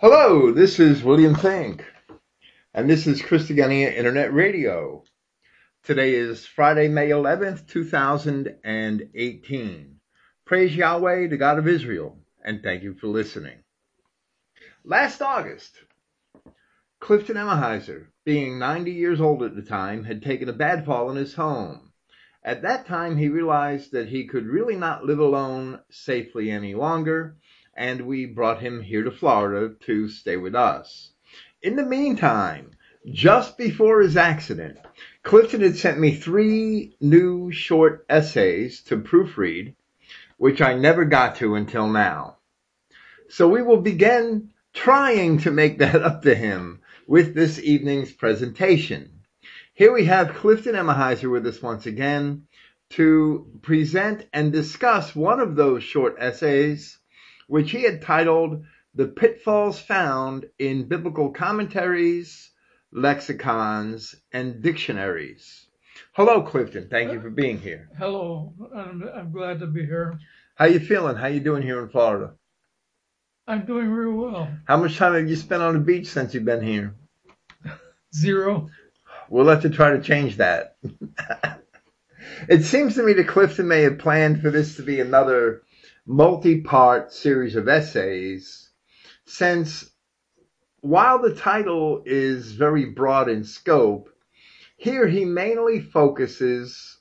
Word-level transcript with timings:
Hello, 0.00 0.52
this 0.52 0.78
is 0.78 1.02
William 1.02 1.34
Finck, 1.34 1.80
and 2.72 2.88
this 2.88 3.08
is 3.08 3.20
Christogenea 3.20 3.96
Internet 3.96 4.32
Radio. 4.32 5.02
Today 5.82 6.14
is 6.14 6.46
Friday, 6.46 6.86
May 6.86 7.08
11th, 7.08 7.66
2018. 7.66 9.96
Praise 10.44 10.76
Yahweh, 10.76 11.26
the 11.26 11.36
God 11.36 11.58
of 11.58 11.66
Israel, 11.66 12.16
and 12.44 12.62
thank 12.62 12.84
you 12.84 12.94
for 12.94 13.08
listening. 13.08 13.64
Last 14.84 15.20
August, 15.20 15.74
Clifton 17.00 17.34
Emahiser, 17.34 18.06
being 18.24 18.60
90 18.60 18.92
years 18.92 19.20
old 19.20 19.42
at 19.42 19.56
the 19.56 19.62
time, 19.62 20.04
had 20.04 20.22
taken 20.22 20.48
a 20.48 20.52
bad 20.52 20.86
fall 20.86 21.10
in 21.10 21.16
his 21.16 21.34
home. 21.34 21.90
At 22.44 22.62
that 22.62 22.86
time, 22.86 23.16
he 23.16 23.28
realized 23.28 23.90
that 23.90 24.10
he 24.10 24.28
could 24.28 24.46
really 24.46 24.76
not 24.76 25.04
live 25.04 25.18
alone 25.18 25.80
safely 25.90 26.52
any 26.52 26.76
longer, 26.76 27.34
and 27.78 28.00
we 28.00 28.26
brought 28.26 28.60
him 28.60 28.82
here 28.82 29.04
to 29.04 29.10
Florida 29.12 29.72
to 29.82 30.08
stay 30.08 30.36
with 30.36 30.56
us. 30.56 31.12
In 31.62 31.76
the 31.76 31.86
meantime, 31.86 32.72
just 33.06 33.56
before 33.56 34.00
his 34.00 34.16
accident, 34.16 34.78
Clifton 35.22 35.60
had 35.60 35.76
sent 35.76 36.00
me 36.00 36.12
three 36.12 36.96
new 37.00 37.52
short 37.52 38.04
essays 38.08 38.82
to 38.82 38.96
proofread, 38.96 39.74
which 40.38 40.60
I 40.60 40.74
never 40.74 41.04
got 41.04 41.36
to 41.36 41.54
until 41.54 41.88
now. 41.88 42.38
So 43.28 43.48
we 43.48 43.62
will 43.62 43.80
begin 43.80 44.50
trying 44.74 45.38
to 45.38 45.52
make 45.52 45.78
that 45.78 46.02
up 46.02 46.22
to 46.22 46.34
him 46.34 46.80
with 47.06 47.32
this 47.32 47.60
evening's 47.60 48.12
presentation. 48.12 49.20
Here 49.72 49.92
we 49.92 50.06
have 50.06 50.34
Clifton 50.34 50.74
Emahiser 50.74 51.30
with 51.30 51.46
us 51.46 51.62
once 51.62 51.86
again 51.86 52.48
to 52.90 53.46
present 53.62 54.26
and 54.32 54.50
discuss 54.50 55.14
one 55.14 55.38
of 55.38 55.54
those 55.54 55.84
short 55.84 56.16
essays, 56.18 56.98
which 57.48 57.70
he 57.70 57.82
had 57.82 58.02
titled 58.02 58.64
The 58.94 59.08
Pitfalls 59.08 59.80
Found 59.80 60.46
in 60.58 60.86
Biblical 60.86 61.30
Commentaries, 61.32 62.50
Lexicons, 62.92 64.14
and 64.32 64.62
Dictionaries. 64.62 65.66
Hello, 66.12 66.42
Clifton. 66.42 66.88
Thank 66.88 67.12
you 67.12 67.20
for 67.20 67.30
being 67.30 67.58
here. 67.58 67.88
Hello, 67.98 68.52
I'm, 68.74 69.02
I'm 69.14 69.32
glad 69.32 69.60
to 69.60 69.66
be 69.66 69.84
here. 69.84 70.18
How 70.54 70.66
you 70.66 70.78
feeling? 70.78 71.16
How 71.16 71.26
you 71.28 71.40
doing 71.40 71.62
here 71.62 71.82
in 71.82 71.88
Florida? 71.88 72.34
I'm 73.46 73.64
doing 73.64 73.88
real 73.88 74.12
well. 74.12 74.48
How 74.66 74.76
much 74.76 74.96
time 74.96 75.14
have 75.14 75.28
you 75.28 75.36
spent 75.36 75.62
on 75.62 75.74
the 75.74 75.80
beach 75.80 76.08
since 76.08 76.34
you've 76.34 76.44
been 76.44 76.62
here? 76.62 76.94
Zero. 78.14 78.68
We'll 79.30 79.48
have 79.48 79.62
to 79.62 79.70
try 79.70 79.92
to 79.92 80.02
change 80.02 80.36
that. 80.36 80.76
it 82.48 82.64
seems 82.64 82.96
to 82.96 83.02
me 83.02 83.14
that 83.14 83.28
Clifton 83.28 83.68
may 83.68 83.82
have 83.82 83.98
planned 83.98 84.42
for 84.42 84.50
this 84.50 84.76
to 84.76 84.82
be 84.82 85.00
another 85.00 85.62
multi-part 86.10 87.12
series 87.12 87.54
of 87.54 87.68
essays, 87.68 88.70
since 89.26 89.90
while 90.80 91.20
the 91.20 91.34
title 91.34 92.02
is 92.06 92.52
very 92.52 92.86
broad 92.86 93.28
in 93.28 93.44
scope, 93.44 94.08
here 94.78 95.06
he 95.06 95.26
mainly 95.26 95.80
focuses 95.80 96.96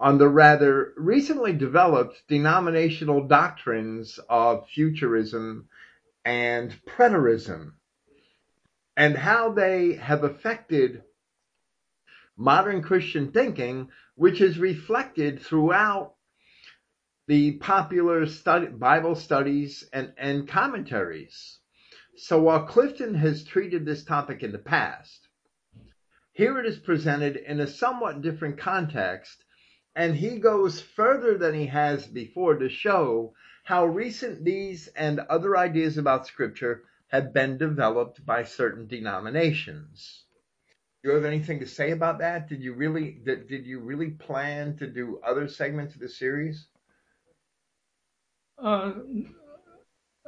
on 0.00 0.18
the 0.18 0.28
rather 0.28 0.92
recently 0.96 1.52
developed 1.52 2.20
denominational 2.26 3.28
doctrines 3.28 4.18
of 4.28 4.68
futurism 4.68 5.68
and 6.24 6.74
preterism 6.84 7.74
and 8.96 9.16
how 9.16 9.52
they 9.52 9.94
have 9.94 10.24
affected 10.24 11.04
modern 12.36 12.82
Christian 12.82 13.30
thinking, 13.30 13.88
which 14.16 14.40
is 14.40 14.58
reflected 14.58 15.40
throughout 15.40 16.14
the 17.28 17.52
popular 17.52 18.24
study, 18.26 18.68
Bible 18.68 19.14
studies 19.14 19.86
and, 19.92 20.14
and 20.16 20.48
commentaries. 20.48 21.58
So 22.16 22.40
while 22.40 22.64
Clifton 22.64 23.14
has 23.16 23.44
treated 23.44 23.84
this 23.84 24.02
topic 24.02 24.42
in 24.42 24.50
the 24.50 24.58
past, 24.58 25.28
here 26.32 26.58
it 26.58 26.64
is 26.64 26.78
presented 26.78 27.36
in 27.36 27.60
a 27.60 27.66
somewhat 27.66 28.22
different 28.22 28.56
context, 28.56 29.44
and 29.94 30.16
he 30.16 30.38
goes 30.38 30.80
further 30.80 31.36
than 31.36 31.52
he 31.52 31.66
has 31.66 32.06
before 32.06 32.56
to 32.56 32.70
show 32.70 33.34
how 33.62 33.84
recent 33.84 34.42
these 34.42 34.88
and 34.88 35.20
other 35.20 35.54
ideas 35.54 35.98
about 35.98 36.26
Scripture 36.26 36.84
have 37.08 37.34
been 37.34 37.58
developed 37.58 38.24
by 38.24 38.44
certain 38.44 38.86
denominations. 38.86 40.24
Do 41.02 41.10
you 41.10 41.14
have 41.14 41.26
anything 41.26 41.60
to 41.60 41.66
say 41.66 41.90
about 41.90 42.20
that? 42.20 42.48
Did 42.48 42.62
you 42.62 42.72
really 42.72 43.18
did, 43.22 43.48
did 43.48 43.66
you 43.66 43.80
really 43.80 44.10
plan 44.12 44.78
to 44.78 44.86
do 44.86 45.20
other 45.22 45.46
segments 45.46 45.94
of 45.94 46.00
the 46.00 46.08
series? 46.08 46.66
Uh, 48.62 48.92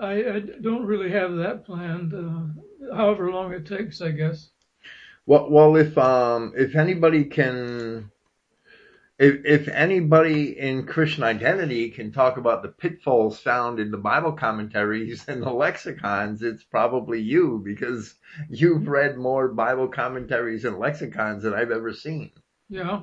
I, 0.00 0.12
I 0.12 0.40
don't 0.62 0.86
really 0.86 1.10
have 1.10 1.36
that 1.36 1.64
planned. 1.66 2.14
Uh, 2.14 2.94
however 2.94 3.30
long 3.30 3.52
it 3.52 3.66
takes, 3.66 4.00
I 4.00 4.10
guess. 4.12 4.50
Well, 5.26 5.50
well, 5.50 5.76
if 5.76 5.96
um, 5.98 6.54
if 6.56 6.74
anybody 6.74 7.24
can, 7.24 8.10
if 9.18 9.44
if 9.44 9.68
anybody 9.68 10.58
in 10.58 10.86
Christian 10.86 11.22
identity 11.22 11.90
can 11.90 12.10
talk 12.12 12.38
about 12.38 12.62
the 12.62 12.70
pitfalls 12.70 13.38
found 13.38 13.78
in 13.78 13.90
the 13.90 13.98
Bible 13.98 14.32
commentaries 14.32 15.24
and 15.28 15.42
the 15.42 15.52
lexicons, 15.52 16.42
it's 16.42 16.64
probably 16.64 17.20
you 17.20 17.60
because 17.64 18.14
you've 18.48 18.88
read 18.88 19.18
more 19.18 19.48
Bible 19.48 19.88
commentaries 19.88 20.64
and 20.64 20.78
lexicons 20.78 21.42
than 21.42 21.54
I've 21.54 21.70
ever 21.70 21.92
seen. 21.92 22.30
Yeah. 22.68 23.02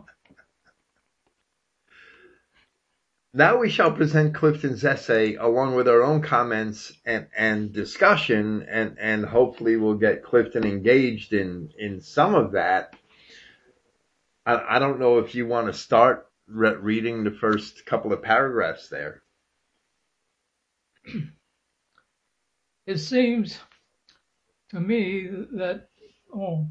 Now 3.37 3.57
we 3.57 3.69
shall 3.69 3.91
present 3.91 4.33
Clifton's 4.33 4.83
essay 4.83 5.35
along 5.35 5.75
with 5.75 5.87
our 5.87 6.01
own 6.01 6.23
comments 6.23 6.91
and, 7.05 7.27
and 7.37 7.71
discussion, 7.71 8.65
and, 8.67 8.97
and 8.99 9.23
hopefully 9.23 9.75
we'll 9.77 9.93
get 9.93 10.23
Clifton 10.23 10.65
engaged 10.65 11.33
in, 11.33 11.69
in 11.77 12.01
some 12.01 12.33
of 12.33 12.53
that. 12.53 12.95
I, 14.43 14.77
I 14.77 14.79
don't 14.79 14.99
know 14.99 15.19
if 15.19 15.35
you 15.35 15.45
want 15.45 15.67
to 15.67 15.73
start 15.73 16.27
re- 16.47 16.77
reading 16.77 17.23
the 17.23 17.29
first 17.29 17.85
couple 17.85 18.11
of 18.11 18.23
paragraphs 18.23 18.89
there. 18.89 19.21
It 22.87 22.97
seems 22.99 23.59
to 24.69 24.79
me 24.79 25.27
that, 25.57 25.89
oh, 26.33 26.67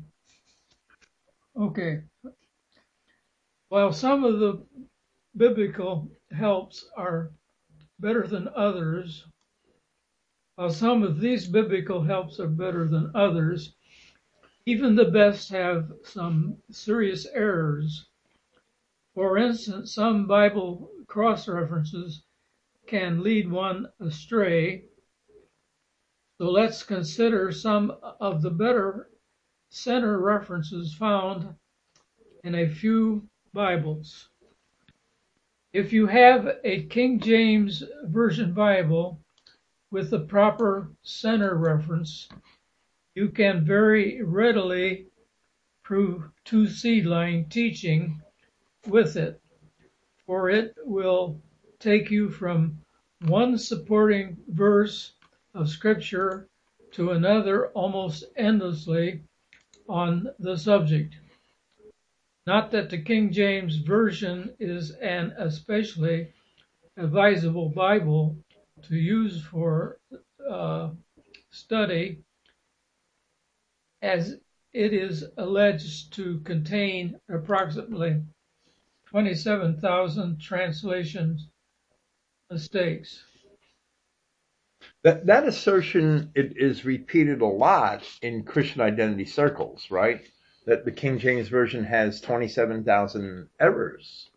okay. 1.60 2.04
While 3.68 3.92
some 3.92 4.24
of 4.24 4.40
the 4.40 4.64
biblical 5.36 6.10
helps 6.32 6.88
are 6.96 7.30
better 7.98 8.26
than 8.26 8.48
others, 8.54 9.26
while 10.56 10.70
some 10.70 11.02
of 11.02 11.20
these 11.20 11.46
biblical 11.46 12.02
helps 12.02 12.40
are 12.40 12.48
better 12.48 12.88
than 12.88 13.10
others, 13.14 13.74
even 14.66 14.94
the 14.94 15.04
best 15.04 15.48
have 15.50 15.92
some 16.02 16.56
serious 16.70 17.26
errors. 17.34 18.06
For 19.14 19.38
instance, 19.38 19.94
some 19.94 20.26
Bible 20.26 20.90
cross 21.06 21.48
references 21.48 22.24
can 22.86 23.22
lead 23.22 23.50
one 23.50 23.86
astray. 24.00 24.84
So 26.38 26.50
let's 26.50 26.82
consider 26.82 27.50
some 27.52 27.92
of 28.20 28.42
the 28.42 28.50
better 28.50 29.10
center 29.70 30.20
references 30.20 30.94
found 30.94 31.54
in 32.44 32.54
a 32.54 32.68
few 32.68 33.28
Bibles. 33.52 34.28
If 35.76 35.92
you 35.92 36.06
have 36.06 36.56
a 36.64 36.84
King 36.84 37.20
James 37.20 37.84
Version 38.04 38.54
Bible 38.54 39.20
with 39.90 40.08
the 40.08 40.20
proper 40.20 40.88
center 41.02 41.54
reference, 41.54 42.30
you 43.14 43.28
can 43.28 43.62
very 43.62 44.22
readily 44.22 45.08
prove 45.82 46.30
two 46.46 46.66
seed 46.66 47.04
line 47.04 47.44
teaching 47.50 48.22
with 48.86 49.18
it, 49.18 49.38
for 50.24 50.48
it 50.48 50.74
will 50.82 51.42
take 51.78 52.10
you 52.10 52.30
from 52.30 52.78
one 53.26 53.58
supporting 53.58 54.38
verse 54.48 55.12
of 55.52 55.68
Scripture 55.68 56.48
to 56.92 57.10
another 57.10 57.66
almost 57.72 58.24
endlessly 58.36 59.20
on 59.90 60.26
the 60.38 60.56
subject. 60.56 61.16
Not 62.46 62.70
that 62.70 62.90
the 62.90 63.02
King 63.02 63.32
James 63.32 63.76
Version 63.78 64.54
is 64.60 64.92
an 64.92 65.34
especially 65.36 66.32
advisable 66.96 67.70
Bible 67.70 68.38
to 68.82 68.94
use 68.94 69.42
for 69.42 69.98
uh, 70.48 70.90
study, 71.50 72.22
as 74.00 74.38
it 74.72 74.92
is 74.92 75.24
alleged 75.36 76.12
to 76.14 76.38
contain 76.40 77.18
approximately 77.28 78.22
27,000 79.06 80.40
translation 80.40 81.38
mistakes. 82.48 83.24
That, 85.02 85.26
that 85.26 85.48
assertion 85.48 86.30
it 86.36 86.56
is 86.56 86.84
repeated 86.84 87.40
a 87.40 87.46
lot 87.46 88.04
in 88.22 88.44
Christian 88.44 88.82
identity 88.82 89.24
circles, 89.24 89.90
right? 89.90 90.24
That 90.66 90.84
the 90.84 90.90
King 90.90 91.18
James 91.18 91.48
Version 91.48 91.84
has 91.84 92.20
27,000 92.20 93.48
errors. 93.60 94.30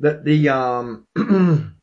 That 0.00 0.24
the, 0.24 0.48
um, 0.48 1.06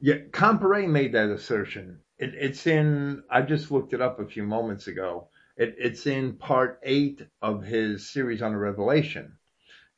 yeah, 0.00 0.14
Comparet 0.30 0.88
made 0.88 1.12
that 1.12 1.30
assertion 1.30 2.00
It, 2.16 2.34
it's 2.34 2.66
in, 2.68 3.24
I 3.28 3.42
just 3.42 3.72
looked 3.72 3.92
it 3.92 4.00
up 4.00 4.20
a 4.20 4.26
few 4.26 4.44
moments 4.44 4.86
ago. 4.86 5.28
It, 5.56 5.74
it's 5.78 6.06
in 6.06 6.34
part 6.34 6.78
eight 6.84 7.26
of 7.42 7.64
his 7.64 8.08
series 8.08 8.40
on 8.40 8.52
the 8.52 8.58
Revelation. 8.58 9.36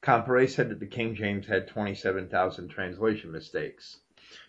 Comparet 0.01 0.51
said 0.51 0.71
that 0.71 0.81
the 0.81 0.87
King 0.87 1.15
James 1.15 1.47
had 1.47 1.69
27,000 1.69 2.69
translation 2.69 3.31
mistakes. 3.31 3.99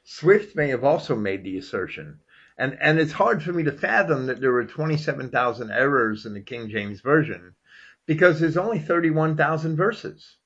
Swift 0.06 0.56
may 0.56 0.70
have 0.70 0.86
also 0.86 1.14
made 1.14 1.44
the 1.44 1.58
assertion. 1.58 2.22
And, 2.58 2.78
and 2.80 3.00
it's 3.00 3.12
hard 3.12 3.44
for 3.44 3.52
me 3.52 3.64
to 3.64 3.72
fathom 3.74 4.28
that 4.28 4.40
there 4.40 4.54
were 4.54 4.66
27,000 4.66 5.72
errors 5.72 6.26
in 6.26 6.34
the 6.34 6.42
King 6.42 6.70
James 6.70 7.02
Version 7.02 7.54
because 8.06 8.40
there's 8.40 8.58
only 8.58 8.80
31,000 8.80 9.76
verses. 9.76 10.38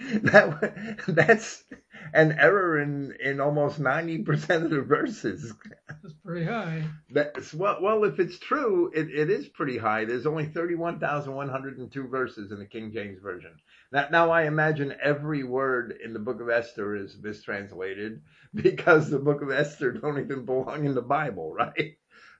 That, 0.22 0.98
that's 1.08 1.64
an 2.14 2.32
error 2.32 2.80
in, 2.80 3.14
in 3.22 3.40
almost 3.40 3.80
90% 3.80 4.64
of 4.64 4.70
the 4.70 4.80
verses. 4.80 5.52
That's 5.88 6.14
pretty 6.24 6.46
high. 6.46 6.84
That's 7.10 7.52
well, 7.52 7.78
well, 7.82 8.04
if 8.04 8.18
it's 8.18 8.38
true, 8.38 8.90
it, 8.94 9.10
it 9.10 9.30
is 9.30 9.48
pretty 9.48 9.76
high. 9.76 10.06
There's 10.06 10.26
only 10.26 10.46
31,102 10.46 12.08
verses 12.08 12.50
in 12.50 12.58
the 12.58 12.64
King 12.64 12.92
James 12.92 13.20
Version. 13.20 13.52
Now, 13.92 14.08
now 14.10 14.30
I 14.30 14.44
imagine 14.44 14.94
every 15.02 15.44
word 15.44 15.98
in 16.02 16.12
the 16.14 16.18
book 16.18 16.40
of 16.40 16.48
Esther 16.48 16.96
is 16.96 17.18
mistranslated 17.20 18.22
because 18.54 19.10
the 19.10 19.18
book 19.18 19.42
of 19.42 19.50
Esther 19.50 19.92
don't 19.92 20.18
even 20.18 20.46
belong 20.46 20.86
in 20.86 20.94
the 20.94 21.02
Bible, 21.02 21.52
right? 21.52 21.98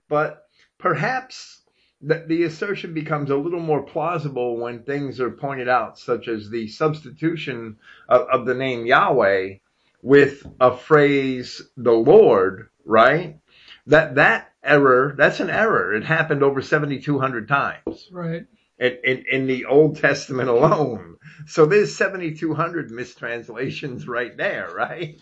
But 0.09 0.45
perhaps 0.79 1.60
the, 2.03 2.25
the 2.27 2.45
assertion 2.45 2.95
becomes 2.95 3.31
a 3.31 3.37
little 3.37 3.61
more 3.61 3.83
plausible 3.83 4.57
when 4.59 4.83
things 4.83 5.21
are 5.21 5.31
pointed 5.31 5.69
out, 5.69 5.99
such 5.99 6.29
as 6.29 6.49
the 6.51 6.69
substitution 6.69 7.77
of, 8.09 8.23
of 8.29 8.47
the 8.47 8.55
name 8.55 8.87
Yahweh 8.87 9.57
with 10.03 10.47
a 10.61 10.77
phrase, 10.77 11.63
the 11.77 11.93
Lord, 11.93 12.71
right? 12.87 13.39
That, 13.87 14.15
that 14.15 14.53
error, 14.65 15.15
that's 15.17 15.41
an 15.41 15.51
error. 15.51 15.95
It 15.95 16.05
happened 16.05 16.43
over 16.43 16.63
7,200 16.63 17.49
times 17.49 18.09
Right. 18.11 18.47
in, 18.79 18.99
in, 19.05 19.25
in 19.31 19.47
the 19.47 19.67
Old 19.67 19.99
Testament 19.99 20.49
alone. 20.49 21.17
So 21.47 21.67
there's 21.67 21.95
7,200 21.97 22.91
mistranslations 22.91 24.07
right 24.09 24.37
there, 24.37 24.71
right? 24.75 25.21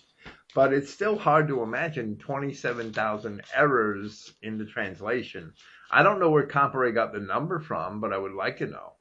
But 0.54 0.72
it's 0.72 0.92
still 0.92 1.18
hard 1.18 1.48
to 1.48 1.62
imagine 1.62 2.16
27,000 2.18 3.42
errors 3.54 4.32
in 4.42 4.58
the 4.58 4.64
translation. 4.66 5.52
I 5.90 6.02
don't 6.02 6.20
know 6.20 6.30
where 6.30 6.46
Comparet 6.46 6.94
got 6.94 7.12
the 7.12 7.20
number 7.20 7.60
from, 7.60 8.00
but 8.00 8.12
I 8.12 8.18
would 8.18 8.32
like 8.32 8.58
to 8.58 8.66
know. 8.66 8.92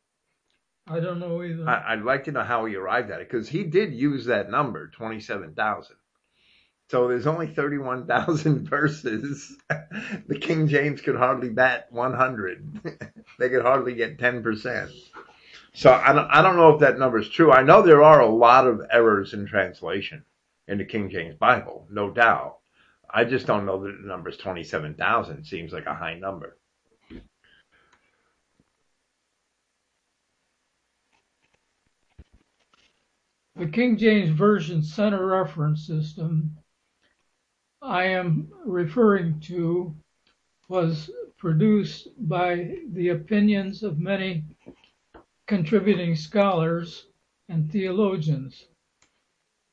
I 0.89 1.00
don't 1.01 1.19
know 1.19 1.44
either. 1.44 1.68
I, 1.68 1.94
I'd 1.94 2.04
like 2.04 2.24
to 2.25 2.31
know 2.31 2.44
how 2.44 2.66
he 2.66 2.75
arrived 2.75 3.12
at 3.12 3.19
it 3.19 3.30
because 3.30 3.50
he 3.50 3.63
did 3.63 3.94
use 3.94 4.25
that 4.25 4.50
number, 4.50 4.88
27,000. 4.88 5.95
So 6.89 7.10
there's 7.10 7.28
only 7.28 7.48
31,000 7.48 8.69
verses. 8.69 9.57
the 9.69 10.39
King 10.39 10.68
James 10.68 11.01
could 11.01 11.18
hardly 11.18 11.50
bat 11.50 11.88
100. 11.92 13.13
they 13.39 13.50
could 13.50 13.63
hardly 13.63 13.94
get 13.95 14.18
10%. 14.18 14.92
So 15.74 15.92
I 15.92 16.13
don't, 16.13 16.28
I 16.31 16.42
don't 16.42 16.56
know 16.56 16.74
if 16.74 16.80
that 16.80 16.98
number 16.98 17.19
is 17.19 17.30
true. 17.30 17.51
I 17.51 17.63
know 17.63 17.81
there 17.81 18.04
are 18.04 18.22
a 18.22 18.30
lot 18.30 18.66
of 18.66 18.81
errors 18.89 19.34
in 19.34 19.45
translation 19.45 20.24
in 20.68 20.78
the 20.78 20.86
King 20.86 21.10
James 21.10 21.36
Bible, 21.36 21.86
no 21.92 22.10
doubt. 22.10 22.60
I 23.10 23.25
just 23.25 23.45
don't 23.45 23.66
know 23.66 23.84
that 23.84 23.98
the 24.01 24.07
number 24.07 24.30
is 24.30 24.38
27,000. 24.38 25.44
Seems 25.44 25.74
like 25.74 25.86
a 25.86 25.94
high 25.94 26.16
number. 26.18 26.57
The 33.57 33.65
King 33.65 33.98
James 33.98 34.30
Version 34.30 34.83
Center 34.83 35.25
Reference 35.25 35.88
System 35.88 36.56
I 37.81 38.04
am 38.04 38.51
referring 38.63 39.39
to 39.50 39.95
was 40.69 41.09
produced 41.38 42.09
by 42.19 42.77
the 42.92 43.09
opinions 43.09 43.81
of 43.81 43.98
many 43.98 44.44
contributing 45.48 46.15
scholars 46.15 47.07
and 47.50 47.71
theologians. 47.71 48.68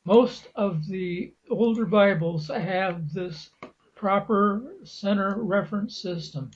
Most 0.07 0.49
of 0.55 0.87
the 0.87 1.35
older 1.51 1.85
Bibles 1.85 2.49
have 2.49 3.13
this 3.13 3.51
proper 3.95 4.77
center 4.85 5.37
reference 5.43 5.99
system. 5.99 6.51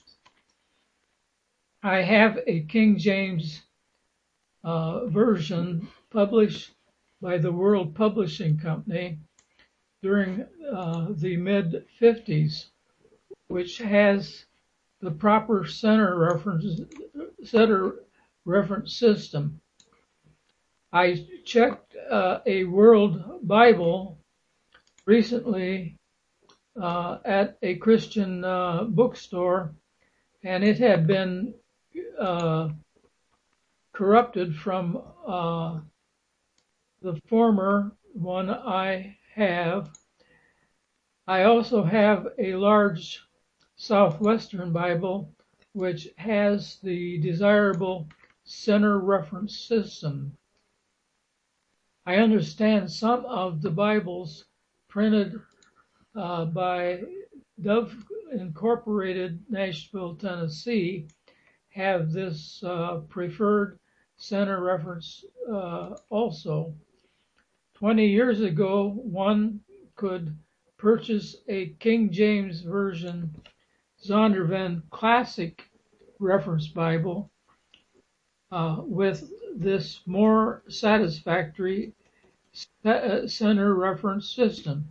I 1.83 2.01
have 2.01 2.39
a 2.47 2.61
King 2.61 2.97
James 2.97 3.61
uh, 4.63 5.05
version 5.05 5.87
published 6.09 6.71
by 7.21 7.37
the 7.37 7.51
World 7.51 7.95
Publishing 7.95 8.57
Company 8.57 9.19
during 10.01 10.45
uh, 10.71 11.07
the 11.11 11.35
mid 11.37 11.85
50s, 12.01 12.65
which 13.47 13.77
has 13.79 14.45
the 15.01 15.11
proper 15.11 15.65
center 15.65 16.17
reference 16.17 16.81
center 17.43 17.95
reference 18.45 18.95
system. 18.95 19.59
I 20.91 21.27
checked 21.45 21.95
uh, 22.09 22.39
a 22.45 22.63
World 22.63 23.47
Bible 23.47 24.17
recently 25.05 25.97
uh, 26.79 27.17
at 27.25 27.57
a 27.61 27.75
Christian 27.75 28.43
uh, 28.43 28.85
bookstore, 28.85 29.73
and 30.43 30.63
it 30.63 30.79
had 30.79 31.05
been 31.05 31.53
uh, 32.19 32.69
corrupted 33.93 34.55
from 34.55 35.01
uh, 35.27 35.79
the 37.01 37.19
former 37.27 37.91
one 38.13 38.49
I 38.49 39.17
have. 39.35 39.91
I 41.27 41.43
also 41.43 41.83
have 41.83 42.27
a 42.37 42.55
large 42.55 43.21
Southwestern 43.75 44.73
Bible 44.73 45.33
which 45.73 46.09
has 46.17 46.79
the 46.83 47.19
desirable 47.19 48.07
center 48.43 48.99
reference 48.99 49.57
system. 49.57 50.35
I 52.05 52.15
understand 52.15 52.91
some 52.91 53.25
of 53.25 53.61
the 53.61 53.69
Bibles 53.69 54.45
printed 54.87 55.39
uh, 56.15 56.45
by 56.45 57.01
Dove 57.61 57.95
Incorporated, 58.31 59.39
Nashville, 59.49 60.15
Tennessee, 60.15 61.07
have 61.69 62.11
this 62.11 62.63
uh, 62.63 63.01
preferred 63.07 63.79
center 64.17 64.61
reference 64.63 65.23
uh, 65.49 65.95
also. 66.09 66.73
20 67.79 68.07
years 68.07 68.41
ago, 68.41 68.89
one 68.89 69.61
could 69.95 70.35
purchase 70.77 71.37
a 71.47 71.67
King 71.79 72.11
James 72.11 72.59
Version 72.61 73.33
Zondervan 74.05 74.81
Classic 74.89 75.63
Reference 76.19 76.67
Bible 76.67 77.31
uh, 78.51 78.77
with 78.79 79.31
this 79.55 80.01
more 80.05 80.61
satisfactory 80.67 81.93
uh, 82.83 83.25
center 83.27 83.73
reference 83.73 84.29
system. 84.29 84.89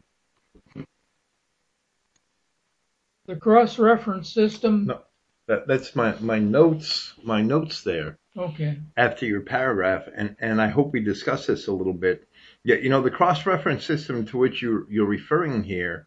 The 3.27 3.37
cross 3.37 3.79
reference 3.79 4.33
system. 4.33 4.87
No, 4.87 5.01
that, 5.47 5.67
that's 5.67 5.95
my, 5.95 6.15
my 6.21 6.39
notes, 6.39 7.13
my 7.23 7.43
notes 7.43 7.83
there 7.83 8.17
Okay. 8.35 8.79
after 8.97 9.27
your 9.27 9.43
paragraph, 9.43 10.09
and, 10.15 10.37
and 10.41 10.63
I 10.63 10.69
hope 10.69 10.93
we 10.93 11.01
discuss 11.01 11.47
this 11.47 11.67
a 11.67 11.73
little 11.73 11.93
bit. 11.93 12.28
Yeah, 12.65 12.77
you 12.77 12.89
know, 12.91 13.03
the 13.03 13.11
cross 13.11 13.47
reference 13.47 13.85
system 13.85 14.27
to 14.27 14.39
which 14.39 14.61
you're, 14.63 14.91
you're 14.91 15.07
referring 15.07 15.65
here, 15.65 16.07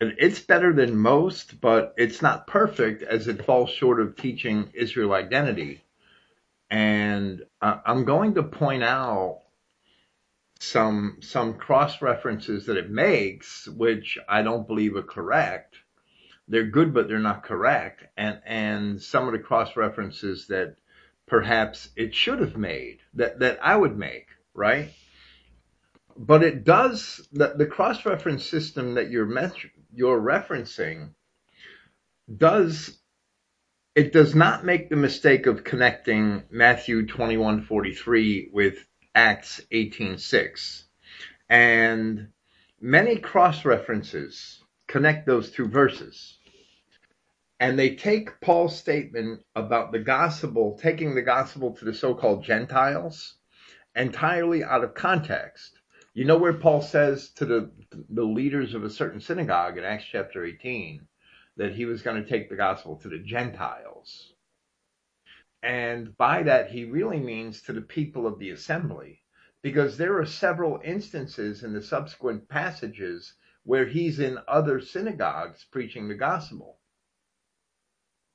it- 0.00 0.16
it's 0.18 0.40
better 0.40 0.72
than 0.72 0.96
most, 0.96 1.60
but 1.60 1.94
it's 1.96 2.22
not 2.22 2.46
perfect 2.46 3.02
as 3.02 3.28
it 3.28 3.44
falls 3.44 3.70
short 3.70 4.00
of 4.00 4.16
teaching 4.16 4.70
Israel 4.74 5.12
identity. 5.12 5.82
And 6.70 7.42
I- 7.60 7.80
I'm 7.86 8.04
going 8.04 8.34
to 8.34 8.42
point 8.42 8.82
out 8.82 9.40
some 10.60 11.18
some 11.20 11.54
cross 11.54 12.00
references 12.00 12.66
that 12.66 12.76
it 12.76 12.88
makes, 12.90 13.66
which 13.68 14.18
I 14.28 14.42
don't 14.42 14.66
believe 14.66 14.94
are 14.96 15.02
correct. 15.02 15.76
They're 16.48 16.64
good, 16.70 16.94
but 16.94 17.08
they're 17.08 17.18
not 17.18 17.42
correct. 17.42 18.04
And 18.16 18.40
and 18.46 19.02
some 19.02 19.26
of 19.26 19.32
the 19.32 19.38
cross 19.40 19.76
references 19.76 20.46
that 20.48 20.76
perhaps 21.26 21.90
it 21.96 22.14
should 22.14 22.40
have 22.40 22.56
made 22.56 23.00
that 23.14 23.40
that 23.40 23.58
I 23.62 23.76
would 23.76 23.96
make, 23.96 24.28
right? 24.54 24.90
But 26.16 26.42
it 26.42 26.64
does 26.64 27.26
the, 27.32 27.54
the 27.56 27.66
cross 27.66 28.04
reference 28.04 28.44
system 28.44 28.94
that 28.94 29.10
you're 29.10 29.26
men- 29.26 29.52
you're 29.94 30.20
referencing 30.20 31.14
does 32.34 32.98
it 33.94 34.12
does 34.12 34.34
not 34.34 34.64
make 34.64 34.88
the 34.88 34.96
mistake 34.96 35.46
of 35.46 35.64
connecting 35.64 36.44
Matthew 36.50 37.06
21:43 37.06 38.50
with 38.52 38.86
Acts 39.14 39.60
18:6. 39.70 40.84
And 41.48 42.28
many 42.80 43.18
cross 43.18 43.64
references 43.64 44.62
connect 44.88 45.26
those 45.26 45.50
two 45.50 45.68
verses. 45.68 46.38
And 47.60 47.78
they 47.78 47.94
take 47.96 48.40
Paul's 48.40 48.78
statement 48.78 49.44
about 49.54 49.92
the 49.92 49.98
gospel, 50.00 50.78
taking 50.80 51.14
the 51.14 51.22
gospel 51.22 51.74
to 51.76 51.84
the 51.84 51.94
so-called 51.94 52.44
Gentiles, 52.44 53.34
entirely 53.94 54.64
out 54.64 54.84
of 54.84 54.94
context. 54.94 55.78
You 56.14 56.26
know 56.26 56.36
where 56.36 56.52
Paul 56.52 56.82
says 56.82 57.30
to 57.36 57.46
the 57.46 57.70
the 58.10 58.24
leaders 58.24 58.74
of 58.74 58.84
a 58.84 58.90
certain 58.90 59.20
synagogue 59.20 59.78
in 59.78 59.84
Acts 59.84 60.04
chapter 60.04 60.44
18 60.44 61.08
that 61.56 61.74
he 61.74 61.86
was 61.86 62.02
going 62.02 62.22
to 62.22 62.28
take 62.28 62.50
the 62.50 62.56
gospel 62.56 62.96
to 62.96 63.08
the 63.08 63.18
Gentiles. 63.18 64.34
And 65.62 66.14
by 66.18 66.42
that 66.42 66.70
he 66.70 66.84
really 66.84 67.18
means 67.18 67.62
to 67.62 67.72
the 67.72 67.80
people 67.80 68.26
of 68.26 68.38
the 68.38 68.50
assembly 68.50 69.22
because 69.62 69.96
there 69.96 70.18
are 70.18 70.26
several 70.26 70.82
instances 70.84 71.64
in 71.64 71.72
the 71.72 71.82
subsequent 71.82 72.46
passages 72.46 73.32
where 73.62 73.86
he's 73.86 74.18
in 74.18 74.38
other 74.46 74.82
synagogues 74.82 75.64
preaching 75.64 76.08
the 76.08 76.14
gospel. 76.14 76.78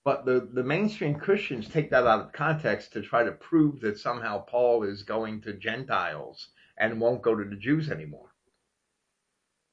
But 0.04 0.26
the, 0.26 0.50
the 0.52 0.64
mainstream 0.64 1.20
Christians 1.20 1.70
take 1.70 1.92
that 1.92 2.08
out 2.08 2.22
of 2.22 2.34
context 2.34 2.94
to 2.94 3.04
try 3.04 3.24
to 3.24 3.32
prove 3.34 3.82
that 3.82 4.00
somehow 4.00 4.46
Paul 4.46 4.82
is 4.82 5.04
going 5.04 5.42
to 5.42 5.54
Gentiles 5.54 6.50
and 6.78 7.02
won't 7.02 7.22
go 7.22 7.36
to 7.36 7.44
the 7.44 7.56
Jews 7.56 7.90
anymore. 7.90 8.34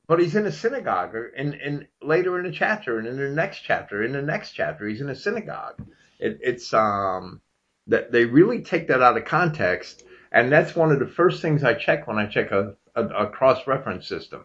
But 0.07 0.21
he's 0.21 0.37
in 0.37 0.47
a 0.47 0.53
synagogue, 0.53 1.15
and, 1.37 1.55
and 1.55 1.87
later 2.03 2.39
in 2.39 2.45
the 2.45 2.53
chapter, 2.53 2.99
and 2.99 3.09
in 3.09 3.17
the 3.17 3.31
next 3.31 3.61
chapter, 3.61 4.03
in 4.03 4.13
the 4.13 4.23
next 4.23 4.53
chapter, 4.53 4.87
he's 4.87 5.01
in 5.01 5.09
a 5.09 5.15
synagogue. 5.15 5.83
It, 6.19 6.39
it's 6.43 6.73
um 6.75 7.41
that 7.87 8.13
they 8.13 8.25
really 8.25 8.63
take 8.63 8.89
that 8.89 9.03
out 9.03 9.17
of 9.17 9.25
context, 9.25 10.05
and 10.33 10.53
that's 10.53 10.77
one 10.77 10.93
of 10.93 10.99
the 10.99 11.07
first 11.07 11.43
things 11.43 11.65
I 11.65 11.75
check 11.75 12.07
when 12.07 12.19
I 12.19 12.27
check 12.27 12.51
a, 12.51 12.77
a, 12.95 13.07
a 13.07 13.31
cross 13.31 13.67
reference 13.67 14.07
system. 14.07 14.45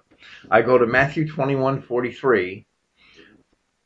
I 0.49 0.61
go 0.61 0.77
to 0.77 0.87
Matthew 0.87 1.27
twenty 1.27 1.55
one 1.55 1.81
forty 1.81 2.11
three 2.11 2.65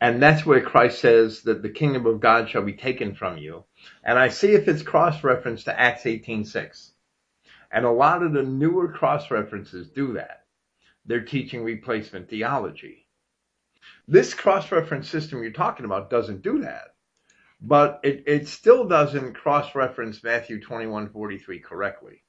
and 0.03 0.21
that's 0.21 0.45
where 0.45 0.59
Christ 0.59 0.99
says 0.99 1.43
that 1.43 1.61
the 1.61 1.69
kingdom 1.69 2.05
of 2.05 2.19
God 2.19 2.49
shall 2.49 2.61
be 2.61 2.73
taken 2.73 3.15
from 3.15 3.37
you. 3.37 3.63
And 4.03 4.19
I 4.19 4.27
see 4.27 4.51
if 4.51 4.67
it's 4.67 4.83
cross-referenced 4.83 5.63
to 5.63 5.79
Acts 5.79 6.03
18.6. 6.03 6.91
And 7.73 7.85
a 7.85 7.91
lot 7.91 8.21
of 8.21 8.33
the 8.33 8.43
newer 8.43 8.87
cross-references 8.87 9.89
do 9.89 10.13
that. 10.13 10.45
They're 11.05 11.25
teaching 11.25 11.63
replacement 11.63 12.29
theology. 12.29 13.07
This 14.07 14.35
cross-reference 14.35 15.09
system 15.09 15.41
you're 15.41 15.51
talking 15.51 15.85
about 15.85 16.11
doesn't 16.11 16.43
do 16.43 16.59
that. 16.59 16.93
But 17.59 17.99
it, 18.03 18.23
it 18.27 18.47
still 18.47 18.87
doesn't 18.87 19.33
cross-reference 19.33 20.23
Matthew 20.23 20.61
21.43 20.61 21.63
correctly. 21.63 22.23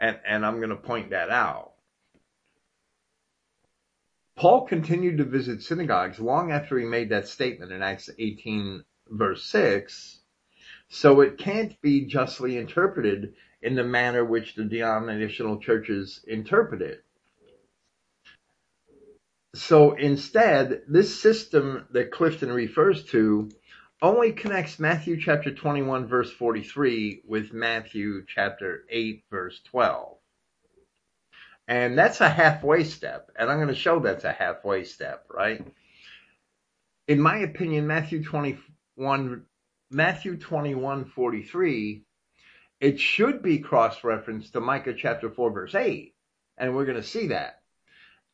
And, 0.00 0.18
and 0.26 0.44
I'm 0.44 0.56
going 0.56 0.70
to 0.70 0.76
point 0.76 1.10
that 1.10 1.30
out. 1.30 1.74
Paul 4.36 4.66
continued 4.66 5.18
to 5.18 5.24
visit 5.24 5.62
synagogues 5.62 6.18
long 6.18 6.50
after 6.50 6.76
he 6.76 6.84
made 6.84 7.10
that 7.10 7.28
statement 7.28 7.70
in 7.70 7.80
Acts 7.80 8.10
18 8.18 8.82
verse 9.08 9.44
6. 9.44 10.20
So 10.88 11.20
it 11.20 11.38
can't 11.38 11.80
be 11.80 12.06
justly 12.06 12.56
interpreted 12.56 13.34
in 13.64 13.74
the 13.74 13.82
manner 13.82 14.22
which 14.22 14.54
the 14.54 14.64
denominational 14.64 15.58
churches 15.58 16.22
interpret 16.28 16.82
it. 16.82 17.02
So 19.54 19.92
instead, 19.92 20.82
this 20.86 21.18
system 21.18 21.86
that 21.92 22.10
Clifton 22.10 22.52
refers 22.52 23.04
to 23.06 23.50
only 24.02 24.32
connects 24.32 24.78
Matthew 24.78 25.18
chapter 25.18 25.50
21 25.54 26.08
verse 26.08 26.30
43 26.30 27.22
with 27.26 27.54
Matthew 27.54 28.26
chapter 28.26 28.84
8 28.90 29.24
verse 29.30 29.60
12. 29.70 30.18
And 31.66 31.96
that's 31.96 32.20
a 32.20 32.28
halfway 32.28 32.84
step. 32.84 33.30
And 33.34 33.48
I'm 33.48 33.56
going 33.56 33.68
to 33.68 33.74
show 33.74 33.98
that's 34.00 34.24
a 34.24 34.32
halfway 34.32 34.84
step, 34.84 35.24
right? 35.34 35.66
In 37.08 37.18
my 37.18 37.38
opinion, 37.38 37.86
Matthew 37.86 38.22
21, 38.22 39.46
Matthew 39.90 40.36
21, 40.36 41.06
43, 41.06 42.03
it 42.84 43.00
should 43.00 43.42
be 43.42 43.58
cross-referenced 43.58 44.52
to 44.52 44.60
Micah 44.60 44.94
chapter 44.94 45.30
4, 45.30 45.50
verse 45.50 45.74
8. 45.74 46.14
And 46.58 46.74
we're 46.74 46.84
going 46.84 47.00
to 47.00 47.02
see 47.02 47.28
that. 47.28 47.62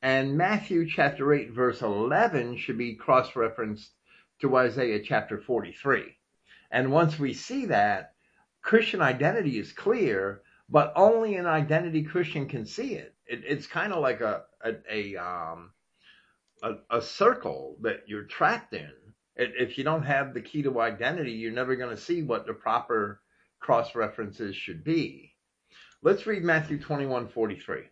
And 0.02 0.36
Matthew 0.36 0.88
chapter 0.88 1.32
8, 1.32 1.52
verse 1.52 1.82
11 1.82 2.56
should 2.56 2.78
be 2.78 2.94
cross-referenced 2.94 3.90
to 4.40 4.56
Isaiah 4.56 5.02
chapter 5.02 5.38
43. 5.38 6.16
And 6.70 6.90
once 6.90 7.18
we 7.18 7.32
see 7.34 7.66
that, 7.66 8.14
Christian 8.62 9.00
identity 9.00 9.58
is 9.58 9.72
clear, 9.72 10.42
but 10.68 10.92
only 10.96 11.36
an 11.36 11.46
identity 11.46 12.02
Christian 12.02 12.46
can 12.46 12.64
see 12.66 12.94
it 12.94 13.14
it, 13.30 13.44
it's 13.46 13.66
kind 13.66 13.92
of 13.92 14.02
like 14.02 14.20
a 14.20 14.42
a, 14.62 14.74
a 14.90 15.16
um 15.16 15.70
a, 16.62 16.74
a, 16.90 17.00
circle 17.00 17.78
that 17.80 18.02
you're 18.06 18.24
trapped 18.24 18.74
in. 18.74 18.90
If 19.34 19.78
you 19.78 19.84
don't 19.84 20.02
have 20.02 20.34
the 20.34 20.42
key 20.42 20.62
to 20.64 20.80
identity, 20.80 21.32
you're 21.32 21.52
never 21.52 21.74
going 21.74 21.96
to 21.96 22.02
see 22.02 22.22
what 22.22 22.46
the 22.46 22.52
proper 22.52 23.22
cross 23.60 23.94
references 23.94 24.56
should 24.56 24.82
be. 24.82 25.34
Let's 26.02 26.26
read 26.26 26.42
Matthew 26.42 26.78
21 26.78 27.28
43. 27.28 27.82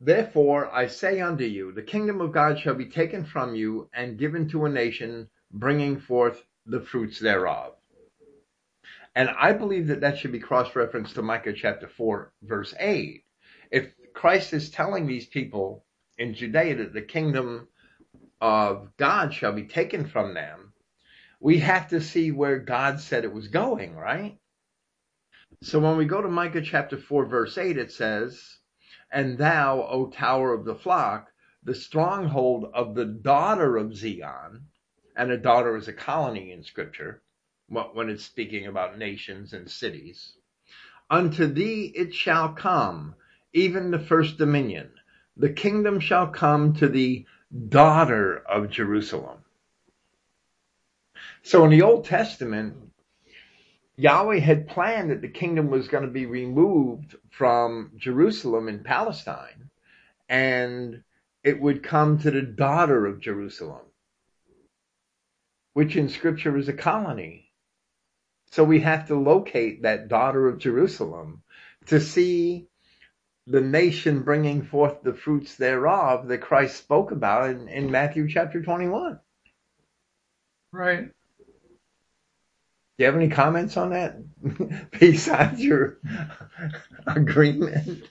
Therefore 0.00 0.70
I 0.74 0.86
say 0.86 1.20
unto 1.20 1.44
you, 1.44 1.72
the 1.72 1.82
kingdom 1.82 2.20
of 2.20 2.32
God 2.32 2.58
shall 2.58 2.74
be 2.74 2.86
taken 2.86 3.24
from 3.24 3.54
you 3.54 3.88
and 3.94 4.18
given 4.18 4.48
to 4.48 4.64
a 4.64 4.68
nation, 4.68 5.28
bringing 5.52 6.00
forth 6.00 6.42
the 6.66 6.80
fruits 6.80 7.18
thereof. 7.18 7.74
And 9.14 9.30
I 9.30 9.52
believe 9.52 9.86
that 9.86 10.00
that 10.00 10.18
should 10.18 10.32
be 10.32 10.40
cross 10.40 10.74
referenced 10.74 11.14
to 11.14 11.22
Micah 11.22 11.52
chapter 11.52 11.88
4, 11.88 12.32
verse 12.42 12.74
8. 12.78 13.24
If 13.70 13.92
Christ 14.12 14.52
is 14.52 14.70
telling 14.70 15.06
these 15.06 15.26
people 15.26 15.84
in 16.18 16.34
Judea 16.34 16.76
that 16.76 16.92
the 16.92 17.02
kingdom 17.02 17.68
of 18.40 18.94
God 18.96 19.32
shall 19.32 19.52
be 19.52 19.64
taken 19.64 20.06
from 20.06 20.34
them, 20.34 20.73
we 21.40 21.58
have 21.58 21.88
to 21.88 22.00
see 22.00 22.30
where 22.32 22.58
God 22.58 23.00
said 23.00 23.24
it 23.24 23.32
was 23.32 23.48
going, 23.48 23.94
right? 23.96 24.38
So 25.62 25.80
when 25.80 25.96
we 25.96 26.06
go 26.06 26.22
to 26.22 26.28
Micah 26.28 26.62
chapter 26.62 26.98
4, 26.98 27.26
verse 27.26 27.58
8, 27.58 27.78
it 27.78 27.92
says, 27.92 28.58
And 29.10 29.38
thou, 29.38 29.82
O 29.82 30.08
tower 30.10 30.52
of 30.52 30.64
the 30.64 30.74
flock, 30.74 31.28
the 31.62 31.74
stronghold 31.74 32.70
of 32.74 32.94
the 32.94 33.06
daughter 33.06 33.76
of 33.76 33.96
Zion, 33.96 34.66
and 35.16 35.30
a 35.30 35.38
daughter 35.38 35.76
is 35.76 35.88
a 35.88 35.92
colony 35.92 36.52
in 36.52 36.64
scripture, 36.64 37.22
when 37.68 38.10
it's 38.10 38.24
speaking 38.24 38.66
about 38.66 38.98
nations 38.98 39.52
and 39.52 39.70
cities. 39.70 40.36
Unto 41.10 41.46
thee 41.46 41.92
it 41.94 42.14
shall 42.14 42.50
come, 42.54 43.14
even 43.52 43.90
the 43.90 43.98
first 43.98 44.38
dominion. 44.38 44.90
The 45.36 45.52
kingdom 45.52 46.00
shall 46.00 46.28
come 46.28 46.74
to 46.74 46.88
the 46.88 47.26
daughter 47.68 48.38
of 48.38 48.70
Jerusalem. 48.70 49.43
So 51.46 51.62
in 51.64 51.70
the 51.70 51.82
Old 51.82 52.06
Testament, 52.06 52.74
Yahweh 53.96 54.38
had 54.38 54.66
planned 54.66 55.10
that 55.10 55.20
the 55.20 55.28
kingdom 55.28 55.68
was 55.68 55.88
going 55.88 56.04
to 56.04 56.10
be 56.10 56.24
removed 56.24 57.16
from 57.30 57.92
Jerusalem 57.98 58.66
in 58.66 58.82
Palestine 58.82 59.68
and 60.26 61.04
it 61.42 61.60
would 61.60 61.82
come 61.82 62.18
to 62.18 62.30
the 62.30 62.40
daughter 62.40 63.04
of 63.04 63.20
Jerusalem, 63.20 63.82
which 65.74 65.96
in 65.96 66.08
scripture 66.08 66.56
is 66.56 66.70
a 66.70 66.72
colony. 66.72 67.52
So 68.52 68.64
we 68.64 68.80
have 68.80 69.08
to 69.08 69.14
locate 69.14 69.82
that 69.82 70.08
daughter 70.08 70.48
of 70.48 70.58
Jerusalem 70.58 71.42
to 71.88 72.00
see 72.00 72.68
the 73.46 73.60
nation 73.60 74.22
bringing 74.22 74.62
forth 74.62 75.02
the 75.02 75.12
fruits 75.12 75.56
thereof 75.56 76.26
that 76.28 76.38
Christ 76.38 76.78
spoke 76.78 77.10
about 77.10 77.50
in, 77.50 77.68
in 77.68 77.90
Matthew 77.90 78.30
chapter 78.30 78.62
21. 78.62 79.20
Right. 80.72 81.10
Do 82.96 83.02
you 83.02 83.06
have 83.06 83.16
any 83.16 83.28
comments 83.28 83.76
on 83.76 83.90
that 83.90 84.16
besides 85.00 85.60
your 85.60 85.98
agreement? 87.06 88.08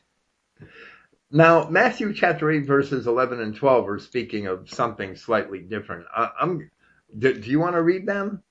Now, 1.31 1.69
Matthew 1.69 2.13
chapter 2.13 2.51
8, 2.51 2.65
verses 2.65 3.07
11 3.07 3.39
and 3.39 3.55
12 3.55 3.89
are 3.89 3.99
speaking 3.99 4.47
of 4.47 4.69
something 4.69 5.15
slightly 5.15 5.59
different. 5.59 6.05
I, 6.13 6.29
am 6.41 6.69
do, 7.17 7.33
do 7.33 7.49
you 7.49 7.59
want 7.59 7.75
to 7.75 7.81
read 7.81 8.05
them? 8.05 8.43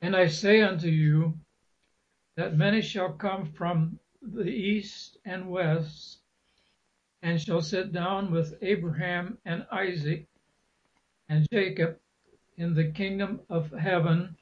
And 0.00 0.16
I 0.16 0.26
say 0.28 0.62
unto 0.62 0.88
you, 0.88 1.38
that 2.36 2.56
many 2.56 2.80
shall 2.80 3.12
come 3.12 3.44
from 3.52 3.98
the 4.22 4.48
east 4.48 5.18
and 5.26 5.50
west, 5.50 6.20
and 7.22 7.38
shall 7.40 7.60
sit 7.60 7.92
down 7.92 8.32
with 8.32 8.54
Abraham 8.62 9.36
and 9.44 9.66
Isaac 9.70 10.26
and 11.28 11.46
Jacob 11.52 11.98
in 12.60 12.74
the 12.74 12.84
kingdom 12.84 13.40
of 13.48 13.72
heaven. 13.72 14.36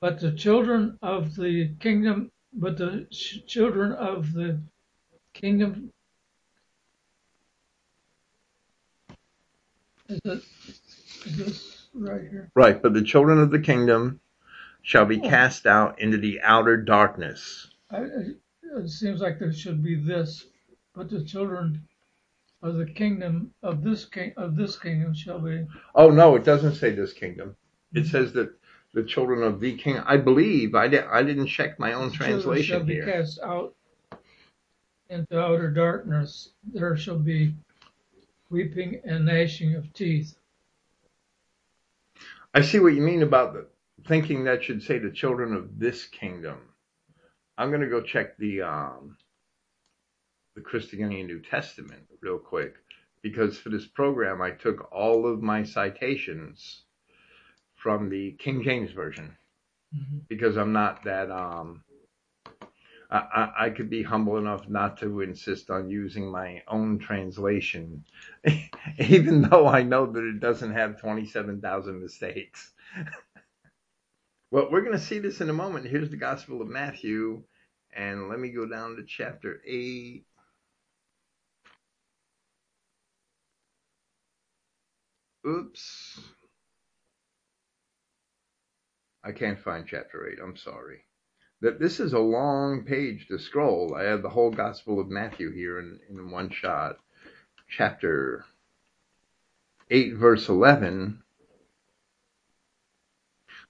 But 0.00 0.18
the 0.18 0.32
children 0.32 0.98
of 1.02 1.36
the 1.36 1.74
kingdom, 1.78 2.32
but 2.54 2.78
the 2.78 3.06
ch- 3.10 3.46
children 3.46 3.92
of 3.92 4.32
the 4.32 4.58
kingdom, 5.34 5.92
is 10.08 10.20
it, 10.24 10.42
is 11.26 11.36
this 11.36 11.86
right 11.94 12.22
here. 12.22 12.50
Right, 12.54 12.82
but 12.82 12.94
the 12.94 13.02
children 13.02 13.38
of 13.38 13.50
the 13.50 13.60
kingdom 13.60 14.18
shall 14.80 15.04
be 15.04 15.20
oh. 15.20 15.28
cast 15.28 15.66
out 15.66 16.00
into 16.00 16.16
the 16.16 16.40
outer 16.40 16.78
darkness. 16.78 17.68
I, 17.90 18.06
it 18.62 18.88
seems 18.88 19.20
like 19.20 19.38
there 19.38 19.52
should 19.52 19.82
be 19.82 19.96
this, 19.96 20.46
but 20.94 21.10
the 21.10 21.22
children 21.22 21.86
of 22.62 22.76
the 22.76 22.86
kingdom 22.86 23.52
of 23.62 23.82
this 23.82 24.04
king 24.04 24.32
of 24.36 24.56
this 24.56 24.78
kingdom 24.78 25.14
shall 25.14 25.40
be. 25.40 25.66
Oh 25.94 26.10
no, 26.10 26.36
it 26.36 26.44
doesn't 26.44 26.76
say 26.76 26.90
this 26.90 27.12
kingdom. 27.12 27.56
It 27.92 28.06
says 28.06 28.32
that 28.34 28.54
the 28.94 29.02
children 29.02 29.42
of 29.42 29.60
the 29.60 29.76
king. 29.76 29.98
I 29.98 30.16
believe 30.16 30.74
I 30.74 30.88
did. 30.88 31.04
I 31.04 31.22
didn't 31.22 31.48
check 31.48 31.78
my 31.78 31.92
own 31.92 32.10
Children 32.12 32.62
shall 32.62 32.84
translation 32.84 32.86
be 32.86 33.00
cast 33.00 33.40
out 33.40 33.74
into 35.08 35.40
outer 35.40 35.70
darkness. 35.70 36.50
There 36.72 36.96
shall 36.96 37.18
be 37.18 37.54
weeping 38.50 39.00
and 39.04 39.26
gnashing 39.26 39.74
of 39.74 39.92
teeth. 39.92 40.36
I 42.54 42.60
see 42.60 42.78
what 42.78 42.94
you 42.94 43.02
mean 43.02 43.22
about 43.22 43.54
the 43.54 43.66
thinking 44.06 44.44
that 44.44 44.62
should 44.62 44.82
say 44.82 44.98
the 44.98 45.10
children 45.10 45.54
of 45.54 45.78
this 45.78 46.06
kingdom. 46.06 46.58
I'm 47.56 47.70
gonna 47.70 47.88
go 47.88 48.02
check 48.02 48.36
the 48.36 48.62
um 48.62 49.16
the 50.54 50.60
Christogenea 50.60 51.24
New 51.26 51.40
Testament 51.40 52.02
real 52.20 52.38
quick 52.38 52.76
because 53.22 53.58
for 53.58 53.70
this 53.70 53.86
program 53.86 54.42
I 54.42 54.50
took 54.52 54.92
all 54.92 55.26
of 55.26 55.42
my 55.42 55.62
citations 55.62 56.82
from 57.76 58.08
the 58.08 58.32
King 58.32 58.62
James 58.62 58.92
version 58.92 59.36
Mhm. 59.94 60.22
because 60.28 60.56
I'm 60.56 60.72
not 60.72 61.04
that 61.04 61.30
um 61.30 61.84
I, 63.10 63.18
I, 63.18 63.66
I 63.66 63.70
could 63.70 63.90
be 63.90 64.02
humble 64.02 64.38
enough 64.38 64.68
not 64.68 64.98
to 64.98 65.20
insist 65.20 65.70
on 65.70 65.90
using 65.90 66.30
my 66.30 66.62
own 66.66 66.98
translation, 66.98 68.04
even 68.98 69.42
though 69.42 69.66
I 69.68 69.82
know 69.82 70.06
that 70.06 70.24
it 70.24 70.40
doesn't 70.40 70.72
have 70.72 71.00
27,000 71.00 72.00
mistakes. 72.02 72.72
well, 74.50 74.68
we're 74.70 74.80
going 74.80 74.92
to 74.96 74.98
see 74.98 75.18
this 75.18 75.40
in 75.40 75.50
a 75.50 75.54
moment. 75.54 75.86
Here's 75.86 76.10
the 76.10 76.16
Gospel 76.16 76.62
of 76.62 76.68
Matthew, 76.68 77.42
and 77.94 78.28
let 78.28 78.40
me 78.40 78.50
go 78.50 78.66
down 78.66 78.96
to 78.96 79.04
chapter 79.04 79.60
8. 79.66 80.24
Oops. 85.46 86.20
I 89.24 89.32
can't 89.32 89.58
find 89.58 89.86
chapter 89.86 90.28
8. 90.28 90.38
I'm 90.42 90.56
sorry. 90.56 91.04
That 91.60 91.78
this 91.78 92.00
is 92.00 92.12
a 92.12 92.18
long 92.18 92.84
page 92.84 93.28
to 93.28 93.38
scroll. 93.38 93.94
I 93.94 94.04
have 94.04 94.22
the 94.22 94.30
whole 94.30 94.50
Gospel 94.50 94.98
of 94.98 95.08
Matthew 95.08 95.52
here 95.52 95.78
in, 95.78 96.00
in 96.10 96.30
one 96.30 96.50
shot. 96.50 96.96
Chapter 97.68 98.44
8, 99.90 100.14
verse 100.16 100.48
11. 100.48 101.22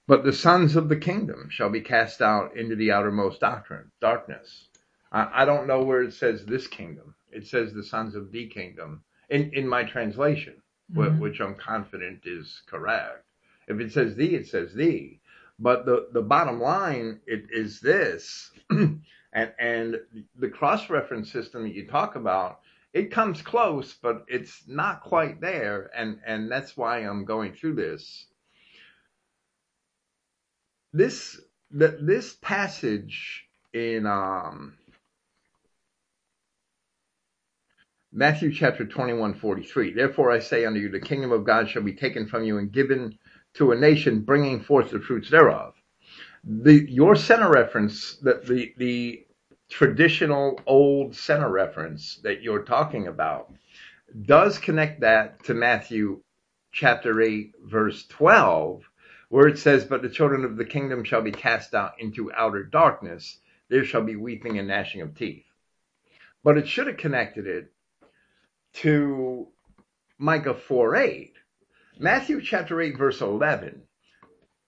But 0.07 0.23
the 0.23 0.33
sons 0.33 0.75
of 0.75 0.89
the 0.89 0.97
kingdom 0.97 1.49
shall 1.49 1.69
be 1.69 1.81
cast 1.81 2.21
out 2.21 2.57
into 2.57 2.75
the 2.75 2.91
outermost 2.91 3.39
doctrine, 3.39 3.91
darkness. 4.01 4.67
I, 5.11 5.43
I 5.43 5.45
don't 5.45 5.67
know 5.67 5.83
where 5.83 6.01
it 6.01 6.13
says 6.13 6.45
this 6.45 6.67
kingdom. 6.67 7.15
It 7.31 7.47
says 7.47 7.73
the 7.73 7.83
sons 7.83 8.15
of 8.15 8.31
the 8.31 8.47
kingdom 8.47 9.03
in, 9.29 9.51
in 9.53 9.67
my 9.67 9.83
translation, 9.83 10.62
Mhm. 10.93 11.19
which 11.19 11.39
I'm 11.41 11.55
confident 11.55 12.21
is 12.25 12.61
correct. 12.67 13.25
If 13.67 13.79
it 13.79 13.91
says 13.91 14.15
thee, 14.15 14.35
it 14.35 14.47
says 14.47 14.73
thee. 14.73 15.21
But 15.59 15.85
the, 15.85 16.09
the 16.13 16.21
bottom 16.21 16.59
line 16.61 17.21
it 17.27 17.45
is 17.51 17.79
this, 17.79 18.51
and 18.69 19.01
and 19.33 20.01
the 20.37 20.49
cross 20.49 20.89
reference 20.89 21.31
system 21.31 21.63
that 21.63 21.73
you 21.75 21.87
talk 21.87 22.15
about, 22.15 22.61
it 22.93 23.11
comes 23.11 23.41
close, 23.41 23.93
but 23.93 24.25
it's 24.27 24.67
not 24.67 25.01
quite 25.01 25.41
there, 25.41 25.91
and 25.95 26.19
and 26.25 26.51
that's 26.51 26.77
why 26.77 26.99
I'm 26.99 27.25
going 27.25 27.53
through 27.53 27.75
this. 27.75 28.27
This 30.93 31.39
the, 31.71 31.97
this 32.01 32.35
passage 32.41 33.47
in 33.73 34.05
um, 34.05 34.77
Matthew 38.15 38.53
chapter 38.53 38.85
21, 38.85 39.33
43. 39.33 39.91
Therefore 39.91 40.29
I 40.29 40.37
say 40.37 40.65
unto 40.65 40.79
you, 40.79 40.87
the 40.87 40.99
kingdom 40.99 41.31
of 41.31 41.45
God 41.45 41.67
shall 41.67 41.81
be 41.81 41.93
taken 41.93 42.27
from 42.27 42.43
you 42.43 42.59
and 42.59 42.71
given 42.71 43.17
to 43.55 43.71
a 43.71 43.75
nation 43.75 44.21
bringing 44.21 44.61
forth 44.61 44.91
the 44.91 44.99
fruits 44.99 45.31
thereof. 45.31 45.73
The, 46.43 46.85
your 46.87 47.15
center 47.15 47.49
reference, 47.49 48.17
the, 48.17 48.39
the, 48.45 48.75
the 48.77 49.25
traditional 49.67 50.61
old 50.67 51.15
center 51.15 51.49
reference 51.49 52.17
that 52.17 52.43
you're 52.43 52.61
talking 52.61 53.07
about 53.07 53.51
does 54.27 54.59
connect 54.59 55.01
that 55.01 55.43
to 55.45 55.55
Matthew 55.55 56.21
chapter 56.71 57.19
8, 57.19 57.55
verse 57.63 58.05
12, 58.05 58.83
where 59.29 59.47
it 59.47 59.57
says, 59.57 59.85
But 59.85 60.03
the 60.03 60.09
children 60.09 60.45
of 60.45 60.55
the 60.55 60.65
kingdom 60.65 61.03
shall 61.03 61.23
be 61.23 61.31
cast 61.31 61.73
out 61.73 61.93
into 61.97 62.31
outer 62.33 62.63
darkness. 62.63 63.39
There 63.69 63.83
shall 63.83 64.03
be 64.03 64.17
weeping 64.17 64.59
and 64.59 64.67
gnashing 64.67 65.01
of 65.01 65.15
teeth. 65.15 65.45
But 66.43 66.59
it 66.59 66.67
should 66.67 66.85
have 66.85 66.97
connected 66.97 67.47
it 67.47 67.71
to 68.73 69.47
Micah 70.17 70.53
4 70.53 70.95
8. 70.95 71.33
Matthew 71.99 72.41
chapter 72.41 72.81
8, 72.81 72.97
verse 72.97 73.21
11, 73.21 73.83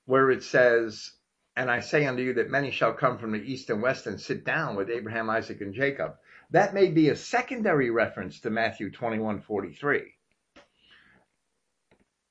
where 0.05 0.29
it 0.29 0.43
says, 0.43 1.11
And 1.55 1.71
I 1.71 1.79
say 1.79 2.05
unto 2.05 2.21
you 2.21 2.33
that 2.35 2.51
many 2.51 2.71
shall 2.71 2.93
come 2.93 3.17
from 3.17 3.31
the 3.31 3.39
east 3.41 3.69
and 3.69 3.81
west 3.81 4.05
and 4.05 4.19
sit 4.19 4.45
down 4.45 4.75
with 4.75 4.89
Abraham, 4.89 5.29
Isaac, 5.29 5.61
and 5.61 5.73
Jacob. 5.73 6.15
That 6.51 6.73
may 6.73 6.89
be 6.89 7.09
a 7.09 7.15
secondary 7.15 7.89
reference 7.89 8.41
to 8.41 8.49
Matthew 8.51 8.91
21 8.91 9.41
43. 9.41 10.03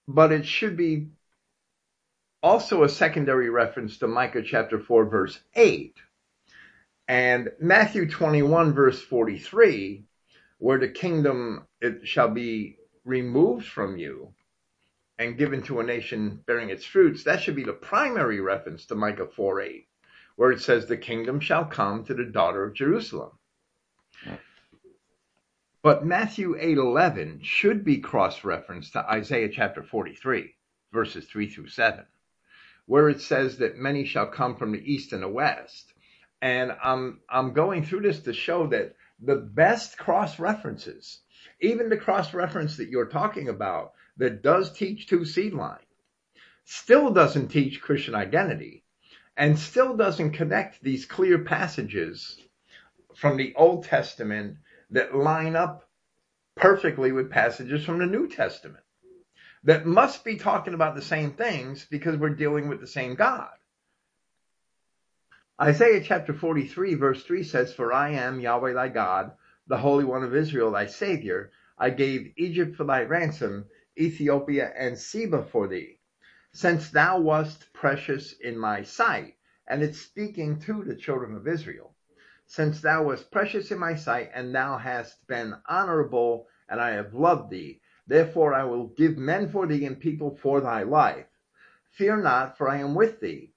But 0.06 0.32
it 0.32 0.46
should 0.46 0.76
be 0.76 1.08
also 2.42 2.84
a 2.84 2.88
secondary 2.88 3.48
reference 3.50 3.98
to 3.98 4.06
Micah 4.06 4.42
chapter 4.42 4.78
4, 4.78 5.06
verse 5.06 5.40
8. 5.54 5.96
And 7.08 7.50
Matthew 7.58 8.08
21, 8.08 8.74
verse 8.74 9.00
43, 9.00 10.04
where 10.58 10.78
the 10.78 10.88
kingdom 10.88 11.66
it 11.80 12.06
shall 12.06 12.28
be 12.28 12.76
removed 13.04 13.66
from 13.66 13.96
you 13.96 14.32
and 15.18 15.38
given 15.38 15.62
to 15.62 15.80
a 15.80 15.84
nation 15.84 16.42
bearing 16.46 16.70
its 16.70 16.84
fruits, 16.84 17.24
that 17.24 17.40
should 17.40 17.54
be 17.54 17.64
the 17.64 17.72
primary 17.72 18.40
reference 18.40 18.86
to 18.86 18.94
Micah 18.94 19.26
4 19.26 19.60
8, 19.60 19.88
where 20.36 20.50
it 20.50 20.60
says, 20.60 20.86
The 20.86 20.96
kingdom 20.96 21.40
shall 21.40 21.64
come 21.64 22.04
to 22.04 22.14
the 22.14 22.24
daughter 22.24 22.64
of 22.64 22.74
Jerusalem. 22.74 23.32
But 25.82 26.06
Matthew 26.06 26.56
8 26.58 26.78
11 26.78 27.40
should 27.42 27.84
be 27.84 27.98
cross 27.98 28.42
referenced 28.42 28.94
to 28.94 29.06
Isaiah 29.08 29.50
chapter 29.50 29.82
43, 29.82 30.54
verses 30.92 31.26
3 31.26 31.48
through 31.48 31.68
7, 31.68 32.04
where 32.86 33.08
it 33.08 33.20
says 33.20 33.58
that 33.58 33.76
many 33.76 34.04
shall 34.04 34.26
come 34.26 34.56
from 34.56 34.72
the 34.72 34.92
east 34.92 35.12
and 35.12 35.22
the 35.22 35.28
west. 35.28 35.92
And 36.40 36.72
I'm, 36.82 37.20
I'm 37.28 37.52
going 37.52 37.84
through 37.84 38.00
this 38.00 38.20
to 38.20 38.32
show 38.32 38.66
that 38.68 38.96
the 39.24 39.36
best 39.36 39.98
cross 39.98 40.38
references, 40.38 41.20
even 41.60 41.88
the 41.88 41.96
cross 41.96 42.34
reference 42.34 42.76
that 42.76 42.88
you're 42.88 43.06
talking 43.06 43.48
about, 43.48 43.92
that 44.16 44.42
does 44.42 44.72
teach 44.72 45.06
two 45.06 45.24
seed 45.24 45.52
line 45.52 45.78
still 46.64 47.10
doesn't 47.10 47.48
teach 47.48 47.80
Christian 47.80 48.14
identity 48.14 48.84
and 49.36 49.58
still 49.58 49.96
doesn't 49.96 50.32
connect 50.32 50.82
these 50.82 51.04
clear 51.04 51.38
passages 51.38 52.38
from 53.14 53.36
the 53.36 53.54
Old 53.54 53.84
Testament 53.84 54.56
that 54.90 55.14
line 55.14 55.56
up 55.56 55.88
perfectly 56.56 57.12
with 57.12 57.30
passages 57.30 57.84
from 57.84 57.98
the 57.98 58.06
New 58.06 58.28
Testament 58.28 58.84
that 59.64 59.86
must 59.86 60.24
be 60.24 60.36
talking 60.36 60.74
about 60.74 60.94
the 60.94 61.02
same 61.02 61.32
things 61.32 61.86
because 61.90 62.16
we're 62.16 62.30
dealing 62.30 62.68
with 62.68 62.80
the 62.80 62.86
same 62.86 63.14
God. 63.14 63.50
Isaiah 65.62 66.02
chapter 66.02 66.34
43 66.34 66.94
verse 66.94 67.22
3 67.22 67.44
says, 67.44 67.72
For 67.72 67.92
I 67.92 68.10
am 68.10 68.40
Yahweh 68.40 68.72
thy 68.72 68.88
God, 68.88 69.36
the 69.68 69.78
Holy 69.78 70.04
One 70.04 70.24
of 70.24 70.34
Israel, 70.34 70.72
thy 70.72 70.86
Savior. 70.86 71.52
I 71.78 71.90
gave 71.90 72.32
Egypt 72.36 72.74
for 72.74 72.82
thy 72.82 73.04
ransom, 73.04 73.66
Ethiopia 73.96 74.72
and 74.76 74.98
Seba 74.98 75.44
for 75.44 75.68
thee, 75.68 76.00
since 76.52 76.90
thou 76.90 77.20
wast 77.20 77.72
precious 77.72 78.32
in 78.32 78.58
my 78.58 78.82
sight. 78.82 79.36
And 79.68 79.80
it's 79.84 80.00
speaking 80.00 80.58
to 80.62 80.82
the 80.82 80.96
children 80.96 81.36
of 81.36 81.46
Israel. 81.46 81.94
Since 82.46 82.80
thou 82.80 83.04
wast 83.04 83.30
precious 83.30 83.70
in 83.70 83.78
my 83.78 83.94
sight, 83.94 84.32
and 84.34 84.52
thou 84.52 84.76
hast 84.76 85.24
been 85.28 85.54
honorable, 85.68 86.48
and 86.68 86.80
I 86.80 86.90
have 86.90 87.14
loved 87.14 87.50
thee. 87.50 87.80
Therefore 88.08 88.54
I 88.54 88.64
will 88.64 88.88
give 88.88 89.16
men 89.16 89.48
for 89.48 89.68
thee 89.68 89.86
and 89.86 90.00
people 90.00 90.36
for 90.36 90.60
thy 90.60 90.82
life. 90.82 91.28
Fear 91.92 92.22
not, 92.22 92.58
for 92.58 92.68
I 92.68 92.78
am 92.78 92.96
with 92.96 93.20
thee. 93.20 93.53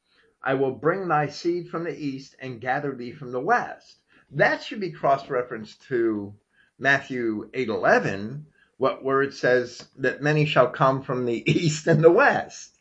I 0.47 0.53
will 0.53 0.71
bring 0.71 1.09
thy 1.09 1.27
seed 1.27 1.67
from 1.67 1.83
the 1.83 1.93
east 1.93 2.37
and 2.39 2.61
gather 2.61 2.95
thee 2.95 3.11
from 3.11 3.33
the 3.33 3.41
west. 3.41 3.97
That 4.31 4.63
should 4.63 4.79
be 4.79 4.91
cross-referenced 4.93 5.81
to 5.89 6.33
Matthew 6.79 7.49
8:11, 7.53 8.45
what 8.77 9.03
where 9.03 9.21
it 9.21 9.33
says 9.33 9.89
that 9.97 10.21
many 10.21 10.45
shall 10.45 10.69
come 10.69 11.03
from 11.03 11.25
the 11.25 11.43
east 11.51 11.85
and 11.87 12.01
the 12.01 12.09
west. 12.09 12.79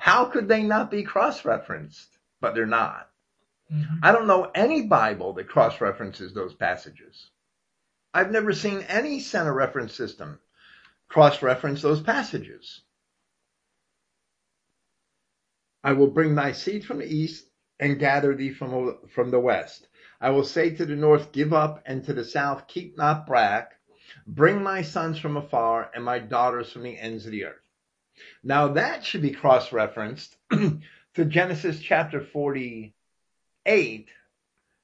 How 0.00 0.24
could 0.24 0.48
they 0.48 0.64
not 0.64 0.90
be 0.90 1.04
cross-referenced? 1.04 2.18
But 2.40 2.56
they're 2.56 2.66
not. 2.66 3.08
Mhm. 3.72 4.00
I 4.02 4.10
don't 4.10 4.26
know 4.26 4.50
any 4.52 4.82
Bible 4.82 5.34
that 5.34 5.48
cross-references 5.48 6.34
those 6.34 6.52
passages. 6.52 7.30
I've 8.12 8.32
never 8.32 8.52
seen 8.52 8.80
any 8.88 9.20
center 9.20 9.54
reference 9.54 9.94
system 9.94 10.40
cross-reference 11.08 11.80
those 11.80 12.02
passages. 12.02 12.81
I 15.84 15.92
will 15.92 16.08
bring 16.08 16.34
thy 16.34 16.52
seed 16.52 16.84
from 16.84 16.98
the 16.98 17.12
east 17.12 17.48
and 17.80 17.98
gather 17.98 18.34
thee 18.34 18.52
from, 18.52 18.98
from 19.08 19.30
the 19.30 19.40
west. 19.40 19.88
I 20.20 20.30
will 20.30 20.44
say 20.44 20.70
to 20.70 20.86
the 20.86 20.94
north, 20.94 21.32
give 21.32 21.52
up, 21.52 21.82
and 21.84 22.04
to 22.04 22.12
the 22.12 22.24
south, 22.24 22.68
keep 22.68 22.96
not 22.96 23.26
back. 23.26 23.72
Bring 24.26 24.62
my 24.62 24.82
sons 24.82 25.18
from 25.18 25.36
afar 25.36 25.90
and 25.94 26.04
my 26.04 26.18
daughters 26.20 26.70
from 26.70 26.82
the 26.82 26.98
ends 26.98 27.26
of 27.26 27.32
the 27.32 27.46
earth. 27.46 27.62
Now 28.44 28.68
that 28.68 29.04
should 29.04 29.22
be 29.22 29.32
cross-referenced 29.32 30.36
to 30.50 31.24
Genesis 31.24 31.80
chapter 31.80 32.20
48 32.20 34.08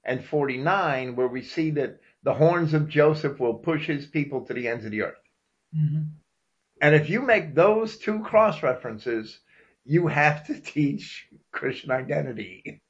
and 0.04 0.24
49, 0.24 1.14
where 1.14 1.28
we 1.28 1.42
see 1.42 1.70
that 1.72 2.00
the 2.22 2.34
horns 2.34 2.74
of 2.74 2.88
Joseph 2.88 3.38
will 3.38 3.54
push 3.54 3.86
his 3.86 4.06
people 4.06 4.44
to 4.46 4.54
the 4.54 4.66
ends 4.66 4.84
of 4.84 4.90
the 4.90 5.02
earth. 5.02 5.22
hmm 5.72 6.02
And 6.80 6.94
if 6.94 7.08
you 7.10 7.22
make 7.22 7.54
those 7.54 7.98
two 7.98 8.20
cross 8.20 8.62
references, 8.62 9.38
you 9.88 10.06
have 10.06 10.46
to 10.46 10.60
teach 10.60 11.26
Christian 11.50 11.90
identity. 11.90 12.82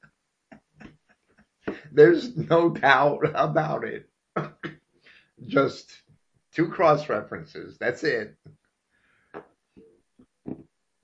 There's 1.93 2.37
no 2.37 2.71
doubt 2.71 3.21
about 3.35 3.85
it. 3.85 4.11
Just 5.47 5.93
two 6.53 6.69
cross 6.69 7.09
references. 7.09 7.79
That's 7.79 8.03
it. 8.03 8.35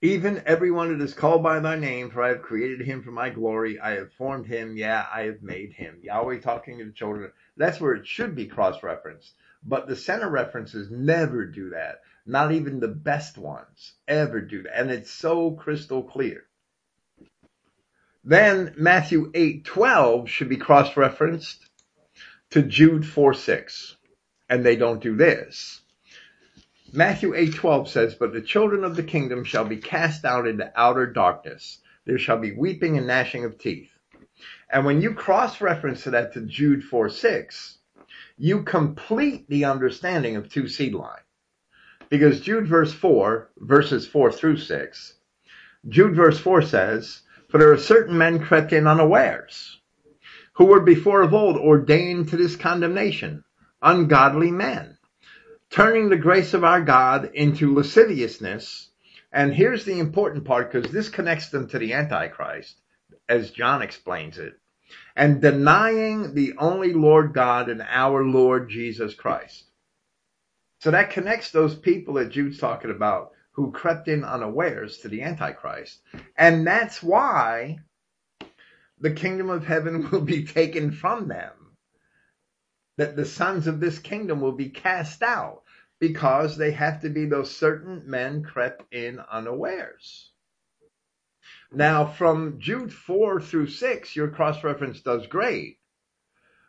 Even 0.02 0.42
everyone 0.46 0.98
that 0.98 1.04
is 1.04 1.14
called 1.14 1.44
by 1.44 1.60
thy 1.60 1.76
name, 1.76 2.10
for 2.10 2.24
I 2.24 2.28
have 2.30 2.42
created 2.42 2.84
him 2.84 3.04
for 3.04 3.12
my 3.12 3.30
glory. 3.30 3.78
I 3.78 3.92
have 3.92 4.12
formed 4.14 4.46
him. 4.46 4.76
Yeah, 4.76 5.06
I 5.14 5.22
have 5.22 5.42
made 5.42 5.72
him. 5.72 6.00
Yahweh 6.02 6.40
talking 6.40 6.78
to 6.78 6.86
the 6.86 6.92
children. 6.92 7.30
That's 7.56 7.80
where 7.80 7.94
it 7.94 8.06
should 8.06 8.34
be 8.34 8.46
cross 8.46 8.82
referenced. 8.82 9.32
But 9.62 9.86
the 9.86 9.96
center 9.96 10.28
references 10.28 10.90
never 10.90 11.46
do 11.46 11.70
that. 11.70 12.00
Not 12.26 12.52
even 12.52 12.80
the 12.80 12.88
best 12.88 13.36
ones 13.36 13.94
ever 14.08 14.40
do 14.40 14.62
that. 14.62 14.78
And 14.78 14.90
it's 14.90 15.10
so 15.10 15.52
crystal 15.52 16.02
clear. 16.02 16.44
Then 18.24 18.74
Matthew 18.78 19.30
8:12 19.34 20.28
should 20.28 20.48
be 20.48 20.56
cross 20.56 20.96
referenced 20.96 21.68
to 22.50 22.62
Jude 22.62 23.04
4:6. 23.04 23.96
And 24.48 24.64
they 24.64 24.76
don't 24.76 25.02
do 25.02 25.16
this. 25.16 25.82
Matthew 26.92 27.34
8:12 27.34 27.88
says, 27.88 28.14
"But 28.14 28.32
the 28.32 28.40
children 28.40 28.84
of 28.84 28.96
the 28.96 29.02
kingdom 29.02 29.44
shall 29.44 29.64
be 29.64 29.76
cast 29.76 30.24
out 30.24 30.46
into 30.46 30.72
outer 30.76 31.06
darkness. 31.06 31.80
There 32.06 32.18
shall 32.18 32.38
be 32.38 32.52
weeping 32.52 32.96
and 32.96 33.06
gnashing 33.06 33.44
of 33.44 33.58
teeth." 33.58 33.90
And 34.70 34.86
when 34.86 35.02
you 35.02 35.12
cross 35.12 35.60
reference 35.60 36.04
that 36.04 36.32
to 36.32 36.40
Jude 36.40 36.84
4:6, 36.84 37.78
you 38.38 38.62
complete 38.62 39.48
the 39.48 39.66
understanding 39.66 40.36
of 40.36 40.48
two 40.48 40.68
seed 40.68 40.94
line. 40.94 41.23
Because 42.14 42.38
Jude 42.38 42.68
verse 42.68 42.92
4, 42.92 43.50
verses 43.58 44.06
4 44.06 44.30
through 44.30 44.58
6, 44.58 45.14
Jude 45.88 46.14
verse 46.14 46.38
4 46.38 46.62
says, 46.62 47.22
For 47.48 47.58
there 47.58 47.72
are 47.72 47.76
certain 47.76 48.16
men 48.16 48.38
crept 48.38 48.72
in 48.72 48.86
unawares, 48.86 49.80
who 50.52 50.66
were 50.66 50.78
before 50.78 51.22
of 51.22 51.34
old 51.34 51.56
ordained 51.56 52.28
to 52.28 52.36
this 52.36 52.54
condemnation, 52.54 53.42
ungodly 53.82 54.52
men, 54.52 54.96
turning 55.70 56.08
the 56.08 56.16
grace 56.16 56.54
of 56.54 56.62
our 56.62 56.80
God 56.80 57.32
into 57.34 57.74
lasciviousness. 57.74 58.90
And 59.32 59.52
here's 59.52 59.84
the 59.84 59.98
important 59.98 60.44
part, 60.44 60.70
because 60.70 60.92
this 60.92 61.08
connects 61.08 61.48
them 61.48 61.66
to 61.66 61.80
the 61.80 61.94
Antichrist, 61.94 62.80
as 63.28 63.50
John 63.50 63.82
explains 63.82 64.38
it, 64.38 64.54
and 65.16 65.42
denying 65.42 66.34
the 66.34 66.54
only 66.58 66.92
Lord 66.92 67.32
God 67.32 67.68
and 67.68 67.82
our 67.82 68.22
Lord 68.22 68.70
Jesus 68.70 69.16
Christ. 69.16 69.64
So 70.84 70.90
that 70.90 71.12
connects 71.12 71.50
those 71.50 71.74
people 71.74 72.12
that 72.14 72.28
Jude's 72.28 72.58
talking 72.58 72.90
about 72.90 73.32
who 73.52 73.72
crept 73.72 74.06
in 74.06 74.22
unawares 74.22 74.98
to 74.98 75.08
the 75.08 75.22
Antichrist. 75.22 76.02
And 76.36 76.66
that's 76.66 77.02
why 77.02 77.78
the 79.00 79.12
kingdom 79.12 79.48
of 79.48 79.64
heaven 79.64 80.10
will 80.12 80.20
be 80.20 80.44
taken 80.44 80.92
from 80.92 81.26
them. 81.26 81.52
That 82.98 83.16
the 83.16 83.24
sons 83.24 83.66
of 83.66 83.80
this 83.80 83.98
kingdom 83.98 84.42
will 84.42 84.52
be 84.52 84.68
cast 84.68 85.22
out 85.22 85.62
because 86.00 86.58
they 86.58 86.72
have 86.72 87.00
to 87.00 87.08
be 87.08 87.24
those 87.24 87.56
certain 87.56 88.02
men 88.04 88.42
crept 88.42 88.82
in 88.92 89.20
unawares. 89.20 90.32
Now, 91.72 92.04
from 92.04 92.60
Jude 92.60 92.92
4 92.92 93.40
through 93.40 93.68
6, 93.68 94.14
your 94.14 94.28
cross 94.28 94.62
reference 94.62 95.00
does 95.00 95.26
great, 95.28 95.78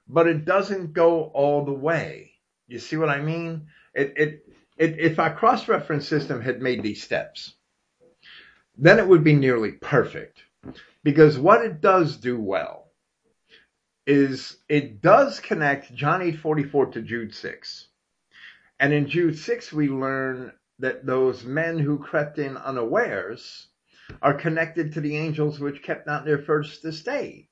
but 0.07 0.25
it 0.25 0.45
doesn't 0.45 0.93
go 0.93 1.25
all 1.25 1.65
the 1.65 1.73
way. 1.73 2.31
You 2.67 2.79
see 2.79 2.95
what 2.95 3.09
I 3.09 3.21
mean? 3.21 3.67
It, 3.95 4.13
it, 4.17 4.49
it, 4.77 4.99
if 4.99 5.19
our 5.19 5.33
cross 5.33 5.67
reference 5.67 6.07
system 6.07 6.41
had 6.41 6.61
made 6.61 6.83
these 6.83 7.01
steps, 7.01 7.55
then 8.77 8.99
it 8.99 9.07
would 9.07 9.23
be 9.23 9.33
nearly 9.33 9.71
perfect. 9.71 10.43
Because 11.03 11.37
what 11.37 11.63
it 11.63 11.81
does 11.81 12.17
do 12.17 12.39
well 12.39 12.91
is 14.05 14.57
it 14.67 15.01
does 15.01 15.39
connect 15.39 15.95
John 15.95 16.21
8:44 16.21 16.91
to 16.93 17.01
Jude 17.01 17.33
6. 17.33 17.87
And 18.79 18.93
in 18.93 19.07
Jude 19.07 19.37
6 19.37 19.71
we 19.71 19.87
learn 19.87 20.51
that 20.79 21.05
those 21.05 21.45
men 21.45 21.79
who 21.79 21.97
crept 21.97 22.37
in 22.37 22.57
unawares 22.57 23.69
are 24.21 24.33
connected 24.33 24.93
to 24.93 25.01
the 25.01 25.15
angels 25.15 25.59
which 25.59 25.81
kept 25.81 26.05
not 26.05 26.25
their 26.25 26.37
first 26.37 26.83
estate. 26.83 27.47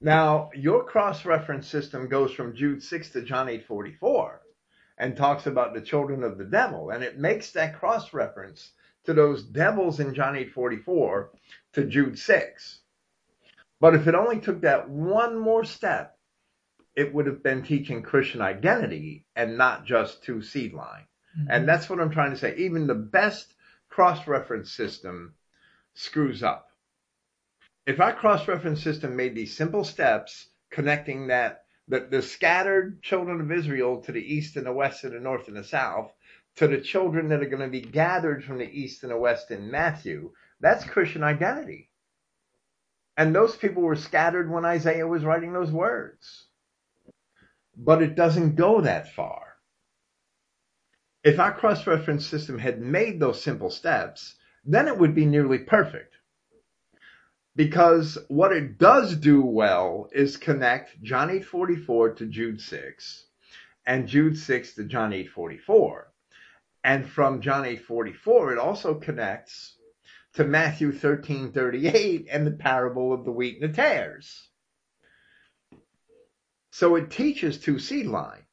Now, 0.00 0.50
your 0.54 0.84
cross-reference 0.84 1.66
system 1.66 2.08
goes 2.08 2.32
from 2.32 2.54
Jude 2.54 2.82
6 2.82 3.10
to 3.10 3.22
John 3.22 3.48
8:44 3.48 4.40
and 4.98 5.16
talks 5.16 5.46
about 5.46 5.74
the 5.74 5.80
children 5.80 6.22
of 6.22 6.38
the 6.38 6.44
devil 6.44 6.90
and 6.90 7.02
it 7.02 7.18
makes 7.18 7.52
that 7.52 7.78
cross-reference 7.78 8.72
to 9.04 9.14
those 9.14 9.42
devils 9.42 10.00
in 10.00 10.14
John 10.14 10.34
8:44 10.34 11.28
to 11.72 11.84
Jude 11.86 12.18
6. 12.18 12.80
But 13.80 13.94
if 13.94 14.06
it 14.06 14.14
only 14.14 14.40
took 14.40 14.62
that 14.62 14.88
one 14.88 15.38
more 15.38 15.64
step, 15.64 16.18
it 16.94 17.12
would 17.12 17.26
have 17.26 17.42
been 17.42 17.62
teaching 17.62 18.02
Christian 18.02 18.40
identity 18.40 19.26
and 19.34 19.58
not 19.58 19.84
just 19.84 20.24
two 20.24 20.42
seed 20.42 20.72
line. 20.72 21.06
Mm-hmm. 21.38 21.50
And 21.50 21.68
that's 21.68 21.88
what 21.88 22.00
I'm 22.00 22.10
trying 22.10 22.30
to 22.30 22.38
say. 22.38 22.56
Even 22.56 22.86
the 22.86 22.94
best 22.94 23.54
cross-reference 23.88 24.72
system 24.72 25.34
screws 25.94 26.42
up. 26.42 26.65
If 27.86 28.00
our 28.00 28.12
cross-reference 28.12 28.82
system 28.82 29.14
made 29.14 29.36
these 29.36 29.56
simple 29.56 29.84
steps 29.84 30.48
connecting 30.70 31.28
that 31.28 31.66
the, 31.86 32.00
the 32.00 32.20
scattered 32.20 33.00
children 33.00 33.40
of 33.40 33.52
Israel 33.52 34.00
to 34.02 34.12
the 34.12 34.34
east 34.34 34.56
and 34.56 34.66
the 34.66 34.72
west 34.72 35.04
and 35.04 35.14
the 35.14 35.20
north 35.20 35.46
and 35.46 35.56
the 35.56 35.62
south 35.62 36.12
to 36.56 36.66
the 36.66 36.80
children 36.80 37.28
that 37.28 37.42
are 37.42 37.48
going 37.48 37.62
to 37.62 37.68
be 37.68 37.80
gathered 37.80 38.42
from 38.42 38.58
the 38.58 38.68
east 38.68 39.04
and 39.04 39.12
the 39.12 39.16
west 39.16 39.52
in 39.52 39.70
Matthew, 39.70 40.32
that's 40.58 40.84
Christian 40.84 41.22
identity. 41.22 41.90
And 43.16 43.34
those 43.34 43.54
people 43.54 43.82
were 43.82 43.94
scattered 43.94 44.50
when 44.50 44.64
Isaiah 44.64 45.06
was 45.06 45.24
writing 45.24 45.52
those 45.52 45.70
words. 45.70 46.46
But 47.76 48.02
it 48.02 48.16
doesn't 48.16 48.56
go 48.56 48.80
that 48.80 49.14
far. 49.14 49.42
If 51.22 51.38
our 51.38 51.52
cross 51.52 51.86
reference 51.86 52.26
system 52.26 52.58
had 52.58 52.80
made 52.80 53.20
those 53.20 53.40
simple 53.42 53.70
steps, 53.70 54.34
then 54.64 54.88
it 54.88 54.98
would 54.98 55.14
be 55.14 55.24
nearly 55.24 55.58
perfect. 55.58 56.15
Because 57.56 58.18
what 58.28 58.52
it 58.52 58.76
does 58.76 59.16
do 59.16 59.40
well 59.40 60.10
is 60.12 60.36
connect 60.36 61.02
John 61.02 61.30
8:44 61.30 62.16
to 62.18 62.26
Jude 62.26 62.60
6 62.60 63.26
and 63.86 64.06
Jude 64.06 64.36
6 64.36 64.74
to 64.74 64.84
John 64.84 65.12
8:44. 65.12 66.04
And 66.84 67.08
from 67.08 67.40
John 67.40 67.64
8:44 67.64 68.52
it 68.52 68.58
also 68.58 68.94
connects 68.94 69.78
to 70.34 70.44
Matthew 70.44 70.92
13:38 70.92 72.26
and 72.30 72.46
the 72.46 72.50
parable 72.50 73.14
of 73.14 73.24
the 73.24 73.32
wheat 73.32 73.62
and 73.62 73.72
the 73.72 73.74
tares. 73.74 74.50
So 76.72 76.94
it 76.96 77.10
teaches 77.10 77.58
two 77.58 77.78
seed 77.78 78.04
line. 78.04 78.44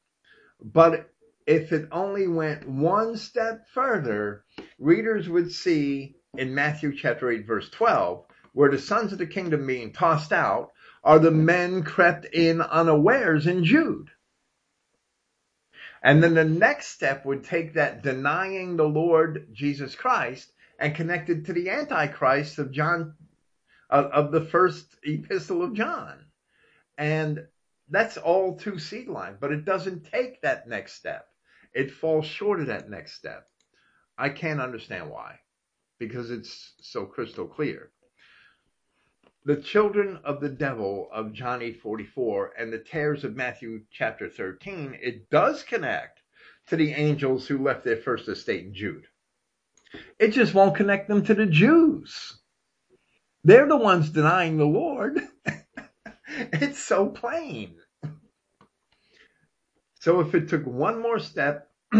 But 0.61 1.09
if 1.45 1.73
it 1.73 1.89
only 1.91 2.29
went 2.29 2.69
one 2.69 3.17
step 3.17 3.67
further, 3.67 4.45
readers 4.79 5.27
would 5.27 5.51
see 5.51 6.15
in 6.37 6.55
Matthew 6.55 6.95
chapter 6.95 7.29
8 7.29 7.45
verse 7.45 7.69
12 7.69 8.25
where 8.53 8.71
the 8.71 8.79
sons 8.79 9.11
of 9.11 9.17
the 9.17 9.27
kingdom 9.27 9.67
being 9.67 9.91
tossed 9.91 10.31
out 10.31 10.71
are 11.03 11.19
the 11.19 11.31
men 11.31 11.83
crept 11.83 12.25
in 12.25 12.61
unawares 12.61 13.45
in 13.45 13.63
Jude. 13.65 14.09
And 16.01 16.21
then 16.21 16.33
the 16.33 16.43
next 16.43 16.87
step 16.87 17.25
would 17.25 17.43
take 17.43 17.73
that 17.73 18.03
denying 18.03 18.75
the 18.75 18.87
Lord 18.87 19.47
Jesus 19.53 19.95
Christ 19.95 20.51
and 20.77 20.95
connect 20.95 21.29
it 21.29 21.45
to 21.45 21.53
the 21.53 21.69
Antichrist 21.69 22.59
of 22.59 22.71
John, 22.71 23.15
of, 23.89 24.05
of 24.05 24.31
the 24.31 24.41
first 24.41 24.85
epistle 25.03 25.63
of 25.63 25.73
John. 25.73 26.25
And 26.97 27.47
that's 27.89 28.17
all 28.17 28.57
two 28.57 28.79
seed 28.79 29.07
line, 29.07 29.37
but 29.39 29.51
it 29.51 29.65
doesn't 29.65 30.11
take 30.11 30.41
that 30.41 30.67
next 30.67 30.93
step. 30.93 31.25
It 31.73 31.91
falls 31.91 32.25
short 32.25 32.59
of 32.59 32.67
that 32.67 32.89
next 32.89 33.13
step. 33.13 33.47
I 34.17 34.29
can't 34.29 34.61
understand 34.61 35.09
why, 35.09 35.39
because 35.99 36.31
it's 36.31 36.73
so 36.81 37.05
crystal 37.05 37.47
clear. 37.47 37.92
The 39.45 39.57
children 39.57 40.19
of 40.23 40.39
the 40.39 40.49
devil 40.49 41.09
of 41.11 41.33
John 41.33 41.59
8:44 41.61 42.51
and 42.57 42.71
the 42.71 42.79
tares 42.79 43.25
of 43.25 43.35
Matthew 43.35 43.83
chapter 43.91 44.29
13, 44.29 44.97
it 45.01 45.29
does 45.29 45.63
connect 45.63 46.21
to 46.67 46.77
the 46.77 46.91
angels 46.93 47.47
who 47.47 47.57
left 47.57 47.83
their 47.83 47.97
first 47.97 48.29
estate 48.29 48.65
in 48.65 48.73
Jude. 48.73 49.07
It 50.17 50.29
just 50.29 50.53
won't 50.53 50.77
connect 50.77 51.09
them 51.09 51.25
to 51.25 51.33
the 51.33 51.45
Jews. 51.45 52.39
They're 53.43 53.67
the 53.67 53.75
ones 53.75 54.09
denying 54.09 54.55
the 54.55 54.65
Lord. 54.65 55.19
it's 56.27 56.79
so 56.79 57.09
plain. 57.09 57.75
So 59.95 60.21
if 60.21 60.33
it 60.35 60.47
took 60.47 60.65
one 60.65 61.01
more 61.01 61.19
step, 61.19 61.69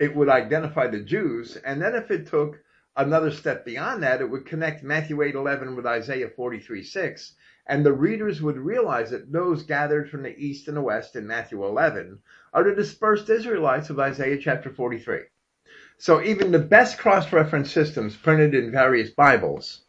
it 0.00 0.16
would 0.16 0.28
identify 0.28 0.88
the 0.88 1.00
Jews. 1.00 1.56
And 1.56 1.80
then 1.80 1.94
if 1.94 2.10
it 2.10 2.26
took 2.26 2.58
another 2.96 3.30
step 3.30 3.64
beyond 3.64 4.02
that, 4.02 4.20
it 4.20 4.30
would 4.30 4.46
connect 4.46 4.82
Matthew 4.82 5.16
8:11 5.22 5.76
with 5.76 5.86
Isaiah 5.86 6.28
43:6, 6.28 7.34
and 7.66 7.84
the 7.84 7.92
readers 7.92 8.42
would 8.42 8.58
realize 8.58 9.10
that 9.10 9.32
those 9.32 9.62
gathered 9.62 10.10
from 10.10 10.22
the 10.22 10.36
east 10.36 10.68
and 10.68 10.76
the 10.76 10.82
west 10.82 11.16
in 11.16 11.26
Matthew 11.26 11.64
11 11.64 12.18
are 12.52 12.64
the 12.64 12.74
dispersed 12.74 13.30
Israelites 13.30 13.90
of 13.90 13.98
Isaiah 13.98 14.38
chapter 14.38 14.70
43. 14.70 15.20
So 15.98 16.22
even 16.22 16.50
the 16.50 16.58
best 16.58 16.98
cross-reference 16.98 17.70
systems 17.70 18.16
printed 18.16 18.54
in 18.54 18.72
various 18.72 19.10
Bibles 19.10 19.84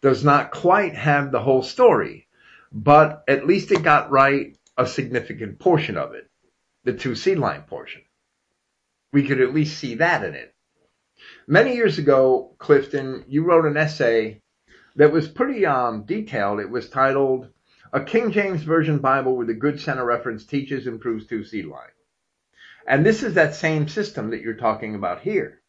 does 0.00 0.24
not 0.24 0.50
quite 0.50 0.94
have 0.94 1.30
the 1.30 1.42
whole 1.42 1.62
story, 1.62 2.26
but 2.72 3.24
at 3.28 3.46
least 3.46 3.72
it 3.72 3.82
got 3.82 4.10
right 4.10 4.56
a 4.76 4.86
significant 4.86 5.58
portion 5.58 5.96
of 5.96 6.14
it, 6.14 6.30
the 6.84 6.92
two 6.92 7.14
seed 7.14 7.38
line 7.38 7.62
portion. 7.62 8.02
We 9.12 9.26
could 9.26 9.40
at 9.40 9.54
least 9.54 9.78
see 9.78 9.96
that 9.96 10.24
in 10.24 10.34
it. 10.34 10.54
Many 11.50 11.76
years 11.76 11.98
ago, 11.98 12.54
Clifton, 12.58 13.24
you 13.26 13.42
wrote 13.42 13.64
an 13.64 13.78
essay 13.78 14.42
that 14.96 15.12
was 15.12 15.26
pretty 15.28 15.64
um, 15.64 16.04
detailed. 16.04 16.60
It 16.60 16.68
was 16.68 16.90
titled 16.90 17.48
"A 17.90 18.04
King 18.04 18.32
James 18.32 18.62
Version 18.62 18.98
Bible 18.98 19.34
with 19.34 19.48
a 19.48 19.54
Good 19.54 19.80
Center 19.80 20.04
Reference 20.04 20.44
Teaches 20.44 20.86
and 20.86 21.00
Proves 21.00 21.26
Two 21.26 21.44
Seed 21.44 21.64
Line." 21.64 21.88
And 22.86 23.04
this 23.04 23.22
is 23.22 23.32
that 23.34 23.54
same 23.54 23.88
system 23.88 24.28
that 24.32 24.42
you're 24.42 24.56
talking 24.56 24.94
about 24.94 25.22
here. 25.22 25.62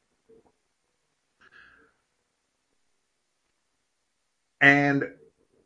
And 4.59 5.05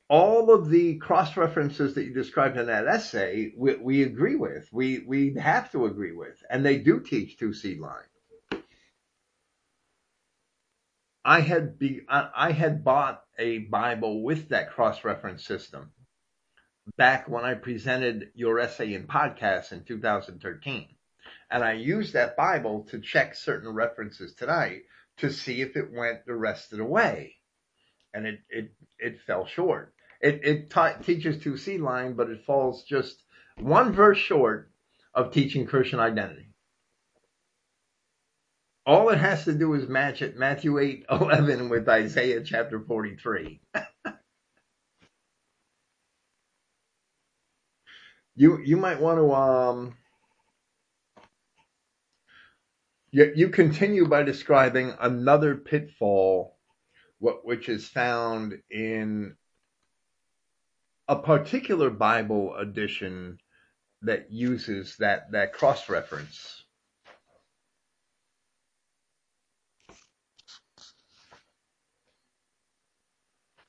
all 0.10 0.54
of 0.54 0.70
the 0.70 0.98
cross 0.98 1.36
references 1.36 1.96
that 1.96 2.04
you 2.04 2.14
described 2.14 2.60
in 2.60 2.68
that 2.68 2.88
essay, 2.88 3.52
we, 3.58 3.78
we 3.78 4.04
agree 4.04 4.36
with. 4.36 4.70
We 4.72 5.00
we 5.08 5.34
have 5.40 5.72
to 5.72 5.88
agree 5.88 6.14
with, 6.14 6.44
and 6.52 6.64
they 6.64 6.78
do 6.78 7.00
teach 7.00 7.40
two 7.40 7.56
seed 7.56 7.80
line. 7.80 8.06
I 11.26 11.40
had 11.40 11.80
be 11.80 12.02
I, 12.10 12.30
I 12.36 12.52
had 12.52 12.84
bought 12.84 13.24
a 13.40 13.60
Bible 13.60 14.24
with 14.24 14.50
that 14.50 14.72
cross 14.72 15.04
reference 15.04 15.46
system 15.46 15.92
back 16.98 17.30
when 17.30 17.46
I 17.46 17.54
presented 17.54 18.32
your 18.36 18.60
essay 18.60 18.94
in 18.94 19.08
podcast 19.08 19.72
in 19.72 19.84
2013. 19.86 20.88
And 21.50 21.64
I 21.64 21.74
used 21.74 22.14
that 22.14 22.36
Bible 22.36 22.88
to 22.90 23.00
check 23.00 23.36
certain 23.36 23.70
references 23.70 24.34
tonight 24.34 24.82
to 25.18 25.32
see 25.32 25.62
if 25.62 25.78
it 25.78 25.92
went 25.92 26.26
the 26.26 26.36
rest 26.36 26.72
of 26.72 26.80
the 26.80 26.86
way. 26.86 27.36
And 28.14 28.26
it, 28.26 28.40
it, 28.50 28.72
it 29.00 29.22
fell 29.22 29.46
short. 29.46 29.94
It, 30.20 30.42
it 30.44 30.70
ta- 30.70 30.98
teaches 30.98 31.42
two 31.42 31.58
seed 31.58 31.82
line, 31.82 32.14
but 32.14 32.30
it 32.30 32.46
falls 32.46 32.84
just 32.84 33.24
one 33.58 33.94
verse 33.94 34.18
short 34.18 34.72
of 35.14 35.32
teaching 35.32 35.66
Christian 35.68 36.00
identity. 36.00 36.53
All 38.86 39.10
it 39.10 39.18
has 39.18 39.46
to 39.46 39.54
do 39.54 39.74
is 39.76 39.88
match 39.88 40.22
it 40.22 40.38
Matthew 40.38 40.78
8 40.78 41.06
11 41.12 41.70
with 41.70 41.88
Isaiah 41.88 42.42
chapter 42.44 42.80
43. 42.80 43.62
you 48.36 48.60
you 48.60 48.78
might 48.78 49.00
want 49.00 49.20
to 49.20 49.32
um 49.34 49.96
you, 53.12 53.32
you 53.36 53.50
continue 53.50 54.08
by 54.08 54.24
describing 54.24 54.94
another 55.00 55.56
pitfall 55.56 56.58
what 57.20 57.46
which 57.46 57.70
is 57.70 57.88
found 57.88 58.56
in 58.72 59.36
a 61.08 61.16
particular 61.16 61.90
Bible 61.90 62.56
edition 62.56 63.38
that 64.02 64.32
uses 64.32 64.98
that 64.98 65.32
that 65.32 65.54
cross 65.54 65.90
reference. 65.90 66.63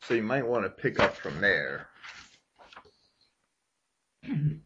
So 0.06 0.14
you 0.14 0.22
might 0.22 0.46
want 0.46 0.64
to 0.64 0.70
pick 0.70 1.00
up 1.00 1.16
from 1.16 1.40
there. 1.40 1.88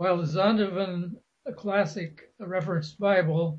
Well, 0.00 0.18
the 0.18 0.28
Zondervan 0.28 1.16
Classic 1.56 2.30
Reference 2.38 2.92
Bible 2.92 3.58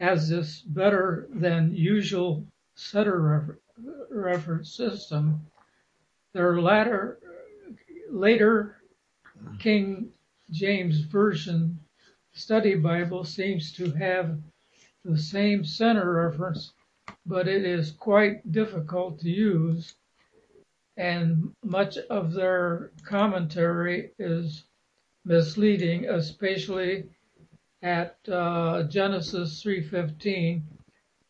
has 0.00 0.28
this 0.28 0.62
better 0.62 1.28
than 1.32 1.72
usual 1.76 2.44
setter 2.74 3.20
refer- 3.20 3.58
reference 4.10 4.74
system. 4.74 5.46
Their 6.32 6.60
latter, 6.60 7.20
later 8.10 8.82
King 9.60 10.10
James 10.50 11.02
Version 11.02 11.78
Study 12.32 12.74
Bible 12.74 13.22
seems 13.22 13.72
to 13.74 13.92
have 13.92 14.38
the 15.04 15.18
same 15.18 15.64
center 15.64 16.14
reference, 16.14 16.72
but 17.26 17.48
it 17.48 17.64
is 17.64 17.90
quite 17.90 18.50
difficult 18.52 19.20
to 19.20 19.30
use, 19.30 19.94
and 20.96 21.54
much 21.62 21.96
of 22.10 22.32
their 22.32 22.90
commentary 23.04 24.10
is 24.18 24.64
misleading, 25.24 26.08
especially 26.08 27.04
at 27.82 28.16
uh, 28.28 28.82
Genesis 28.84 29.62
3:15, 29.62 30.62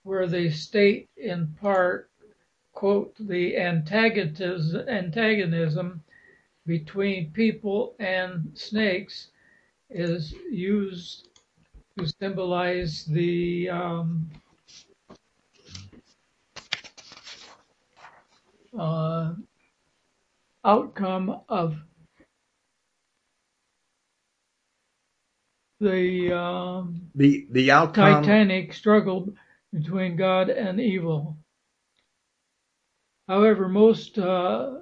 where 0.05 0.27
they 0.27 0.49
state 0.51 1.09
in 1.17 1.49
part, 1.61 2.11
quote, 2.73 3.15
the 3.19 3.57
antagonism, 3.57 4.83
between 6.67 7.33
people 7.33 7.95
and 7.99 8.51
snakes 8.55 9.31
is 9.91 10.35
used 10.51 11.29
to 11.99 12.07
symbolize 12.21 13.05
the 13.07 13.69
um, 13.71 14.31
uh, 18.77 19.35
outcome 20.65 21.41
of 21.49 21.77
the 25.81 26.33
um, 26.33 27.11
The 27.15 27.47
the 27.51 27.71
outcome 27.71 28.23
titanic 28.23 28.73
struggle 28.73 29.33
between 29.73 30.17
God 30.17 30.51
and 30.51 30.81
evil. 30.81 31.37
However, 33.29 33.69
most 33.69 34.19
uh, 34.19 34.81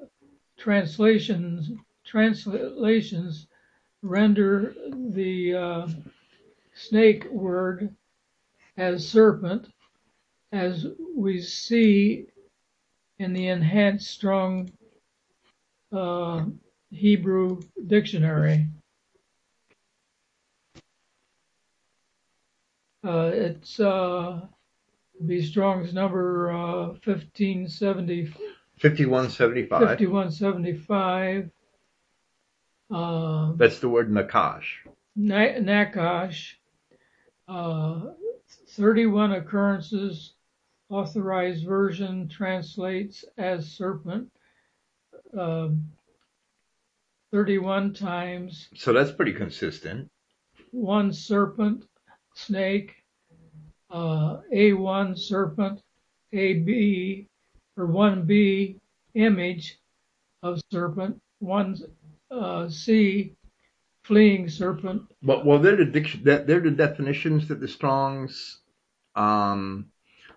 translations 0.57 1.71
translations 2.05 3.49
render 4.03 4.75
the 5.13 5.55
uh, 5.55 5.89
snake 6.75 7.25
word 7.31 7.95
as 8.77 9.09
serpent, 9.09 9.67
as 10.53 10.87
we 11.15 11.41
see 11.41 12.27
in 13.19 13.33
the 13.33 13.49
enhanced 13.49 14.09
strong 14.11 14.71
uh, 15.93 16.45
Hebrew 16.91 17.61
dictionary. 17.87 18.67
Uh, 23.05 23.31
it's 23.33 23.79
uh, 23.79 24.41
be 25.25 25.43
Strong's 25.45 25.95
number 25.95 26.51
uh, 26.51 26.87
1570, 27.05 28.27
5175. 28.79 29.81
5175. 29.81 31.51
Uh, 32.91 33.53
That's 33.57 33.79
the 33.79 33.89
word 33.89 34.11
nakash. 34.11 34.65
Na- 35.15 35.59
Nakash, 35.61 36.55
uh, 37.49 38.01
31 38.71 39.33
occurrences, 39.33 40.35
authorized 40.89 41.65
version 41.67 42.29
translates 42.29 43.25
as 43.39 43.69
serpent. 43.71 44.31
Um 45.37 45.85
31 47.33 47.93
times, 47.93 48.69
So 48.77 48.93
that's 48.93 49.11
pretty 49.11 49.33
consistent. 49.33 50.09
one 50.71 51.13
serpent, 51.13 51.85
snake, 52.35 52.95
uh, 53.91 54.39
A1 54.55 55.19
serpent, 55.19 55.83
AB, 56.33 57.27
or 57.77 57.87
1B 57.89 58.79
image 59.15 59.79
of 60.43 60.61
serpent, 60.71 61.21
1 61.41 61.77
uh, 62.31 62.69
C 62.69 63.33
fleeing 64.05 64.49
serpent, 64.49 65.03
But 65.23 65.45
well, 65.45 65.59
they're 65.59 65.77
the 65.77 66.01
they're 66.47 66.61
the 66.61 66.71
definitions 66.71 67.49
that 67.49 67.61
the 67.61 67.69
Strong's 67.69 68.61
um, 69.17 69.91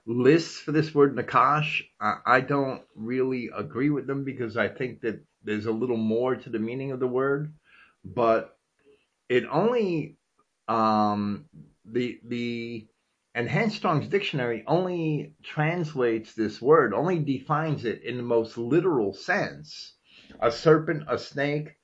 lists 0.10 0.58
for 0.58 0.72
this 0.72 0.94
word 0.94 1.16
nakash. 1.16 1.84
I, 2.02 2.18
I 2.26 2.42
don't 2.42 2.82
really 2.96 3.52
agree 3.56 3.92
with 3.92 4.08
them 4.08 4.24
because 4.24 4.58
I 4.58 4.68
think 4.68 5.02
that 5.02 5.24
there's 5.44 5.68
a 5.68 5.72
little 5.72 5.98
more 5.98 6.36
to 6.36 6.50
the 6.50 6.58
meaning 6.58 6.92
of 6.92 7.00
the 7.00 7.08
word, 7.08 7.54
but 8.04 8.58
it 9.30 9.46
only 9.52 10.18
um, 10.68 11.46
the 11.86 12.20
the 12.26 12.88
Enhanced 13.36 13.78
Strong's 13.78 14.08
dictionary 14.08 14.64
only 14.66 15.36
translates 15.44 16.34
this 16.34 16.60
word, 16.60 16.96
only 16.96 17.20
defines 17.20 17.86
it 17.86 18.02
in 18.02 18.18
the 18.18 18.24
most 18.24 18.58
literal 18.58 19.14
sense. 19.14 19.94
A 20.42 20.52
serpent, 20.52 21.04
a 21.08 21.20
snake, 21.20 21.76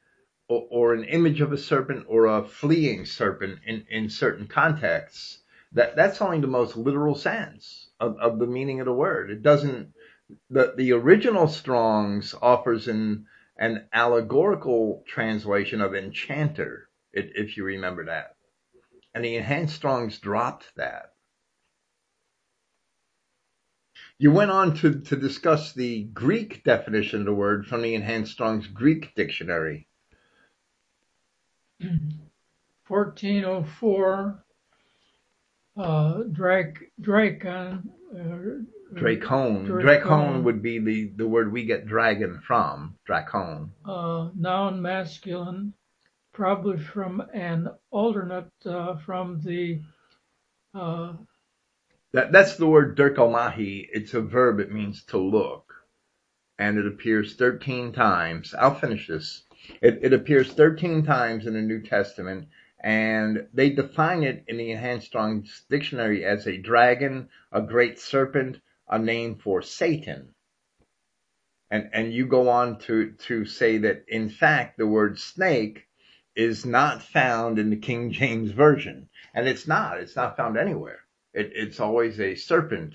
or, 0.49 0.67
or 0.71 0.93
an 0.95 1.03
image 1.03 1.41
of 1.41 1.53
a 1.53 1.57
serpent 1.59 2.05
or 2.09 2.25
a 2.25 2.43
fleeing 2.43 3.05
serpent 3.05 3.59
in, 3.67 3.85
in 3.89 4.09
certain 4.09 4.47
contexts. 4.47 5.43
That 5.73 5.95
that's 5.95 6.21
only 6.21 6.39
the 6.39 6.47
most 6.47 6.75
literal 6.75 7.13
sense 7.15 7.84
of, 7.99 8.17
of 8.19 8.39
the 8.39 8.47
meaning 8.47 8.79
of 8.79 8.85
the 8.85 8.93
word. 8.93 9.31
It 9.31 9.41
doesn't 9.41 9.93
the 10.49 10.73
the 10.75 10.91
original 10.91 11.47
Strong's 11.47 12.35
offers 12.41 12.87
an 12.87 13.25
an 13.57 13.87
allegorical 13.93 15.03
translation 15.07 15.81
of 15.81 15.95
enchanter, 15.95 16.89
if, 17.13 17.31
if 17.35 17.57
you 17.57 17.63
remember 17.63 18.05
that. 18.05 18.35
And 19.13 19.23
the 19.23 19.37
enhanced 19.37 19.75
Strong's 19.75 20.19
dropped 20.19 20.75
that. 20.75 21.13
You 24.17 24.31
went 24.31 24.51
on 24.51 24.75
to, 24.77 25.01
to 25.01 25.15
discuss 25.17 25.73
the 25.73 26.03
Greek 26.03 26.63
definition 26.63 27.19
of 27.19 27.25
the 27.25 27.33
word 27.33 27.65
from 27.67 27.81
the 27.81 27.95
Enhanced 27.95 28.31
Strong's 28.31 28.67
Greek 28.67 29.13
dictionary. 29.13 29.89
1404, 32.87 34.44
uh, 35.77 36.23
Drake, 36.31 36.91
Dracon, 37.01 37.83
uh, 38.13 38.63
Dracone. 38.93 39.67
Dracone. 39.67 39.83
Dracone 39.83 40.43
would 40.43 40.61
be 40.61 40.79
the, 40.79 41.11
the 41.17 41.27
word 41.27 41.51
we 41.51 41.65
get 41.65 41.87
dragon 41.87 42.41
from. 42.47 42.95
Dracone. 43.09 43.69
uh, 43.85 44.29
noun 44.37 44.81
masculine, 44.81 45.73
probably 46.33 46.77
from 46.77 47.21
an 47.33 47.69
alternate 47.91 48.51
uh, 48.65 48.95
from 48.97 49.41
the 49.43 49.81
uh, 50.73 51.13
That 52.13 52.31
that's 52.31 52.55
the 52.57 52.67
word 52.67 52.97
Durkomahi. 52.97 53.87
It's 53.91 54.13
a 54.13 54.21
verb. 54.21 54.59
It 54.59 54.71
means 54.71 55.03
to 55.05 55.17
look, 55.17 55.73
and 56.59 56.77
it 56.77 56.87
appears 56.87 57.35
thirteen 57.35 57.91
times. 57.91 58.53
I'll 58.57 58.75
finish 58.75 59.07
this. 59.07 59.43
It, 59.81 59.99
it 60.03 60.13
appears 60.13 60.53
thirteen 60.53 61.03
times 61.03 61.45
in 61.47 61.53
the 61.53 61.61
New 61.61 61.81
Testament, 61.81 62.47
and 62.85 63.47
they 63.51 63.71
define 63.71 64.21
it 64.21 64.43
in 64.47 64.57
the 64.57 64.69
Enhanced 64.69 65.07
Strong's 65.07 65.65
Dictionary 65.71 66.23
as 66.23 66.45
a 66.45 66.55
dragon, 66.55 67.29
a 67.51 67.59
great 67.59 67.99
serpent, 67.99 68.61
a 68.87 68.99
name 68.99 69.37
for 69.37 69.63
Satan. 69.63 70.35
And 71.71 71.89
and 71.93 72.13
you 72.13 72.27
go 72.27 72.47
on 72.47 72.77
to 72.81 73.13
to 73.27 73.45
say 73.45 73.79
that 73.79 74.05
in 74.07 74.29
fact 74.29 74.77
the 74.77 74.85
word 74.85 75.19
snake 75.19 75.87
is 76.35 76.63
not 76.63 77.01
found 77.01 77.57
in 77.57 77.71
the 77.71 77.75
King 77.75 78.11
James 78.11 78.51
version, 78.51 79.09
and 79.33 79.47
it's 79.47 79.67
not. 79.67 79.99
It's 79.99 80.15
not 80.15 80.37
found 80.37 80.55
anywhere. 80.55 80.99
It, 81.33 81.53
it's 81.55 81.79
always 81.79 82.19
a 82.19 82.35
serpent. 82.35 82.93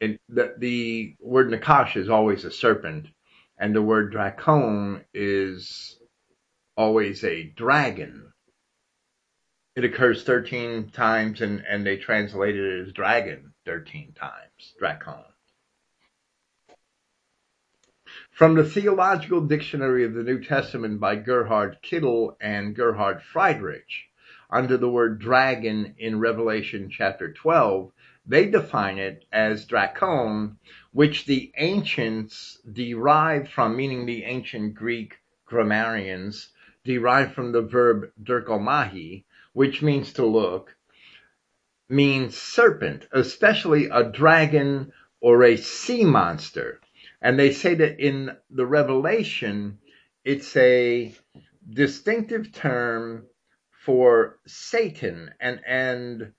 It, 0.00 0.18
the, 0.30 0.54
the 0.56 1.16
word 1.20 1.50
Nakash 1.50 1.96
is 1.96 2.08
always 2.08 2.46
a 2.46 2.50
serpent, 2.50 3.08
and 3.58 3.74
the 3.74 3.82
word 3.82 4.14
dracone 4.14 5.04
is 5.12 5.98
always 6.76 7.22
a 7.22 7.42
dragon. 7.42 8.32
It 9.76 9.84
occurs 9.84 10.22
13 10.22 10.90
times, 10.90 11.40
and, 11.40 11.64
and 11.68 11.84
they 11.84 11.96
translate 11.96 12.54
it 12.54 12.86
as 12.86 12.92
dragon 12.92 13.54
13 13.64 14.12
times, 14.12 14.74
dracone. 14.80 15.24
From 18.30 18.54
the 18.54 18.64
Theological 18.64 19.40
Dictionary 19.40 20.04
of 20.04 20.14
the 20.14 20.22
New 20.22 20.44
Testament 20.44 21.00
by 21.00 21.16
Gerhard 21.16 21.78
Kittel 21.82 22.36
and 22.40 22.76
Gerhard 22.76 23.20
Friedrich, 23.22 24.10
under 24.48 24.76
the 24.76 24.88
word 24.88 25.18
dragon 25.18 25.96
in 25.98 26.20
Revelation 26.20 26.88
chapter 26.88 27.32
12, 27.32 27.90
they 28.24 28.46
define 28.46 28.98
it 28.98 29.24
as 29.32 29.66
dracon, 29.66 30.56
which 30.92 31.26
the 31.26 31.52
ancients 31.56 32.60
derived 32.72 33.50
from, 33.50 33.76
meaning 33.76 34.06
the 34.06 34.22
ancient 34.22 34.76
Greek 34.76 35.18
grammarians, 35.44 36.52
derived 36.84 37.34
from 37.34 37.50
the 37.50 37.62
verb 37.62 38.12
derkomahi, 38.22 39.24
which 39.54 39.80
means 39.80 40.12
to 40.12 40.26
look, 40.26 40.76
means 41.88 42.36
serpent, 42.36 43.08
especially 43.12 43.86
a 43.86 44.04
dragon 44.04 44.92
or 45.20 45.42
a 45.42 45.56
sea 45.56 46.04
monster. 46.04 46.80
And 47.22 47.38
they 47.38 47.52
say 47.52 47.74
that 47.76 47.98
in 47.98 48.36
the 48.50 48.66
Revelation, 48.66 49.78
it's 50.24 50.54
a 50.56 51.14
distinctive 51.68 52.52
term 52.52 53.26
for 53.84 54.38
Satan 54.46 55.30
and 55.40 55.60
and 55.66 56.32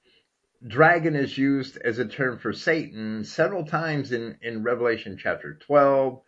dragon 0.68 1.16
is 1.16 1.38
used 1.38 1.78
as 1.78 2.00
a 2.00 2.08
term 2.08 2.40
for 2.40 2.54
Satan 2.54 3.24
several 3.24 3.66
times 3.66 4.12
in 4.12 4.38
in 4.42 4.64
Revelation 4.64 5.18
chapter 5.18 5.56
12 5.56 6.22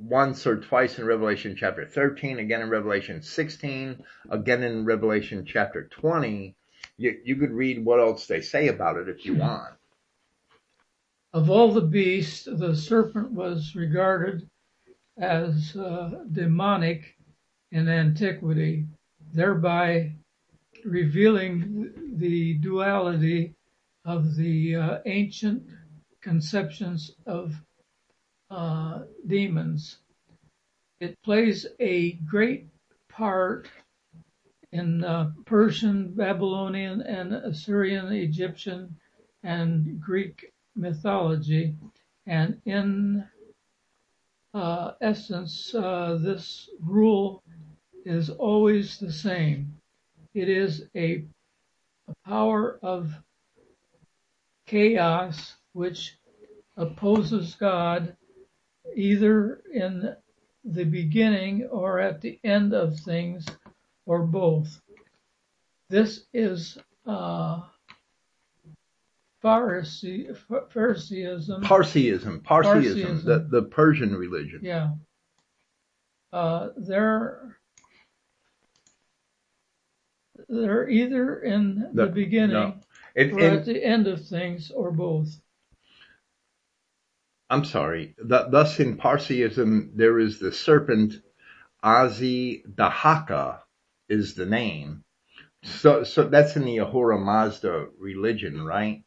once 0.00 0.46
or 0.46 0.56
twice 0.56 0.98
in 0.98 1.04
Revelation 1.04 1.54
chapter 1.56 1.84
13 1.84 2.38
again 2.38 2.62
in 2.62 2.70
Revelation 2.70 3.22
16 3.22 4.02
again 4.30 4.62
in 4.62 4.84
Revelation 4.84 5.44
chapter 5.46 5.86
20 5.88 6.56
you, 6.96 7.18
you 7.24 7.36
could 7.36 7.52
read 7.52 7.84
what 7.84 8.00
else 8.00 8.26
they 8.26 8.40
say 8.40 8.68
about 8.68 8.96
it 8.96 9.08
if 9.08 9.24
you 9.24 9.34
want. 9.34 9.74
Of 11.32 11.48
all 11.48 11.72
the 11.72 11.80
beasts, 11.80 12.44
the 12.50 12.74
serpent 12.74 13.30
was 13.30 13.74
regarded 13.74 14.48
as 15.18 15.76
uh, 15.76 16.24
demonic 16.32 17.16
in 17.70 17.88
antiquity, 17.88 18.86
thereby 19.32 20.12
revealing 20.84 21.92
the 22.16 22.54
duality 22.54 23.54
of 24.04 24.34
the 24.36 24.76
uh, 24.76 24.98
ancient 25.06 25.62
conceptions 26.20 27.12
of 27.26 27.54
uh, 28.50 29.00
demons. 29.26 29.98
It 31.00 31.16
plays 31.22 31.66
a 31.78 32.12
great 32.12 32.66
part 33.08 33.68
in 34.72 35.04
uh, 35.04 35.32
Persian, 35.46 36.12
Babylonian, 36.12 37.00
and 37.02 37.32
Assyrian, 37.32 38.12
Egyptian, 38.12 38.94
and 39.42 40.00
Greek 40.00 40.52
mythology, 40.76 41.74
and 42.26 42.60
in 42.66 43.24
uh, 44.54 44.92
essence, 45.00 45.74
uh, 45.74 46.18
this 46.20 46.70
rule 46.80 47.42
is 48.04 48.30
always 48.30 48.98
the 48.98 49.12
same. 49.12 49.74
It 50.34 50.48
is 50.48 50.84
a, 50.94 51.24
a 52.08 52.14
power 52.24 52.78
of 52.82 53.12
chaos 54.66 55.54
which 55.72 56.16
opposes 56.76 57.54
God 57.54 58.16
either 58.96 59.62
in 59.72 60.14
the 60.64 60.84
beginning 60.84 61.66
or 61.70 61.98
at 62.00 62.20
the 62.20 62.38
end 62.44 62.74
of 62.74 62.98
things 63.00 63.46
or 64.06 64.22
both. 64.22 64.80
This 65.88 66.24
is 66.34 66.78
uh, 67.06 67.60
Pharisee, 69.42 70.36
Phariseeism. 70.72 71.62
Parsiism, 71.62 72.42
Parsiism, 72.42 72.44
Parsiism. 72.44 73.24
the, 73.24 73.46
the 73.50 73.62
Persian 73.62 74.14
religion. 74.14 74.60
Yeah. 74.62 74.90
Uh, 76.32 76.68
they're 76.76 77.56
they're 80.48 80.88
either 80.88 81.40
in 81.40 81.90
the, 81.94 82.06
The- 82.06 82.12
beginning 82.12 82.50
no. 82.50 82.74
It, 83.14 83.32
or 83.32 83.40
it- 83.40 83.52
at 83.52 83.64
the 83.64 83.82
end 83.82 84.06
of 84.06 84.24
things 84.26 84.70
or 84.70 84.90
both. 84.92 85.28
I'm 87.50 87.64
sorry. 87.66 88.16
Th- 88.18 88.46
thus, 88.50 88.80
in 88.80 88.98
Parsiism, 88.98 89.92
there 89.96 90.20
is 90.20 90.40
the 90.40 90.52
serpent 90.52 91.14
Azi 91.84 92.64
Dahaka 92.66 93.60
is 94.08 94.34
the 94.34 94.46
name. 94.46 95.04
So, 95.64 96.04
so 96.04 96.24
that's 96.24 96.56
in 96.56 96.64
the 96.64 96.78
Ahura 96.78 97.18
Mazda 97.18 97.88
religion, 97.98 98.64
right? 98.64 99.04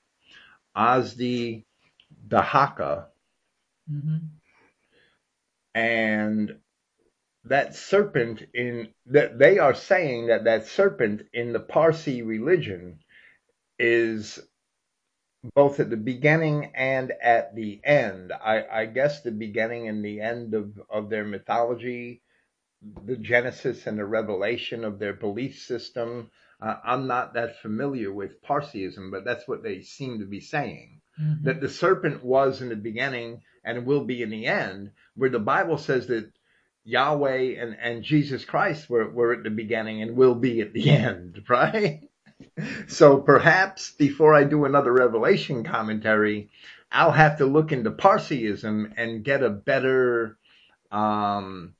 Azdi 0.78 1.66
Dahaka, 2.28 3.08
hmm 3.90 4.18
and 5.76 6.60
that 7.46 7.76
serpent 7.76 8.44
in 8.54 8.90
that 9.08 9.40
they 9.40 9.60
are 9.60 9.76
saying 9.76 10.28
that 10.28 10.46
that 10.46 10.68
serpent 10.68 11.24
in 11.34 11.54
the 11.54 11.60
Parsi 11.62 12.24
religion 12.24 13.00
is 13.80 14.40
both 15.56 15.80
at 15.80 15.90
the 15.90 15.98
beginning 15.98 16.72
and 16.76 17.14
at 17.24 17.56
the 17.56 17.82
end. 17.84 18.34
I, 18.34 18.66
I 18.72 18.86
guess 18.88 19.22
the 19.22 19.32
beginning 19.32 19.88
and 19.90 20.04
the 20.06 20.22
end 20.22 20.54
of, 20.54 20.80
of 20.90 21.10
their 21.10 21.26
mythology, 21.26 22.24
the 23.06 23.18
genesis 23.18 23.88
and 23.88 24.00
the 24.00 24.06
revelation 24.06 24.84
of 24.86 25.00
their 25.00 25.14
belief 25.14 25.60
system. 25.60 26.32
Uh, 26.62 26.76
I'm 26.84 27.08
not 27.08 27.36
that 27.36 27.62
familiar 27.62 28.12
with 28.14 28.42
Parsiism, 28.44 29.12
but 29.12 29.26
that's 29.26 29.48
what 29.48 29.64
they 29.64 29.82
seem 29.82 30.20
to 30.20 30.26
be 30.26 30.42
saying. 30.42 31.02
hmm 31.18 31.46
That 31.46 31.62
the 31.62 31.70
serpent 31.70 32.24
was 32.24 32.62
in 32.62 32.70
the 32.70 32.76
beginning 32.78 33.42
and 33.66 33.86
will 33.86 34.06
be 34.06 34.22
in 34.24 34.32
the 34.32 34.48
end, 34.48 34.92
where 35.16 35.30
the 35.32 35.40
Bible 35.40 35.78
says 35.78 36.08
that 36.08 36.32
Yahweh 36.86 37.56
and, 37.62 37.78
and 37.82 38.04
Jesus 38.04 38.46
Christ 38.46 38.90
were, 38.90 39.10
were 39.10 39.34
at 39.34 39.44
the 39.44 39.52
beginning 39.52 40.02
and 40.02 40.18
will 40.18 40.36
be 40.36 40.62
at 40.62 40.74
the 40.74 40.90
end, 41.08 41.44
right? 41.50 42.02
So 42.88 43.20
perhaps 43.20 43.92
before 43.92 44.34
I 44.36 44.44
do 44.44 44.66
another 44.66 44.94
Revelation 44.94 45.64
commentary, 45.64 46.50
I'll 46.92 47.12
have 47.12 47.38
to 47.40 47.46
look 47.46 47.72
into 47.72 47.92
Parsiism 47.92 48.94
and 48.98 49.24
get 49.24 49.44
a 49.44 49.50
better, 49.50 50.38
um, 50.92 51.76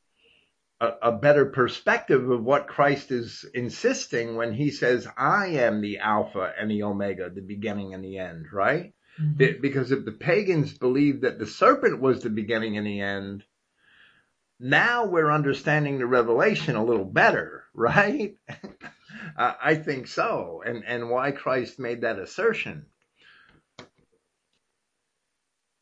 a, 0.82 0.92
a 1.04 1.12
better 1.12 1.46
perspective 1.46 2.30
of 2.30 2.44
what 2.44 2.68
Christ 2.68 3.12
is 3.12 3.46
insisting 3.54 4.36
when 4.36 4.54
he 4.54 4.72
says, 4.72 5.08
I 5.18 5.48
am 5.48 5.82
the 5.82 6.00
Alpha 6.00 6.54
and 6.60 6.70
the 6.70 6.84
Omega, 6.84 7.30
the 7.30 7.42
beginning 7.42 7.94
and 7.94 8.04
the 8.04 8.18
end, 8.20 8.48
right? 8.54 8.94
Mhm. 9.20 9.38
Be- 9.38 9.60
Because 9.60 9.92
if 9.92 10.06
the 10.06 10.12
pagans 10.12 10.78
believed 10.78 11.22
that 11.24 11.40
the 11.40 11.48
serpent 11.48 12.00
was 12.02 12.22
the 12.24 12.30
beginning 12.30 12.78
and 12.78 12.88
the 12.88 13.02
end, 13.02 13.44
now 14.60 15.06
we're 15.06 15.32
understanding 15.32 15.98
the 16.00 16.06
revelation 16.06 16.76
a 16.76 16.84
little 16.84 17.06
better, 17.06 17.66
right? 17.74 18.36
I 19.38 19.56
I 19.62 19.76
think 19.76 20.08
so. 20.08 20.64
And, 20.66 20.84
and 20.86 21.10
why 21.10 21.32
Christ 21.32 21.80
made 21.80 22.02
that 22.02 22.20
assertion. 22.20 22.86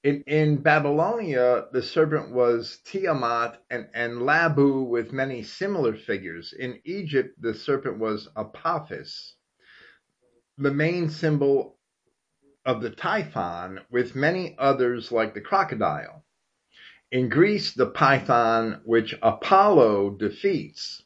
In, 0.03 0.23
in 0.25 0.57
Babylonia, 0.57 1.67
the 1.71 1.83
serpent 1.83 2.31
was 2.31 2.79
Tiamat 2.85 3.61
and, 3.69 3.87
and 3.93 4.13
Labu 4.21 4.87
with 4.87 5.13
many 5.13 5.43
similar 5.43 5.95
figures. 5.95 6.53
In 6.53 6.79
Egypt, 6.85 7.39
the 7.39 7.53
serpent 7.53 7.99
was 7.99 8.27
Apophis, 8.35 9.35
the 10.57 10.73
main 10.73 11.09
symbol 11.09 11.77
of 12.65 12.81
the 12.81 12.89
Typhon, 12.89 13.81
with 13.91 14.15
many 14.15 14.55
others 14.57 15.11
like 15.11 15.35
the 15.35 15.41
crocodile. 15.41 16.25
In 17.11 17.29
Greece, 17.29 17.73
the 17.73 17.87
python 17.87 18.81
which 18.85 19.13
Apollo 19.21 20.17
defeats, 20.17 21.03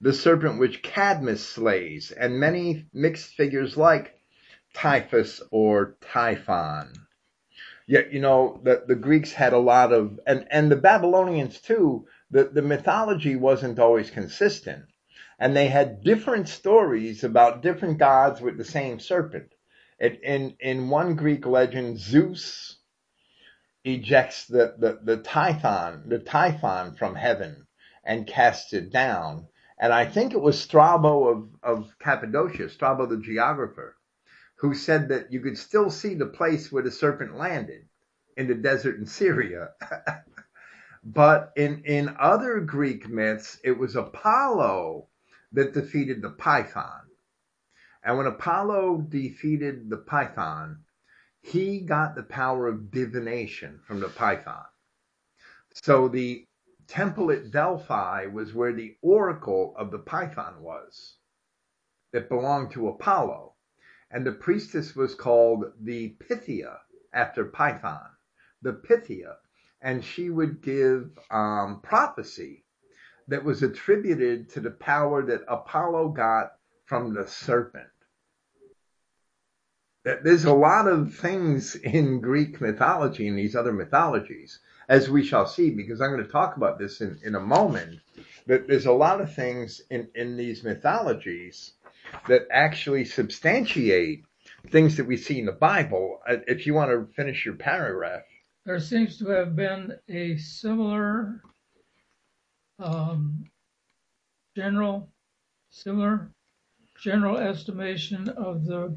the 0.00 0.12
serpent 0.12 0.58
which 0.58 0.82
Cadmus 0.82 1.46
slays, 1.46 2.12
and 2.12 2.38
many 2.38 2.86
mixed 2.92 3.34
figures 3.34 3.76
like 3.76 4.14
Typhus 4.74 5.42
or 5.50 5.96
Typhon. 6.00 6.92
Yet, 7.86 8.12
you 8.12 8.20
know, 8.20 8.60
the, 8.62 8.84
the 8.86 8.94
Greeks 8.94 9.32
had 9.32 9.52
a 9.52 9.58
lot 9.58 9.92
of, 9.92 10.20
and, 10.26 10.46
and 10.50 10.70
the 10.70 10.76
Babylonians 10.76 11.60
too, 11.60 12.06
the, 12.30 12.44
the 12.44 12.62
mythology 12.62 13.34
wasn't 13.34 13.78
always 13.78 14.10
consistent. 14.10 14.84
And 15.38 15.56
they 15.56 15.68
had 15.68 16.04
different 16.04 16.48
stories 16.48 17.24
about 17.24 17.62
different 17.62 17.98
gods 17.98 18.40
with 18.40 18.58
the 18.58 18.64
same 18.64 19.00
serpent. 19.00 19.54
It, 19.98 20.20
in, 20.22 20.56
in 20.60 20.90
one 20.90 21.16
Greek 21.16 21.46
legend, 21.46 21.98
Zeus 21.98 22.76
ejects 23.84 24.46
the, 24.46 24.74
the, 24.78 24.98
the 25.02 25.16
Typhon, 25.22 26.08
the 26.08 26.18
Typhon 26.18 26.94
from 26.94 27.14
heaven 27.14 27.66
and 28.04 28.26
casts 28.26 28.72
it 28.72 28.90
down. 28.92 29.48
And 29.80 29.92
I 29.92 30.04
think 30.04 30.32
it 30.32 30.40
was 30.40 30.60
Strabo 30.60 31.28
of, 31.28 31.48
of 31.62 31.98
Cappadocia, 32.00 32.68
Strabo 32.68 33.06
the 33.06 33.18
geographer, 33.18 33.96
who 34.56 34.74
said 34.74 35.08
that 35.08 35.32
you 35.32 35.40
could 35.40 35.56
still 35.56 35.90
see 35.90 36.14
the 36.14 36.26
place 36.26 36.72
where 36.72 36.82
the 36.82 36.90
serpent 36.90 37.36
landed 37.36 37.86
in 38.36 38.48
the 38.48 38.54
desert 38.56 38.96
in 38.96 39.06
Syria. 39.06 39.70
but 41.04 41.52
in, 41.56 41.82
in 41.84 42.16
other 42.18 42.60
Greek 42.60 43.08
myths, 43.08 43.58
it 43.62 43.78
was 43.78 43.94
Apollo 43.94 45.06
that 45.52 45.74
defeated 45.74 46.22
the 46.22 46.30
python. 46.30 47.02
And 48.02 48.16
when 48.16 48.26
Apollo 48.26 49.06
defeated 49.08 49.90
the 49.90 49.98
python, 49.98 50.80
he 51.40 51.80
got 51.80 52.16
the 52.16 52.24
power 52.24 52.66
of 52.66 52.90
divination 52.90 53.80
from 53.86 54.00
the 54.00 54.08
python. 54.08 54.64
So 55.72 56.08
the 56.08 56.47
temple 56.88 57.30
at 57.30 57.50
Delphi 57.50 58.26
was 58.26 58.54
where 58.54 58.72
the 58.72 58.96
oracle 59.02 59.74
of 59.76 59.90
the 59.90 59.98
python 59.98 60.62
was 60.62 61.16
that 62.12 62.28
belonged 62.28 62.72
to 62.72 62.88
Apollo. 62.88 63.54
And 64.10 64.26
the 64.26 64.32
priestess 64.32 64.96
was 64.96 65.14
called 65.14 65.66
the 65.80 66.16
Pythia 66.18 66.78
after 67.12 67.44
Python, 67.44 68.08
the 68.62 68.72
Pythia. 68.72 69.36
And 69.82 70.02
she 70.02 70.30
would 70.30 70.62
give 70.62 71.10
um, 71.30 71.80
prophecy 71.82 72.64
that 73.28 73.44
was 73.44 73.62
attributed 73.62 74.48
to 74.50 74.60
the 74.60 74.70
power 74.70 75.22
that 75.22 75.44
Apollo 75.46 76.08
got 76.08 76.52
from 76.86 77.12
the 77.12 77.26
serpent. 77.26 77.86
There's 80.04 80.46
a 80.46 80.54
lot 80.54 80.88
of 80.88 81.14
things 81.14 81.74
in 81.76 82.22
Greek 82.22 82.62
mythology 82.62 83.28
and 83.28 83.38
these 83.38 83.54
other 83.54 83.74
mythologies, 83.74 84.58
as 84.88 85.10
we 85.10 85.24
shall 85.24 85.46
see, 85.46 85.70
because 85.70 86.00
I'm 86.00 86.12
going 86.12 86.24
to 86.24 86.30
talk 86.30 86.56
about 86.56 86.78
this 86.78 87.00
in, 87.00 87.18
in 87.22 87.34
a 87.34 87.40
moment. 87.40 88.00
That 88.46 88.66
there's 88.66 88.86
a 88.86 88.92
lot 88.92 89.20
of 89.20 89.34
things 89.34 89.82
in, 89.90 90.08
in 90.14 90.36
these 90.36 90.64
mythologies 90.64 91.72
that 92.26 92.48
actually 92.50 93.04
substantiate 93.04 94.24
things 94.70 94.96
that 94.96 95.04
we 95.04 95.16
see 95.16 95.38
in 95.38 95.46
the 95.46 95.52
Bible. 95.52 96.20
Uh, 96.26 96.36
If 96.46 96.66
you 96.66 96.72
want 96.72 96.90
to 96.90 97.12
finish 97.14 97.44
your 97.44 97.56
paragraph, 97.56 98.22
There 98.64 98.80
seems 98.80 99.18
to 99.18 99.28
have 99.28 99.54
been 99.54 99.92
a 100.08 100.38
similar 100.38 101.42
um, 102.78 103.44
general, 104.56 105.10
similar 105.70 106.30
general 107.02 107.36
estimation 107.36 108.28
of 108.30 108.64
the 108.64 108.96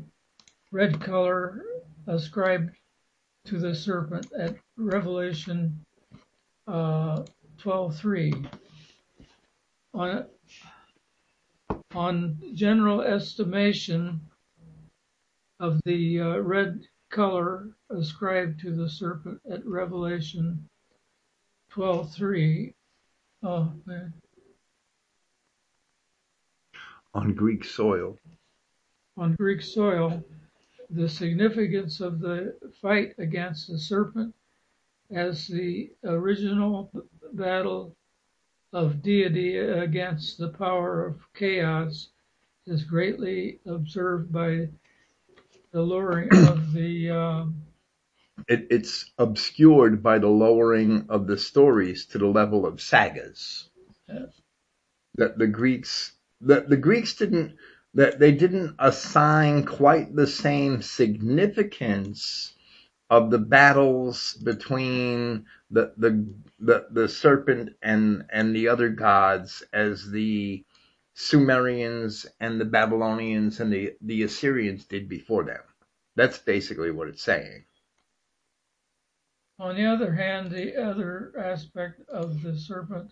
red 0.72 1.02
color 1.02 1.62
ascribed 2.08 2.72
to 3.46 3.60
the 3.60 3.76
serpent 3.76 4.32
at 4.38 4.56
Revelation 4.82 5.86
uh, 6.68 7.24
12:3. 7.60 8.52
On 9.94 10.26
on 11.94 12.40
general 12.56 13.02
estimation 13.02 14.22
of 15.60 15.80
the 15.86 16.20
uh, 16.20 16.38
red 16.40 16.82
color 17.12 17.70
ascribed 17.90 18.60
to 18.62 18.76
the 18.76 18.90
serpent 18.90 19.40
at 19.50 19.66
Revelation 19.66 20.68
12:3. 21.74 22.74
Oh 23.44 23.72
man, 23.86 24.14
on 27.14 27.34
Greek 27.36 27.64
soil, 27.64 28.18
on 29.18 29.36
Greek 29.36 29.62
soil, 29.62 30.24
the 30.90 31.08
significance 31.08 32.02
of 32.02 32.20
the 32.20 32.56
fight 32.82 33.14
against 33.20 33.68
the 33.68 33.78
serpent 33.78 34.34
as 35.14 35.48
the 35.48 35.92
original 36.04 36.92
battle 37.34 37.96
of 38.74 39.02
deity 39.02 39.58
against 39.58 40.38
the 40.38 40.50
power 40.50 41.06
of 41.06 41.22
chaos 41.34 42.10
is 42.66 42.84
greatly 42.84 43.60
observed 43.66 44.32
by 44.32 44.68
the 45.72 45.82
lowering 45.82 46.30
of 46.48 46.74
the 46.74 47.10
um, 47.10 47.62
it, 48.48 48.68
it's 48.70 49.12
obscured 49.18 50.02
by 50.02 50.20
the 50.20 50.28
lowering 50.28 51.06
of 51.10 51.28
the 51.28 51.38
stories 51.38 52.06
to 52.08 52.18
the 52.18 52.28
level 52.28 52.66
of 52.66 52.82
sagas. 52.82 53.70
Yeah. 54.08 54.26
That 55.16 55.38
the 55.38 55.48
Greeks, 55.48 56.14
the, 56.40 56.62
the 56.62 56.78
Greeks 56.78 57.16
didn't, 57.16 57.56
that 57.94 58.20
they 58.20 58.32
didn't 58.32 58.76
assign 58.80 59.66
quite 59.66 60.16
the 60.16 60.28
same 60.28 60.82
significance 60.82 62.54
of 63.12 63.30
the 63.30 63.38
battles 63.38 64.36
between 64.36 65.46
the, 65.70 65.94
the, 65.98 66.34
the, 66.62 66.88
the 66.92 67.10
serpent 67.10 67.76
and, 67.84 68.24
and 68.32 68.56
the 68.56 68.70
other 68.70 68.88
gods 68.88 69.64
as 69.74 70.10
the 70.10 70.64
Sumerians 71.14 72.26
and 72.40 72.60
the 72.60 72.66
Babylonians 72.66 73.60
and 73.60 73.72
the, 73.72 73.94
the 74.00 74.24
Assyrians 74.24 74.86
did 74.86 75.10
before 75.10 75.44
them. 75.44 75.60
That's 76.16 76.38
basically 76.38 76.92
what 76.92 77.10
it's 77.10 77.22
saying. 77.22 77.66
On 79.60 79.76
the 79.76 79.86
other 79.86 80.14
hand, 80.14 80.50
the 80.50 80.82
other 80.82 81.34
aspect 81.38 82.08
of 82.10 82.42
the 82.42 82.56
serpent 82.56 83.12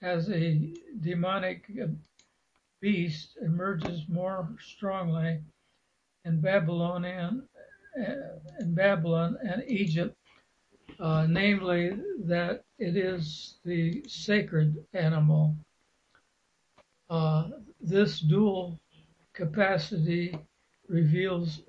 as 0.00 0.30
a 0.30 0.72
demonic 1.00 1.68
beast 2.80 3.36
emerges 3.42 4.08
more 4.08 4.48
strongly 4.60 5.40
in 6.24 6.40
Babylonian, 6.40 7.48
in 7.96 8.74
Babylon 8.74 9.36
and 9.42 9.62
Egypt, 9.66 10.16
uh, 11.00 11.26
namely 11.28 11.96
that 12.24 12.64
it 12.78 12.96
is 12.96 13.58
the 13.64 14.02
sacred 14.06 14.84
animal. 14.92 15.56
Uh, 17.10 17.50
this 17.80 18.20
dual 18.20 18.78
capacity 19.32 20.36
reveals 20.88 21.62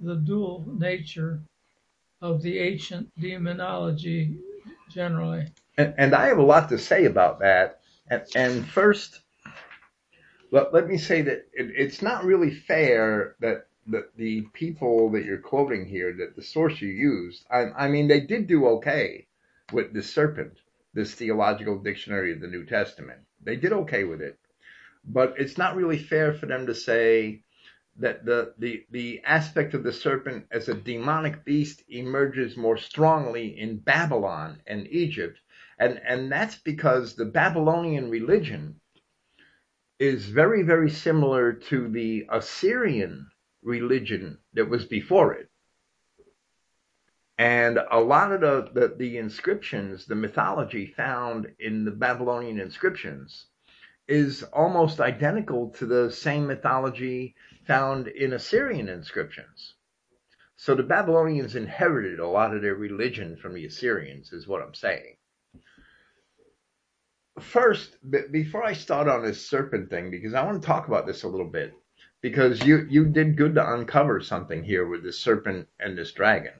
the 0.00 0.16
dual 0.16 0.66
nature 0.78 1.40
of 2.22 2.42
the 2.42 2.58
ancient 2.58 3.10
demonology 3.18 4.38
generally. 4.90 5.46
And, 5.78 5.94
and 5.96 6.14
I 6.14 6.26
have 6.26 6.38
a 6.38 6.42
lot 6.42 6.68
to 6.68 6.78
say 6.78 7.06
about 7.06 7.38
that. 7.40 7.80
And, 8.08 8.22
and 8.34 8.68
first, 8.68 9.20
let, 10.50 10.74
let 10.74 10.88
me 10.88 10.98
say 10.98 11.22
that 11.22 11.46
it, 11.52 11.70
it's 11.76 12.02
not 12.02 12.24
really 12.24 12.54
fair 12.54 13.36
that 13.40 13.66
the, 13.90 14.08
the 14.16 14.42
people 14.52 15.10
that 15.10 15.24
you're 15.24 15.38
quoting 15.38 15.86
here, 15.86 16.12
that 16.18 16.36
the 16.36 16.42
source 16.42 16.80
you 16.80 16.88
used, 16.88 17.44
I, 17.50 17.66
I 17.84 17.88
mean, 17.88 18.08
they 18.08 18.20
did 18.20 18.46
do 18.46 18.66
okay 18.66 19.26
with 19.72 19.92
the 19.92 20.02
serpent, 20.02 20.58
this 20.94 21.14
theological 21.14 21.78
dictionary 21.78 22.32
of 22.32 22.40
the 22.40 22.48
New 22.48 22.64
Testament. 22.64 23.20
They 23.42 23.56
did 23.56 23.72
okay 23.72 24.04
with 24.04 24.20
it. 24.20 24.38
But 25.04 25.34
it's 25.38 25.58
not 25.58 25.76
really 25.76 25.98
fair 25.98 26.32
for 26.34 26.46
them 26.46 26.66
to 26.66 26.74
say 26.74 27.42
that 27.96 28.24
the, 28.24 28.54
the, 28.58 28.84
the 28.90 29.20
aspect 29.24 29.74
of 29.74 29.82
the 29.82 29.92
serpent 29.92 30.46
as 30.50 30.68
a 30.68 30.74
demonic 30.74 31.44
beast 31.44 31.82
emerges 31.88 32.56
more 32.56 32.76
strongly 32.78 33.58
in 33.58 33.78
Babylon 33.78 34.60
and 34.66 34.86
Egypt, 34.88 35.38
And, 35.78 36.00
and 36.06 36.30
that's 36.30 36.56
because 36.56 37.14
the 37.14 37.24
Babylonian 37.24 38.10
religion 38.10 38.80
is 39.98 40.26
very, 40.26 40.62
very 40.62 40.90
similar 40.90 41.52
to 41.52 41.88
the 41.88 42.26
Assyrian 42.30 43.26
religion 43.62 44.38
that 44.54 44.68
was 44.68 44.84
before 44.86 45.34
it. 45.34 45.48
And 47.38 47.78
a 47.90 47.98
lot 47.98 48.32
of 48.32 48.40
the, 48.42 48.70
the, 48.78 48.94
the, 48.96 49.16
inscriptions, 49.16 50.04
the 50.04 50.14
mythology 50.14 50.86
found 50.86 51.46
in 51.58 51.86
the 51.86 51.90
Babylonian 51.90 52.60
inscriptions 52.60 53.46
is 54.06 54.42
almost 54.42 55.00
identical 55.00 55.70
to 55.70 55.86
the 55.86 56.10
same 56.10 56.46
mythology 56.46 57.34
found 57.66 58.08
in 58.08 58.34
Assyrian 58.34 58.88
inscriptions. 58.88 59.74
So 60.56 60.74
the 60.74 60.82
Babylonians 60.82 61.56
inherited 61.56 62.18
a 62.18 62.28
lot 62.28 62.54
of 62.54 62.60
their 62.60 62.74
religion 62.74 63.38
from 63.38 63.54
the 63.54 63.64
Assyrians, 63.64 64.34
is 64.34 64.46
what 64.46 64.60
I'm 64.60 64.74
saying. 64.74 65.16
First, 67.40 67.96
before 68.30 68.64
I 68.64 68.74
start 68.74 69.08
on 69.08 69.22
this 69.22 69.48
serpent 69.48 69.88
thing, 69.88 70.10
because 70.10 70.34
I 70.34 70.44
want 70.44 70.60
to 70.60 70.66
talk 70.66 70.88
about 70.88 71.06
this 71.06 71.22
a 71.22 71.28
little 71.28 71.48
bit, 71.48 71.72
because 72.20 72.62
you, 72.62 72.86
you 72.90 73.06
did 73.06 73.36
good 73.36 73.54
to 73.54 73.72
uncover 73.72 74.20
something 74.20 74.62
here 74.62 74.86
with 74.86 75.02
this 75.02 75.18
serpent 75.18 75.68
and 75.78 75.96
this 75.96 76.12
dragon. 76.12 76.52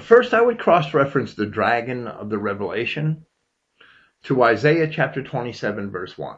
First, 0.00 0.34
I 0.34 0.42
would 0.42 0.58
cross 0.58 0.92
reference 0.92 1.34
the 1.34 1.46
dragon 1.46 2.06
of 2.06 2.28
the 2.28 2.38
Revelation 2.38 3.24
to 4.24 4.42
Isaiah 4.42 4.88
chapter 4.88 5.22
27, 5.22 5.90
verse 5.90 6.18
1. 6.18 6.36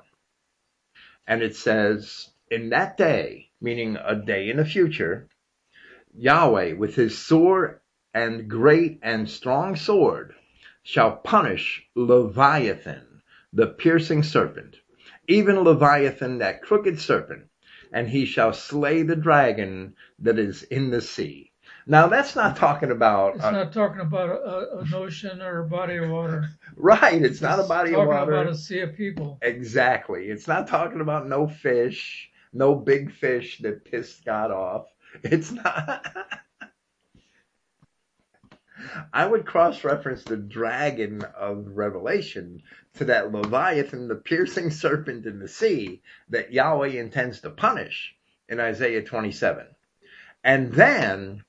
And 1.26 1.42
it 1.42 1.56
says, 1.56 2.30
In 2.50 2.70
that 2.70 2.96
day, 2.96 3.50
meaning 3.61 3.96
a 3.96 4.14
day 4.14 4.48
in 4.48 4.59
the 4.59 4.64
future, 4.64 5.28
Yahweh 6.14 6.74
with 6.74 6.94
his 6.94 7.18
sword 7.18 7.80
and 8.14 8.48
great 8.48 9.00
and 9.02 9.28
strong 9.28 9.74
sword 9.74 10.34
shall 10.82 11.16
punish 11.16 11.84
Leviathan, 11.94 13.22
the 13.52 13.66
piercing 13.66 14.22
serpent, 14.22 14.76
even 15.26 15.61
Leviathan, 15.61 16.38
that 16.38 16.62
crooked 16.62 17.00
serpent, 17.00 17.47
and 17.93 18.09
he 18.09 18.24
shall 18.24 18.53
slay 18.53 19.03
the 19.03 19.16
dragon 19.16 19.95
that 20.18 20.39
is 20.39 20.62
in 20.64 20.91
the 20.91 21.01
sea. 21.01 21.53
Now 21.86 22.07
that's 22.07 22.36
not 22.36 22.57
talking 22.57 22.91
about. 22.91 23.36
It's 23.36 23.45
uh, 23.45 23.51
not 23.51 23.72
talking 23.72 24.01
about 24.01 24.28
a, 24.28 24.80
an 24.80 24.93
ocean 24.95 25.41
or 25.41 25.61
a 25.61 25.68
body 25.68 25.97
of 25.97 26.11
water. 26.11 26.51
Right. 26.80 27.14
It's, 27.14 27.32
it's 27.32 27.41
not 27.41 27.59
a 27.59 27.64
body 27.64 27.91
of 27.93 28.07
water. 28.07 28.12
Talking 28.12 28.34
about 28.34 28.47
a 28.47 28.57
sea 28.57 28.80
of 28.80 28.95
people. 28.95 29.36
Exactly. 29.43 30.26
It's 30.26 30.47
not 30.47 30.68
talking 30.68 31.01
about 31.01 31.26
no 31.26 31.49
fish, 31.49 32.30
no 32.53 32.76
big 32.76 33.11
fish 33.11 33.59
that 33.62 33.84
pissed 33.84 34.24
God 34.24 34.53
off. 34.53 34.86
It's 35.24 35.51
not. 35.51 36.07
I 39.12 39.26
would 39.26 39.46
cross 39.46 39.84
reference 39.84 40.24
the 40.24 40.36
dragon 40.36 41.22
of 41.36 41.76
Revelation 41.76 42.62
to 42.94 43.04
that 43.06 43.32
Leviathan, 43.32 44.08
the 44.08 44.14
piercing 44.14 44.70
serpent 44.70 45.26
in 45.26 45.38
the 45.38 45.48
sea 45.48 46.02
that 46.28 46.52
Yahweh 46.52 46.88
intends 46.88 47.40
to 47.40 47.50
punish 47.50 48.14
in 48.48 48.60
Isaiah 48.60 49.02
27. 49.02 49.66
And 50.44 50.72
then 50.72 51.44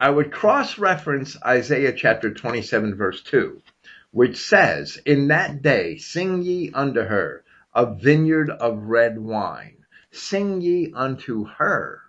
I 0.00 0.10
would 0.10 0.32
cross 0.32 0.78
reference 0.78 1.36
Isaiah 1.44 1.92
chapter 1.92 2.34
27 2.34 2.96
verse 2.96 3.22
2, 3.22 3.62
which 4.10 4.36
says, 4.36 5.00
In 5.06 5.28
that 5.28 5.62
day 5.62 5.96
sing 5.96 6.42
ye 6.42 6.72
unto 6.72 7.02
her 7.02 7.44
a 7.74 7.94
vineyard 7.94 8.50
of 8.50 8.82
red 8.82 9.18
wine. 9.18 9.84
Sing 10.10 10.60
ye 10.60 10.92
unto 10.94 11.46
her, 11.46 12.02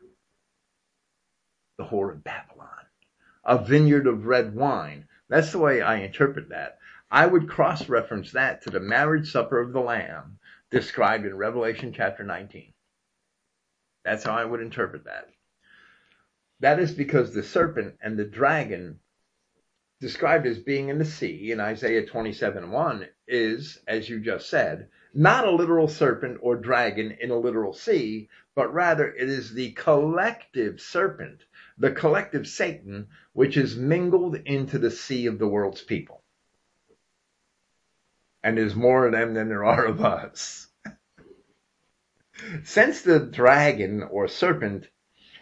the 1.77 1.85
whore 1.85 2.11
of 2.11 2.23
Babylon, 2.23 2.52
a 3.43 3.63
vineyard 3.63 4.07
of 4.07 4.25
red 4.25 4.55
wine. 4.55 5.07
That's 5.29 5.51
the 5.51 5.59
way 5.59 5.81
I 5.81 5.97
interpret 5.97 6.49
that. 6.49 6.79
I 7.11 7.25
would 7.25 7.49
cross 7.49 7.89
reference 7.89 8.31
that 8.31 8.61
to 8.63 8.69
the 8.69 8.79
marriage 8.79 9.31
supper 9.31 9.59
of 9.59 9.73
the 9.73 9.81
Lamb 9.81 10.39
described 10.71 11.25
in 11.25 11.37
Revelation 11.37 11.93
chapter 11.93 12.23
19. 12.23 12.73
That's 14.03 14.23
how 14.23 14.33
I 14.33 14.45
would 14.45 14.61
interpret 14.61 15.05
that. 15.05 15.29
That 16.59 16.79
is 16.79 16.93
because 16.93 17.33
the 17.33 17.43
serpent 17.43 17.97
and 18.01 18.17
the 18.17 18.25
dragon 18.25 18.99
described 19.99 20.45
as 20.45 20.59
being 20.59 20.89
in 20.89 20.97
the 20.97 21.05
sea 21.05 21.51
in 21.51 21.59
Isaiah 21.59 22.05
27 22.05 22.71
1 22.71 23.07
is, 23.27 23.79
as 23.87 24.09
you 24.09 24.19
just 24.19 24.49
said, 24.49 24.89
not 25.13 25.47
a 25.47 25.51
literal 25.51 25.87
serpent 25.87 26.39
or 26.41 26.55
dragon 26.55 27.11
in 27.21 27.31
a 27.31 27.37
literal 27.37 27.73
sea, 27.73 28.29
but 28.55 28.73
rather 28.73 29.13
it 29.13 29.29
is 29.29 29.53
the 29.53 29.71
collective 29.73 30.81
serpent, 30.81 31.43
the 31.77 31.91
collective 31.91 32.47
Satan, 32.47 33.07
which 33.33 33.57
is 33.57 33.75
mingled 33.75 34.35
into 34.45 34.79
the 34.79 34.91
sea 34.91 35.27
of 35.27 35.39
the 35.39 35.47
world's 35.47 35.81
people. 35.81 36.21
And 38.43 38.57
there's 38.57 38.75
more 38.75 39.05
of 39.05 39.13
them 39.13 39.33
than 39.33 39.49
there 39.49 39.63
are 39.65 39.85
of 39.85 40.03
us. 40.03 40.67
Since 42.63 43.01
the 43.01 43.19
dragon 43.19 44.03
or 44.03 44.27
serpent 44.27 44.87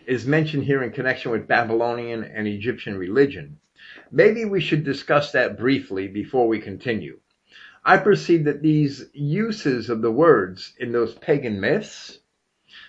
is 0.05 0.25
mentioned 0.25 0.63
here 0.63 0.83
in 0.83 0.91
connection 0.91 1.31
with 1.31 1.47
Babylonian 1.47 2.23
and 2.23 2.47
Egyptian 2.47 2.97
religion. 2.97 3.59
Maybe 4.11 4.45
we 4.45 4.61
should 4.61 4.83
discuss 4.83 5.31
that 5.31 5.57
briefly 5.57 6.07
before 6.07 6.47
we 6.47 6.59
continue. 6.59 7.19
I 7.83 7.97
perceive 7.97 8.45
that 8.45 8.61
these 8.61 9.05
uses 9.13 9.89
of 9.89 10.01
the 10.01 10.11
words 10.11 10.73
in 10.79 10.91
those 10.91 11.15
pagan 11.15 11.59
myths 11.59 12.19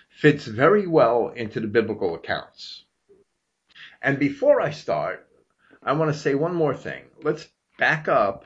fits 0.09 0.45
very 0.45 0.85
well 0.87 1.29
into 1.29 1.59
the 1.59 1.67
biblical 1.67 2.15
accounts. 2.15 2.85
And 4.03 4.19
before 4.19 4.59
I 4.59 4.71
start, 4.71 5.25
I 5.81 5.93
want 5.93 6.13
to 6.13 6.19
say 6.19 6.35
one 6.35 6.53
more 6.53 6.75
thing. 6.75 7.03
Let's 7.23 7.47
back 7.79 8.09
up 8.09 8.45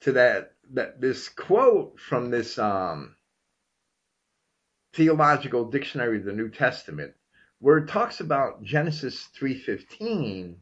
to 0.00 0.12
that 0.12 0.54
that 0.72 1.00
this 1.00 1.28
quote 1.28 1.98
from 2.00 2.30
this 2.30 2.58
um, 2.58 3.16
theological 4.92 5.70
dictionary 5.70 6.18
of 6.18 6.24
the 6.24 6.32
New 6.32 6.50
Testament 6.50 7.14
where 7.60 7.78
it 7.78 7.88
talks 7.88 8.20
about 8.20 8.62
Genesis 8.62 9.28
3:15 9.40 10.56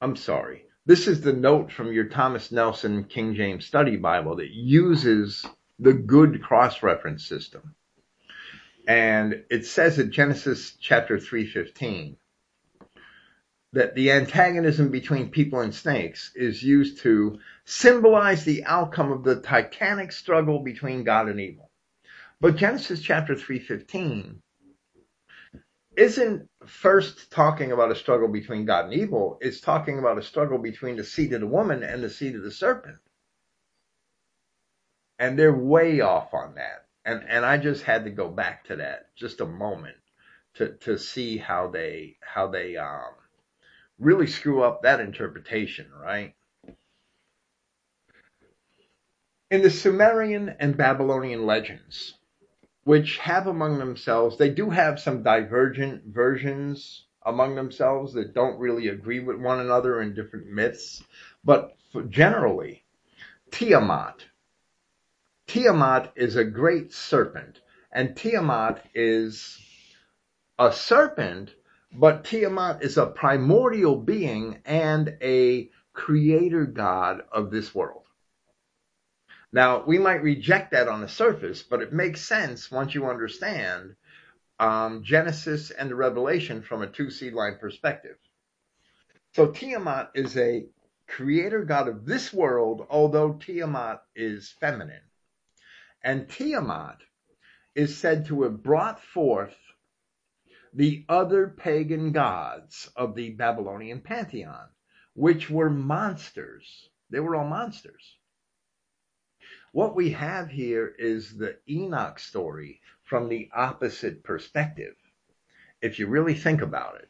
I'm 0.00 0.14
sorry. 0.14 0.64
This 0.86 1.08
is 1.08 1.20
the 1.20 1.32
note 1.32 1.72
from 1.72 1.92
your 1.92 2.04
Thomas 2.04 2.52
Nelson 2.52 3.04
King 3.04 3.34
James 3.34 3.66
Study 3.66 3.96
Bible 3.96 4.36
that 4.36 4.50
uses 4.50 5.44
the 5.80 5.92
good 5.92 6.40
cross-reference 6.40 7.26
system. 7.26 7.74
And 8.88 9.44
it 9.50 9.66
says 9.66 9.98
in 9.98 10.10
Genesis 10.10 10.74
chapter 10.80 11.18
3:15 11.18 12.16
that 13.74 13.94
the 13.94 14.10
antagonism 14.12 14.90
between 14.90 15.30
people 15.30 15.60
and 15.60 15.74
snakes 15.74 16.32
is 16.34 16.62
used 16.62 17.00
to 17.00 17.38
symbolize 17.66 18.44
the 18.44 18.64
outcome 18.64 19.12
of 19.12 19.24
the 19.24 19.42
titanic 19.42 20.10
struggle 20.10 20.60
between 20.60 21.04
God 21.04 21.28
and 21.28 21.38
evil. 21.38 21.70
But 22.40 22.56
Genesis 22.56 23.02
chapter 23.02 23.34
3:15 23.34 24.40
isn't 25.94 26.48
first 26.64 27.30
talking 27.30 27.72
about 27.72 27.90
a 27.90 27.96
struggle 27.96 28.28
between 28.28 28.64
God 28.64 28.86
and 28.86 28.94
evil, 28.94 29.36
it's 29.42 29.60
talking 29.60 29.98
about 29.98 30.16
a 30.16 30.22
struggle 30.22 30.56
between 30.56 30.96
the 30.96 31.04
seed 31.04 31.34
of 31.34 31.42
the 31.42 31.46
woman 31.46 31.82
and 31.82 32.02
the 32.02 32.08
seed 32.08 32.36
of 32.36 32.42
the 32.42 32.50
serpent. 32.50 32.96
And 35.18 35.38
they're 35.38 35.52
way 35.52 36.00
off 36.00 36.32
on 36.32 36.54
that. 36.54 36.87
And 37.04 37.24
and 37.28 37.44
I 37.44 37.58
just 37.58 37.84
had 37.84 38.04
to 38.04 38.10
go 38.10 38.28
back 38.28 38.64
to 38.66 38.76
that 38.76 39.14
just 39.16 39.40
a 39.40 39.46
moment 39.46 39.96
to 40.54 40.74
to 40.78 40.98
see 40.98 41.38
how 41.38 41.68
they 41.68 42.16
how 42.20 42.48
they 42.48 42.76
um 42.76 43.14
really 43.98 44.26
screw 44.26 44.62
up 44.62 44.82
that 44.82 45.00
interpretation, 45.00 45.90
right? 45.92 46.34
In 49.50 49.62
the 49.62 49.70
Sumerian 49.70 50.50
and 50.60 50.76
Babylonian 50.76 51.46
legends, 51.46 52.14
which 52.84 53.18
have 53.18 53.46
among 53.46 53.78
themselves, 53.78 54.36
they 54.38 54.50
do 54.50 54.70
have 54.70 55.00
some 55.00 55.22
divergent 55.22 56.04
versions 56.06 57.06
among 57.26 57.54
themselves 57.54 58.14
that 58.14 58.34
don't 58.34 58.58
really 58.58 58.88
agree 58.88 59.20
with 59.20 59.38
one 59.38 59.60
another 59.60 60.02
in 60.02 60.14
different 60.14 60.46
myths. 60.48 61.02
But 61.44 61.76
generally, 62.08 62.84
Tiamat, 63.50 64.26
Tiamat 65.48 66.12
is 66.14 66.36
a 66.36 66.44
great 66.44 66.92
serpent, 66.92 67.62
and 67.90 68.14
Tiamat 68.14 68.84
is 68.92 69.58
a 70.58 70.70
serpent, 70.70 71.54
but 71.90 72.26
Tiamat 72.26 72.82
is 72.82 72.98
a 72.98 73.06
primordial 73.06 73.96
being 73.96 74.60
and 74.66 75.16
a 75.22 75.70
creator 75.94 76.66
god 76.66 77.22
of 77.32 77.50
this 77.50 77.74
world. 77.74 78.04
Now, 79.50 79.84
we 79.86 79.98
might 79.98 80.22
reject 80.22 80.72
that 80.72 80.86
on 80.86 81.00
the 81.00 81.08
surface, 81.08 81.62
but 81.62 81.80
it 81.80 81.94
makes 81.94 82.20
sense 82.20 82.70
once 82.70 82.94
you 82.94 83.06
understand 83.06 83.96
um, 84.58 85.02
Genesis 85.02 85.70
and 85.70 85.90
the 85.90 85.94
Revelation 85.94 86.60
from 86.60 86.82
a 86.82 86.86
two 86.88 87.08
seed 87.08 87.32
line 87.32 87.56
perspective. 87.58 88.18
So 89.34 89.46
Tiamat 89.46 90.10
is 90.14 90.36
a 90.36 90.66
creator 91.06 91.64
god 91.64 91.88
of 91.88 92.04
this 92.04 92.34
world, 92.34 92.86
although 92.90 93.32
Tiamat 93.32 94.02
is 94.14 94.54
feminine. 94.60 95.07
And 96.02 96.28
Tiamat 96.28 96.98
is 97.74 97.96
said 97.96 98.26
to 98.26 98.42
have 98.42 98.62
brought 98.62 99.02
forth 99.02 99.56
the 100.72 101.04
other 101.08 101.48
pagan 101.48 102.12
gods 102.12 102.90
of 102.94 103.14
the 103.14 103.30
Babylonian 103.30 104.00
pantheon, 104.00 104.68
which 105.14 105.50
were 105.50 105.70
monsters. 105.70 106.88
They 107.10 107.20
were 107.20 107.36
all 107.36 107.48
monsters. 107.48 108.16
What 109.72 109.96
we 109.96 110.10
have 110.10 110.48
here 110.48 110.94
is 110.98 111.36
the 111.36 111.58
Enoch 111.68 112.18
story 112.18 112.80
from 113.04 113.28
the 113.28 113.50
opposite 113.54 114.22
perspective. 114.22 114.94
If 115.80 115.98
you 115.98 116.06
really 116.06 116.34
think 116.34 116.62
about 116.62 117.00
it, 117.00 117.08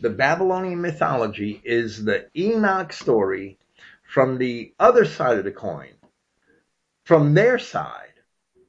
the 0.00 0.10
Babylonian 0.10 0.80
mythology 0.80 1.60
is 1.64 2.04
the 2.04 2.28
Enoch 2.36 2.92
story 2.92 3.58
from 4.02 4.38
the 4.38 4.74
other 4.78 5.04
side 5.04 5.38
of 5.38 5.44
the 5.44 5.52
coin, 5.52 5.92
from 7.04 7.34
their 7.34 7.58
side. 7.58 8.09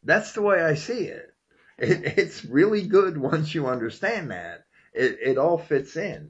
That's 0.04 0.34
the 0.34 0.42
way 0.42 0.62
I 0.62 0.76
see 0.76 1.06
it. 1.06 1.34
it 1.78 2.18
it's 2.18 2.46
really 2.46 2.88
good 2.88 3.18
once 3.18 3.54
you 3.54 3.68
understand 3.68 4.32
that. 4.32 4.66
It, 4.94 5.18
it 5.22 5.38
all 5.38 5.58
fits 5.58 5.96
in. 5.96 6.30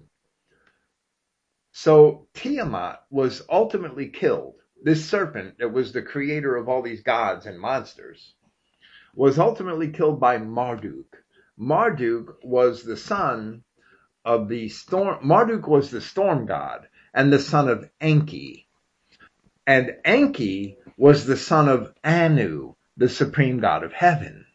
So 1.72 2.28
Tiamat 2.34 3.00
was 3.10 3.42
ultimately 3.50 4.10
killed 4.10 4.56
this 4.84 5.08
serpent 5.08 5.60
that 5.60 5.72
was 5.72 5.94
the 5.94 6.02
creator 6.02 6.56
of 6.56 6.68
all 6.68 6.82
these 6.82 7.04
gods 7.04 7.46
and 7.46 7.60
monsters 7.60 8.34
was 9.16 9.40
ultimately 9.40 9.90
killed 9.90 10.20
by 10.20 10.38
Marduk. 10.38 11.24
Marduk 11.58 12.38
was 12.44 12.84
the 12.84 12.98
son 12.98 13.64
of 14.26 14.48
the 14.48 14.70
storm. 14.70 15.20
Marduk 15.26 15.68
was 15.68 15.92
the 15.92 16.02
storm 16.02 16.46
god 16.46 16.88
and 17.14 17.32
the 17.32 17.40
son 17.40 17.68
of 17.68 17.90
Enki. 18.00 18.68
And 19.68 19.98
Enki 20.04 20.78
was 20.98 21.26
the 21.26 21.38
son 21.38 21.70
of 21.70 21.94
Anu, 22.04 22.76
the 23.02 23.10
supreme 23.10 23.60
god 23.60 23.84
of 23.84 23.92
heaven. 23.94 24.46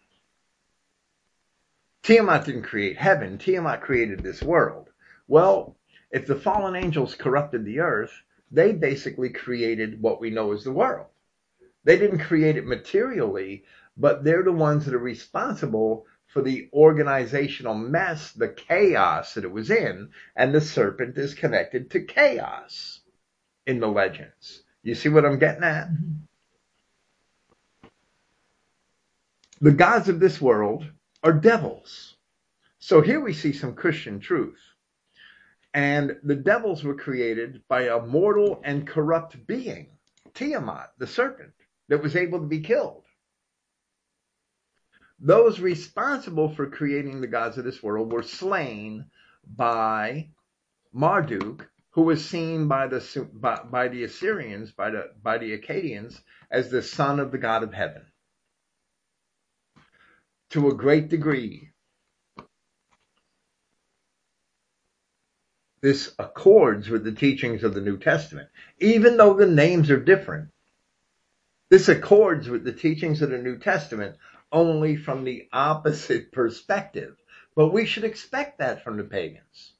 Tiamat 2.05 2.45
didn't 2.45 2.63
create 2.63 2.97
heaven. 2.97 3.39
Tiamat 3.39 3.81
created 3.81 4.23
this 4.23 4.41
world. 4.41 4.89
Well, 5.27 5.75
if 6.13 6.29
the 6.29 6.37
fallen 6.37 6.77
angels 6.77 7.17
corrupted 7.17 7.65
the 7.65 7.81
earth, 7.81 8.13
they 8.53 8.71
basically 8.71 9.31
created 9.31 10.01
what 10.01 10.21
we 10.21 10.31
know 10.31 10.53
as 10.53 10.63
the 10.63 10.71
world. 10.71 11.09
They 11.83 11.99
didn't 11.99 12.21
create 12.21 12.57
it 12.57 12.65
materially, 12.65 13.65
but 13.97 14.23
they're 14.23 14.45
the 14.45 14.53
ones 14.53 14.85
that 14.85 14.95
are 14.95 14.99
responsible 14.99 16.07
for 16.29 16.41
the 16.41 16.69
organizational 16.73 17.75
mess, 17.75 18.31
the 18.31 18.49
chaos 18.49 19.35
that 19.35 19.43
it 19.43 19.51
was 19.51 19.73
in, 19.73 20.11
and 20.37 20.55
the 20.55 20.61
serpent 20.61 21.19
is 21.19 21.35
connected 21.35 21.91
to 21.91 22.01
chaos 22.01 23.01
in 23.67 23.81
the 23.81 23.89
legends. 23.89 24.63
You 24.85 24.95
see 24.95 25.09
what 25.09 25.25
I'm 25.25 25.41
getting 25.41 25.65
at? 25.65 25.89
Mm-hmm. 25.89 26.13
The 29.61 29.73
gods 29.73 30.11
of 30.11 30.21
this 30.21 30.41
world 30.41 30.85
are 31.23 31.33
devils. 31.33 32.17
So 32.79 33.01
here 33.01 33.21
we 33.21 33.33
see 33.33 33.53
some 33.53 33.75
Christian 33.75 34.21
truth. 34.21 34.61
And 35.73 36.19
the 36.23 36.37
devils 36.37 36.85
were 36.85 36.95
created 36.95 37.63
by 37.69 37.89
a 37.89 38.01
mortal 38.01 38.61
and 38.65 38.87
corrupt 38.87 39.47
being, 39.47 39.89
Tiamat, 40.35 40.93
the 40.99 41.07
serpent, 41.07 41.53
that 41.89 42.03
was 42.03 42.17
able 42.17 42.41
to 42.41 42.47
be 42.47 42.61
killed. 42.61 43.05
Those 45.19 45.59
responsible 45.59 46.51
for 46.51 46.67
creating 46.67 47.21
the 47.21 47.27
gods 47.27 47.57
of 47.57 47.65
this 47.65 47.83
world 47.83 48.13
were 48.13 48.23
slain 48.23 49.07
by 49.47 50.29
Marduk, 50.93 51.67
who 51.91 52.03
was 52.03 52.23
seen 52.23 52.69
by 52.69 52.89
the 52.89 53.29
by, 53.33 53.63
by 53.65 53.89
the 53.89 54.05
Assyrians, 54.05 54.73
by 54.73 54.91
the 54.91 55.13
by 55.23 55.39
the 55.39 55.59
Akkadians, 55.59 56.21
as 56.51 56.71
the 56.71 56.83
son 56.83 57.19
of 57.21 57.33
the 57.33 57.39
God 57.39 57.63
of 57.63 57.73
heaven. 57.73 58.05
To 60.57 60.71
a 60.71 60.75
great 60.75 61.11
degree, 61.11 61.73
this 65.83 66.15
accords 66.19 66.89
with 66.89 67.05
the 67.05 67.13
teachings 67.13 67.63
of 67.63 67.75
the 67.75 67.83
New 67.83 67.99
Testament, 67.99 68.49
even 68.79 69.19
though 69.19 69.35
the 69.35 69.47
names 69.47 69.91
are 69.91 70.01
different. 70.01 70.49
This 71.69 71.91
accords 71.91 72.49
with 72.49 72.65
the 72.65 72.73
teachings 72.73 73.21
of 73.21 73.29
the 73.29 73.37
New 73.37 73.59
Testament 73.59 74.17
only 74.51 74.97
from 74.97 75.25
the 75.25 75.47
opposite 75.53 76.33
perspective. 76.33 77.19
But 77.55 77.69
we 77.69 77.85
should 77.85 78.05
expect 78.05 78.57
that 78.61 78.83
from 78.83 78.97
the 78.97 79.05
pagans. 79.05 79.75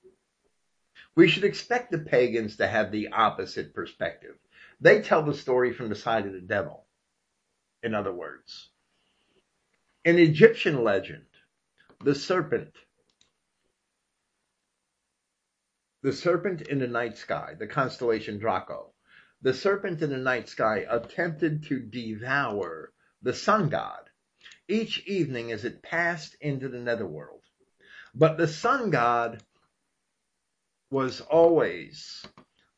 We 1.15 1.27
should 1.27 1.45
expect 1.45 1.91
the 1.91 2.01
pagans 2.01 2.59
to 2.59 2.67
have 2.67 2.93
the 2.93 3.09
opposite 3.13 3.73
perspective. 3.73 4.37
They 4.83 5.01
tell 5.01 5.23
the 5.23 5.33
story 5.33 5.73
from 5.73 5.89
the 5.89 5.95
side 5.95 6.27
of 6.27 6.35
the 6.35 6.41
devil. 6.41 6.85
In 7.83 7.95
other 7.95 8.13
words, 8.13 8.69
in 10.07 10.21
Egyptian 10.21 10.85
legend, 10.85 11.27
the 12.05 12.15
serpent 12.15 12.73
The 16.03 16.13
serpent 16.13 16.63
in 16.63 16.79
the 16.79 16.87
night 16.87 17.19
sky, 17.19 17.57
the 17.59 17.67
constellation 17.67 18.39
Draco. 18.39 18.95
The 19.43 19.53
serpent 19.53 20.03
in 20.03 20.11
the 20.11 20.17
night 20.19 20.49
sky 20.49 20.87
attempted 20.89 21.65
to 21.65 21.81
devour 21.81 22.93
the 23.21 23.35
sun 23.35 23.69
god 23.69 24.09
each 24.69 25.05
evening 25.09 25.51
as 25.51 25.65
it 25.65 25.83
passed 25.83 26.37
into 26.41 26.69
the 26.69 26.79
netherworld. 26.79 27.43
But 28.15 28.37
the 28.37 28.47
sun 28.47 28.91
god 28.91 29.43
was 30.89 31.21
always 31.21 32.25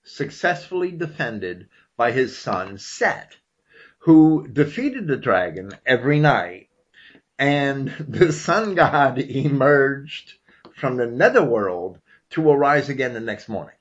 successfully 0.02 0.92
defended 0.92 1.68
by 1.94 2.12
his 2.12 2.38
son 2.38 2.78
Set, 2.78 3.36
who 3.98 4.48
defeated 4.48 5.06
the 5.06 5.18
dragon 5.18 5.72
every 5.84 6.20
night. 6.20 6.67
And 7.38 7.88
the 8.08 8.32
sun 8.32 8.74
god 8.74 9.18
emerged 9.18 10.34
from 10.76 10.96
the 10.96 11.06
netherworld 11.06 12.00
to 12.30 12.50
arise 12.50 12.88
again 12.88 13.14
the 13.14 13.20
next 13.20 13.48
morning. 13.48 13.76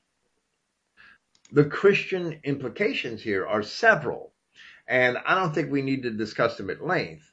The 1.51 1.66
Christian 1.66 2.39
implications 2.43 3.22
here 3.22 3.47
are 3.47 3.64
several, 3.64 4.34
and 4.88 5.18
I 5.26 5.34
don't 5.36 5.53
think 5.53 5.72
we 5.72 5.82
need 5.82 6.03
to 6.03 6.12
discuss 6.12 6.58
them 6.58 6.70
at 6.70 6.86
length, 6.86 7.32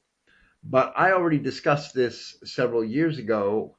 but 0.63 0.93
I 0.97 1.13
already 1.13 1.39
discussed 1.39 1.95
this 1.95 2.39
several 2.45 2.85
years 2.85 3.19
ago 3.19 3.77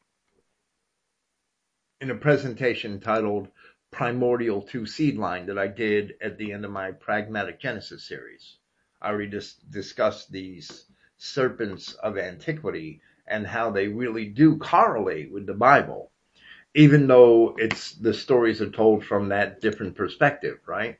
in 2.01 2.11
a 2.11 2.15
presentation 2.15 2.99
titled 2.99 3.47
Primordial 3.91 4.61
Two 4.61 4.85
Seed 4.85 5.17
Line 5.17 5.45
that 5.47 5.57
I 5.57 5.67
did 5.67 6.15
at 6.21 6.37
the 6.37 6.51
end 6.51 6.65
of 6.65 6.71
my 6.71 6.91
Pragmatic 6.91 7.59
Genesis 7.59 8.07
series. 8.07 8.57
I 9.01 9.09
already 9.09 9.29
dis- 9.29 9.55
discussed 9.69 10.31
these 10.31 10.85
serpents 11.17 11.93
of 11.93 12.17
antiquity 12.17 13.01
and 13.27 13.47
how 13.47 13.71
they 13.71 13.87
really 13.87 14.25
do 14.25 14.57
correlate 14.57 15.31
with 15.31 15.45
the 15.45 15.53
Bible 15.53 16.11
even 16.75 17.07
though 17.07 17.55
it's 17.57 17.93
the 17.93 18.13
stories 18.13 18.61
are 18.61 18.69
told 18.69 19.05
from 19.05 19.29
that 19.29 19.61
different 19.61 19.95
perspective, 19.95 20.59
right? 20.67 20.97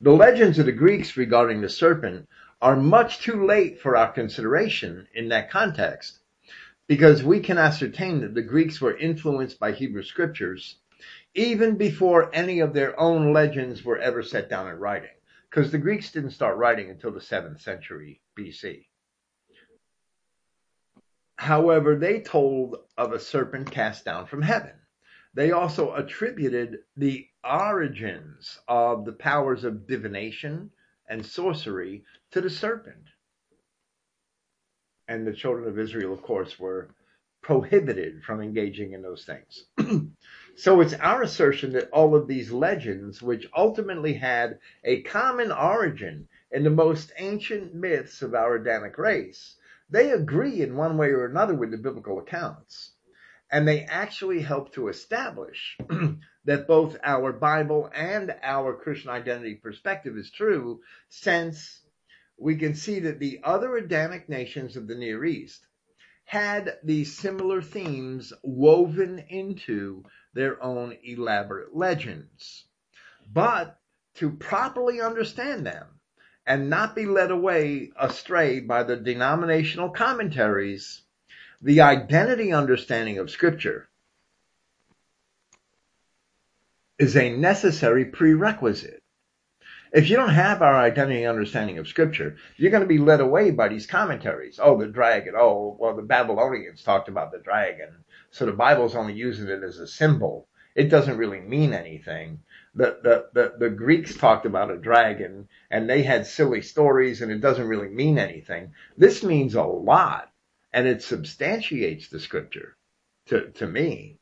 The 0.00 0.10
legends 0.10 0.58
of 0.58 0.66
the 0.66 0.72
Greeks 0.72 1.16
regarding 1.16 1.60
the 1.60 1.68
serpent 1.68 2.28
are 2.60 2.76
much 2.76 3.20
too 3.20 3.46
late 3.46 3.80
for 3.80 3.96
our 3.96 4.12
consideration 4.12 5.06
in 5.14 5.28
that 5.28 5.48
context 5.48 6.18
because 6.88 7.22
we 7.22 7.38
can 7.38 7.56
ascertain 7.56 8.20
that 8.20 8.34
the 8.34 8.42
Greeks 8.42 8.80
were 8.80 8.96
influenced 8.98 9.60
by 9.60 9.70
Hebrew 9.70 10.02
scriptures 10.02 10.76
even 11.34 11.76
before 11.76 12.34
any 12.34 12.58
of 12.58 12.74
their 12.74 12.98
own 12.98 13.32
legends 13.32 13.84
were 13.84 13.98
ever 13.98 14.22
set 14.22 14.50
down 14.50 14.68
in 14.68 14.78
writing 14.78 15.14
because 15.48 15.70
the 15.70 15.78
Greeks 15.78 16.10
didn't 16.10 16.30
start 16.32 16.56
writing 16.56 16.90
until 16.90 17.12
the 17.12 17.20
7th 17.20 17.60
century 17.60 18.20
BC. 18.36 18.86
However, 21.42 21.96
they 21.96 22.20
told 22.20 22.76
of 22.96 23.12
a 23.12 23.18
serpent 23.18 23.70
cast 23.72 24.04
down 24.04 24.26
from 24.26 24.42
heaven 24.42 24.74
they 25.34 25.50
also 25.50 25.94
attributed 25.94 26.84
the 26.96 27.26
origins 27.42 28.60
of 28.68 29.04
the 29.04 29.12
powers 29.12 29.64
of 29.64 29.86
divination 29.86 30.70
and 31.08 31.24
sorcery 31.24 32.04
to 32.30 32.40
the 32.40 32.50
serpent. 32.50 33.08
And 35.08 35.26
the 35.26 35.32
children 35.32 35.66
of 35.68 35.78
Israel, 35.78 36.12
of 36.12 36.22
course, 36.22 36.58
were 36.58 36.94
prohibited 37.40 38.22
from 38.22 38.40
engaging 38.40 38.92
in 38.92 39.02
those 39.02 39.24
things. 39.24 39.64
so 40.56 40.80
it's 40.80 40.94
our 40.94 41.22
assertion 41.22 41.72
that 41.72 41.90
all 41.90 42.14
of 42.14 42.28
these 42.28 42.52
legends, 42.52 43.20
which 43.20 43.48
ultimately 43.56 44.12
had 44.14 44.60
a 44.84 45.02
common 45.02 45.50
origin 45.50 46.28
in 46.52 46.62
the 46.62 46.70
most 46.70 47.12
ancient 47.18 47.74
myths 47.74 48.22
of 48.22 48.34
our 48.34 48.54
Adamic 48.54 48.96
race, 48.96 49.56
they 49.92 50.10
agree 50.10 50.62
in 50.62 50.74
one 50.74 50.96
way 50.96 51.08
or 51.08 51.26
another 51.26 51.54
with 51.54 51.70
the 51.70 51.76
biblical 51.76 52.18
accounts. 52.18 52.92
And 53.50 53.68
they 53.68 53.84
actually 53.84 54.40
help 54.40 54.72
to 54.72 54.88
establish 54.88 55.76
that 56.46 56.66
both 56.66 56.96
our 57.04 57.30
Bible 57.30 57.90
and 57.94 58.34
our 58.42 58.74
Christian 58.74 59.10
identity 59.10 59.56
perspective 59.56 60.16
is 60.16 60.30
true, 60.30 60.80
since 61.10 61.82
we 62.38 62.56
can 62.56 62.74
see 62.74 63.00
that 63.00 63.18
the 63.18 63.40
other 63.44 63.76
Adamic 63.76 64.30
nations 64.30 64.78
of 64.78 64.88
the 64.88 64.94
Near 64.94 65.26
East 65.26 65.66
had 66.24 66.78
these 66.82 67.18
similar 67.18 67.60
themes 67.60 68.32
woven 68.42 69.18
into 69.28 70.04
their 70.32 70.62
own 70.62 70.96
elaborate 71.04 71.76
legends. 71.76 72.64
But 73.30 73.78
to 74.14 74.30
properly 74.30 75.02
understand 75.02 75.66
them 75.66 76.00
and 76.46 76.70
not 76.70 76.94
be 76.94 77.06
led 77.06 77.30
away 77.30 77.90
astray 77.96 78.60
by 78.60 78.82
the 78.82 78.96
denominational 78.96 79.90
commentaries, 79.90 81.02
the 81.60 81.80
identity 81.80 82.52
understanding 82.52 83.18
of 83.18 83.30
Scripture 83.30 83.88
is 86.98 87.16
a 87.16 87.36
necessary 87.36 88.04
prerequisite. 88.04 89.02
If 89.92 90.08
you 90.08 90.16
don't 90.16 90.30
have 90.30 90.62
our 90.62 90.74
identity 90.74 91.26
understanding 91.26 91.78
of 91.78 91.86
Scripture, 91.86 92.36
you're 92.56 92.70
going 92.70 92.82
to 92.82 92.88
be 92.88 92.98
led 92.98 93.20
away 93.20 93.50
by 93.50 93.68
these 93.68 93.86
commentaries. 93.86 94.58
Oh, 94.60 94.78
the 94.78 94.86
dragon. 94.86 95.34
Oh, 95.36 95.76
well, 95.78 95.94
the 95.94 96.02
Babylonians 96.02 96.82
talked 96.82 97.08
about 97.08 97.30
the 97.30 97.40
dragon. 97.40 98.04
So 98.30 98.46
the 98.46 98.52
Bible's 98.52 98.96
only 98.96 99.12
using 99.12 99.48
it 99.48 99.62
as 99.62 99.78
a 99.78 99.86
symbol. 99.86 100.48
It 100.74 100.88
doesn't 100.88 101.18
really 101.18 101.40
mean 101.40 101.74
anything. 101.74 102.40
The, 102.74 102.98
the, 103.02 103.26
the, 103.34 103.54
the 103.58 103.70
Greeks 103.70 104.16
talked 104.16 104.46
about 104.46 104.70
a 104.70 104.78
dragon 104.78 105.48
and 105.70 105.88
they 105.88 106.02
had 106.02 106.26
silly 106.26 106.62
stories 106.62 107.20
and 107.20 107.30
it 107.30 107.40
doesn't 107.40 107.68
really 107.68 107.88
mean 107.88 108.18
anything. 108.18 108.72
This 108.96 109.22
means 109.22 109.54
a 109.54 109.62
lot 109.62 110.30
and 110.72 110.86
it 110.86 111.02
substantiates 111.02 112.08
the 112.08 112.18
scripture 112.18 112.76
to, 113.26 113.50
to 113.50 113.66
me. 113.66 114.18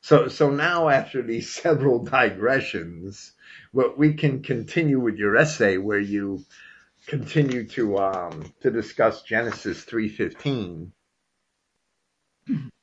So, 0.00 0.28
so 0.28 0.50
now 0.50 0.88
after 0.88 1.22
these 1.22 1.50
several 1.62 2.04
digressions, 2.04 3.32
we 3.72 4.14
can 4.14 4.42
continue 4.42 5.00
with 5.00 5.16
your 5.16 5.36
essay 5.36 5.76
where 5.76 6.00
you 6.00 6.44
continue 7.06 7.66
to, 7.68 7.98
um, 7.98 8.52
to 8.60 8.70
discuss 8.70 9.22
Genesis 9.22 9.84
3.15. 9.84 10.90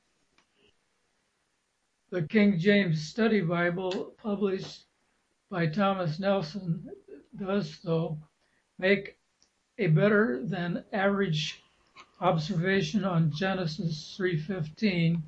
The 2.16 2.22
King 2.22 2.58
James 2.58 3.10
Study 3.10 3.42
Bible, 3.42 4.16
published 4.24 4.86
by 5.50 5.68
Thomas 5.68 6.18
Nelson, 6.18 6.90
does, 7.38 7.82
though, 7.82 8.18
make 8.80 9.18
a 9.80 9.88
better 9.88 10.42
than 10.46 10.86
average 10.94 11.62
observation 12.22 13.04
on 13.04 13.34
Genesis 13.34 14.16
3:15, 14.18 15.24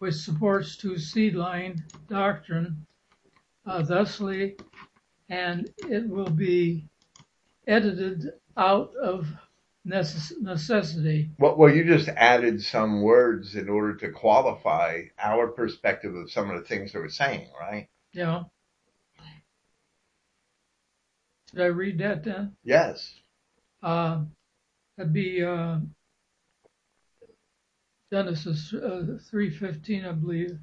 which 0.00 0.16
supports 0.16 0.76
two 0.76 0.98
seed 0.98 1.36
line 1.36 1.84
doctrine 2.08 2.84
uh, 3.64 3.84
thusly, 3.84 4.56
and 5.28 5.72
it 5.88 6.08
will 6.08 6.30
be 6.30 6.84
edited 7.68 8.28
out 8.56 8.92
of 8.96 9.32
necessity. 9.84 11.30
Well, 11.38 11.56
well, 11.56 11.74
you 11.74 11.84
just 11.84 12.08
added 12.08 12.62
some 12.62 13.02
words 13.02 13.56
in 13.56 13.68
order 13.68 13.96
to 13.96 14.10
qualify 14.10 15.02
our 15.18 15.48
perspective 15.48 16.14
of 16.14 16.30
some 16.30 16.50
of 16.50 16.60
the 16.60 16.68
things 16.68 16.92
that 16.92 17.00
we're 17.00 17.08
saying, 17.08 17.48
right? 17.58 17.88
Yeah. 18.12 18.44
Did 21.52 21.62
I 21.62 21.66
read 21.66 21.98
that 21.98 22.24
then? 22.24 22.56
Yes. 22.64 23.14
Uh, 23.82 24.22
that'd 24.96 25.12
be 25.12 25.42
uh, 25.44 25.78
Genesis 28.10 28.72
uh, 28.72 29.18
3:15, 29.32 30.08
I 30.08 30.12
believe. 30.12 30.58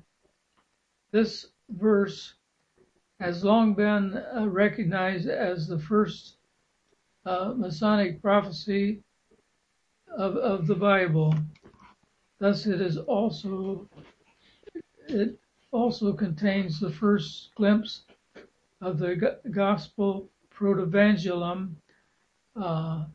This 1.11 1.47
verse 1.67 2.35
has 3.19 3.43
long 3.43 3.73
been 3.73 4.15
uh, 4.15 4.47
recognized 4.47 5.27
as 5.27 5.67
the 5.67 5.79
first 5.79 6.37
uh, 7.25 7.53
messianic 7.55 8.21
prophecy 8.21 9.03
of, 10.17 10.35
of 10.37 10.67
the 10.67 10.75
Bible. 10.75 11.33
Thus, 12.39 12.65
it 12.65 12.81
is 12.81 12.97
also 12.97 13.87
it 15.07 15.37
also 15.71 16.13
contains 16.13 16.79
the 16.79 16.91
first 16.91 17.49
glimpse 17.55 18.03
of 18.81 18.99
the 18.99 19.37
gospel 19.51 20.29
protevangelium 20.53 21.75
uh, 22.55 23.05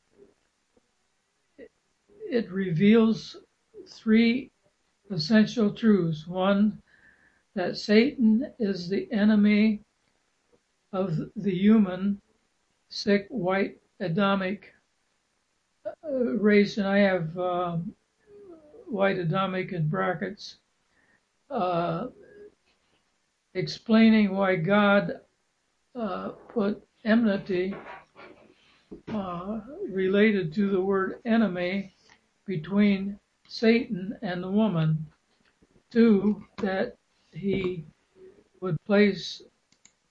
it 2.30 2.50
reveals 2.50 3.36
three 3.86 4.50
essential 5.10 5.72
truths. 5.72 6.26
One, 6.26 6.82
that 7.54 7.76
Satan 7.76 8.52
is 8.58 8.88
the 8.88 9.10
enemy 9.12 9.82
of 10.92 11.18
the 11.36 11.54
human, 11.54 12.20
sic, 12.88 13.26
white, 13.28 13.78
Adamic 14.00 14.73
uh, 16.06 16.14
race, 16.38 16.78
and 16.78 16.86
I 16.86 16.98
have 16.98 17.36
uh, 17.38 17.76
white 18.86 19.18
Adamic 19.18 19.72
in 19.72 19.88
brackets, 19.88 20.56
uh, 21.50 22.08
explaining 23.54 24.34
why 24.34 24.56
God 24.56 25.20
uh, 25.94 26.30
put 26.48 26.82
enmity 27.04 27.74
uh, 29.12 29.60
related 29.88 30.52
to 30.54 30.70
the 30.70 30.80
word 30.80 31.20
enemy 31.24 31.94
between 32.46 33.18
Satan 33.48 34.16
and 34.22 34.42
the 34.42 34.50
woman. 34.50 35.06
Two, 35.90 36.44
that 36.58 36.96
he 37.32 37.84
would 38.60 38.76
place 38.84 39.42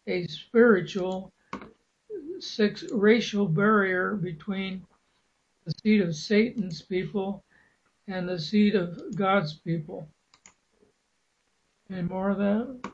a 0.07 0.27
spiritual 0.27 1.31
sic 2.39 2.77
racial 2.91 3.47
barrier 3.47 4.15
between 4.15 4.85
the 5.65 5.73
seed 5.83 6.01
of 6.01 6.15
Satan's 6.15 6.81
people 6.81 7.43
and 8.07 8.27
the 8.27 8.39
seed 8.39 8.75
of 8.75 9.15
God's 9.15 9.53
people. 9.53 10.07
Any 11.89 12.01
more 12.03 12.31
of 12.31 12.37
that? 12.37 12.91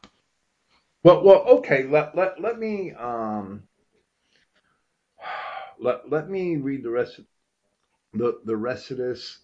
Well, 1.04 1.24
well, 1.24 1.44
okay. 1.60 1.84
Let 1.84 2.16
let 2.16 2.42
let 2.42 2.60
me 2.60 2.92
um 2.94 3.64
let, 5.80 6.10
let 6.10 6.30
me 6.30 6.58
read 6.58 6.84
the 6.84 6.90
rest 6.90 7.20
of 7.20 7.26
the, 8.14 8.40
the 8.46 8.58
rest 8.58 8.92
of 8.92 8.98
this 8.98 9.40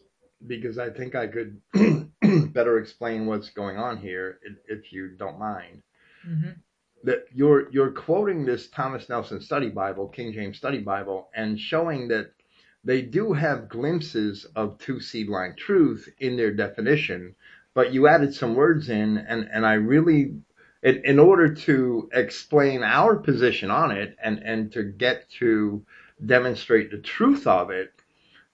because 0.45 0.77
I 0.77 0.89
think 0.89 1.15
I 1.15 1.27
could 1.27 1.61
better 2.53 2.77
explain 2.79 3.25
what's 3.25 3.49
going 3.49 3.77
on 3.77 3.97
here 3.97 4.39
if 4.67 4.91
you 4.91 5.09
don't 5.09 5.39
mind. 5.39 5.81
Mm-hmm. 6.27 6.51
That 7.03 7.25
you're 7.33 7.71
you're 7.71 7.91
quoting 7.91 8.45
this 8.45 8.67
Thomas 8.69 9.07
Nelson 9.07 9.39
Study 9.39 9.69
Bible, 9.69 10.07
King 10.07 10.33
James 10.33 10.57
Study 10.57 10.79
Bible, 10.79 11.29
and 11.35 11.59
showing 11.59 12.07
that 12.07 12.31
they 12.85 13.01
do 13.01 13.33
have 13.33 13.67
glimpses 13.67 14.45
of 14.55 14.77
two 14.77 14.99
seed 14.99 15.27
line 15.27 15.55
truth 15.57 16.07
in 16.19 16.37
their 16.37 16.51
definition, 16.51 17.35
but 17.73 17.91
you 17.91 18.07
added 18.07 18.35
some 18.35 18.53
words 18.53 18.89
in, 18.89 19.17
and 19.17 19.49
and 19.51 19.65
I 19.65 19.73
really 19.73 20.35
in, 20.83 21.01
in 21.03 21.17
order 21.17 21.55
to 21.55 22.09
explain 22.13 22.83
our 22.83 23.15
position 23.15 23.71
on 23.71 23.89
it 23.89 24.15
and 24.23 24.37
and 24.37 24.71
to 24.73 24.83
get 24.83 25.27
to 25.39 25.83
demonstrate 26.23 26.91
the 26.91 26.99
truth 26.99 27.47
of 27.47 27.71
it. 27.71 27.91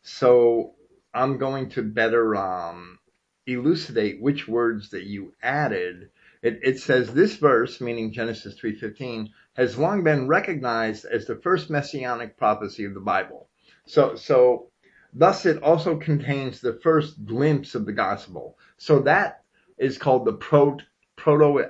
So 0.01 0.75
I'm 1.13 1.37
going 1.37 1.69
to 1.71 1.83
better 1.83 2.35
um, 2.37 2.99
elucidate 3.45 4.21
which 4.21 4.47
words 4.47 4.91
that 4.91 5.03
you 5.03 5.33
added. 5.43 6.09
It, 6.41 6.61
it 6.63 6.79
says 6.79 7.13
this 7.13 7.35
verse, 7.35 7.81
meaning 7.81 8.13
Genesis 8.13 8.57
3:15, 8.57 9.27
has 9.55 9.77
long 9.77 10.05
been 10.05 10.29
recognized 10.29 11.03
as 11.03 11.25
the 11.25 11.35
first 11.35 11.69
messianic 11.69 12.37
prophecy 12.37 12.85
of 12.85 12.93
the 12.93 13.01
Bible. 13.01 13.49
So, 13.85 14.15
so 14.15 14.71
thus 15.13 15.45
it 15.45 15.61
also 15.63 15.97
contains 15.97 16.59
the 16.59 16.79
first 16.81 17.25
glimpse 17.25 17.75
of 17.75 17.85
the 17.85 17.93
gospel. 17.93 18.57
So 18.77 18.99
that 19.01 19.43
is 19.77 19.97
called 19.97 20.25
the 20.25 20.33
proto 20.33 20.85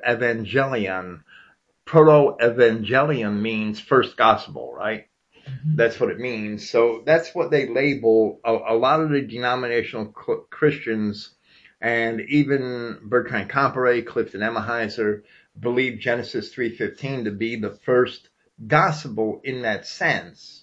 evangelion. 0.08 1.24
Proto 1.86 2.38
evangelion 2.42 3.42
means 3.42 3.80
first 3.80 4.18
gospel, 4.18 4.74
right? 4.74 5.08
Mm-hmm. 5.48 5.76
That's 5.76 6.00
what 6.00 6.12
it 6.12 6.20
means. 6.20 6.70
So 6.70 7.04
that's 7.06 7.34
what 7.34 7.52
they 7.52 7.68
label 7.68 8.40
a, 8.44 8.54
a 8.54 8.76
lot 8.76 9.02
of 9.02 9.10
the 9.10 9.22
denominational 9.22 10.08
Christians 10.08 11.34
and 11.82 12.22
even 12.22 13.00
Bertrand 13.04 13.50
Comparet, 13.50 14.06
Clifton 14.06 14.42
Emahiser 14.42 15.24
believe 15.60 16.00
Genesis 16.00 16.54
3:15 16.54 17.26
to 17.26 17.32
be 17.32 17.56
the 17.56 17.72
first 17.72 18.30
gospel 18.68 19.42
in 19.44 19.64
that 19.64 19.88
sense. 19.88 20.61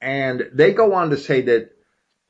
And 0.00 0.48
they 0.52 0.72
go 0.72 0.94
on 0.94 1.10
to 1.10 1.16
say 1.16 1.42
that 1.42 1.70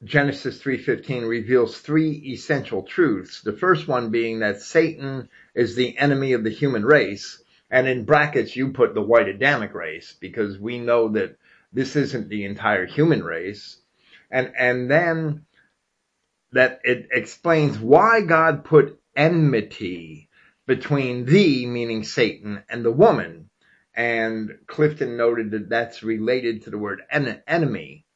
Genesis 0.03 0.63
3:15 0.63 1.29
reveals 1.29 1.79
three 1.79 2.13
essential 2.33 2.83
truths. 2.83 3.43
The 3.43 3.53
first 3.53 3.87
one 3.87 4.11
being 4.11 4.39
that 4.39 4.63
Satan 4.63 5.29
is 5.55 5.75
the 5.75 5.97
enemy 5.99 6.33
of 6.33 6.43
the 6.43 6.51
human 6.51 6.85
race, 6.85 7.43
and 7.71 7.87
in 7.87 8.05
brackets 8.05 8.57
you 8.57 8.73
put 8.73 8.95
the 8.95 9.03
white 9.03 9.29
Adamic 9.29 9.75
race 9.75 10.17
because 10.19 10.59
we 10.59 10.79
know 10.79 11.11
that 11.11 11.37
this 11.73 11.97
isn't 11.97 12.29
the 12.29 12.45
entire 12.45 12.87
human 12.87 13.23
race. 13.23 13.77
And, 14.31 14.53
and 14.59 14.91
then 14.91 15.45
that 16.53 16.81
it 16.85 17.09
explains 17.13 17.79
why 17.79 18.23
God 18.23 18.65
put 18.65 18.99
enmity 19.15 20.29
between 20.67 21.27
thee, 21.27 21.67
meaning 21.67 22.05
Satan, 22.05 22.63
and 22.69 22.85
the 22.85 22.93
woman. 22.93 23.50
And 23.95 24.59
Clifton 24.67 25.17
noted 25.17 25.53
that 25.53 25.69
that's 25.71 26.03
related 26.03 26.63
to 26.65 26.71
the 26.71 26.79
word 26.79 27.03
en- 27.11 27.43
enemy, 27.49 28.07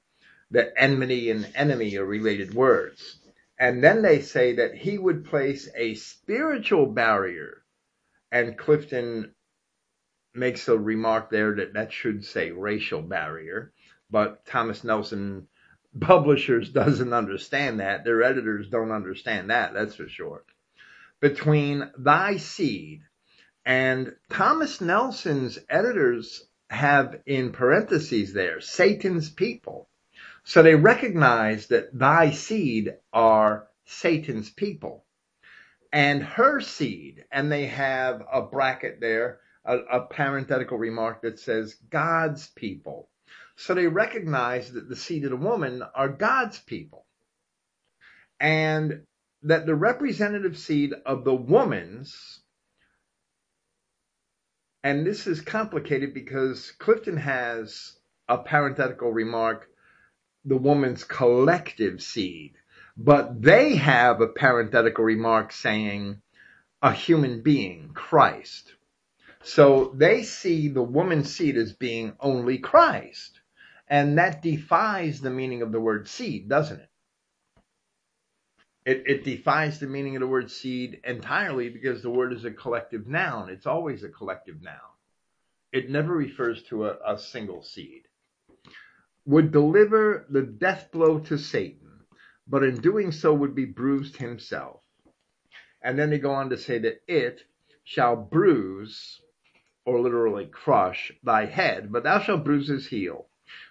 that 0.52 0.74
enmity 0.76 1.30
and 1.30 1.50
enemy 1.56 1.96
are 1.98 2.06
related 2.06 2.54
words. 2.54 3.20
And 3.58 3.84
then 3.84 4.02
they 4.02 4.22
say 4.22 4.56
that 4.56 4.74
he 4.76 4.98
would 4.98 5.26
place 5.26 5.68
a 5.76 5.94
spiritual 5.94 6.86
barrier. 6.86 7.64
And 8.32 8.58
Clifton 8.58 9.34
makes 10.34 10.68
a 10.68 10.78
remark 10.78 11.30
there 11.30 11.56
that 11.56 11.74
that 11.74 11.92
should 11.92 12.24
say 12.24 12.52
racial 12.52 13.02
barrier, 13.02 13.72
but 14.10 14.46
Thomas 14.46 14.84
Nelson 14.84 15.48
publishers 16.00 16.70
doesn't 16.70 17.12
understand 17.14 17.80
that. 17.80 18.04
Their 18.04 18.22
editors 18.22 18.68
don't 18.70 18.92
understand 18.92 19.50
that, 19.50 19.74
that's 19.74 19.96
for 19.96 20.08
sure. 20.08 20.44
between 21.20 21.90
thy 21.98 22.38
seed. 22.38 23.02
And 23.64 24.14
Thomas 24.30 24.80
Nelson's 24.80 25.58
editors 25.68 26.46
have 26.68 27.20
in 27.26 27.52
parentheses 27.52 28.32
there, 28.32 28.60
Satan's 28.60 29.30
people. 29.30 29.88
So 30.44 30.62
they 30.62 30.74
recognize 30.74 31.68
that 31.68 31.96
thy 31.98 32.30
seed 32.30 32.94
are 33.12 33.66
Satan's 33.86 34.50
people 34.50 35.04
and 35.92 36.22
her 36.22 36.60
seed. 36.60 37.24
And 37.30 37.50
they 37.50 37.66
have 37.66 38.22
a 38.30 38.42
bracket 38.42 39.00
there, 39.00 39.40
a, 39.64 39.78
a 39.78 40.00
parenthetical 40.06 40.76
remark 40.76 41.22
that 41.22 41.38
says 41.38 41.76
God's 41.88 42.48
people. 42.48 43.08
So 43.56 43.74
they 43.74 43.86
recognize 43.86 44.72
that 44.72 44.88
the 44.88 44.96
seed 44.96 45.24
of 45.24 45.30
the 45.30 45.36
woman 45.36 45.82
are 45.94 46.08
God's 46.08 46.58
people. 46.58 47.06
And 48.40 49.06
that 49.44 49.66
the 49.66 49.74
representative 49.74 50.58
seed 50.58 50.92
of 51.06 51.24
the 51.24 51.34
woman's 51.34 52.40
and 54.84 55.06
this 55.06 55.26
is 55.26 55.40
complicated 55.40 56.12
because 56.12 56.70
Clifton 56.72 57.16
has 57.16 57.96
a 58.28 58.36
parenthetical 58.36 59.10
remark, 59.10 59.70
the 60.44 60.58
woman's 60.58 61.04
collective 61.04 62.02
seed, 62.02 62.52
but 62.94 63.40
they 63.40 63.76
have 63.76 64.20
a 64.20 64.28
parenthetical 64.28 65.02
remark 65.02 65.52
saying 65.52 66.20
a 66.82 66.92
human 66.92 67.40
being, 67.40 67.92
Christ. 67.94 68.74
So 69.42 69.90
they 69.96 70.22
see 70.22 70.68
the 70.68 70.82
woman's 70.82 71.34
seed 71.34 71.56
as 71.56 71.72
being 71.72 72.12
only 72.20 72.58
Christ. 72.58 73.40
And 73.88 74.18
that 74.18 74.42
defies 74.42 75.20
the 75.20 75.30
meaning 75.30 75.62
of 75.62 75.72
the 75.72 75.80
word 75.80 76.08
seed, 76.08 76.48
doesn't 76.48 76.80
it? 76.80 76.90
It, 78.84 79.04
it 79.06 79.24
defies 79.24 79.80
the 79.80 79.86
meaning 79.86 80.16
of 80.16 80.20
the 80.20 80.26
word 80.26 80.50
seed 80.50 81.00
entirely 81.04 81.70
because 81.70 82.02
the 82.02 82.10
word 82.10 82.34
is 82.34 82.44
a 82.44 82.50
collective 82.50 83.06
noun. 83.06 83.48
It's 83.48 83.66
always 83.66 84.04
a 84.04 84.10
collective 84.10 84.60
noun. 84.62 84.76
It 85.72 85.88
never 85.90 86.14
refers 86.14 86.62
to 86.64 86.86
a, 86.86 87.14
a 87.14 87.18
single 87.18 87.62
seed. 87.62 88.02
Would 89.24 89.52
deliver 89.52 90.26
the 90.28 90.42
death 90.42 90.90
blow 90.92 91.18
to 91.20 91.38
Satan, 91.38 92.04
but 92.46 92.62
in 92.62 92.76
doing 92.76 93.10
so 93.10 93.32
would 93.32 93.54
be 93.54 93.64
bruised 93.64 94.18
himself. 94.18 94.82
And 95.80 95.98
then 95.98 96.10
they 96.10 96.18
go 96.18 96.32
on 96.32 96.50
to 96.50 96.58
say 96.58 96.78
that 96.80 97.02
it 97.08 97.40
shall 97.84 98.16
bruise, 98.16 99.20
or 99.86 100.00
literally 100.00 100.46
crush, 100.46 101.10
thy 101.22 101.46
head, 101.46 101.90
but 101.90 102.02
thou 102.02 102.18
shalt 102.20 102.44
bruise 102.44 102.68
his 102.68 102.86
heel. 102.86 103.28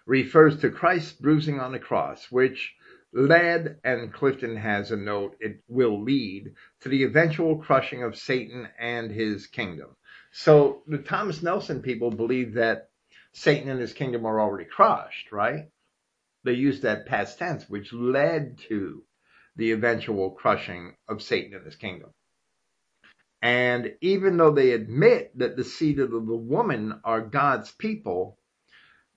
Refers 0.07 0.59
to 0.61 0.71
Christ's 0.71 1.13
bruising 1.13 1.59
on 1.59 1.71
the 1.71 1.79
cross, 1.79 2.31
which 2.31 2.75
led, 3.13 3.79
and 3.83 4.13
Clifton 4.13 4.55
has 4.57 4.91
a 4.91 4.97
note, 4.97 5.37
it 5.39 5.61
will 5.67 6.01
lead 6.03 6.53
to 6.81 6.89
the 6.89 7.03
eventual 7.03 7.57
crushing 7.57 8.03
of 8.03 8.17
Satan 8.17 8.67
and 8.79 9.11
his 9.11 9.47
kingdom. 9.47 9.95
So 10.31 10.83
the 10.87 10.97
Thomas 10.97 11.43
Nelson 11.43 11.81
people 11.81 12.09
believe 12.09 12.53
that 12.53 12.89
Satan 13.33 13.69
and 13.69 13.79
his 13.79 13.93
kingdom 13.93 14.25
are 14.25 14.39
already 14.39 14.65
crushed, 14.65 15.31
right? 15.31 15.69
They 16.43 16.53
use 16.53 16.81
that 16.81 17.05
past 17.05 17.39
tense, 17.39 17.69
which 17.69 17.93
led 17.93 18.57
to 18.69 19.03
the 19.55 19.71
eventual 19.71 20.31
crushing 20.31 20.95
of 21.07 21.21
Satan 21.21 21.53
and 21.53 21.65
his 21.65 21.75
kingdom. 21.75 22.09
And 23.41 23.95
even 24.01 24.37
though 24.37 24.51
they 24.51 24.71
admit 24.71 25.37
that 25.37 25.57
the 25.57 25.63
seed 25.63 25.99
of 25.99 26.11
the 26.11 26.17
woman 26.19 27.01
are 27.03 27.21
God's 27.21 27.71
people, 27.71 28.39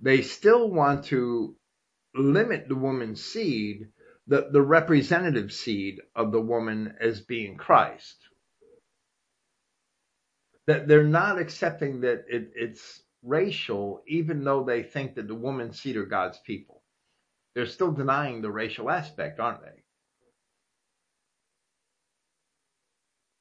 they 0.00 0.22
still 0.22 0.68
want 0.70 1.06
to 1.06 1.56
limit 2.18 2.68
the 2.68 2.76
woman's 2.76 3.22
seed, 3.24 3.88
the, 4.26 4.48
the 4.50 4.62
representative 4.62 5.52
seed 5.52 6.00
of 6.14 6.32
the 6.32 6.40
woman 6.40 6.94
as 7.00 7.20
being 7.20 7.56
Christ. 7.56 8.16
That 10.66 10.88
they're 10.88 11.04
not 11.04 11.38
accepting 11.38 12.00
that 12.00 12.24
it, 12.28 12.50
it's 12.54 13.02
racial, 13.22 14.02
even 14.08 14.44
though 14.44 14.64
they 14.64 14.82
think 14.82 15.14
that 15.14 15.28
the 15.28 15.34
woman's 15.34 15.80
seed 15.80 15.96
are 15.96 16.06
God's 16.06 16.38
people. 16.38 16.82
They're 17.54 17.66
still 17.66 17.92
denying 17.92 18.42
the 18.42 18.50
racial 18.50 18.90
aspect, 18.90 19.40
aren't 19.40 19.62
they? 19.62 19.82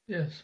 Yes. 0.08 0.42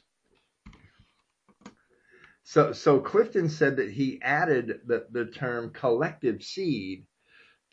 So, 2.43 2.73
so 2.73 3.01
Clifton 3.01 3.49
said 3.49 3.77
that 3.77 3.91
he 3.91 4.21
added 4.23 4.81
the, 4.87 5.07
the 5.11 5.27
term 5.27 5.71
collective 5.71 6.43
seed 6.43 7.07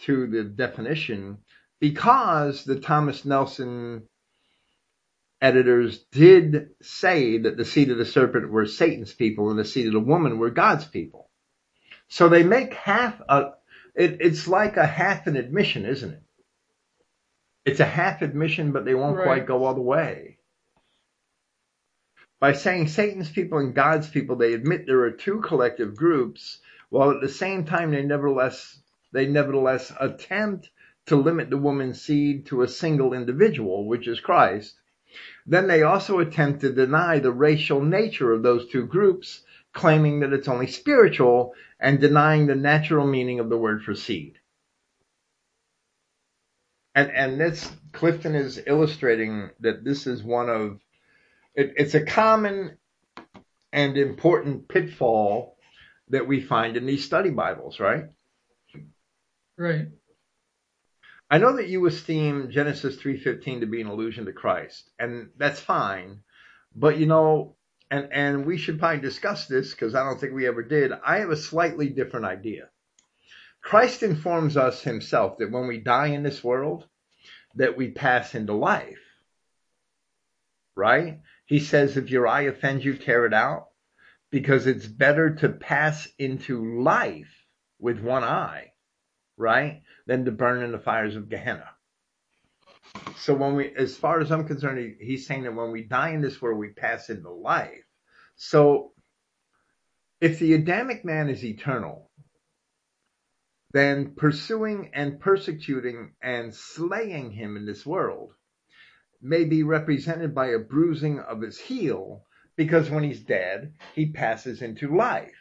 to 0.06 0.28
the 0.28 0.44
definition 0.44 1.40
because 1.80 2.64
the 2.66 2.80
Thomas 2.80 3.26
Nelson 3.26 4.04
editors 5.42 6.00
did 6.12 6.70
say 6.82 7.38
that 7.40 7.58
the 7.58 7.66
seed 7.66 7.92
of 7.92 7.98
the 7.98 8.06
serpent 8.06 8.52
were 8.52 8.66
Satan's 8.66 9.14
people 9.14 9.50
and 9.50 9.60
the 9.60 9.66
seed 9.66 9.88
of 9.88 9.94
the 9.94 10.00
woman 10.00 10.38
were 10.40 10.50
God's 10.50 10.86
people. 10.86 11.30
So 12.10 12.30
they 12.30 12.44
make 12.44 12.74
half 12.74 13.22
a, 13.30 13.52
it, 13.96 14.18
it's 14.22 14.48
like 14.48 14.78
a 14.78 14.86
half 14.86 15.28
an 15.28 15.36
admission, 15.38 15.86
isn't 15.86 16.12
it? 16.12 16.24
It's 17.66 17.80
a 17.80 17.86
half 17.86 18.22
admission, 18.22 18.72
but 18.72 18.86
they 18.86 18.96
won't 18.96 19.18
Right. 19.18 19.26
quite 19.26 19.46
go 19.48 19.64
all 19.66 19.76
the 19.76 19.82
way. 19.82 20.38
By 22.40 22.54
saying 22.54 22.88
Satan's 22.88 23.30
people 23.30 23.60
and 23.60 23.76
God's 23.76 24.10
people, 24.10 24.38
they 24.38 24.54
admit 24.54 24.86
there 24.86 25.04
are 25.04 25.12
two 25.12 25.42
collective 25.42 25.96
groups, 25.96 26.60
while 26.90 27.12
at 27.12 27.22
the 27.22 27.30
same 27.30 27.66
time 27.66 27.92
they 27.92 28.02
nevertheless 28.04 28.79
they 29.12 29.28
nevertheless 29.28 29.92
attempt 30.00 30.70
to 31.08 31.16
limit 31.16 31.50
the 31.50 31.58
woman's 31.58 32.02
seed 32.02 32.46
to 32.48 32.62
a 32.62 32.68
single 32.68 33.14
individual, 33.14 33.88
which 33.88 34.08
is 34.08 34.20
Christ. 34.20 34.76
Then 35.46 35.68
they 35.68 35.82
also 35.82 36.20
attempt 36.20 36.62
to 36.62 36.72
deny 36.72 37.20
the 37.20 37.32
racial 37.32 37.82
nature 37.82 38.32
of 38.32 38.44
those 38.44 38.70
two 38.70 38.86
groups, 38.86 39.44
claiming 39.74 40.20
that 40.20 40.34
it's 40.34 40.48
only 40.48 40.68
spiritual 40.68 41.56
and 41.80 42.00
denying 42.00 42.46
the 42.46 42.56
natural 42.56 43.08
meaning 43.08 43.40
of 43.40 43.50
the 43.50 43.58
word 43.58 43.84
for 43.84 43.96
seed. 43.96 44.38
And 46.94 47.12
and 47.12 47.40
this 47.40 47.72
Clifton 47.92 48.36
is 48.36 48.62
illustrating 48.68 49.50
that 49.62 49.84
this 49.84 50.06
is 50.06 50.22
one 50.22 50.50
of 50.50 50.80
it, 51.56 51.74
it's 51.78 51.96
a 51.96 52.06
common 52.06 52.78
and 53.72 53.98
important 53.98 54.68
pitfall 54.68 55.58
that 56.10 56.28
we 56.28 56.42
find 56.42 56.78
in 56.78 56.86
these 56.86 57.06
study 57.06 57.30
Bibles, 57.30 57.80
right? 57.80 58.06
Right. 59.60 59.90
I 61.30 61.38
know 61.38 61.58
that 61.58 61.68
you 61.68 61.86
esteem 61.86 62.50
Genesis 62.50 62.96
3:15 62.96 63.60
to 63.60 63.66
be 63.66 63.82
an 63.82 63.88
allusion 63.88 64.26
to 64.26 64.32
Christ, 64.32 64.90
and 64.98 65.32
that's 65.36 65.60
fine. 65.60 66.22
But 66.74 66.98
you 66.98 67.08
know, 67.08 67.58
and 67.92 68.08
and 68.14 68.46
we 68.46 68.58
should 68.58 68.80
probably 68.80 69.02
discuss 69.02 69.48
this 69.48 69.72
because 69.72 69.96
I 69.96 70.06
don't 70.06 70.18
think 70.18 70.34
we 70.34 70.48
ever 70.48 70.64
did. 70.64 70.94
I 70.94 71.18
have 71.18 71.30
a 71.30 71.36
slightly 71.36 71.90
different 71.90 72.26
idea. 72.26 72.70
Christ 73.62 74.02
informs 74.02 74.56
us 74.56 74.82
himself 74.82 75.40
that 75.40 75.52
when 75.52 75.68
we 75.68 75.80
die 75.80 76.08
in 76.08 76.24
this 76.24 76.42
world, 76.42 76.88
that 77.56 77.76
we 77.76 77.92
pass 77.92 78.36
into 78.36 78.54
life. 78.54 79.04
Right? 80.74 81.20
He 81.46 81.60
says, 81.60 81.98
if 81.98 82.10
your 82.10 82.28
eye 82.28 82.44
offends 82.44 82.86
you, 82.86 82.96
tear 82.96 83.26
it 83.26 83.34
out, 83.34 83.68
because 84.32 84.68
it's 84.68 84.88
better 84.88 85.36
to 85.36 85.50
pass 85.50 86.08
into 86.18 86.82
life 86.82 87.46
with 87.78 88.00
one 88.00 88.24
eye, 88.24 88.69
right, 89.40 89.82
than 90.06 90.26
to 90.26 90.32
burn 90.32 90.64
in 90.64 90.72
the 90.72 90.80
fires 90.80 91.16
of 91.16 91.30
Gehenna. 91.30 91.70
So 93.18 93.34
when 93.34 93.56
we, 93.56 93.74
as 93.76 93.98
far 93.98 94.20
as 94.20 94.32
I'm 94.32 94.48
concerned, 94.48 94.80
he- 94.80 95.06
he's 95.06 95.28
saying 95.28 95.44
that 95.44 95.56
when 95.56 95.72
we 95.72 95.84
die 95.84 96.10
in 96.10 96.22
this 96.22 96.42
world, 96.42 96.60
we 96.60 96.70
pass 96.70 97.10
into 97.10 97.30
life. 97.32 97.86
So 98.36 98.94
if 100.22 100.40
the 100.40 100.54
Adamic 100.54 101.06
man 101.06 101.30
is 101.30 101.44
eternal, 101.44 102.12
then 103.72 104.16
pursuing 104.16 104.92
and 104.94 105.20
persecuting 105.20 106.16
and 106.22 106.54
slaying 106.54 107.32
him 107.32 107.56
in 107.56 107.66
this 107.66 107.86
world 107.86 108.34
may 109.22 109.46
be 109.46 109.64
represented 109.64 110.34
by 110.34 110.48
a 110.48 110.60
bruising 110.60 111.20
of 111.20 111.42
his 111.42 111.60
heel, 111.60 112.26
because 112.56 112.90
when 112.90 113.04
he's 113.04 113.22
dead, 113.22 113.74
he 113.94 114.12
passes 114.12 114.62
into 114.62 114.96
life. 114.96 115.36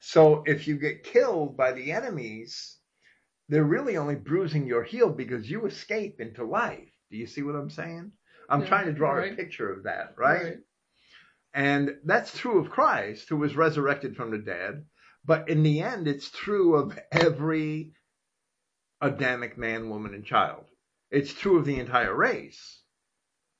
So 0.00 0.42
if 0.46 0.66
you 0.66 0.78
get 0.78 1.04
killed 1.04 1.56
by 1.56 1.72
the 1.72 1.92
enemies, 1.92 2.79
they're 3.50 3.64
really 3.64 3.96
only 3.96 4.14
bruising 4.14 4.64
your 4.64 4.84
heel 4.84 5.10
because 5.10 5.50
you 5.50 5.66
escape 5.66 6.20
into 6.20 6.44
life. 6.44 6.88
Do 7.10 7.16
you 7.16 7.26
see 7.26 7.42
what 7.42 7.56
I'm 7.56 7.68
saying? 7.68 8.12
I'm 8.48 8.62
Yeah, 8.62 8.68
trying 8.68 8.86
to 8.86 8.92
draw 8.92 9.18
a 9.18 9.34
picture 9.34 9.72
of 9.72 9.82
that, 9.82 10.14
right? 10.16 10.58
And 11.52 11.96
that's 12.04 12.38
true 12.38 12.60
of 12.60 12.70
Christ, 12.70 13.28
who 13.28 13.36
was 13.36 13.56
resurrected 13.56 14.16
from 14.16 14.30
the 14.30 14.38
dead. 14.38 14.86
But 15.24 15.48
in 15.48 15.64
the 15.64 15.80
end, 15.82 16.06
it's 16.06 16.30
true 16.30 16.76
of 16.76 16.96
every 17.10 17.92
Adamic 19.00 19.58
man, 19.58 19.90
woman, 19.90 20.14
and 20.14 20.24
child. 20.24 20.64
It's 21.10 21.34
true 21.34 21.58
of 21.58 21.64
the 21.64 21.80
entire 21.80 22.14
race, 22.14 22.82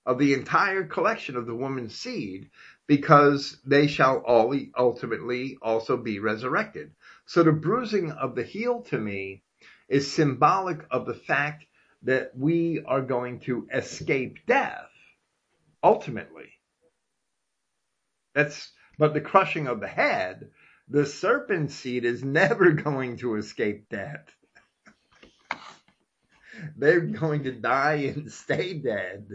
of 0.06 0.18
the 0.18 0.34
entire 0.34 0.84
collection 0.84 1.34
of 1.36 1.46
the 1.46 1.54
woman's 1.54 1.96
seed, 1.96 2.50
because 2.86 3.60
they 3.66 3.88
shall 3.88 4.18
all 4.18 4.54
ultimately 4.76 5.58
also 5.60 5.96
be 5.96 6.20
resurrected. 6.20 6.92
So 7.26 7.42
the 7.42 7.52
bruising 7.52 8.12
of 8.12 8.36
the 8.36 8.44
heel 8.44 8.82
to 8.82 8.98
me 8.98 9.42
is 9.90 10.10
symbolic 10.10 10.86
of 10.90 11.04
the 11.04 11.14
fact 11.14 11.66
that 12.04 12.30
we 12.36 12.82
are 12.86 13.02
going 13.02 13.40
to 13.40 13.68
escape 13.74 14.38
death, 14.46 14.88
ultimately. 15.82 16.48
That's 18.34 18.72
but 18.98 19.12
the 19.14 19.20
crushing 19.20 19.66
of 19.66 19.80
the 19.80 19.88
head, 19.88 20.50
the 20.88 21.04
serpent 21.04 21.72
seed 21.72 22.04
is 22.04 22.22
never 22.22 22.70
going 22.86 23.16
to 23.18 23.34
escape 23.34 23.88
death. 23.88 24.30
They're 26.76 27.00
going 27.00 27.44
to 27.44 27.52
die 27.52 28.12
and 28.14 28.30
stay 28.44 28.74
dead. 28.74 29.28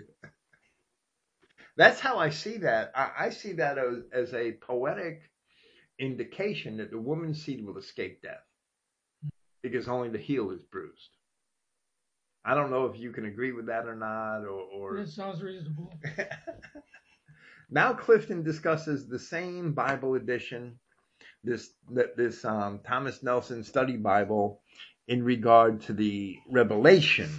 That's 1.75 1.99
how 1.99 2.17
I 2.17 2.29
see 2.29 2.59
that. 2.59 2.93
I, 2.95 3.11
I 3.25 3.29
see 3.31 3.53
that 3.53 3.77
as, 3.77 3.97
as 4.13 4.33
a 4.33 4.53
poetic 4.53 5.21
indication 5.99 6.77
that 6.77 6.91
the 6.91 6.99
woman's 6.99 7.43
seed 7.43 7.65
will 7.65 7.77
escape 7.77 8.21
death 8.21 8.43
because 9.71 9.87
only 9.87 10.09
the 10.09 10.19
heel 10.19 10.51
is 10.51 10.61
bruised. 10.63 11.17
I 12.45 12.53
don't 12.53 12.69
know 12.69 12.85
if 12.85 12.99
you 12.99 13.11
can 13.11 13.25
agree 13.25 13.51
with 13.51 13.65
that 13.65 13.87
or 13.87 13.95
not, 13.95 14.41
or. 14.41 14.59
or... 14.71 14.97
It 14.97 15.09
sounds 15.09 15.41
reasonable. 15.41 15.91
now 17.71 17.93
Clifton 17.93 18.43
discusses 18.43 19.07
the 19.07 19.17
same 19.17 19.73
Bible 19.73 20.13
edition, 20.13 20.79
this 21.43 21.71
this 22.15 22.45
um, 22.45 22.81
Thomas 22.85 23.23
Nelson 23.23 23.63
Study 23.63 23.97
Bible, 23.97 24.61
in 25.07 25.23
regard 25.23 25.81
to 25.81 25.93
the 25.93 26.37
revelation. 26.47 27.31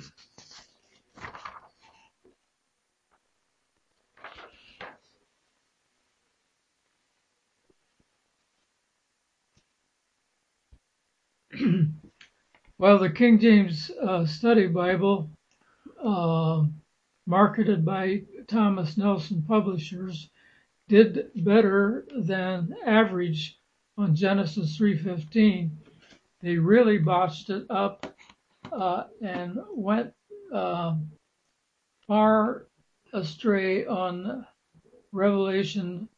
Well, 12.79 12.99
the 12.99 13.11
King 13.11 13.39
James 13.39 13.91
uh, 14.03 14.27
Study 14.27 14.67
Bible, 14.67 15.31
uh, 16.03 16.65
marketed 17.27 17.85
by 17.85 18.23
Thomas 18.49 18.97
Nelson 18.97 19.43
Publishers, 19.43 20.31
did 20.89 21.31
better 21.35 22.07
than 22.17 22.75
average 22.85 23.59
on 23.99 24.15
Genesis 24.15 24.77
3:15 24.79 25.71
they 26.43 26.57
really 26.59 26.99
botched 26.99 27.51
it 27.51 27.67
up 27.71 28.15
uh, 28.71 29.05
and 29.21 29.59
went 29.75 30.13
uh, 30.53 30.95
far 32.07 32.67
astray 33.13 33.87
on 33.87 34.47
Revelation 35.13 36.09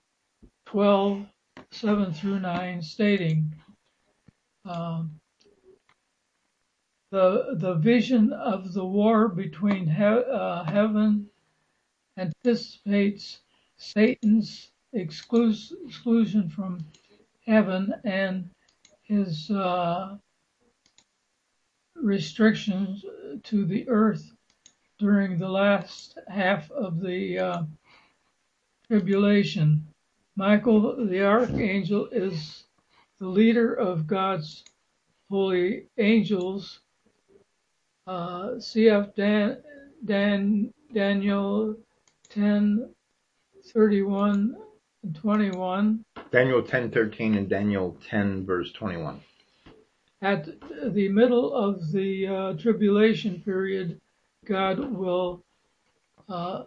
12, 0.66 1.24
7 1.70 2.12
through 2.12 2.40
9, 2.40 2.82
stating 2.82 3.54
um, 4.64 5.18
the, 7.10 7.54
the 7.56 7.74
vision 7.74 8.32
of 8.32 8.72
the 8.72 8.84
war 8.84 9.28
between 9.28 9.86
he, 9.86 10.02
uh, 10.02 10.64
heaven 10.64 11.28
anticipates 12.16 13.40
Satan's 13.76 14.70
exclus- 14.94 15.72
exclusion 15.86 16.50
from 16.50 16.84
heaven 17.46 17.94
and 18.04 18.50
his 19.02 19.50
uh, 19.50 20.16
restrictions 21.94 23.04
to 23.44 23.64
the 23.64 23.88
earth 23.88 24.32
during 24.98 25.38
the 25.38 25.48
last 25.48 26.18
half 26.28 26.70
of 26.72 27.00
the 27.00 27.38
uh, 27.38 27.62
tribulation. 28.86 29.86
Michael 30.36 31.06
the 31.06 31.24
archangel 31.24 32.06
is 32.12 32.64
the 33.18 33.26
leader 33.28 33.74
of 33.74 34.06
God's 34.06 34.64
holy 35.30 35.86
angels. 35.98 36.80
Uh, 38.08 38.54
CF 38.56 39.14
Dan, 39.16 39.58
Dan, 40.06 40.72
Daniel 40.94 41.76
10, 42.30 42.88
31 43.66 44.56
and 45.02 45.14
21. 45.14 46.02
Daniel 46.30 46.62
10:13 46.62 47.36
and 47.36 47.50
Daniel 47.50 47.98
10 48.08 48.46
verse 48.46 48.72
21. 48.72 49.20
At 50.22 50.48
the 50.94 51.10
middle 51.10 51.52
of 51.52 51.92
the 51.92 52.26
uh, 52.26 52.52
tribulation 52.54 53.42
period, 53.42 54.00
God 54.46 54.78
will 54.90 55.44
uh, 56.30 56.64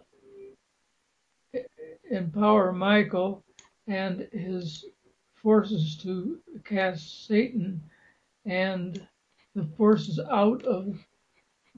empower 2.08 2.72
Michael 2.72 3.42
and 3.88 4.28
his 4.32 4.84
forces 5.34 5.96
to 6.04 6.38
cast 6.64 7.26
Satan 7.26 7.82
and 8.46 9.04
the 9.56 9.64
forces 9.76 10.20
out 10.30 10.62
of 10.64 11.04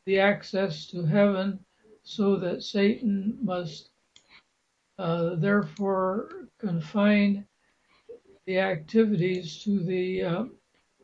the 0.07 0.19
access 0.19 0.87
to 0.89 1.05
heaven 1.05 1.59
so 2.03 2.37
that 2.37 2.63
Satan 2.63 3.39
must 3.43 3.91
uh, 4.99 5.37
therefore 5.37 6.49
confine 6.59 7.47
the 8.47 8.59
activities 8.59 9.63
to 9.65 9.81
the 9.81 10.23
uh, 10.23 10.45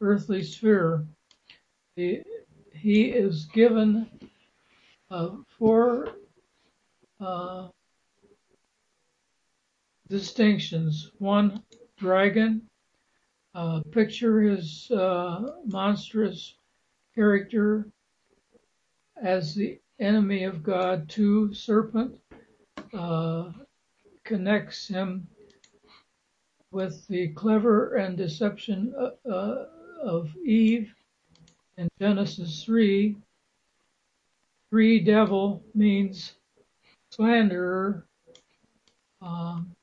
earthly 0.01 0.43
sphere. 0.43 1.07
The, 1.97 2.23
he 2.73 3.07
is 3.07 3.47
given 3.47 4.11
uh, 5.11 5.31
four 5.59 6.09
uh, 7.21 7.69
distinctions. 10.09 11.11
One, 11.19 11.63
dragon. 11.97 12.63
Uh, 13.53 13.81
picture 13.91 14.41
his 14.41 14.89
uh, 14.93 15.57
monstrous 15.67 16.55
character 17.15 17.91
as 19.23 19.55
the 19.55 19.79
enemy 19.99 20.45
of 20.45 20.63
God. 20.63 21.09
to 21.11 21.53
serpent 21.55 22.19
uh, 22.93 23.51
connects 24.25 24.89
him 24.89 25.27
with 26.73 27.07
the 27.09 27.29
clever 27.29 27.97
and 27.97 28.17
deception 28.17 28.95
uh, 28.99 29.29
uh, 29.29 29.67
of 30.03 30.35
Eve 30.45 30.93
in 31.77 31.89
Genesis 32.01 32.65
3. 32.65 33.17
Three 34.71 35.01
devil 35.01 35.63
means 35.75 36.35
slanderer. 37.11 38.07
Um, 39.21 39.75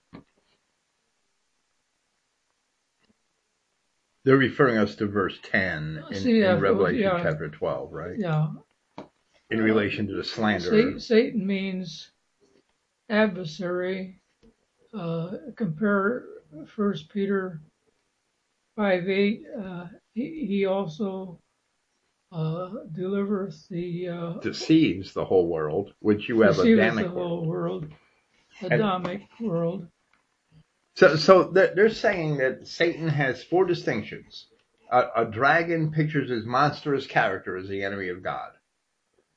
They're 4.24 4.38
referring 4.38 4.78
us 4.78 4.96
to 4.96 5.08
verse 5.08 5.38
10 5.44 6.04
in, 6.12 6.18
See, 6.18 6.42
in 6.42 6.60
Revelation 6.60 7.02
yeah. 7.02 7.22
chapter 7.24 7.48
12, 7.48 7.94
right? 7.94 8.18
yeah, 8.18 8.48
In 9.50 9.62
relation 9.62 10.08
to 10.08 10.16
the 10.16 10.24
slanderer. 10.24 11.00
Satan, 11.00 11.48
means 11.48 12.12
adversary. 13.10 14.20
Uh, 14.94 15.32
compare 15.56 16.26
First 16.66 17.10
Peter 17.10 17.62
five 18.76 19.08
eight. 19.10 19.44
Uh, 19.58 19.88
he, 20.14 20.46
he 20.48 20.66
also 20.66 21.40
uh, 22.32 22.70
delivereth 22.92 23.68
the 23.70 24.10
uh, 24.10 24.34
deceives 24.40 25.14
the 25.14 25.24
whole 25.24 25.48
world, 25.48 25.94
which 26.00 26.28
you 26.28 26.42
have 26.42 26.60
Adamic 26.60 27.06
the 27.06 27.12
whole 27.12 27.46
world. 27.46 27.88
Adamic 28.62 29.22
world. 29.40 29.88
So, 30.96 31.16
so 31.16 31.44
they're 31.44 31.74
they're 31.74 31.90
saying 31.90 32.38
that 32.38 32.68
Satan 32.68 33.08
has 33.08 33.44
four 33.44 33.66
distinctions. 33.66 34.48
A, 34.92 35.04
a 35.18 35.26
dragon 35.26 35.92
pictures 35.92 36.30
his 36.30 36.46
monstrous 36.46 37.06
character 37.06 37.56
as 37.56 37.68
the 37.68 37.84
enemy 37.84 38.10
of 38.10 38.24
God, 38.24 38.52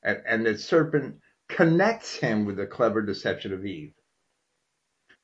and, 0.03 0.21
and 0.25 0.45
the 0.45 0.57
serpent 0.57 1.17
connects 1.49 2.15
him 2.15 2.45
with 2.45 2.57
the 2.57 2.65
clever 2.67 3.01
deception 3.01 3.53
of 3.53 3.65
Eve. 3.65 3.93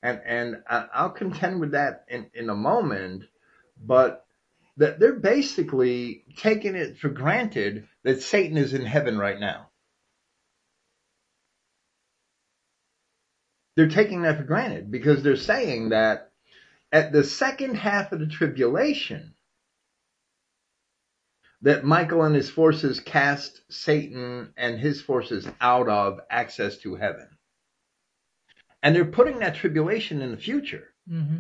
And 0.04 0.22
and 0.26 0.64
I'll 0.70 1.10
contend 1.10 1.60
with 1.60 1.72
that 1.72 2.06
in, 2.10 2.28
in 2.34 2.50
a 2.50 2.56
moment, 2.56 3.24
but 3.84 4.26
that 4.78 5.00
they're 5.00 5.20
basically 5.20 6.24
taking 6.38 6.76
it 6.76 6.98
for 7.00 7.10
granted 7.10 7.88
that 8.04 8.22
Satan 8.22 8.58
is 8.58 8.74
in 8.74 8.86
heaven 8.86 9.18
right 9.18 9.40
now. 9.40 9.70
They're 13.76 13.90
taking 13.90 14.24
that 14.24 14.38
for 14.38 14.44
granted 14.44 14.92
because 14.92 15.24
they're 15.24 15.36
saying 15.36 15.90
that 15.90 16.32
at 16.92 17.12
the 17.12 17.24
second 17.24 17.76
half 17.76 18.12
of 18.12 18.20
the 18.20 18.28
tribulation, 18.28 19.34
that 21.68 21.84
Michael 21.84 22.24
and 22.24 22.34
his 22.34 22.50
forces 22.50 23.02
cast 23.02 23.60
Satan 23.70 24.54
and 24.56 24.80
his 24.80 25.02
forces 25.02 25.46
out 25.60 25.90
of 25.90 26.22
access 26.30 26.78
to 26.78 26.96
heaven. 26.96 27.28
And 28.82 28.96
they're 28.96 29.04
putting 29.04 29.40
that 29.40 29.56
tribulation 29.56 30.22
in 30.22 30.32
the 30.32 30.38
future. 30.38 30.94
hmm 31.10 31.40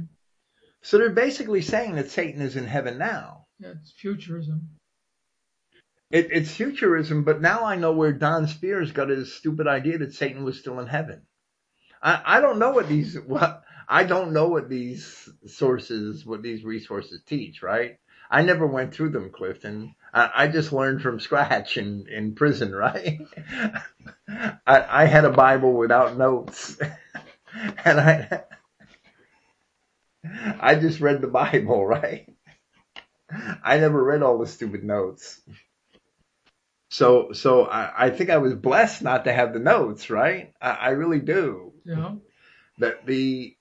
So 0.81 0.97
they're 0.97 1.11
basically 1.11 1.61
saying 1.61 1.95
that 1.95 2.11
Satan 2.11 2.41
is 2.41 2.57
in 2.57 2.67
heaven 2.67 2.97
now. 2.97 3.45
That's 3.61 3.93
futurism. 3.93 4.71
It, 6.11 6.27
it's 6.31 6.51
futurism, 6.51 7.23
but 7.23 7.39
now 7.39 7.63
I 7.63 7.77
know 7.77 7.93
where 7.93 8.11
Don 8.11 8.47
Spears 8.47 8.91
got 8.91 9.07
his 9.07 9.33
stupid 9.33 9.65
idea 9.65 9.99
that 9.99 10.13
Satan 10.13 10.43
was 10.43 10.59
still 10.59 10.81
in 10.81 10.87
heaven. 10.87 11.21
I, 12.01 12.21
I 12.25 12.41
don't 12.41 12.59
know 12.59 12.71
what 12.71 12.89
these 12.89 13.17
what 13.25 13.63
I 13.87 14.03
don't 14.03 14.33
know 14.33 14.49
what 14.49 14.67
these 14.67 15.29
sources, 15.45 16.25
what 16.25 16.43
these 16.43 16.65
resources 16.65 17.21
teach, 17.25 17.63
right? 17.63 17.97
I 18.29 18.41
never 18.41 18.67
went 18.67 18.93
through 18.93 19.11
them, 19.11 19.31
Clifton. 19.31 19.95
I, 20.17 20.31
I 20.43 20.47
just 20.47 20.73
learned 20.73 21.01
from 21.01 21.19
scratch 21.19 21.77
in, 21.77 22.07
in 22.09 22.33
prison, 22.33 22.73
right? 22.73 23.19
I, 24.27 25.03
I 25.03 25.05
had 25.05 25.25
a 25.25 25.29
Bible 25.31 25.73
without 25.73 26.17
notes. 26.17 26.77
and 27.85 27.99
I 27.99 28.43
I 30.59 30.75
just 30.75 30.99
read 30.99 31.21
the 31.21 31.27
Bible, 31.27 31.85
right? 31.95 32.27
I 33.63 33.77
never 33.77 34.03
read 34.03 34.23
all 34.23 34.37
the 34.37 34.47
stupid 34.47 34.83
notes. 34.83 35.41
So, 36.89 37.33
so 37.33 37.65
I, 37.65 38.05
I 38.05 38.09
think 38.09 38.29
I 38.29 38.37
was 38.37 38.53
blessed 38.55 39.01
not 39.01 39.25
to 39.25 39.33
have 39.33 39.53
the 39.53 39.59
notes, 39.59 40.09
right? 40.09 40.53
I, 40.61 40.69
I 40.71 40.89
really 40.89 41.19
do. 41.19 41.73
Yeah. 41.85 42.15
That 42.79 43.05
the 43.05 43.55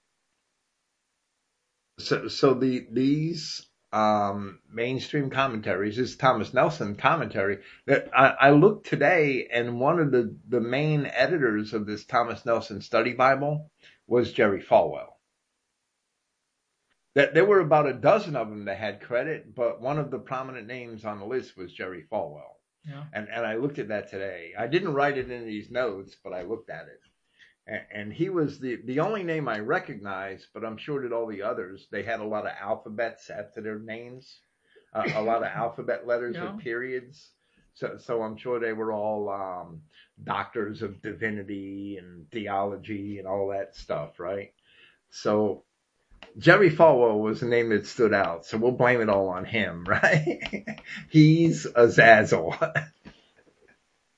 so 1.98 2.28
so 2.28 2.54
the 2.54 2.86
these 2.90 3.66
um, 3.96 4.58
mainstream 4.70 5.30
commentaries 5.30 5.96
this 5.96 6.10
is 6.10 6.16
Thomas 6.16 6.52
Nelson 6.52 6.96
commentary 6.96 7.60
that 7.86 8.10
I, 8.14 8.48
I 8.48 8.50
looked 8.50 8.86
today 8.86 9.48
and 9.50 9.80
one 9.80 9.98
of 9.98 10.10
the 10.10 10.36
the 10.48 10.60
main 10.60 11.06
editors 11.06 11.72
of 11.72 11.86
this 11.86 12.04
Thomas 12.04 12.44
Nelson 12.44 12.82
study 12.82 13.14
Bible 13.14 13.70
was 14.06 14.34
Jerry 14.34 14.62
Falwell. 14.62 15.14
That 17.14 17.32
there 17.32 17.46
were 17.46 17.60
about 17.60 17.88
a 17.88 17.94
dozen 17.94 18.36
of 18.36 18.50
them 18.50 18.66
that 18.66 18.76
had 18.76 19.00
credit, 19.00 19.54
but 19.54 19.80
one 19.80 19.98
of 19.98 20.10
the 20.10 20.18
prominent 20.18 20.66
names 20.66 21.06
on 21.06 21.18
the 21.18 21.24
list 21.24 21.56
was 21.56 21.72
Jerry 21.72 22.04
Falwell. 22.12 22.56
Yeah. 22.86 23.04
And 23.14 23.28
and 23.30 23.46
I 23.46 23.54
looked 23.54 23.78
at 23.78 23.88
that 23.88 24.10
today. 24.10 24.52
I 24.58 24.66
didn't 24.66 24.92
write 24.92 25.16
it 25.16 25.30
in 25.30 25.46
these 25.46 25.70
notes, 25.70 26.16
but 26.22 26.34
I 26.34 26.42
looked 26.42 26.68
at 26.68 26.88
it. 26.88 27.00
And, 27.66 28.12
he 28.12 28.28
was 28.30 28.60
the 28.60 28.76
the 28.84 29.00
only 29.00 29.24
name 29.24 29.48
I 29.48 29.58
recognized, 29.60 30.46
but 30.54 30.64
I'm 30.64 30.76
sure 30.78 31.02
that 31.02 31.12
all 31.14 31.26
the 31.26 31.42
others 31.42 31.88
they 31.90 32.02
had 32.04 32.20
a 32.20 32.24
lot 32.26 32.46
of 32.46 32.52
alphabets 32.60 33.30
after 33.30 33.60
their 33.60 33.78
names, 33.78 34.40
uh, 34.94 35.04
a 35.16 35.22
lot 35.22 35.42
of 35.42 35.48
alphabet 35.48 36.06
letters 36.08 36.36
Yeah. 36.36 36.54
or 36.54 36.58
periods. 36.58 37.30
So 37.74 37.98
so 37.98 38.22
I'm 38.22 38.36
sure 38.36 38.60
they 38.60 38.72
were 38.72 38.92
all 38.92 39.28
um, 39.30 39.82
doctors 40.22 40.82
of 40.82 41.02
divinity 41.02 41.98
and 41.98 42.30
theology 42.30 43.18
and 43.18 43.26
all 43.28 43.48
that 43.48 43.76
stuff, 43.76 44.20
right? 44.20 44.52
So 45.10 45.64
Jerry 46.38 46.70
Falwell 46.70 47.20
was 47.20 47.40
the 47.40 47.46
name 47.46 47.70
that 47.70 47.86
stood 47.86 48.14
out, 48.14 48.46
so 48.46 48.58
we'll 48.58 48.72
blame 48.72 49.00
it 49.00 49.08
all 49.08 49.28
on 49.28 49.44
him, 49.44 49.84
right? 49.88 50.80
He's 51.10 51.66
a 51.66 51.86
Zazzle. 51.88 52.86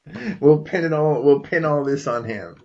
we'll 0.40 0.62
pin 0.62 0.84
it 0.84 0.92
all. 0.92 1.22
We'll 1.22 1.40
pin 1.40 1.64
all 1.64 1.84
this 1.84 2.06
on 2.06 2.24
him. 2.24 2.56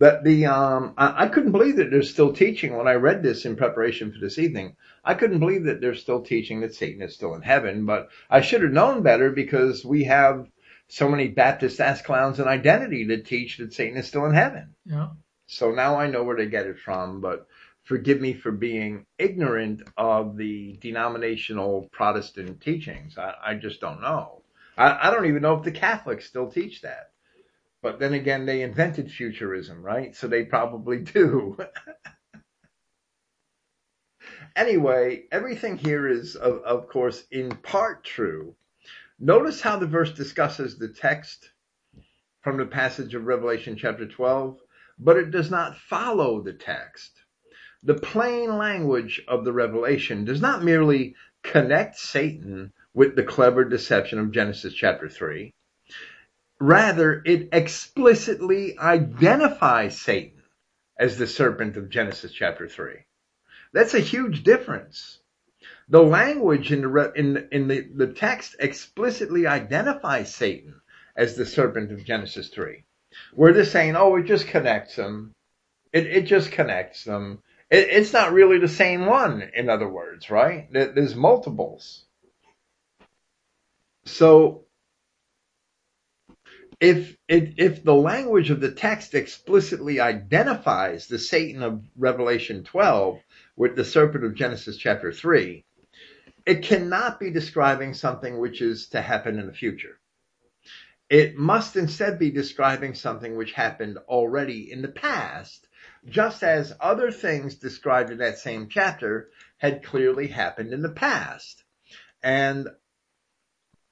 But 0.00 0.24
the 0.24 0.46
um, 0.46 0.94
I, 0.96 1.24
I 1.24 1.28
couldn't 1.28 1.52
believe 1.52 1.76
that 1.76 1.90
they're 1.90 2.02
still 2.02 2.32
teaching. 2.32 2.74
When 2.74 2.88
I 2.88 2.94
read 2.94 3.22
this 3.22 3.44
in 3.44 3.54
preparation 3.54 4.10
for 4.10 4.18
this 4.18 4.38
evening, 4.38 4.76
I 5.04 5.12
couldn't 5.12 5.40
believe 5.40 5.64
that 5.64 5.82
they're 5.82 5.94
still 5.94 6.22
teaching 6.22 6.62
that 6.62 6.74
Satan 6.74 7.02
is 7.02 7.14
still 7.14 7.34
in 7.34 7.42
heaven. 7.42 7.84
But 7.84 8.08
I 8.30 8.40
should 8.40 8.62
have 8.62 8.72
known 8.72 9.02
better 9.02 9.30
because 9.30 9.84
we 9.84 10.04
have 10.04 10.48
so 10.88 11.06
many 11.06 11.28
Baptist 11.28 11.80
ass 11.82 12.00
clowns 12.00 12.40
and 12.40 12.48
identity 12.48 13.04
that 13.08 13.26
teach 13.26 13.58
that 13.58 13.74
Satan 13.74 13.98
is 13.98 14.08
still 14.08 14.24
in 14.24 14.32
heaven. 14.32 14.74
Yeah. 14.86 15.10
So 15.46 15.70
now 15.70 15.96
I 15.96 16.06
know 16.06 16.24
where 16.24 16.36
they 16.36 16.46
get 16.46 16.66
it 16.66 16.78
from, 16.78 17.20
but 17.20 17.46
forgive 17.84 18.22
me 18.22 18.32
for 18.32 18.52
being 18.52 19.04
ignorant 19.18 19.82
of 19.98 20.38
the 20.38 20.78
denominational 20.80 21.90
Protestant 21.92 22.62
teachings. 22.62 23.18
I, 23.18 23.34
I 23.44 23.54
just 23.54 23.82
don't 23.82 24.00
know. 24.00 24.40
I, 24.78 25.08
I 25.08 25.10
don't 25.10 25.26
even 25.26 25.42
know 25.42 25.58
if 25.58 25.64
the 25.64 25.72
Catholics 25.72 26.26
still 26.26 26.50
teach 26.50 26.80
that. 26.80 27.09
But 27.82 27.98
then 27.98 28.14
again, 28.14 28.46
they 28.46 28.62
invented 28.62 29.10
futurism, 29.10 29.82
right? 29.82 30.14
So 30.14 30.28
they 30.28 30.44
probably 30.44 30.98
do. 31.00 31.56
anyway, 34.56 35.24
everything 35.32 35.78
here 35.78 36.08
is, 36.08 36.36
of, 36.36 36.62
of 36.62 36.88
course, 36.88 37.24
in 37.30 37.50
part 37.50 38.04
true. 38.04 38.54
Notice 39.18 39.60
how 39.60 39.78
the 39.78 39.86
verse 39.86 40.12
discusses 40.12 40.78
the 40.78 40.88
text 40.88 41.50
from 42.40 42.56
the 42.56 42.66
passage 42.66 43.14
of 43.14 43.26
Revelation 43.26 43.76
chapter 43.76 44.06
12 44.06 44.60
but 45.00 45.16
it 45.16 45.30
does 45.30 45.50
not 45.50 45.78
follow 45.78 46.42
the 46.42 46.52
text. 46.52 47.22
The 47.82 47.94
plain 47.94 48.58
language 48.58 49.22
of 49.26 49.44
the 49.44 49.52
revelation 49.52 50.26
does 50.26 50.42
not 50.42 50.62
merely 50.62 51.14
connect 51.42 51.96
Satan 51.96 52.72
with 52.92 53.16
the 53.16 53.22
clever 53.22 53.64
deception 53.64 54.18
of 54.18 54.30
Genesis 54.30 54.74
chapter 54.74 55.08
3. 55.08 55.54
Rather, 56.60 57.22
it 57.24 57.48
explicitly 57.52 58.78
identifies 58.78 60.00
Satan 60.00 60.42
as 60.98 61.18
the 61.18 61.26
serpent 61.26 61.76
of 61.78 61.90
Genesis 61.90 62.32
chapter 62.32 62.68
3. 62.68 62.96
That's 63.72 63.94
a 63.94 64.00
huge 64.00 64.42
difference. 64.44 65.20
The 65.88 66.02
language 66.02 66.72
in 66.72 66.82
the, 66.82 67.12
in, 67.16 67.48
in 67.52 67.68
the, 67.68 67.88
the 67.94 68.08
text 68.08 68.56
explicitly 68.60 69.46
identifies 69.46 70.34
Satan 70.34 70.80
as 71.16 71.36
the 71.36 71.46
serpent 71.46 71.92
of 71.92 72.04
Genesis 72.04 72.48
3. 72.50 72.84
Where 73.34 73.52
they're 73.52 73.64
saying, 73.64 73.96
oh, 73.96 74.16
it 74.16 74.24
just 74.24 74.48
connects 74.48 74.96
them. 74.96 75.32
It, 75.92 76.06
it 76.06 76.22
just 76.22 76.52
connects 76.52 77.04
them. 77.04 77.40
It, 77.70 77.88
it's 77.90 78.12
not 78.12 78.32
really 78.32 78.58
the 78.58 78.68
same 78.68 79.06
one, 79.06 79.50
in 79.54 79.68
other 79.70 79.88
words, 79.88 80.30
right? 80.30 80.72
There- 80.72 80.92
There's 80.92 81.16
multiples. 81.16 82.04
So, 84.04 84.64
if, 86.80 87.14
if, 87.28 87.54
if 87.58 87.84
the 87.84 87.94
language 87.94 88.50
of 88.50 88.60
the 88.60 88.72
text 88.72 89.14
explicitly 89.14 90.00
identifies 90.00 91.06
the 91.06 91.18
Satan 91.18 91.62
of 91.62 91.84
Revelation 91.94 92.64
12 92.64 93.20
with 93.54 93.76
the 93.76 93.84
serpent 93.84 94.24
of 94.24 94.34
Genesis 94.34 94.78
chapter 94.78 95.12
3, 95.12 95.62
it 96.46 96.62
cannot 96.62 97.20
be 97.20 97.30
describing 97.30 97.92
something 97.92 98.38
which 98.38 98.62
is 98.62 98.88
to 98.88 99.02
happen 99.02 99.38
in 99.38 99.46
the 99.46 99.52
future. 99.52 100.00
It 101.10 101.36
must 101.36 101.76
instead 101.76 102.18
be 102.18 102.30
describing 102.30 102.94
something 102.94 103.36
which 103.36 103.52
happened 103.52 103.98
already 104.08 104.72
in 104.72 104.80
the 104.80 104.88
past, 104.88 105.68
just 106.08 106.42
as 106.42 106.72
other 106.80 107.10
things 107.10 107.56
described 107.56 108.10
in 108.10 108.18
that 108.18 108.38
same 108.38 108.68
chapter 108.70 109.28
had 109.58 109.84
clearly 109.84 110.28
happened 110.28 110.72
in 110.72 110.80
the 110.80 110.88
past. 110.88 111.62
And 112.22 112.68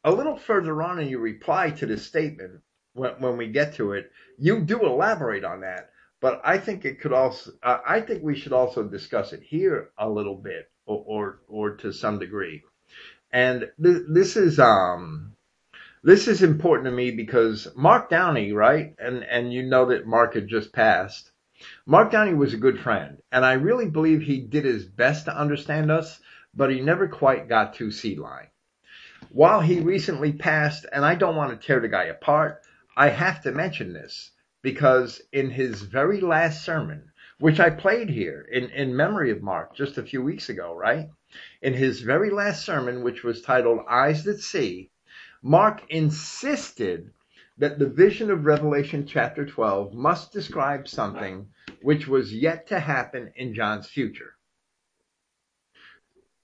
a 0.05 0.13
little 0.13 0.39
further 0.39 0.81
on 0.83 1.01
in 1.01 1.09
your 1.09 1.21
reply 1.21 1.71
to 1.73 1.85
this 1.85 2.07
statement, 2.07 2.63
when, 2.99 3.13
when 3.21 3.37
we 3.37 3.49
get 3.49 3.75
to 3.77 3.93
it, 3.93 4.11
you 4.39 4.61
do 4.61 4.85
elaborate 4.85 5.45
on 5.45 5.61
that. 5.61 5.91
But 6.21 6.41
I 6.45 6.59
think 6.59 6.85
it 6.85 7.01
could 7.01 7.13
also, 7.13 7.53
uh, 7.63 7.79
I 7.87 8.01
think 8.01 8.23
we 8.23 8.37
should 8.37 8.53
also 8.53 8.83
discuss 8.83 9.33
it 9.33 9.43
here 9.43 9.91
a 9.97 10.09
little 10.09 10.35
bit, 10.35 10.69
or 10.85 11.05
or, 11.07 11.41
or 11.49 11.77
to 11.77 11.93
some 11.93 12.19
degree. 12.19 12.65
And 13.33 13.71
th- 13.83 14.03
this 14.09 14.37
is 14.37 14.59
um, 14.59 15.37
this 16.03 16.27
is 16.27 16.43
important 16.43 16.87
to 16.87 16.93
me 16.93 17.13
because 17.13 17.69
Mark 17.77 18.11
Downey, 18.11 18.53
right? 18.53 18.95
And 18.99 19.23
and 19.23 19.53
you 19.53 19.63
know 19.63 19.87
that 19.87 20.07
Mark 20.07 20.35
had 20.35 20.49
just 20.49 20.73
passed. 20.73 21.31
Mark 21.87 22.11
Downey 22.11 22.35
was 22.35 22.55
a 22.55 22.59
good 22.59 22.81
friend, 22.81 23.19
and 23.31 23.45
I 23.45 23.55
really 23.55 23.89
believe 23.89 24.23
he 24.23 24.41
did 24.41 24.65
his 24.65 24.85
best 24.85 25.25
to 25.27 25.37
understand 25.37 25.91
us, 25.91 26.21
but 26.55 26.71
he 26.71 26.81
never 26.81 27.09
quite 27.09 27.49
got 27.49 27.75
to 27.75 27.91
seed 27.91 28.19
line. 28.19 28.49
While 29.31 29.61
he 29.61 29.81
recently 29.81 30.33
passed, 30.33 30.87
and 30.93 31.05
I 31.05 31.15
don't 31.17 31.37
want 31.37 31.51
to 31.51 31.67
tear 31.67 31.81
the 31.81 31.89
guy 31.89 32.05
apart, 32.05 32.63
I 32.99 33.11
have 33.11 33.43
to 33.43 33.53
mention 33.53 33.93
this 33.93 34.33
because 34.61 35.23
in 35.31 35.51
his 35.51 35.83
very 35.83 36.21
last 36.21 36.65
sermon, 36.65 37.13
which 37.39 37.61
I 37.61 37.71
played 37.71 38.11
here 38.11 38.41
in, 38.51 38.71
in 38.71 38.97
memory 38.97 39.31
of 39.31 39.41
Mark 39.41 39.77
just 39.77 39.99
a 39.99 40.03
few 40.03 40.21
weeks 40.21 40.49
ago, 40.49 40.75
right? 40.75 41.09
In 41.63 41.75
his 41.75 42.01
very 42.01 42.29
last 42.29 42.67
sermon, 42.67 43.05
which 43.05 43.23
was 43.23 43.41
titled 43.41 43.87
Eyes 43.89 44.25
That 44.25 44.41
See, 44.41 44.91
Mark 45.43 45.85
insisted 45.89 47.13
that 47.57 47.79
the 47.79 47.89
vision 47.89 48.33
of 48.33 48.47
Revelation 48.47 49.07
chapter 49.07 49.47
12 49.47 49.95
must 49.95 50.33
describe 50.33 50.89
something 50.89 51.51
which 51.81 52.09
was 52.09 52.35
yet 52.35 52.67
to 52.67 52.81
happen 52.81 53.33
in 53.37 53.55
John's 53.55 53.87
future. 53.87 54.35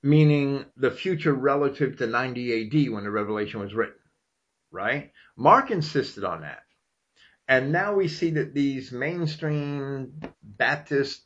Meaning 0.04 0.66
the 0.76 0.92
future 0.92 1.34
relative 1.34 1.96
to 1.96 2.06
90 2.06 2.86
AD 2.86 2.92
when 2.92 3.02
the 3.02 3.10
revelation 3.10 3.58
was 3.58 3.74
written, 3.74 3.98
right? 4.74 5.12
Mark 5.36 5.70
insisted 5.70 6.24
on 6.24 6.42
that. 6.42 6.64
And 7.46 7.72
now 7.72 7.94
we 7.94 8.08
see 8.08 8.30
that 8.30 8.54
these 8.54 8.90
mainstream 8.90 10.20
Baptist 10.42 11.22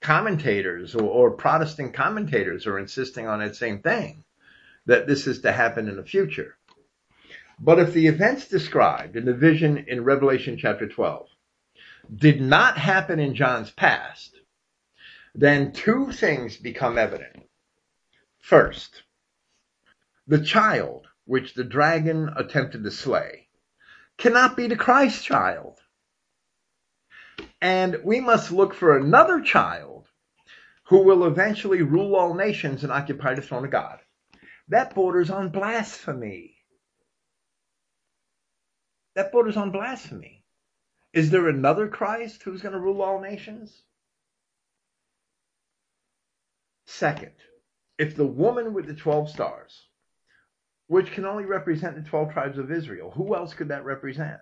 commentators 0.00 0.94
or, 0.94 1.02
or 1.02 1.30
Protestant 1.32 1.94
commentators 1.94 2.66
are 2.66 2.78
insisting 2.78 3.26
on 3.26 3.40
that 3.40 3.56
same 3.56 3.80
thing, 3.80 4.24
that 4.86 5.06
this 5.06 5.26
is 5.26 5.42
to 5.42 5.52
happen 5.52 5.88
in 5.88 5.96
the 5.96 6.04
future. 6.04 6.56
But 7.58 7.78
if 7.78 7.92
the 7.92 8.06
events 8.06 8.48
described 8.48 9.16
in 9.16 9.26
the 9.26 9.34
vision 9.34 9.84
in 9.86 10.04
Revelation 10.04 10.56
chapter 10.56 10.88
12 10.88 11.28
did 12.14 12.40
not 12.40 12.78
happen 12.78 13.20
in 13.20 13.34
John's 13.34 13.70
past, 13.70 14.34
then 15.34 15.72
two 15.72 16.10
things 16.12 16.56
become 16.56 16.96
evident. 16.96 17.42
First, 18.38 19.02
the 20.26 20.42
child 20.42 21.09
which 21.30 21.54
the 21.54 21.62
dragon 21.62 22.28
attempted 22.36 22.82
to 22.82 22.90
slay 22.90 23.46
cannot 24.18 24.56
be 24.56 24.66
the 24.66 24.74
Christ 24.74 25.24
child. 25.24 25.78
And 27.60 27.98
we 28.02 28.18
must 28.18 28.50
look 28.50 28.74
for 28.74 28.96
another 28.96 29.40
child 29.40 30.08
who 30.88 31.04
will 31.04 31.24
eventually 31.24 31.82
rule 31.82 32.16
all 32.16 32.34
nations 32.34 32.82
and 32.82 32.90
occupy 32.90 33.34
the 33.34 33.42
throne 33.42 33.64
of 33.64 33.70
God. 33.70 34.00
That 34.70 34.92
borders 34.92 35.30
on 35.30 35.50
blasphemy. 35.50 36.56
That 39.14 39.30
borders 39.30 39.56
on 39.56 39.70
blasphemy. 39.70 40.44
Is 41.12 41.30
there 41.30 41.48
another 41.48 41.86
Christ 41.86 42.42
who's 42.42 42.60
going 42.60 42.74
to 42.74 42.80
rule 42.80 43.02
all 43.02 43.20
nations? 43.20 43.84
Second, 46.86 47.36
if 47.98 48.16
the 48.16 48.26
woman 48.26 48.74
with 48.74 48.88
the 48.88 48.94
12 48.94 49.30
stars, 49.30 49.86
which 50.90 51.12
can 51.12 51.24
only 51.24 51.44
represent 51.44 51.94
the 51.94 52.02
12 52.02 52.32
tribes 52.32 52.58
of 52.58 52.72
Israel, 52.72 53.12
who 53.12 53.36
else 53.36 53.54
could 53.54 53.68
that 53.68 53.84
represent? 53.84 54.40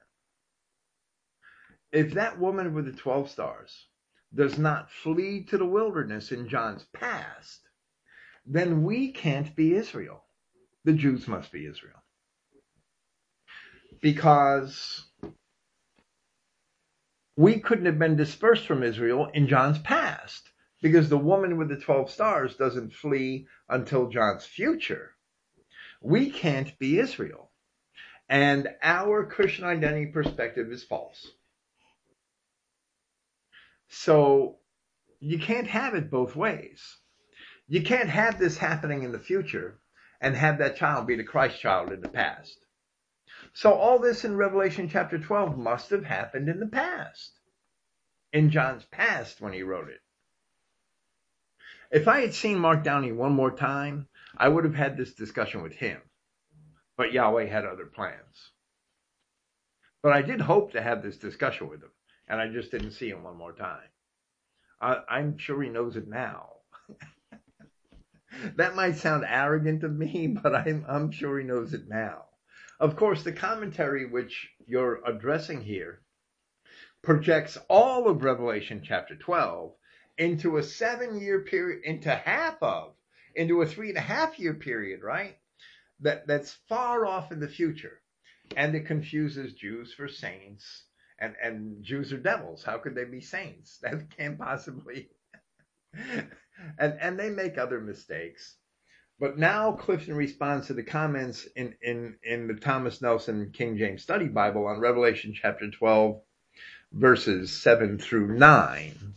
If 1.93 2.15
that 2.15 2.39
woman 2.39 2.73
with 2.73 2.87
the 2.87 2.93
12 2.93 3.29
stars 3.29 3.89
does 4.35 4.57
not 4.57 4.91
flee 4.91 5.45
to 5.51 5.59
the 5.59 5.66
wilderness 5.66 6.33
in 6.33 6.49
John's 6.49 6.87
past, 6.95 7.69
then 8.47 8.83
we 8.83 9.12
can't 9.12 9.55
be 9.55 9.75
Israel. 9.75 10.25
The 10.87 10.95
Jews 10.95 11.29
must 11.29 11.53
be 11.53 11.66
Israel. 11.66 12.03
Because 14.01 15.05
we 17.37 17.61
couldn't 17.61 17.85
have 17.85 17.99
been 17.99 18.16
dispersed 18.16 18.66
from 18.66 18.83
Israel 18.83 19.31
in 19.35 19.49
John's 19.49 19.81
past 19.81 20.49
because 20.81 21.11
the 21.11 21.19
woman 21.19 21.59
with 21.59 21.69
the 21.69 21.77
12 21.77 22.11
stars 22.11 22.57
doesn't 22.57 22.95
flee 22.95 23.47
until 23.69 24.09
John's 24.09 24.47
future. 24.47 25.12
We 26.01 26.31
can't 26.31 26.79
be 26.79 26.99
Israel. 26.99 27.51
And 28.29 28.69
our 28.83 29.25
Christian 29.27 29.65
identity 29.65 30.07
perspective 30.07 30.70
is 30.70 30.85
false. 30.85 31.27
So 33.89 34.59
you 35.20 35.39
can't 35.39 35.66
have 35.66 35.95
it 35.95 36.11
both 36.11 36.37
ways. 36.37 36.99
You 37.66 37.83
can't 37.83 38.09
have 38.09 38.39
this 38.39 38.59
happening 38.59 39.03
in 39.03 39.12
the 39.12 39.19
future 39.19 39.79
and 40.20 40.35
have 40.37 40.59
that 40.59 40.77
child 40.77 41.07
be 41.07 41.16
the 41.16 41.25
Christ 41.25 41.61
child 41.61 41.93
in 41.93 42.01
the 42.01 42.09
past. 42.09 42.59
So 43.53 43.73
all 43.73 43.99
this 43.99 44.25
in 44.25 44.37
Revelation 44.37 44.89
chapter 44.89 45.19
12 45.19 45.57
must 45.57 45.91
have 45.91 46.05
happened 46.05 46.49
in 46.49 46.61
the 46.61 46.66
past. 46.66 47.33
In 48.33 48.51
John's 48.51 48.85
past 48.87 49.41
when 49.41 49.53
he 49.53 49.62
wrote 49.62 49.89
it. 49.89 50.01
If 51.91 52.09
I 52.09 52.20
had 52.20 52.35
seen 52.35 52.59
Mark 52.59 52.85
Downey 52.85 53.12
one 53.12 53.33
more 53.33 53.51
time, 53.51 54.09
I 54.39 54.48
would 54.48 54.65
have 54.65 54.74
had 54.74 54.97
this 54.97 55.15
discussion 55.15 55.62
with 55.62 55.74
him. 55.74 56.01
But 56.97 57.12
Yahweh 57.12 57.47
had 57.47 57.65
other 57.65 57.86
plans. 57.86 58.52
But 60.02 60.12
I 60.12 60.23
did 60.23 60.40
hope 60.40 60.73
to 60.73 60.82
have 60.82 61.02
this 61.02 61.19
discussion 61.19 61.69
with 61.69 61.82
him, 61.82 61.90
and 62.28 62.40
I 62.40 62.48
just 62.48 62.70
didn't 62.70 62.93
see 62.93 63.10
him 63.10 63.24
one 63.24 63.36
more 63.36 63.52
time. 63.52 63.89
I, 64.81 64.98
I'm 65.09 65.39
sure 65.39 65.60
he 65.60 65.69
knows 65.69 65.97
it 65.97 66.06
now. 66.06 66.52
that 68.56 68.77
might 68.77 68.97
sound 68.97 69.24
arrogant 69.28 69.82
of 69.82 69.97
me, 69.97 70.28
but 70.28 70.55
I'm, 70.55 70.85
I'm 70.89 71.10
sure 71.10 71.39
he 71.39 71.44
knows 71.44 71.74
it 71.74 71.89
now. 71.89 72.27
Of 72.78 72.94
course, 72.94 73.24
the 73.24 73.32
commentary 73.32 74.06
which 74.06 74.51
you're 74.66 75.01
addressing 75.05 75.62
here 75.62 76.01
projects 77.02 77.59
all 77.69 78.09
of 78.09 78.23
Revelation 78.23 78.82
chapter 78.85 79.16
12 79.16 79.73
into 80.16 80.59
a 80.59 80.62
seven 80.62 81.20
year 81.20 81.40
period, 81.40 81.82
into 81.85 82.15
half 82.15 82.62
of, 82.62 82.94
into 83.35 83.63
a 83.63 83.67
three 83.67 83.89
and 83.89 83.99
a 83.99 84.03
half 84.03 84.39
year 84.39 84.55
period, 84.55 85.03
right? 85.03 85.37
That, 86.01 86.27
that's 86.27 86.57
far 86.69 87.07
off 87.07 87.33
in 87.33 87.41
the 87.41 87.49
future. 87.49 88.01
And 88.57 88.75
it 88.75 88.87
confuses 88.87 89.53
Jews 89.53 89.93
for 89.93 90.09
saints 90.09 90.85
and, 91.19 91.35
and 91.43 91.83
Jews 91.83 92.13
are 92.13 92.19
devils. 92.19 92.63
How 92.63 92.79
could 92.79 92.95
they 92.95 93.05
be 93.05 93.21
saints? 93.21 93.79
That 93.83 94.17
can't 94.17 94.39
possibly. 94.39 95.09
and, 95.95 96.29
and 96.79 97.19
they 97.19 97.31
make 97.31 97.59
other 97.59 97.81
mistakes. 97.81 98.57
But 99.21 99.37
now 99.37 99.73
Clifton 99.73 100.15
responds 100.15 100.69
to 100.69 100.75
the 100.75 100.85
comments 100.85 101.47
in, 101.57 101.75
in, 101.83 102.17
in 102.23 102.47
the 102.47 102.55
Thomas 102.55 103.03
Nelson 103.03 103.51
King 103.53 103.77
James 103.77 104.03
Study 104.03 104.29
Bible 104.29 104.67
on 104.67 104.79
Revelation 104.79 105.35
chapter 105.35 105.69
12, 105.71 106.21
verses 106.93 107.51
7 107.61 107.99
through 107.99 108.39
9. 108.39 109.15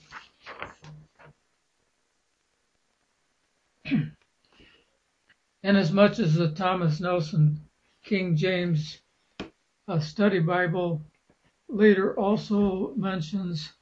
Inasmuch 5.63 6.19
as 6.19 6.35
the 6.35 6.51
Thomas 6.51 6.99
Nelson 6.99 7.59
King 8.03 8.35
James 8.35 8.99
uh, 9.87 9.99
Study 9.99 10.39
Bible 10.39 11.01
later 11.67 12.17
also 12.17 12.93
mentions 12.95 13.73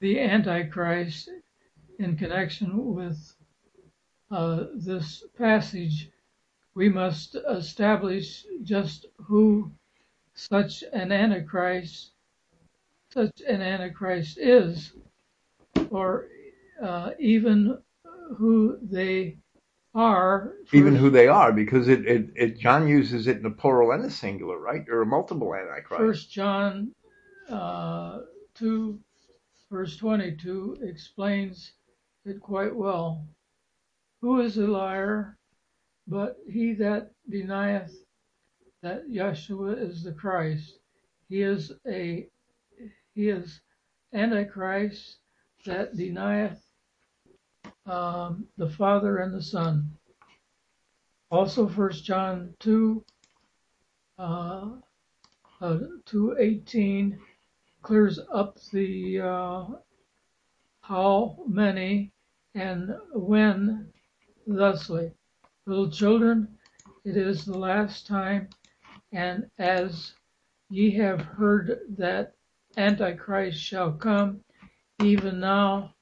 the 0.00 0.18
Antichrist 0.18 1.30
in 1.98 2.16
connection 2.16 2.94
with 2.94 3.34
uh, 4.30 4.64
this 4.74 5.24
passage, 5.36 6.10
we 6.74 6.88
must 6.88 7.34
establish 7.34 8.44
just 8.62 9.06
who 9.18 9.70
such 10.34 10.82
an 10.92 11.12
Antichrist, 11.12 12.12
such 13.10 13.42
an 13.46 13.60
Antichrist 13.60 14.38
is, 14.38 14.94
or 15.90 16.28
uh, 16.82 17.10
even 17.18 17.78
who 18.38 18.78
they 18.82 19.38
are. 19.94 20.54
Even 20.72 20.96
who 20.96 21.10
they 21.10 21.28
are, 21.28 21.52
because 21.52 21.88
it, 21.88 22.06
it, 22.06 22.30
it, 22.34 22.58
John 22.58 22.88
uses 22.88 23.26
it 23.26 23.36
in 23.36 23.42
the 23.42 23.50
plural 23.50 23.92
and 23.92 24.04
the 24.04 24.10
singular, 24.10 24.58
right? 24.58 24.84
There 24.86 25.00
are 25.00 25.04
multiple 25.04 25.54
antichrists. 25.54 25.98
First 25.98 26.30
John 26.30 26.92
uh, 27.48 28.20
two, 28.54 29.00
verse 29.70 29.96
twenty-two 29.96 30.78
explains 30.82 31.72
it 32.24 32.40
quite 32.40 32.74
well. 32.74 33.26
Who 34.20 34.40
is 34.40 34.56
a 34.56 34.66
liar 34.66 35.36
but 36.06 36.36
he 36.48 36.72
that 36.74 37.10
denieth 37.28 37.94
that 38.82 39.08
Yahshua 39.10 39.80
is 39.80 40.02
the 40.02 40.12
Christ? 40.12 40.78
He 41.28 41.42
is 41.42 41.72
a 41.86 42.28
he 43.14 43.28
is 43.28 43.60
Antichrist 44.14 45.18
that 45.66 45.96
denieth 45.96 46.61
um, 47.86 48.46
the 48.56 48.68
Father 48.68 49.18
and 49.18 49.34
the 49.34 49.42
Son. 49.42 49.90
Also, 51.30 51.66
First 51.66 52.04
John 52.04 52.54
two 52.60 53.04
uh, 54.18 54.70
uh, 55.60 55.78
two 56.04 56.36
eighteen 56.38 57.18
clears 57.82 58.20
up 58.32 58.58
the 58.72 59.20
uh, 59.20 59.64
how 60.82 61.38
many 61.48 62.12
and 62.54 62.94
when 63.14 63.88
thusly, 64.46 65.12
Little 65.66 65.90
children, 65.90 66.48
it 67.04 67.16
is 67.16 67.44
the 67.44 67.56
last 67.56 68.06
time, 68.06 68.48
and 69.12 69.48
as 69.58 70.12
ye 70.68 70.90
have 70.90 71.20
heard 71.20 71.80
that 71.96 72.34
Antichrist 72.76 73.58
shall 73.60 73.92
come, 73.92 74.40
even 75.02 75.40
now 75.40 75.94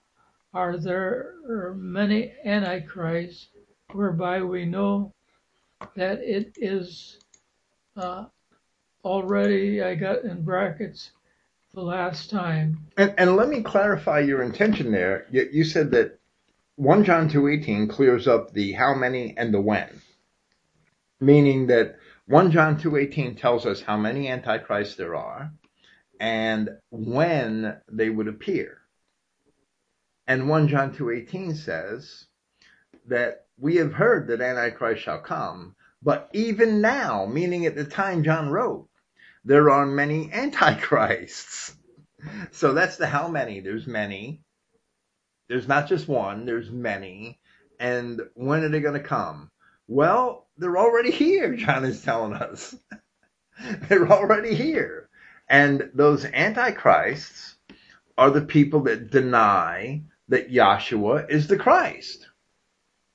are 0.53 0.77
there 0.77 1.35
many 1.77 2.33
Antichrists, 2.45 3.49
whereby 3.93 4.43
we 4.43 4.65
know 4.65 5.13
that 5.97 6.21
it 6.21 6.53
is 6.57 7.19
uh, 7.97 8.27
already, 9.05 9.83
I 9.83 9.95
got 9.95 10.25
in 10.25 10.43
brackets, 10.43 11.11
the 11.75 11.83
last 11.83 12.31
time. 12.31 12.87
And, 12.97 13.15
and 13.17 13.37
let 13.37 13.49
me 13.49 13.63
clarify 13.63 14.21
your 14.21 14.43
intention 14.43 14.91
there. 14.91 15.27
You, 15.31 15.49
you 15.53 15.65
said 15.65 15.93
that 15.93 16.19
1 16.77 17.05
John 17.05 17.29
2.18 17.29 17.89
clears 17.89 18.27
up 18.27 18.53
the 18.53 18.73
how 18.73 18.95
many 18.95 19.37
and 19.37 19.55
the 19.55 19.61
when. 19.61 20.01
Meaning 21.21 21.67
that 21.69 21.97
1 22.27 22.51
John 22.51 22.81
2.18 22.81 23.39
tells 23.39 23.67
us 23.67 23.83
how 23.83 23.97
many 23.97 24.29
antichrists 24.29 24.97
there 24.97 25.15
are 25.15 25.53
and 26.19 26.71
when 26.91 27.77
they 27.91 28.11
would 28.11 28.29
appear. 28.29 28.80
And 30.31 30.49
1 30.49 30.69
John 30.69 30.95
2.18 30.95 31.57
says 31.57 32.27
that 33.09 33.47
we 33.59 33.75
have 33.79 33.93
heard 33.93 34.29
that 34.29 34.41
Antichrist 34.41 35.03
shall 35.03 35.19
come, 35.19 35.75
but 36.05 36.31
even 36.33 36.81
now, 36.81 37.27
meaning 37.27 37.67
at 37.67 37.75
the 37.75 37.85
time 37.85 38.23
John 38.23 38.49
wrote, 38.49 38.89
there 39.45 39.71
are 39.71 39.87
many 39.87 40.33
antichrists. 40.33 41.75
So 42.53 42.75
that's 42.75 42.97
the 42.97 43.09
how 43.09 43.27
many. 43.27 43.59
There's 43.59 43.89
many. 43.89 44.43
There's 45.49 45.67
not 45.67 45.89
just 45.89 46.07
one, 46.07 46.45
there's 46.45 46.71
many. 46.71 47.41
And 47.81 48.21
when 48.35 48.63
are 48.63 48.69
they 48.69 48.81
going 48.81 49.01
to 49.01 49.09
come? 49.09 49.51
Well, 49.89 50.47
they're 50.59 50.79
already 50.79 51.11
here, 51.11 51.57
John 51.57 51.85
is 51.85 52.03
telling 52.03 52.35
us. 52.35 52.77
they're 53.89 54.13
already 54.13 54.55
here. 54.55 55.09
And 55.49 55.91
those 55.93 56.25
antichrists 56.25 57.57
are 58.17 58.31
the 58.31 58.43
people 58.43 58.83
that 58.83 59.11
deny 59.11 60.03
that 60.31 60.51
Yahshua 60.51 61.31
is 61.31 61.47
the 61.47 61.59
Christ. 61.59 62.27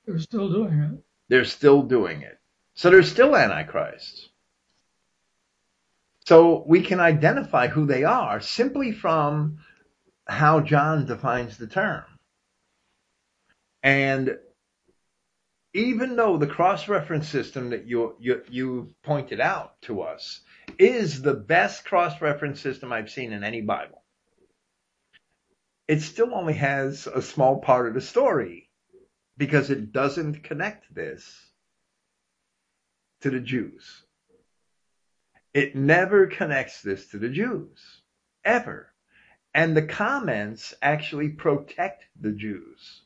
They're 0.06 0.18
still 0.18 0.48
doing 0.48 0.78
it. 0.78 1.04
They're 1.28 1.44
still 1.44 1.82
doing 1.82 2.22
it. 2.22 2.38
So 2.74 2.90
they're 2.90 3.02
still 3.02 3.34
antichrists. 3.34 4.28
So 6.26 6.64
we 6.66 6.82
can 6.82 7.00
identify 7.00 7.68
who 7.68 7.86
they 7.86 8.04
are 8.04 8.40
simply 8.40 8.92
from 8.92 9.58
how 10.26 10.60
John 10.60 11.06
defines 11.06 11.56
the 11.56 11.66
term. 11.66 12.04
And 13.82 14.36
even 15.72 16.16
though 16.16 16.36
the 16.36 16.46
cross-reference 16.46 17.28
system 17.28 17.70
that 17.70 17.86
you, 17.86 18.16
you, 18.18 18.42
you 18.48 18.94
pointed 19.02 19.40
out 19.40 19.80
to 19.82 20.02
us 20.02 20.40
is 20.78 21.22
the 21.22 21.34
best 21.34 21.84
cross-reference 21.84 22.60
system 22.60 22.92
I've 22.92 23.10
seen 23.10 23.32
in 23.32 23.44
any 23.44 23.60
Bible, 23.60 24.02
it 25.88 26.02
still 26.02 26.34
only 26.34 26.54
has 26.54 27.06
a 27.06 27.22
small 27.22 27.60
part 27.60 27.86
of 27.86 27.94
the 27.94 28.00
story 28.00 28.68
because 29.36 29.70
it 29.70 29.92
doesn't 29.92 30.42
connect 30.42 30.92
this 30.94 31.50
to 33.20 33.30
the 33.30 33.40
Jews. 33.40 34.02
It 35.54 35.76
never 35.76 36.26
connects 36.26 36.82
this 36.82 37.08
to 37.08 37.18
the 37.18 37.28
Jews, 37.28 38.02
ever. 38.44 38.92
And 39.54 39.76
the 39.76 39.86
comments 39.86 40.74
actually 40.82 41.30
protect 41.30 42.04
the 42.20 42.32
Jews. 42.32 43.02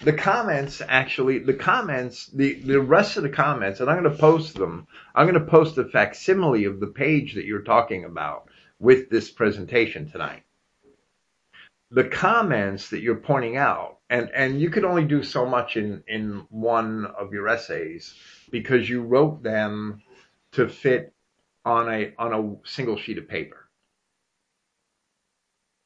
The 0.00 0.12
comments 0.12 0.82
actually, 0.86 1.38
the 1.38 1.54
comments, 1.54 2.26
the, 2.26 2.54
the 2.54 2.80
rest 2.80 3.16
of 3.16 3.22
the 3.22 3.30
comments, 3.30 3.80
and 3.80 3.88
I'm 3.88 4.02
going 4.02 4.12
to 4.12 4.20
post 4.20 4.54
them. 4.54 4.86
I'm 5.14 5.26
going 5.26 5.42
to 5.42 5.50
post 5.50 5.78
a 5.78 5.84
facsimile 5.84 6.64
of 6.64 6.80
the 6.80 6.88
page 6.88 7.34
that 7.34 7.44
you're 7.44 7.62
talking 7.62 8.04
about 8.04 8.48
with 8.78 9.08
this 9.08 9.30
presentation 9.30 10.10
tonight. 10.10 10.42
The 11.90 12.04
comments 12.04 12.90
that 12.90 13.00
you're 13.00 13.16
pointing 13.16 13.56
out, 13.56 13.98
and, 14.10 14.30
and 14.34 14.60
you 14.60 14.68
could 14.70 14.84
only 14.84 15.04
do 15.04 15.22
so 15.22 15.46
much 15.46 15.76
in, 15.76 16.02
in 16.06 16.46
one 16.50 17.06
of 17.06 17.32
your 17.32 17.48
essays 17.48 18.14
because 18.50 18.88
you 18.88 19.02
wrote 19.02 19.42
them 19.42 20.02
to 20.52 20.68
fit 20.68 21.14
on 21.64 21.88
a 21.92 22.12
on 22.18 22.32
a 22.32 22.68
single 22.68 22.96
sheet 22.96 23.18
of 23.18 23.28
paper. 23.28 23.68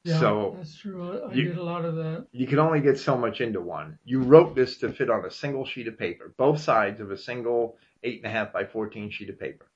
Yeah, 0.04 0.18
So, 0.18 0.54
that's 0.58 0.76
true. 0.76 1.20
I 1.22 1.32
you- 1.32 1.48
did 1.48 1.58
a 1.58 1.62
lot 1.62 1.84
of 1.84 1.94
that. 1.96 2.26
You 2.32 2.46
can 2.48 2.58
only 2.58 2.80
get 2.80 2.98
so 2.98 3.16
much 3.16 3.40
into 3.40 3.60
one. 3.60 3.98
You 4.04 4.20
wrote 4.22 4.56
this 4.56 4.78
to 4.78 4.92
fit 4.92 5.08
on 5.10 5.24
a 5.24 5.30
single 5.30 5.64
sheet 5.64 5.86
of 5.86 5.96
paper, 5.96 6.34
both 6.36 6.60
sides 6.60 7.00
of 7.00 7.12
a 7.12 7.16
single 7.16 7.78
eight 8.02 8.18
and 8.18 8.26
a 8.26 8.30
half 8.36 8.52
by 8.52 8.64
fourteen 8.64 9.10
sheet 9.10 9.30
of 9.30 9.38
paper. 9.38 9.66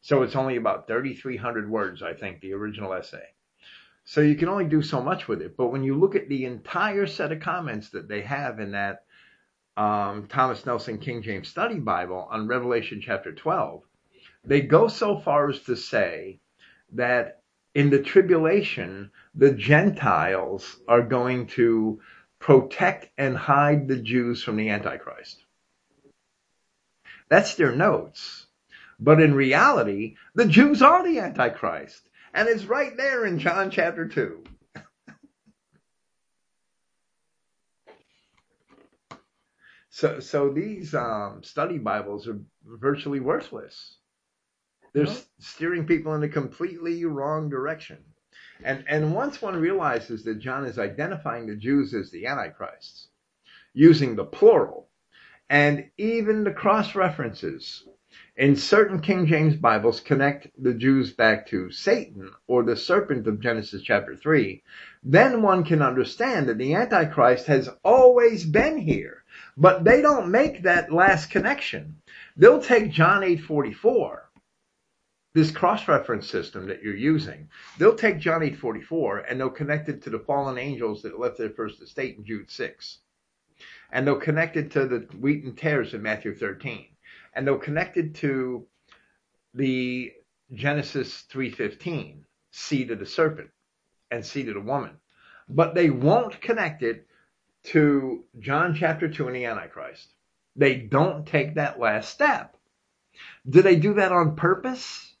So 0.00 0.22
it's 0.22 0.36
only 0.36 0.56
about 0.56 0.86
thirty 0.88 1.14
three 1.14 1.36
hundred 1.36 1.68
words, 1.70 2.02
I 2.02 2.14
think, 2.14 2.40
the 2.40 2.54
original 2.54 2.94
essay. 2.94 3.24
So 4.06 4.20
you 4.20 4.36
can 4.36 4.48
only 4.48 4.66
do 4.66 4.82
so 4.82 5.02
much 5.02 5.26
with 5.26 5.42
it. 5.42 5.56
But 5.56 5.72
when 5.72 5.82
you 5.82 5.98
look 5.98 6.14
at 6.14 6.28
the 6.28 6.44
entire 6.44 7.06
set 7.06 7.32
of 7.32 7.40
comments 7.40 7.90
that 7.90 8.08
they 8.08 8.22
have 8.22 8.60
in 8.60 8.70
that 8.70 9.04
um, 9.76 10.28
Thomas 10.28 10.64
Nelson 10.64 10.98
King 10.98 11.22
James 11.22 11.48
Study 11.48 11.80
Bible 11.80 12.28
on 12.30 12.46
Revelation 12.46 13.02
chapter 13.04 13.32
12, 13.32 13.82
they 14.44 14.60
go 14.60 14.86
so 14.86 15.18
far 15.18 15.50
as 15.50 15.60
to 15.62 15.76
say 15.76 16.38
that 16.92 17.42
in 17.74 17.90
the 17.90 18.00
tribulation, 18.00 19.10
the 19.34 19.50
Gentiles 19.50 20.78
are 20.86 21.02
going 21.02 21.48
to 21.48 22.00
protect 22.38 23.08
and 23.18 23.36
hide 23.36 23.88
the 23.88 23.96
Jews 23.96 24.40
from 24.40 24.56
the 24.56 24.70
Antichrist. 24.70 25.44
That's 27.28 27.56
their 27.56 27.74
notes. 27.74 28.46
But 29.00 29.20
in 29.20 29.34
reality, 29.34 30.14
the 30.36 30.46
Jews 30.46 30.80
are 30.80 31.02
the 31.02 31.18
Antichrist. 31.18 32.08
And 32.36 32.50
it's 32.50 32.66
right 32.66 32.94
there 32.98 33.24
in 33.24 33.38
John 33.38 33.70
chapter 33.70 34.06
2. 34.06 34.44
So, 39.88 40.20
so 40.20 40.50
these 40.50 40.94
um, 40.94 41.40
study 41.42 41.78
Bibles 41.78 42.28
are 42.28 42.38
virtually 42.62 43.20
worthless. 43.20 43.96
They're 44.92 45.06
steering 45.38 45.86
people 45.86 46.14
in 46.14 46.22
a 46.24 46.28
completely 46.28 47.06
wrong 47.06 47.48
direction. 47.48 48.04
And, 48.62 48.84
and 48.86 49.14
once 49.14 49.40
one 49.40 49.56
realizes 49.56 50.22
that 50.24 50.38
John 50.38 50.66
is 50.66 50.78
identifying 50.78 51.46
the 51.46 51.56
Jews 51.56 51.94
as 51.94 52.10
the 52.10 52.26
Antichrists, 52.26 53.08
using 53.72 54.14
the 54.14 54.26
plural, 54.26 54.90
and 55.48 55.88
even 55.96 56.44
the 56.44 56.52
cross 56.52 56.94
references 56.94 57.88
in 58.36 58.54
certain 58.54 59.00
King 59.00 59.26
James 59.26 59.56
Bibles 59.56 60.00
connect 60.00 60.48
the 60.62 60.74
Jews 60.74 61.12
back 61.12 61.46
to 61.46 61.70
Satan 61.70 62.30
or 62.46 62.62
the 62.62 62.76
serpent 62.76 63.26
of 63.26 63.40
Genesis 63.40 63.80
chapter 63.80 64.14
3, 64.14 64.62
then 65.02 65.40
one 65.40 65.64
can 65.64 65.80
understand 65.80 66.46
that 66.48 66.58
the 66.58 66.74
Antichrist 66.74 67.46
has 67.46 67.70
always 67.82 68.44
been 68.44 68.76
here. 68.76 69.24
But 69.56 69.84
they 69.84 70.02
don't 70.02 70.30
make 70.30 70.62
that 70.62 70.92
last 70.92 71.30
connection. 71.30 71.96
They'll 72.36 72.60
take 72.60 72.90
John 72.90 73.22
8:44, 73.22 74.24
this 75.32 75.50
cross-reference 75.50 76.28
system 76.28 76.66
that 76.66 76.82
you're 76.82 76.94
using. 76.94 77.48
They'll 77.78 77.94
take 77.94 78.18
John 78.18 78.42
8:44 78.42 79.24
and 79.30 79.40
they'll 79.40 79.48
connect 79.48 79.88
it 79.88 80.02
to 80.02 80.10
the 80.10 80.18
fallen 80.18 80.58
angels 80.58 81.00
that 81.02 81.18
left 81.18 81.38
their 81.38 81.50
first 81.50 81.80
estate 81.80 82.18
in 82.18 82.24
Jude 82.24 82.50
6. 82.50 82.98
And 83.90 84.06
they'll 84.06 84.20
connect 84.20 84.58
it 84.58 84.70
to 84.72 84.86
the 84.86 84.98
wheat 85.18 85.44
and 85.44 85.56
tares 85.56 85.94
in 85.94 86.02
Matthew 86.02 86.34
13. 86.34 86.88
And 87.36 87.46
they'll 87.46 87.58
connect 87.58 87.98
it 87.98 88.14
to 88.16 88.66
the 89.52 90.12
Genesis 90.52 91.24
3:15, 91.30 92.24
seed 92.50 92.90
of 92.90 92.98
the 92.98 93.06
serpent 93.06 93.50
and 94.10 94.24
seed 94.24 94.48
of 94.48 94.54
the 94.54 94.60
woman. 94.60 94.98
But 95.48 95.74
they 95.74 95.90
won't 95.90 96.40
connect 96.40 96.82
it 96.82 97.06
to 97.64 98.24
John 98.38 98.74
chapter 98.74 99.06
2 99.06 99.26
and 99.26 99.36
the 99.36 99.44
Antichrist. 99.44 100.14
They 100.56 100.76
don't 100.76 101.26
take 101.26 101.54
that 101.54 101.78
last 101.78 102.08
step. 102.08 102.56
Do 103.48 103.60
they 103.60 103.76
do 103.76 103.94
that 103.94 104.12
on 104.12 104.36
purpose? 104.36 105.14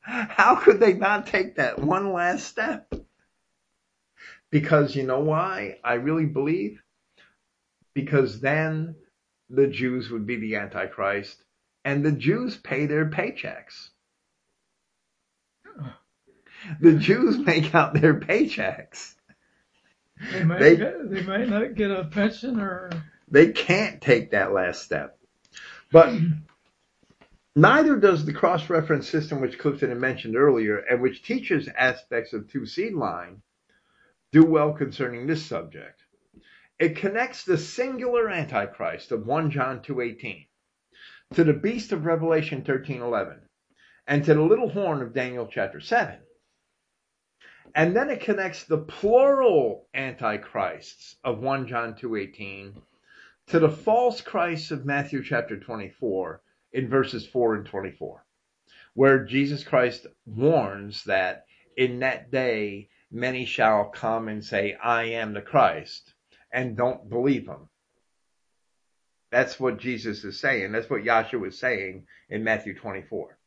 How 0.00 0.56
could 0.56 0.80
they 0.80 0.94
not 0.94 1.26
take 1.26 1.56
that 1.56 1.78
one 1.78 2.14
last 2.14 2.46
step? 2.46 2.90
Because 4.50 4.96
you 4.96 5.02
know 5.02 5.20
why? 5.20 5.78
I 5.84 5.94
really 5.94 6.24
believe 6.24 6.82
because 7.92 8.40
then 8.40 8.96
the 9.50 9.66
Jews 9.66 10.10
would 10.10 10.26
be 10.26 10.36
the 10.36 10.56
Antichrist 10.56 11.42
and 11.84 12.04
the 12.04 12.12
Jews 12.12 12.56
pay 12.56 12.86
their 12.86 13.06
paychecks. 13.06 13.90
The 16.80 16.94
Jews 16.94 17.38
make 17.38 17.74
out 17.74 17.94
their 17.94 18.18
paychecks. 18.18 19.14
They 20.32 20.44
might 20.44 20.58
They- 20.58 20.76
get, 20.76 21.10
they 21.10 21.22
might 21.22 21.48
not 21.48 21.74
get 21.74 21.90
a 21.90 22.04
pension 22.04 22.60
or 22.60 22.90
They 23.30 23.52
can't 23.52 24.00
take 24.02 24.32
that 24.32 24.52
last 24.52 24.82
step. 24.82 25.18
But 25.92 26.18
neither 27.54 27.96
does 27.96 28.24
the 28.26 28.32
cross 28.32 28.68
reference 28.68 29.08
system, 29.08 29.40
which 29.40 29.58
Clifton 29.58 29.90
had 29.90 29.98
mentioned 29.98 30.36
earlier, 30.36 30.78
and 30.78 31.00
which 31.00 31.22
teaches 31.22 31.68
aspects 31.68 32.32
of 32.32 32.48
two 32.50 32.66
seed 32.66 32.94
line, 32.94 33.42
do 34.32 34.44
well 34.44 34.72
concerning 34.72 35.26
this 35.26 35.44
subject. 35.46 36.02
It 36.78 36.94
connects 36.94 37.44
the 37.44 37.58
singular 37.58 38.30
Antichrist 38.30 39.10
of 39.10 39.26
1 39.26 39.50
John 39.50 39.80
2.18 39.80 40.46
to 41.34 41.42
the 41.42 41.52
beast 41.52 41.90
of 41.90 42.06
Revelation 42.06 42.62
13.11 42.62 43.40
and 44.06 44.24
to 44.24 44.34
the 44.34 44.42
little 44.42 44.68
horn 44.68 45.02
of 45.02 45.12
Daniel 45.12 45.48
chapter 45.50 45.80
7. 45.80 46.20
And 47.74 47.96
then 47.96 48.10
it 48.10 48.20
connects 48.20 48.64
the 48.64 48.78
plural 48.78 49.88
antichrists 49.92 51.16
of 51.24 51.40
1 51.40 51.66
John 51.66 51.94
2.18 51.94 52.80
to 53.48 53.58
the 53.58 53.70
false 53.70 54.20
Christ 54.20 54.70
of 54.70 54.86
Matthew 54.86 55.24
chapter 55.24 55.58
24 55.58 56.42
in 56.72 56.88
verses 56.88 57.26
4 57.26 57.56
and 57.56 57.66
24, 57.66 58.24
where 58.94 59.24
Jesus 59.24 59.64
Christ 59.64 60.06
warns 60.26 61.02
that 61.04 61.44
in 61.76 61.98
that 62.00 62.30
day 62.30 62.88
many 63.10 63.44
shall 63.46 63.86
come 63.86 64.28
and 64.28 64.44
say, 64.44 64.74
I 64.74 65.04
am 65.04 65.32
the 65.32 65.42
Christ, 65.42 66.14
and 66.52 66.76
don't 66.76 67.08
believe 67.08 67.46
him. 67.46 67.68
That's 69.30 69.60
what 69.60 69.78
Jesus 69.78 70.24
is 70.24 70.40
saying. 70.40 70.72
That's 70.72 70.88
what 70.88 71.02
Yahshua 71.02 71.48
is 71.48 71.58
saying 71.58 72.06
in 72.30 72.44
Matthew 72.44 72.74
24. 72.74 73.38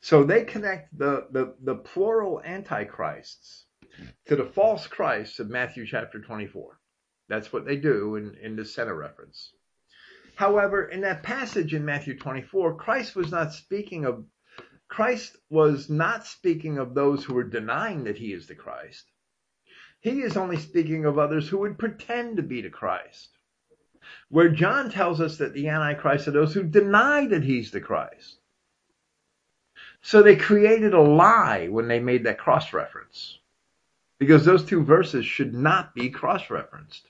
So 0.00 0.22
they 0.22 0.44
connect 0.44 0.96
the, 0.96 1.26
the, 1.32 1.54
the 1.62 1.74
plural 1.74 2.40
antichrists 2.44 3.64
to 4.26 4.36
the 4.36 4.44
false 4.44 4.86
Christ 4.86 5.40
of 5.40 5.50
Matthew 5.50 5.86
chapter 5.86 6.20
24. 6.20 6.78
That's 7.28 7.52
what 7.52 7.64
they 7.64 7.76
do 7.76 8.16
in, 8.16 8.36
in 8.40 8.54
the 8.54 8.64
center 8.64 8.94
reference. 8.94 9.52
However, 10.36 10.84
in 10.84 11.00
that 11.02 11.22
passage 11.22 11.74
in 11.74 11.84
Matthew 11.84 12.18
24, 12.18 12.76
Christ 12.76 13.16
was 13.16 13.30
not 13.30 13.52
speaking 13.52 14.04
of 14.04 14.24
Christ 14.88 15.36
was 15.48 15.88
not 15.88 16.26
speaking 16.26 16.78
of 16.78 16.94
those 16.94 17.24
who 17.24 17.34
were 17.34 17.44
denying 17.44 18.04
that 18.04 18.18
he 18.18 18.32
is 18.32 18.46
the 18.46 18.54
Christ. 18.54 19.10
He 20.04 20.20
is 20.20 20.36
only 20.36 20.58
speaking 20.58 21.06
of 21.06 21.18
others 21.18 21.48
who 21.48 21.56
would 21.60 21.78
pretend 21.78 22.36
to 22.36 22.42
be 22.42 22.60
the 22.60 22.68
Christ. 22.68 23.30
Where 24.28 24.50
John 24.50 24.90
tells 24.90 25.18
us 25.18 25.38
that 25.38 25.54
the 25.54 25.68
Antichrist 25.68 26.28
are 26.28 26.30
those 26.30 26.52
who 26.52 26.62
deny 26.62 27.26
that 27.28 27.42
he's 27.42 27.70
the 27.70 27.80
Christ. 27.80 28.36
So 30.02 30.22
they 30.22 30.36
created 30.36 30.92
a 30.92 31.00
lie 31.00 31.68
when 31.68 31.88
they 31.88 32.00
made 32.00 32.24
that 32.24 32.36
cross 32.36 32.74
reference. 32.74 33.38
Because 34.18 34.44
those 34.44 34.66
two 34.66 34.84
verses 34.84 35.24
should 35.24 35.54
not 35.54 35.94
be 35.94 36.10
cross 36.10 36.50
referenced. 36.50 37.08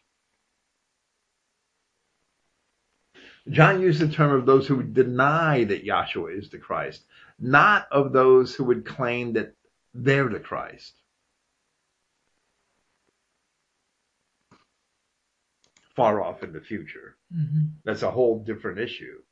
John 3.51 3.81
used 3.81 4.01
the 4.01 4.09
term 4.09 4.31
of 4.31 4.47
those 4.47 4.69
who 4.69 4.85
deny 4.85 5.65
that 5.65 5.85
Yahshua 5.85 6.39
is 6.39 6.49
the 6.49 6.59
Christ, 6.59 7.03
not 7.41 7.89
of 7.91 8.13
those 8.13 8.55
who 8.55 8.63
would 8.63 8.87
claim 8.87 9.33
that 9.33 9.53
they're 9.93 10.29
the 10.29 10.39
Christ. 10.39 10.95
Far 15.97 16.23
off 16.23 16.43
in 16.43 16.53
the 16.53 16.61
future. 16.61 17.17
Mhm. 17.33 17.71
That's 17.85 18.03
a 18.03 18.11
whole 18.11 18.43
different 18.43 18.79
issue. 18.79 19.23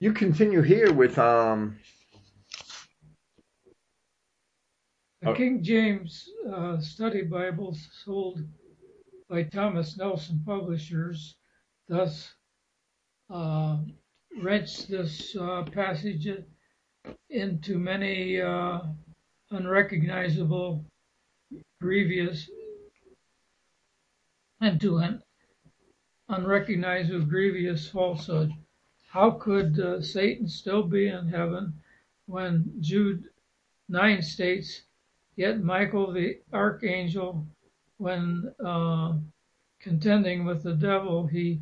You 0.00 0.12
continue 0.12 0.62
here 0.62 0.92
with 0.92 1.18
um 1.18 1.78
The 5.20 5.34
King 5.34 5.62
James 5.64 6.28
uh, 6.48 6.78
Study 6.80 7.22
Bible 7.22 7.76
sold 8.04 8.40
by 9.28 9.42
Thomas 9.42 9.96
Nelson 9.98 10.40
Publishers 10.46 11.34
thus 11.88 12.32
uh, 13.28 13.78
this 14.42 15.36
uh, 15.36 15.64
passage 15.64 16.28
into 17.30 17.78
many 17.78 18.40
uh, 18.40 18.80
unrecognizable, 19.50 20.84
grievous, 24.60 24.78
to 24.78 24.98
an 24.98 25.22
unrecognizable, 26.28 27.26
grievous 27.26 27.88
falsehood. 27.88 28.52
How 29.08 29.30
could 29.30 29.78
uh, 29.78 30.02
Satan 30.02 30.48
still 30.48 30.82
be 30.82 31.08
in 31.08 31.28
heaven 31.28 31.74
when 32.26 32.72
Jude 32.80 33.24
9 33.88 34.22
states, 34.22 34.82
Yet 35.36 35.62
Michael 35.62 36.12
the 36.12 36.40
archangel, 36.52 37.46
when 37.98 38.52
uh, 38.64 39.14
contending 39.78 40.44
with 40.44 40.64
the 40.64 40.74
devil, 40.74 41.28
he 41.28 41.60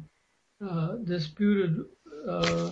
uh, 0.67 0.93
disputed 1.05 1.85
uh, 2.27 2.71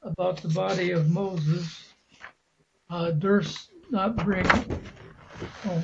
about 0.00 0.38
the 0.38 0.48
body 0.48 0.92
of 0.92 1.10
Moses, 1.10 1.92
uh, 2.88 3.10
durst 3.10 3.70
not 3.90 4.16
bring. 4.16 4.46
Oh, 5.66 5.82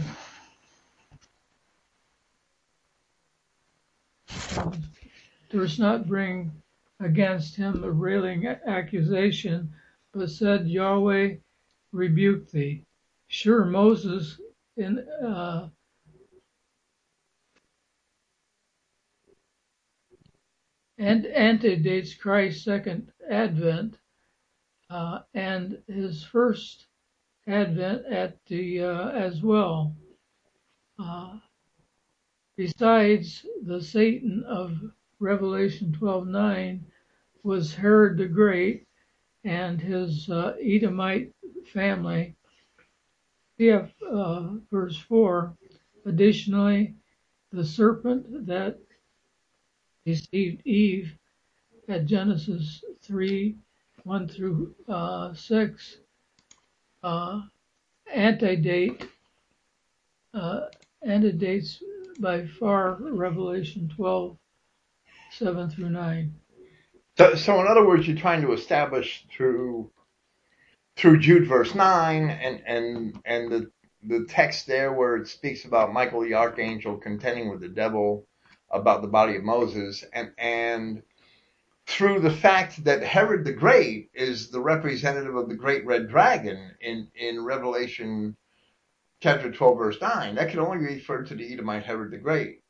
durst 5.51 5.79
not 5.79 6.07
bring 6.07 6.51
against 7.01 7.57
him 7.57 7.83
a 7.85 7.91
railing 7.91 8.47
accusation, 8.47 9.73
but 10.13 10.31
said, 10.31 10.69
Yahweh 10.69 11.37
rebuke 11.93 12.51
thee. 12.51 12.85
Sure, 13.29 13.65
Moses 13.65 14.41
in 14.77 14.99
uh, 15.25 15.69
and 20.99 21.27
antedates 21.27 22.15
Christ's 22.15 22.65
second 22.65 23.11
advent 23.31 23.99
uh, 24.91 25.21
and 25.35 25.79
his 25.87 26.23
first 26.25 26.87
advent 27.47 28.05
at 28.07 28.37
the 28.47 28.83
uh, 28.83 29.09
as 29.11 29.43
well. 29.43 29.97
Uh, 30.99 31.39
besides, 32.61 33.47
the 33.63 33.81
Satan 33.81 34.45
of 34.45 34.79
Revelation 35.19 35.97
12:9 35.99 36.81
was 37.43 37.75
Herod 37.75 38.19
the 38.19 38.27
Great 38.27 38.87
and 39.45 39.81
his 39.81 40.29
uh, 40.29 40.55
Edomite 40.63 41.33
family. 41.73 42.37
CF 43.59 43.91
uh, 44.07 44.59
verse 44.71 44.99
4. 44.99 45.57
Additionally, 46.05 46.95
the 47.51 47.65
serpent 47.65 48.47
that 48.47 48.79
deceived 50.05 50.61
Eve 50.67 51.17
at 51.89 52.05
Genesis 52.05 52.85
3 53.01 53.57
1 54.05 54.29
through 54.29 54.75
uh, 54.87 55.33
6 55.33 55.97
uh, 57.05 57.41
antedate 58.13 59.09
uh, 60.35 60.67
antedates 61.03 61.83
by 62.21 62.47
far 62.47 62.97
Revelation 63.01 63.91
12 63.97 64.37
7 65.33 65.71
through 65.71 65.91
9. 65.91 66.35
So, 67.19 67.35
so 67.35 67.61
in 67.61 67.67
other 67.67 67.87
words, 67.87 68.07
you're 68.07 68.17
trying 68.17 68.43
to 68.43 68.53
establish 68.53 69.27
through 69.31 69.91
through 70.97 71.19
Jude 71.19 71.49
verse 71.49 71.75
nine 71.75 72.29
and 72.31 72.63
and 72.67 73.21
and 73.25 73.51
the 73.51 73.71
the 74.03 74.27
text 74.29 74.67
there 74.67 74.93
where 74.93 75.17
it 75.17 75.29
speaks 75.29 75.65
about 75.65 75.93
Michael 75.93 76.23
the 76.23 76.35
archangel 76.35 76.97
contending 76.97 77.51
with 77.51 77.61
the 77.61 77.69
devil 77.69 78.27
about 78.71 79.03
the 79.03 79.09
body 79.09 79.37
of 79.37 79.43
Moses 79.43 80.05
and 80.13 80.33
and 80.39 81.03
through 81.87 82.21
the 82.21 82.31
fact 82.31 82.85
that 82.85 83.03
Herod 83.03 83.45
the 83.45 83.53
Great 83.53 84.11
is 84.15 84.51
the 84.51 84.61
representative 84.61 85.35
of 85.35 85.49
the 85.49 85.57
great 85.57 85.85
red 85.87 86.09
dragon 86.09 86.73
in 86.81 87.09
in 87.15 87.45
Revelation 87.45 88.37
chapter 89.21 89.53
12 89.53 89.79
verse 89.79 90.01
9 90.01 90.35
that 90.35 90.51
can 90.51 90.61
only 90.61 90.79
refer 90.79 91.23
to 91.23 91.35
the 91.35 91.53
Edomite 91.53 91.85
Herod 91.85 92.11
the 92.11 92.19
Great 92.19 92.63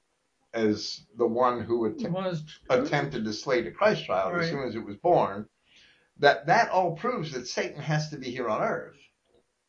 as 0.52 1.06
the 1.16 1.26
one 1.26 1.62
who 1.62 1.86
att- 1.86 2.10
Was 2.10 2.42
attempted 2.68 3.24
to 3.24 3.32
slay 3.32 3.62
the 3.62 3.70
Christ 3.70 4.04
child 4.04 4.34
as 4.36 4.50
soon 4.50 4.66
as 4.66 4.74
it 4.74 4.84
was 4.84 4.96
born, 4.96 5.48
that 6.18 6.46
that 6.46 6.70
all 6.70 6.96
proves 6.96 7.32
that 7.32 7.46
Satan 7.46 7.80
has 7.80 8.10
to 8.10 8.18
be 8.18 8.30
here 8.30 8.48
on 8.48 8.62
earth. 8.62 8.96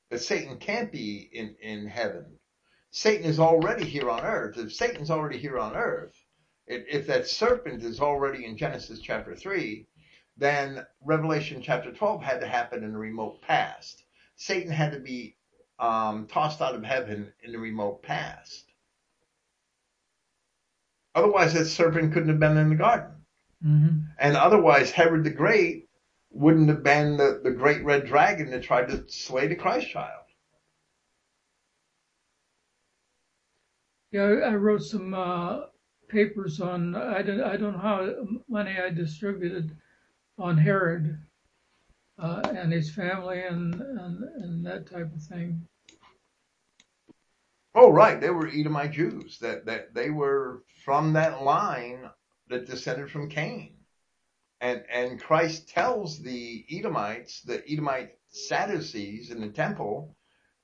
That 0.10 0.20
Satan 0.20 0.58
can't 0.58 0.92
be 0.92 1.30
in, 1.32 1.56
in 1.62 1.88
heaven. 1.88 2.40
Satan 2.90 3.26
is 3.26 3.40
already 3.40 3.86
here 3.86 4.10
on 4.10 4.22
earth. 4.22 4.58
If 4.58 4.74
Satan's 4.74 5.12
already 5.12 5.38
here 5.38 5.60
on 5.60 5.76
earth, 5.76 6.16
if, 6.68 6.84
if 6.90 7.08
that 7.08 7.28
serpent 7.28 7.84
is 7.84 8.02
already 8.02 8.46
in 8.46 8.58
Genesis 8.58 9.00
chapter 9.00 9.36
3, 9.36 9.86
then 10.36 10.86
Revelation 11.06 11.62
chapter 11.62 11.94
12 11.94 12.24
had 12.24 12.42
to 12.42 12.48
happen 12.48 12.84
in 12.84 12.92
the 12.92 12.98
remote 12.98 13.42
past. 13.44 14.04
Satan 14.36 14.72
had 14.72 14.92
to 14.94 15.00
be 15.00 15.38
um, 15.82 16.28
tossed 16.28 16.62
out 16.62 16.76
of 16.76 16.84
heaven 16.84 17.34
in 17.44 17.52
the 17.52 17.60
remote 17.60 18.04
past. 18.04 18.72
Otherwise, 21.16 21.54
that 21.54 21.66
serpent 21.66 22.14
couldn't 22.14 22.30
have 22.30 22.40
been 22.40 22.56
in 22.56 22.70
the 22.70 22.76
garden. 22.76 23.12
Mhm. 23.66 24.06
And 24.18 24.38
otherwise, 24.38 24.92
Herod 24.92 25.24
the 25.24 25.32
Great 25.32 25.90
wouldn't 26.30 26.70
have 26.70 26.84
been 26.84 27.18
the, 27.18 27.42
the 27.44 27.52
great 27.52 27.84
red 27.84 28.06
dragon 28.06 28.50
that 28.52 28.64
tried 28.64 28.88
to 28.90 29.10
slay 29.10 29.48
the 29.48 29.56
Christ 29.56 29.90
child. 29.90 30.24
Yeah, 34.12 34.24
I 34.24 34.56
wrote 34.56 34.84
some 34.84 35.14
uh, 35.14 35.62
papers 36.10 36.62
on. 36.62 36.96
I 36.96 37.22
don't. 37.22 37.42
I 37.42 37.58
don't 37.58 37.74
know 37.74 37.80
how 37.80 38.14
many 38.48 38.78
I 38.78 38.90
distributed 38.90 39.76
on 40.38 40.58
Herod 40.58 41.18
uh, 42.18 42.42
and 42.56 42.72
his 42.72 42.94
family 42.94 43.42
and, 43.42 43.76
and 43.76 44.24
and 44.44 44.66
that 44.66 44.88
type 44.88 45.14
of 45.14 45.22
thing. 45.24 45.68
Oh, 47.74 47.92
right. 47.92 48.20
They 48.20 48.30
were 48.30 48.48
Edomite 48.48 48.92
Jews. 48.92 49.40
That, 49.40 49.66
that 49.66 49.94
they 49.94 50.10
were 50.10 50.64
from 50.84 51.14
that 51.14 51.44
line 51.44 52.10
that 52.50 52.66
descended 52.66 53.10
from 53.10 53.30
Cain. 53.30 53.78
And, 54.60 54.84
and 54.92 55.22
Christ 55.22 55.70
tells 55.70 56.22
the 56.22 56.66
Edomites, 56.70 57.42
the 57.42 57.64
Edomite 57.68 58.12
Sadducees 58.28 59.32
in 59.32 59.42
the 59.42 59.50
temple 59.50 60.16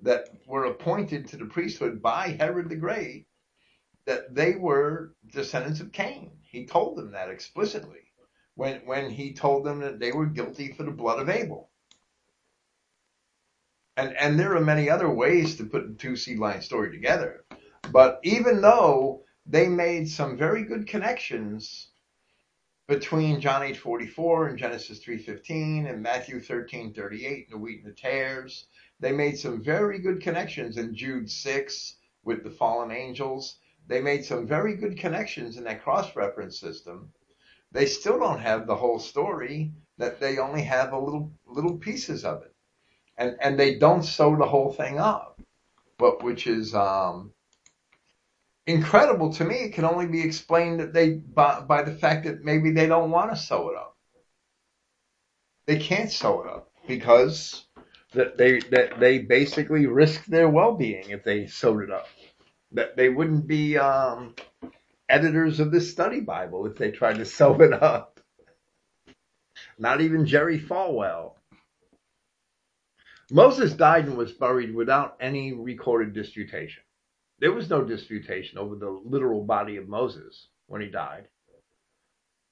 that 0.01 0.27
were 0.45 0.65
appointed 0.65 1.27
to 1.27 1.37
the 1.37 1.45
priesthood 1.45 2.01
by 2.01 2.37
Herod 2.39 2.69
the 2.69 2.75
Great, 2.75 3.25
that 4.05 4.35
they 4.35 4.55
were 4.55 5.15
descendants 5.31 5.79
of 5.79 5.91
Cain. 5.91 6.31
He 6.43 6.65
told 6.65 6.97
them 6.97 7.11
that 7.11 7.29
explicitly 7.29 8.01
when, 8.55 8.81
when 8.85 9.09
he 9.09 9.33
told 9.33 9.65
them 9.65 9.79
that 9.79 9.99
they 9.99 10.11
were 10.11 10.27
guilty 10.27 10.73
for 10.73 10.83
the 10.83 10.91
blood 10.91 11.19
of 11.19 11.29
Abel. 11.29 11.71
And, 13.97 14.15
and 14.15 14.39
there 14.39 14.55
are 14.55 14.61
many 14.61 14.91
other 14.91 15.09
ways 15.09 15.55
to 15.55 15.65
put 15.65 15.87
the 15.87 15.95
two 15.95 16.15
seed 16.15 16.37
line 16.37 16.61
story 16.61 16.91
together. 16.91 17.43
But 17.91 18.19
even 18.21 18.61
though 18.61 19.23
they 19.47 19.67
made 19.67 20.07
some 20.07 20.37
very 20.37 20.63
good 20.63 20.85
connections 20.85 21.89
between 22.87 23.41
John 23.41 23.63
8:44 23.63 24.49
and 24.49 24.59
Genesis 24.59 25.03
3:15 25.03 25.89
and 25.89 26.03
Matthew 26.03 26.39
13:38 26.39 27.45
and 27.45 27.53
the 27.53 27.57
wheat 27.57 27.83
and 27.83 27.91
the 27.91 27.99
tares, 27.99 28.67
they 28.99 29.11
made 29.11 29.39
some 29.39 29.63
very 29.63 29.97
good 29.97 30.21
connections 30.21 30.77
in 30.77 30.93
Jude 30.93 31.31
6 31.31 31.95
with 32.23 32.43
the 32.43 32.51
fallen 32.51 32.91
angels. 32.91 33.57
They 33.87 33.99
made 33.99 34.23
some 34.23 34.45
very 34.45 34.75
good 34.75 34.99
connections 34.99 35.57
in 35.57 35.63
that 35.63 35.81
cross 35.81 36.15
reference 36.15 36.59
system. 36.59 37.11
They 37.71 37.87
still 37.87 38.19
don't 38.19 38.41
have 38.41 38.67
the 38.67 38.75
whole 38.75 38.99
story. 38.99 39.71
That 39.97 40.19
they 40.19 40.37
only 40.37 40.61
have 40.61 40.93
a 40.93 40.99
little 40.99 41.31
little 41.47 41.79
pieces 41.79 42.23
of 42.23 42.43
it 42.43 42.53
and 43.17 43.37
and 43.41 43.59
they 43.59 43.75
don't 43.75 44.03
sew 44.03 44.35
the 44.35 44.45
whole 44.45 44.71
thing 44.71 44.99
up, 44.99 45.39
but 45.97 46.23
which 46.23 46.47
is 46.47 46.73
um, 46.75 47.31
incredible 48.65 49.33
to 49.33 49.45
me. 49.45 49.55
It 49.55 49.73
can 49.73 49.85
only 49.85 50.07
be 50.07 50.21
explained 50.21 50.79
that 50.79 50.93
they 50.93 51.15
by, 51.15 51.61
by 51.61 51.83
the 51.83 51.93
fact 51.93 52.25
that 52.25 52.43
maybe 52.43 52.71
they 52.71 52.87
don't 52.87 53.11
want 53.11 53.31
to 53.31 53.37
sew 53.37 53.69
it 53.69 53.77
up. 53.77 53.95
They 55.65 55.79
can't 55.79 56.11
sew 56.11 56.43
it 56.43 56.49
up 56.49 56.71
because 56.87 57.65
that 58.13 58.37
they 58.37 58.59
that 58.71 58.99
they 58.99 59.19
basically 59.19 59.85
risk 59.85 60.25
their 60.25 60.49
well-being 60.49 61.09
if 61.09 61.23
they 61.23 61.47
sewed 61.47 61.83
it 61.83 61.91
up. 61.91 62.07
That 62.73 62.97
they 62.97 63.09
wouldn't 63.09 63.47
be 63.47 63.77
um, 63.77 64.35
editors 65.09 65.59
of 65.59 65.71
this 65.71 65.89
study 65.89 66.19
Bible 66.19 66.65
if 66.65 66.77
they 66.77 66.91
tried 66.91 67.17
to 67.17 67.25
sew 67.37 67.59
it 67.61 67.73
up. 67.73 68.19
Not 69.79 70.01
even 70.01 70.25
Jerry 70.25 70.59
Falwell. 70.59 71.36
Moses 73.31 73.73
died 73.73 74.07
and 74.07 74.17
was 74.17 74.33
buried 74.33 74.73
without 74.75 75.17
any 75.21 75.53
recorded 75.53 76.13
disputation. 76.13 76.83
There 77.39 77.53
was 77.53 77.69
no 77.69 77.83
disputation 77.83 78.57
over 78.59 78.75
the 78.75 78.89
literal 78.89 79.43
body 79.45 79.77
of 79.77 79.89
Moses 79.89 80.47
when 80.67 80.81
he 80.81 80.89
died. 80.89 81.25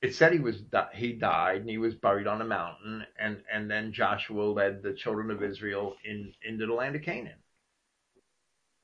it 0.01 0.15
said 0.15 0.33
he 0.33 0.39
was 0.39 0.63
he 0.93 1.13
died 1.13 1.61
and 1.61 1.69
he 1.71 1.79
was 1.79 1.95
buried 1.95 2.27
on 2.27 2.41
a 2.41 2.45
mountain, 2.45 3.05
and 3.19 3.43
and 3.51 3.71
then 3.71 3.93
Joshua 3.93 4.43
led 4.43 4.83
the 4.83 4.93
children 4.93 5.31
of 5.31 5.43
Israel 5.43 5.95
in 6.05 6.33
into 6.43 6.67
the 6.67 6.73
land 6.73 6.95
of 6.97 7.03
Canaan. 7.03 7.39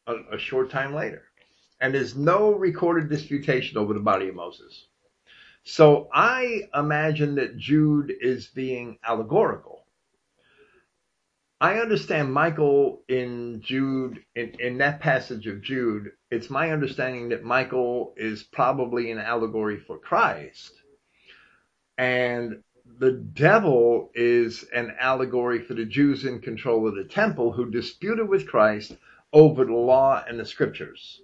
A, 0.07 0.15
a 0.33 0.39
short 0.39 0.69
time 0.71 0.93
later, 0.95 1.23
and 1.81 1.93
there's 1.95 2.15
no 2.15 2.53
recorded 2.53 3.09
disputation 3.09 3.77
over 3.77 3.93
the 3.93 4.01
body 4.01 4.29
of 4.29 4.35
Moses. 4.35 4.87
So 5.65 6.09
I 6.13 6.63
imagine 6.75 7.35
that 7.35 7.57
Jude 7.57 8.13
is 8.21 8.47
being 8.49 8.99
allegorical. 9.05 9.80
I 11.61 11.79
understand 11.79 12.33
Michael 12.33 13.03
in 13.07 13.61
Jude, 13.61 14.25
in, 14.35 14.55
in 14.59 14.79
that 14.79 14.99
passage 14.99 15.47
of 15.47 15.61
Jude, 15.61 16.11
it's 16.31 16.49
my 16.49 16.71
understanding 16.71 17.29
that 17.29 17.43
Michael 17.43 18.13
is 18.17 18.43
probably 18.43 19.11
an 19.11 19.19
allegory 19.19 19.79
for 19.79 19.99
Christ. 19.99 20.73
And 21.99 22.63
the 22.97 23.11
devil 23.11 24.09
is 24.15 24.65
an 24.73 24.95
allegory 24.99 25.59
for 25.59 25.75
the 25.75 25.85
Jews 25.85 26.25
in 26.25 26.41
control 26.41 26.87
of 26.87 26.95
the 26.95 27.05
temple 27.05 27.53
who 27.53 27.69
disputed 27.69 28.27
with 28.27 28.47
Christ 28.47 28.97
over 29.31 29.63
the 29.63 29.73
law 29.73 30.23
and 30.27 30.39
the 30.39 30.45
scriptures 30.45 31.21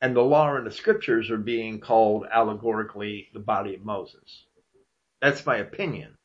and 0.00 0.16
the 0.16 0.22
law 0.22 0.54
and 0.54 0.66
the 0.66 0.70
scriptures 0.70 1.30
are 1.30 1.36
being 1.36 1.80
called 1.80 2.26
allegorically 2.32 3.28
the 3.34 3.40
body 3.40 3.74
of 3.74 3.84
Moses. 3.84 4.46
That's 5.20 5.44
my 5.44 5.56
opinion. 5.56 6.16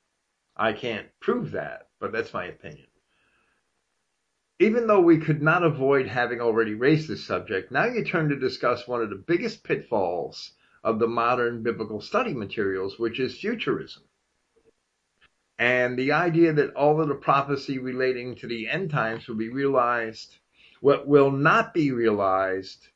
I 0.56 0.74
can't 0.74 1.08
prove 1.20 1.52
that, 1.52 1.90
but 2.00 2.14
that's 2.14 2.34
my 2.34 2.46
opinion. 2.46 2.88
Even 4.60 4.88
though 4.88 5.02
we 5.02 5.18
could 5.18 5.41
not 5.41 5.64
avoid 5.64 6.07
having 6.07 6.40
already 6.40 6.76
raised 6.76 7.10
this 7.10 7.26
subject, 7.26 7.72
now 7.73 7.86
you 7.86 8.06
turn 8.06 8.30
to 8.30 8.40
discuss 8.40 8.88
one 8.88 9.02
of 9.02 9.10
the 9.10 9.23
biggest 9.27 9.64
pitfalls 9.64 10.53
of 10.82 10.98
the 10.98 11.07
modern 11.07 11.61
biblical 11.61 11.99
study 11.99 12.34
materials, 12.34 12.98
which 12.98 13.19
is 13.19 13.38
futurism. 13.38 14.03
And 15.60 15.98
the 15.98 16.14
idea 16.14 16.53
that 16.53 16.73
all 16.73 17.02
of 17.02 17.10
the 17.10 17.15
prophecy 17.15 17.80
relating 17.80 18.36
to 18.36 18.48
the 18.48 18.69
end 18.69 18.91
times 18.91 19.27
will 19.27 19.36
be 19.36 19.49
realized, 19.49 20.38
what 20.80 21.06
will 21.06 21.32
not 21.32 21.73
be 21.73 21.91
realized 21.91 22.88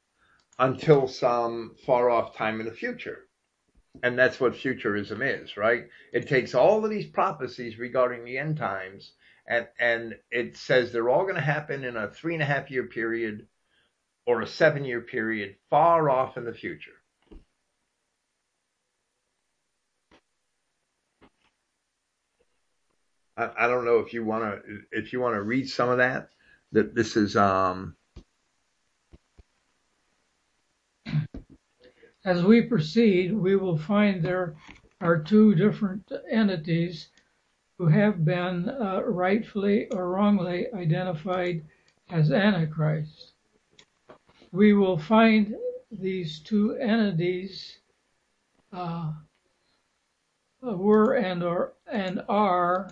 until 0.60 1.07
some 1.07 1.76
far 1.86 2.10
off 2.10 2.36
time 2.36 2.60
in 2.60 2.68
the 2.68 2.72
future. 2.72 3.27
And 4.03 4.18
that's 4.18 4.40
what 4.40 4.56
futurism 4.56 5.22
is, 5.22 5.57
right? 5.57 5.88
It 6.14 6.27
takes 6.27 6.53
all 6.53 6.84
of 6.84 6.90
these 6.90 7.07
prophecies 7.07 7.80
regarding 7.80 8.23
the 8.23 8.38
end 8.38 8.57
times 8.57 9.11
and, 9.50 9.68
and 9.80 10.16
it 10.32 10.56
says 10.56 10.92
they're 10.92 11.10
all 11.10 11.24
going 11.24 11.36
to 11.36 11.42
happen 11.42 11.84
in 11.84 11.98
a 11.98 12.08
three 12.08 12.36
and 12.36 12.44
a 12.44 12.46
half 12.46 12.70
year 12.70 12.84
period 12.84 13.48
or 14.26 14.42
a 14.42 14.48
seven 14.48 14.86
year 14.86 15.02
period 15.02 15.56
far 15.72 16.10
off 16.10 16.38
in 16.38 16.46
the 16.46 16.54
future. 16.54 16.92
I, 23.36 23.50
I 23.58 23.68
don't 23.68 23.86
know 23.86 23.98
if 23.98 24.14
you 24.14 24.24
want 24.24 24.44
to 24.44 24.80
if 24.92 25.12
you 25.12 25.20
want 25.20 25.34
to 25.34 25.42
read 25.42 25.68
some 25.68 25.90
of 25.90 25.98
that. 25.98 26.30
That 26.72 26.94
this 26.94 27.18
is 27.18 27.36
um, 27.36 27.96
As 32.24 32.44
we 32.44 32.62
proceed, 32.62 33.34
we 33.34 33.56
will 33.56 33.78
find 33.78 34.22
there 34.22 34.56
are 35.02 35.18
two 35.18 35.56
different 35.56 36.12
entities 36.30 37.08
who 37.80 37.88
have 37.88 38.26
been 38.26 38.69
uh, 38.69 39.01
rightfully 39.06 39.88
or 39.93 40.10
wrongly 40.10 40.68
identified 40.73 41.65
as 42.11 42.30
Antichrist. 42.30 43.31
We 44.51 44.73
will 44.73 44.97
find 44.97 45.56
these 45.89 46.41
two 46.41 46.76
entities 46.76 47.80
uh, 48.73 49.14
were 50.61 51.14
and 51.14 51.41
are, 51.41 51.73
and 51.89 52.22
are 52.27 52.91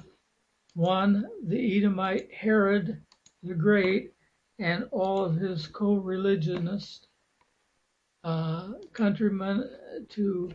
one, 0.73 1.27
the 1.43 1.77
Edomite 1.77 2.33
Herod 2.33 3.01
the 3.43 3.55
Great 3.55 4.13
and 4.57 4.87
all 4.91 5.23
of 5.23 5.35
his 5.35 5.67
co-religionists 5.67 7.07
uh, 8.23 8.69
countrymen 8.93 9.69
to 10.09 10.49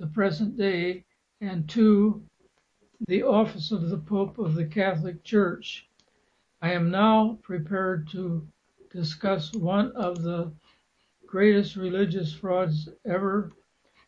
the 0.00 0.06
present 0.08 0.56
day, 0.56 1.04
and 1.40 1.68
two, 1.68 2.22
the 3.06 3.22
office 3.22 3.70
of 3.70 3.88
the 3.88 3.98
Pope 3.98 4.38
of 4.38 4.54
the 4.54 4.66
Catholic 4.66 5.24
Church. 5.24 5.88
I 6.60 6.72
am 6.72 6.90
now 6.90 7.38
prepared 7.42 8.08
to 8.10 8.46
discuss 8.92 9.52
one 9.54 9.92
of 9.92 10.22
the 10.22 10.52
greatest 11.26 11.76
religious 11.76 12.32
frauds 12.32 12.88
ever 13.06 13.52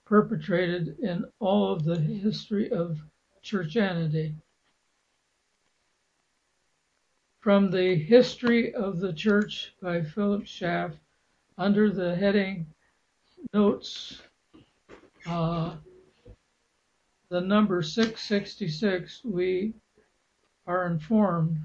perpetrated 0.05 0.99
in 0.99 1.25
all 1.39 1.73
of 1.73 1.85
the 1.85 1.99
history 1.99 2.71
of 2.71 2.99
churchianity. 3.43 4.35
From 7.41 7.71
the 7.71 7.95
History 7.95 8.75
of 8.75 9.01
the 9.01 9.13
Church 9.13 9.75
by 9.81 10.03
Philip 10.03 10.47
Schaff, 10.47 10.93
under 11.59 11.91
the 11.91 12.15
heading 12.15 12.67
notes 13.53 14.23
uh, 15.27 15.77
the 17.33 17.41
number 17.41 17.81
666, 17.81 19.23
we 19.25 19.73
are 20.67 20.87
informed. 20.87 21.57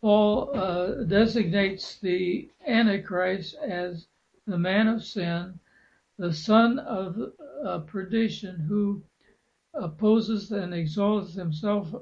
Paul 0.00 0.56
uh, 0.56 1.04
designates 1.04 1.98
the 2.00 2.48
Antichrist 2.66 3.56
as 3.56 4.06
the 4.46 4.56
man 4.56 4.88
of 4.88 5.04
sin, 5.04 5.60
the 6.16 6.32
son 6.32 6.78
of 6.78 7.18
uh, 7.62 7.80
perdition, 7.80 8.58
who 8.58 9.02
opposes 9.74 10.50
and 10.50 10.72
exalts 10.72 11.34
himself 11.34 11.94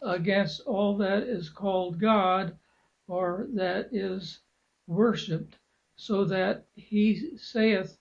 against 0.00 0.62
all 0.62 0.96
that 0.96 1.22
is 1.22 1.48
called 1.48 2.00
God 2.00 2.58
or 3.06 3.46
that 3.54 3.90
is 3.92 4.40
worshipped 4.88 5.60
so 5.94 6.24
that 6.24 6.64
he 6.74 7.36
saith 7.36 7.98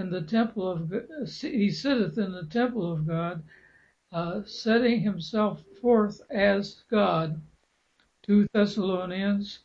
in 0.00 0.10
the 0.10 0.22
temple 0.22 0.68
of 0.68 0.92
he 1.40 1.70
sitteth 1.70 2.18
in 2.18 2.32
the 2.32 2.46
temple 2.46 2.92
of 2.92 3.06
God, 3.06 3.42
uh, 4.12 4.40
setting 4.44 5.00
himself 5.00 5.62
forth 5.80 6.20
as 6.30 6.82
God. 6.90 7.40
Two 8.22 8.48
Thessalonians 8.52 9.60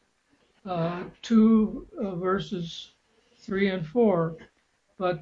uh, 0.66 1.04
two 1.22 1.88
uh, 2.02 2.16
verses 2.16 2.92
three 3.38 3.70
and 3.70 3.86
four, 3.86 4.36
but 4.98 5.20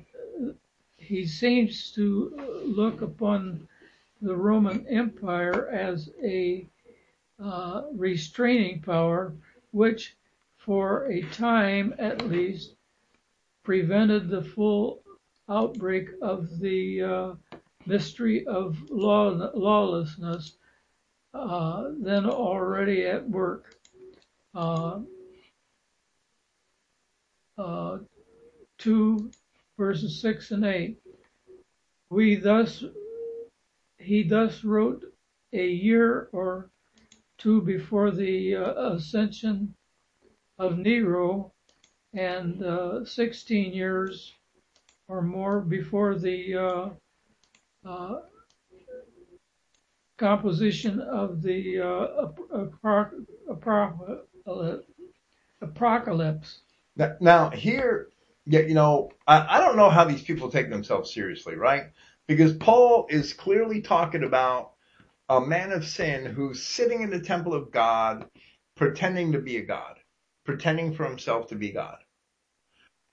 he 0.98 1.26
seems 1.26 1.92
to 1.92 2.34
look 2.66 3.02
upon 3.02 3.68
the 4.22 4.36
Roman 4.36 4.88
Empire 4.88 5.68
as 5.70 6.10
a 6.24 6.66
uh, 7.44 7.84
restraining 7.94 8.82
power, 8.82 9.34
which 9.72 10.16
for 10.56 11.12
a 11.12 11.22
time 11.24 11.94
at 11.98 12.26
least, 12.26 12.76
prevented 13.64 14.30
the 14.30 14.42
full 14.42 15.03
outbreak 15.50 16.10
of 16.22 16.60
the 16.60 17.02
uh, 17.02 17.58
mystery 17.86 18.46
of 18.48 18.78
law, 18.90 19.30
lawlessness 19.54 20.58
uh, 21.34 21.90
then 22.00 22.26
already 22.26 23.06
at 23.06 23.30
work. 23.30 23.76
Uh, 24.56 25.00
uh 27.58 27.98
2 28.80 29.32
verses 29.78 30.22
6 30.22 30.52
and 30.52 30.66
8. 30.66 30.98
We 32.10 32.36
thus, 32.36 32.84
he 33.98 34.24
thus 34.24 34.64
wrote 34.64 35.04
a 35.54 35.68
year 35.68 36.30
or 36.32 36.70
two 37.38 37.62
before 37.62 38.12
the 38.12 38.56
uh, 38.56 38.94
ascension 38.94 39.76
of 40.60 40.78
Nero 40.78 41.54
and 42.14 42.64
uh, 42.64 43.06
16 43.06 43.74
years 43.74 44.34
or 45.14 45.22
more 45.22 45.62
before 45.62 46.16
the 46.16 46.56
uh, 46.56 46.90
uh, 47.88 48.16
composition 50.18 51.00
of 51.00 51.44
the 51.44 51.80
uh, 51.80 52.32
apocalypse. 55.62 56.62
Now, 57.22 57.52
here, 57.52 58.10
you 58.46 58.74
know, 58.74 59.12
I, 59.28 59.58
I 59.58 59.60
don't 59.60 59.78
know 59.78 59.92
how 59.92 60.04
these 60.04 60.24
people 60.24 60.50
take 60.50 60.72
themselves 60.72 61.14
seriously, 61.14 61.56
right? 61.56 61.92
Because 62.28 62.54
Paul 62.54 63.06
is 63.10 63.34
clearly 63.34 63.82
talking 63.82 64.24
about 64.24 64.72
a 65.30 65.40
man 65.40 65.72
of 65.72 65.86
sin 65.86 66.26
who's 66.26 66.64
sitting 66.64 67.02
in 67.02 67.12
the 67.12 67.20
temple 67.20 67.54
of 67.54 67.72
God 67.72 68.28
pretending 68.76 69.34
to 69.34 69.40
be 69.40 69.58
a 69.58 69.66
God 69.66 70.00
pretending 70.44 70.94
for 70.94 71.06
himself 71.06 71.48
to 71.48 71.56
be 71.56 71.72
God. 71.72 71.98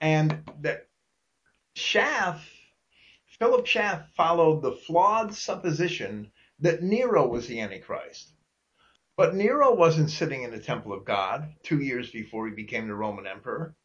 And 0.01 0.43
that 0.61 0.87
Schaff, 1.75 2.49
Philip 3.39 3.65
Schaff 3.65 4.09
followed 4.15 4.61
the 4.61 4.73
flawed 4.73 5.33
supposition 5.33 6.31
that 6.59 6.83
Nero 6.83 7.27
was 7.27 7.47
the 7.47 7.59
Antichrist. 7.59 8.33
But 9.15 9.35
Nero 9.35 9.73
wasn't 9.73 10.09
sitting 10.09 10.43
in 10.43 10.51
the 10.51 10.59
temple 10.59 10.93
of 10.93 11.05
God 11.05 11.53
two 11.63 11.81
years 11.81 12.11
before 12.11 12.47
he 12.47 12.53
became 12.53 12.87
the 12.87 12.95
Roman 12.95 13.27
emperor, 13.27 13.75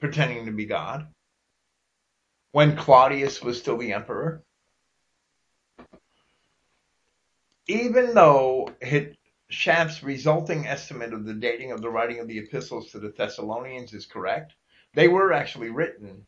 pretending 0.00 0.46
to 0.46 0.52
be 0.52 0.66
God. 0.66 1.06
When 2.52 2.76
Claudius 2.76 3.42
was 3.42 3.58
still 3.58 3.76
the 3.76 3.92
emperor. 3.92 4.44
even 7.68 8.14
though 8.14 8.74
Schaff's 9.50 10.02
resulting 10.02 10.66
estimate 10.66 11.12
of 11.12 11.24
the 11.24 11.34
dating 11.34 11.70
of 11.70 11.82
the 11.82 11.90
writing 11.90 12.18
of 12.18 12.26
the 12.26 12.38
epistles 12.38 12.90
to 12.90 12.98
the 12.98 13.10
Thessalonians 13.10 13.92
is 13.92 14.06
correct, 14.06 14.54
they 14.94 15.06
were 15.06 15.32
actually 15.32 15.68
written. 15.68 16.26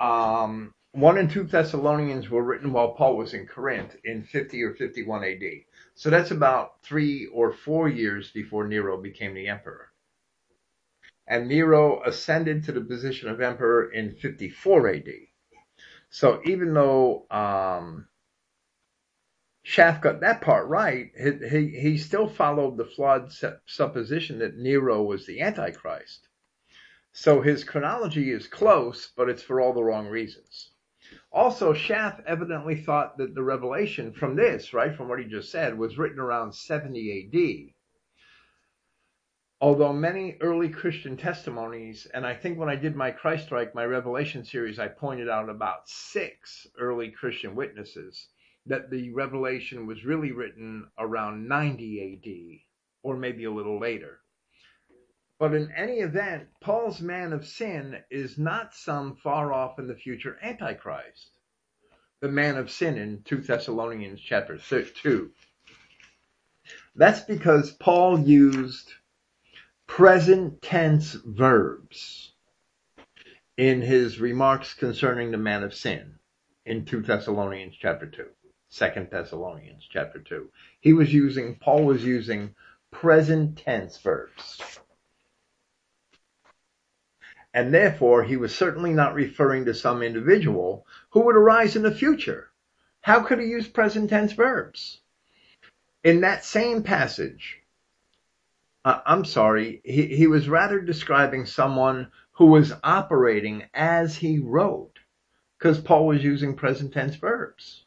Um, 0.00 0.72
one 0.92 1.18
and 1.18 1.30
two 1.30 1.44
Thessalonians 1.44 2.30
were 2.30 2.42
written 2.42 2.72
while 2.72 2.94
Paul 2.94 3.16
was 3.16 3.34
in 3.34 3.46
Corinth 3.46 3.96
in 4.04 4.24
50 4.24 4.62
or 4.64 4.74
51 4.74 5.24
AD. 5.24 5.42
So 5.94 6.10
that's 6.10 6.32
about 6.32 6.82
three 6.82 7.26
or 7.26 7.52
four 7.52 7.88
years 7.88 8.30
before 8.32 8.66
Nero 8.66 9.00
became 9.00 9.34
the 9.34 9.48
emperor. 9.48 9.92
And 11.28 11.48
Nero 11.48 12.02
ascended 12.04 12.64
to 12.64 12.72
the 12.72 12.80
position 12.80 13.28
of 13.28 13.40
emperor 13.40 13.92
in 13.92 14.16
54 14.16 14.88
AD. 14.88 15.08
So 16.10 16.40
even 16.44 16.74
though 16.74 17.26
um, 17.30 18.08
Schaff 19.62 20.00
got 20.00 20.20
that 20.20 20.40
part 20.40 20.66
right, 20.66 21.12
he, 21.16 21.48
he, 21.48 21.80
he 21.80 21.98
still 21.98 22.28
followed 22.28 22.76
the 22.76 22.84
flawed 22.86 23.30
supposition 23.66 24.40
that 24.40 24.56
Nero 24.56 25.02
was 25.04 25.26
the 25.26 25.42
Antichrist. 25.42 26.26
So 27.12 27.40
his 27.40 27.64
chronology 27.64 28.30
is 28.30 28.46
close, 28.46 29.12
but 29.16 29.28
it's 29.28 29.42
for 29.42 29.60
all 29.60 29.72
the 29.72 29.82
wrong 29.82 30.06
reasons. 30.06 30.70
Also, 31.32 31.72
Schaff 31.72 32.20
evidently 32.24 32.76
thought 32.76 33.18
that 33.18 33.34
the 33.34 33.42
revelation 33.42 34.12
from 34.12 34.36
this, 34.36 34.72
right, 34.72 34.94
from 34.94 35.08
what 35.08 35.18
he 35.18 35.24
just 35.24 35.50
said, 35.50 35.76
was 35.76 35.98
written 35.98 36.20
around 36.20 36.54
70 36.54 37.72
AD. 37.72 37.74
Although 39.60 39.92
many 39.92 40.38
early 40.40 40.68
Christian 40.68 41.16
testimonies, 41.16 42.06
and 42.06 42.24
I 42.24 42.34
think 42.34 42.58
when 42.58 42.68
I 42.68 42.76
did 42.76 42.94
my 42.96 43.10
Christreich, 43.10 43.74
my 43.74 43.84
Revelation 43.84 44.44
series, 44.44 44.78
I 44.78 44.88
pointed 44.88 45.28
out 45.28 45.50
about 45.50 45.88
six 45.88 46.66
early 46.78 47.10
Christian 47.10 47.54
witnesses 47.54 48.28
that 48.66 48.88
the 48.88 49.10
revelation 49.12 49.86
was 49.86 50.04
really 50.04 50.32
written 50.32 50.88
around 50.98 51.48
90 51.48 52.14
AD 52.14 52.60
or 53.02 53.16
maybe 53.16 53.44
a 53.44 53.50
little 53.50 53.80
later. 53.80 54.20
But 55.40 55.54
in 55.54 55.72
any 55.74 56.00
event, 56.00 56.48
Paul's 56.60 57.00
man 57.00 57.32
of 57.32 57.46
sin 57.46 58.04
is 58.10 58.36
not 58.36 58.74
some 58.74 59.16
far 59.16 59.54
off 59.54 59.78
in 59.78 59.86
the 59.86 59.94
future 59.94 60.38
Antichrist. 60.42 61.30
The 62.20 62.28
man 62.28 62.58
of 62.58 62.70
sin 62.70 62.98
in 62.98 63.22
2 63.22 63.38
Thessalonians 63.38 64.20
chapter 64.20 64.58
2. 64.58 65.30
That's 66.94 67.20
because 67.20 67.72
Paul 67.72 68.20
used 68.20 68.92
present 69.86 70.60
tense 70.60 71.14
verbs 71.14 72.32
in 73.56 73.80
his 73.80 74.20
remarks 74.20 74.74
concerning 74.74 75.30
the 75.30 75.38
man 75.38 75.62
of 75.62 75.72
sin 75.72 76.16
in 76.66 76.84
2 76.84 77.00
Thessalonians 77.00 77.76
chapter 77.80 78.06
2. 78.06 78.26
Second 78.68 79.08
Thessalonians 79.10 79.88
chapter 79.90 80.18
2. 80.18 80.50
He 80.80 80.92
was 80.92 81.14
using, 81.14 81.56
Paul 81.56 81.86
was 81.86 82.04
using 82.04 82.54
present 82.90 83.56
tense 83.56 83.96
verbs. 83.96 84.79
And 87.52 87.74
therefore, 87.74 88.22
he 88.22 88.36
was 88.36 88.54
certainly 88.54 88.92
not 88.92 89.14
referring 89.14 89.64
to 89.64 89.74
some 89.74 90.02
individual 90.02 90.86
who 91.10 91.20
would 91.20 91.36
arise 91.36 91.74
in 91.74 91.82
the 91.82 91.94
future. 91.94 92.50
How 93.00 93.22
could 93.22 93.40
he 93.40 93.46
use 93.46 93.66
present 93.66 94.10
tense 94.10 94.32
verbs? 94.32 95.00
In 96.04 96.20
that 96.20 96.44
same 96.44 96.82
passage, 96.82 97.62
uh, 98.84 99.00
I'm 99.04 99.24
sorry, 99.24 99.80
he, 99.84 100.06
he 100.06 100.26
was 100.26 100.48
rather 100.48 100.80
describing 100.80 101.44
someone 101.44 102.10
who 102.32 102.46
was 102.46 102.72
operating 102.84 103.64
as 103.74 104.16
he 104.16 104.38
wrote, 104.38 104.98
because 105.58 105.80
Paul 105.80 106.06
was 106.06 106.24
using 106.24 106.56
present 106.56 106.92
tense 106.92 107.16
verbs. 107.16 107.84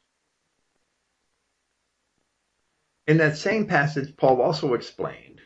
In 3.08 3.18
that 3.18 3.38
same 3.38 3.66
passage, 3.66 4.16
Paul 4.16 4.42
also 4.42 4.74
explained 4.74 5.42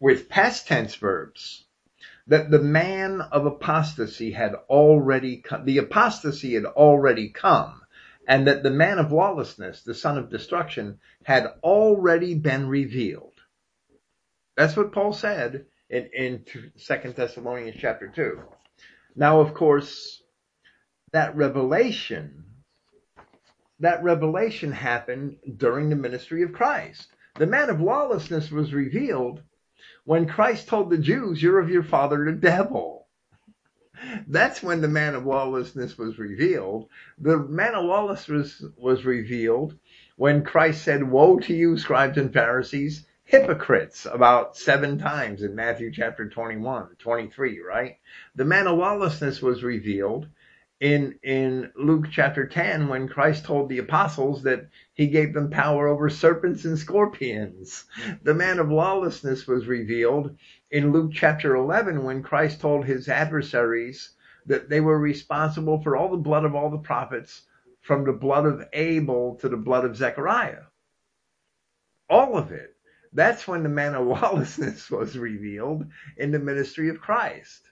with 0.00 0.28
past 0.28 0.66
tense 0.66 0.94
verbs 0.94 1.64
that 2.26 2.50
the 2.50 2.60
man 2.60 3.20
of 3.20 3.46
apostasy 3.46 4.32
had 4.32 4.54
already 4.68 5.38
come, 5.38 5.64
the 5.64 5.78
apostasy 5.78 6.54
had 6.54 6.64
already 6.64 7.28
come, 7.28 7.82
and 8.26 8.46
that 8.46 8.62
the 8.62 8.70
man 8.70 8.98
of 8.98 9.12
lawlessness, 9.12 9.82
the 9.82 9.94
son 9.94 10.16
of 10.16 10.30
destruction, 10.30 10.98
had 11.24 11.46
already 11.62 12.34
been 12.34 12.68
revealed. 12.68 13.40
That's 14.56 14.76
what 14.76 14.92
Paul 14.92 15.12
said 15.12 15.66
in, 15.90 16.08
in 16.12 16.44
2 16.44 17.12
Thessalonians 17.12 17.76
chapter 17.78 18.08
2. 18.08 18.40
Now, 19.16 19.40
of 19.40 19.54
course, 19.54 20.22
that 21.12 21.36
revelation 21.36 22.44
that 23.80 24.02
revelation 24.02 24.72
happened 24.72 25.36
during 25.56 25.90
the 25.90 25.96
ministry 25.96 26.42
of 26.42 26.52
Christ. 26.52 27.08
The 27.36 27.46
man 27.46 27.70
of 27.70 27.80
lawlessness 27.80 28.50
was 28.50 28.72
revealed 28.72 29.42
when 30.04 30.26
Christ 30.26 30.68
told 30.68 30.90
the 30.90 30.98
Jews, 30.98 31.42
You're 31.42 31.58
of 31.58 31.70
your 31.70 31.82
father, 31.82 32.24
the 32.24 32.32
devil. 32.32 33.06
That's 34.26 34.62
when 34.62 34.80
the 34.80 34.88
man 34.88 35.14
of 35.14 35.24
lawlessness 35.24 35.96
was 35.96 36.18
revealed. 36.18 36.88
The 37.18 37.38
man 37.38 37.74
of 37.74 37.84
lawlessness 37.84 38.62
was, 38.76 39.04
revealed 39.04 39.78
when 40.16 40.44
Christ 40.44 40.82
said, 40.82 41.08
Woe 41.08 41.38
to 41.40 41.54
you, 41.54 41.78
scribes 41.78 42.18
and 42.18 42.32
Pharisees, 42.32 43.06
hypocrites, 43.24 44.06
about 44.06 44.56
seven 44.56 44.98
times 44.98 45.42
in 45.42 45.54
Matthew 45.54 45.90
chapter 45.92 46.28
21, 46.28 46.96
23, 46.98 47.60
right? 47.60 47.96
The 48.34 48.44
man 48.44 48.66
of 48.66 48.78
lawlessness 48.78 49.40
was 49.40 49.62
revealed 49.62 50.28
in 50.80 51.18
in 51.22 51.70
Luke 51.76 52.06
chapter 52.10 52.46
10 52.46 52.88
when 52.88 53.08
Christ 53.08 53.44
told 53.44 53.68
the 53.68 53.78
apostles 53.78 54.42
that 54.42 54.68
he 54.94 55.06
gave 55.06 55.32
them 55.32 55.50
power 55.50 55.86
over 55.88 56.10
serpents 56.10 56.64
and 56.64 56.78
scorpions. 56.78 57.84
The 58.22 58.34
man 58.34 58.58
of 58.58 58.70
lawlessness 58.70 59.46
was 59.46 59.66
revealed 59.66 60.36
in 60.70 60.92
Luke 60.92 61.12
chapter 61.14 61.54
11 61.54 62.02
when 62.02 62.22
Christ 62.22 62.60
told 62.60 62.84
his 62.84 63.08
adversaries 63.08 64.14
that 64.46 64.68
they 64.68 64.80
were 64.80 64.98
responsible 64.98 65.80
for 65.80 65.96
all 65.96 66.10
the 66.10 66.16
blood 66.16 66.44
of 66.44 66.54
all 66.54 66.70
the 66.70 66.78
prophets 66.78 67.42
from 67.80 68.04
the 68.04 68.12
blood 68.12 68.46
of 68.46 68.66
Abel 68.72 69.36
to 69.36 69.48
the 69.48 69.56
blood 69.56 69.84
of 69.84 69.96
Zechariah. 69.96 70.64
All 72.10 72.36
of 72.36 72.50
it. 72.50 72.76
That's 73.12 73.46
when 73.46 73.62
the 73.62 73.68
man 73.68 73.94
of 73.94 74.06
lawlessness 74.22 74.90
was 74.90 75.16
revealed 75.16 75.86
in 76.16 76.32
the 76.32 76.38
ministry 76.38 76.88
of 76.88 77.00
Christ. 77.00 77.70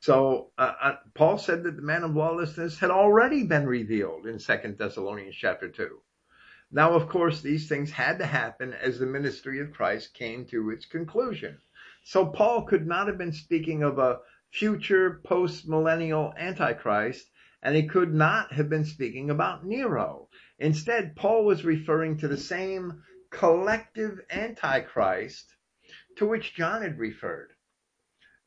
So 0.00 0.52
uh, 0.58 0.72
uh, 0.80 0.96
Paul 1.14 1.38
said 1.38 1.62
that 1.64 1.76
the 1.76 1.82
man 1.82 2.04
of 2.04 2.14
lawlessness 2.14 2.78
had 2.78 2.90
already 2.90 3.44
been 3.44 3.66
revealed 3.66 4.26
in 4.26 4.38
Second 4.38 4.78
Thessalonians 4.78 5.34
chapter 5.34 5.68
2. 5.68 6.00
Now, 6.70 6.92
of 6.92 7.08
course, 7.08 7.40
these 7.40 7.68
things 7.68 7.90
had 7.90 8.18
to 8.18 8.26
happen 8.26 8.74
as 8.74 8.98
the 8.98 9.06
ministry 9.06 9.60
of 9.60 9.72
Christ 9.72 10.14
came 10.14 10.46
to 10.46 10.70
its 10.70 10.84
conclusion. 10.84 11.58
So 12.04 12.26
Paul 12.26 12.62
could 12.62 12.86
not 12.86 13.06
have 13.06 13.18
been 13.18 13.32
speaking 13.32 13.82
of 13.82 13.98
a 13.98 14.20
future 14.52 15.20
post-millennial 15.24 16.34
antichrist, 16.36 17.30
and 17.62 17.74
he 17.74 17.88
could 17.88 18.12
not 18.12 18.52
have 18.52 18.68
been 18.68 18.84
speaking 18.84 19.30
about 19.30 19.64
Nero. 19.64 20.28
Instead, 20.58 21.16
Paul 21.16 21.44
was 21.44 21.64
referring 21.64 22.18
to 22.18 22.28
the 22.28 22.36
same 22.36 23.02
collective 23.30 24.20
antichrist 24.30 25.54
to 26.16 26.26
which 26.26 26.54
John 26.54 26.82
had 26.82 26.98
referred. 26.98 27.55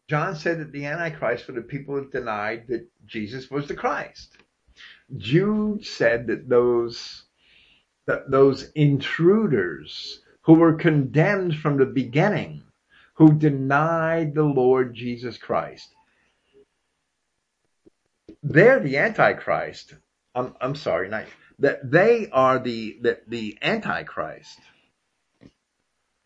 John 0.10 0.36
said 0.36 0.60
that 0.60 0.72
the 0.72 0.88
Antichrist 0.88 1.48
were 1.48 1.54
the 1.54 1.62
people 1.62 1.96
that 1.96 2.12
denied 2.12 2.66
that 2.70 2.88
Jesus 3.06 3.52
was 3.52 3.68
the 3.68 3.76
Christ. 3.76 4.36
Jude 5.16 5.86
said 5.86 6.28
that 6.28 6.50
those 6.50 7.26
that 8.08 8.32
those 8.32 8.72
intruders 8.72 10.22
who 10.42 10.54
were 10.56 10.74
condemned 10.74 11.56
from 11.56 11.78
the 11.78 11.86
beginning, 11.86 12.64
who 13.14 13.34
denied 13.34 14.34
the 14.34 14.44
Lord 14.44 14.96
Jesus 14.96 15.38
Christ, 15.38 15.94
they're 18.42 18.80
the 18.80 18.98
Antichrist. 18.98 19.94
I'm, 20.34 20.56
I'm 20.60 20.76
sorry, 20.76 21.10
not, 21.10 21.26
that 21.60 21.92
they 21.92 22.30
are 22.32 22.58
the, 22.58 22.98
the, 23.00 23.20
the 23.28 23.60
Antichrist. 23.62 24.58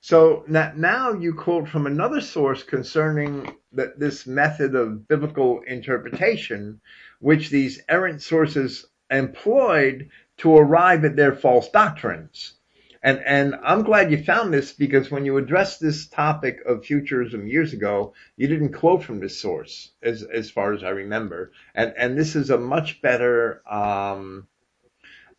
So 0.05 0.43
now 0.49 1.13
you 1.13 1.33
quote 1.33 1.69
from 1.69 1.87
another 1.87 2.19
source 2.19 2.61
concerning 2.61 3.55
that 3.71 3.97
this 3.97 4.27
method 4.27 4.75
of 4.75 5.07
biblical 5.07 5.61
interpretation, 5.61 6.81
which 7.21 7.49
these 7.49 7.81
errant 7.87 8.21
sources 8.21 8.85
employed 9.09 10.09
to 10.39 10.57
arrive 10.57 11.05
at 11.05 11.15
their 11.15 11.33
false 11.33 11.69
doctrines. 11.69 12.55
And, 13.01 13.23
and 13.25 13.55
I'm 13.63 13.83
glad 13.83 14.11
you 14.11 14.21
found 14.21 14.53
this 14.53 14.73
because 14.73 15.09
when 15.09 15.23
you 15.23 15.37
addressed 15.37 15.79
this 15.79 16.09
topic 16.09 16.59
of 16.65 16.83
futurism 16.83 17.47
years 17.47 17.71
ago, 17.71 18.13
you 18.35 18.49
didn't 18.49 18.73
quote 18.73 19.05
from 19.05 19.21
this 19.21 19.39
source 19.39 19.93
as, 20.01 20.21
as 20.21 20.51
far 20.51 20.73
as 20.73 20.83
I 20.83 20.89
remember. 20.89 21.53
And, 21.73 21.93
and 21.95 22.17
this 22.17 22.35
is 22.35 22.49
a 22.49 22.57
much 22.57 23.01
better, 23.01 23.61
um, 23.71 24.49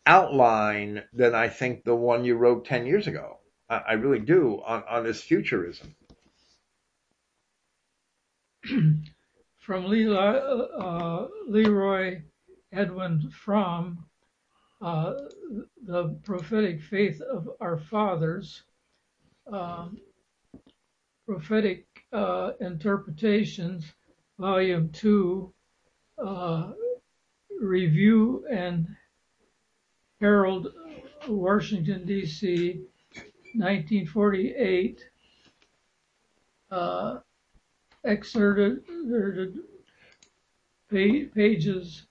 outline 0.07 1.03
than 1.13 1.35
I 1.35 1.49
think 1.49 1.83
the 1.83 1.95
one 1.95 2.25
you 2.25 2.35
wrote 2.35 2.65
10 2.65 2.87
years 2.87 3.05
ago. 3.05 3.37
I, 3.69 3.93
really 3.93 4.19
do 4.19 4.61
on, 4.65 4.83
on 4.87 5.03
this 5.03 5.21
futurism. 5.21 5.95
From 9.59 9.85
Leroy, 9.85 10.37
uh, 10.37 11.27
Leroy 11.47 12.21
Edwin 12.71 13.31
Froom, 13.43 13.97
uh, 14.81 15.13
the 15.85 16.19
prophetic 16.23 16.81
faith 16.81 17.21
of 17.21 17.49
our 17.59 17.77
fathers, 17.77 18.63
um, 19.51 19.97
prophetic 21.25 21.87
uh, 22.13 22.51
interpretations, 22.61 23.85
volume 24.37 24.89
two, 24.89 25.51
uh, 26.23 26.71
review 27.59 28.45
and 28.51 28.87
Herald, 30.19 30.73
Washington 31.27 32.05
D.C., 32.05 32.81
1948. 33.57 35.05
Uh, 36.71 37.19
excerpted 38.03 38.83
pages. 40.89 42.05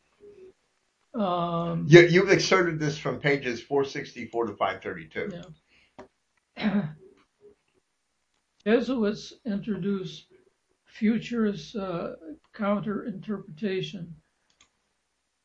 Um, 1.14 1.86
You, 1.88 2.00
you've 2.00 2.30
excerpted 2.30 2.78
this 2.80 2.98
from 2.98 3.20
pages 3.20 3.62
464 3.62 4.46
to 4.46 4.54
532. 4.54 5.42
yeah. 6.56 6.82
Jesuits 8.66 9.34
introduce 9.44 10.26
futurist 10.86 11.76
uh, 11.76 12.12
counter 12.54 13.04
interpretation. 13.04 14.14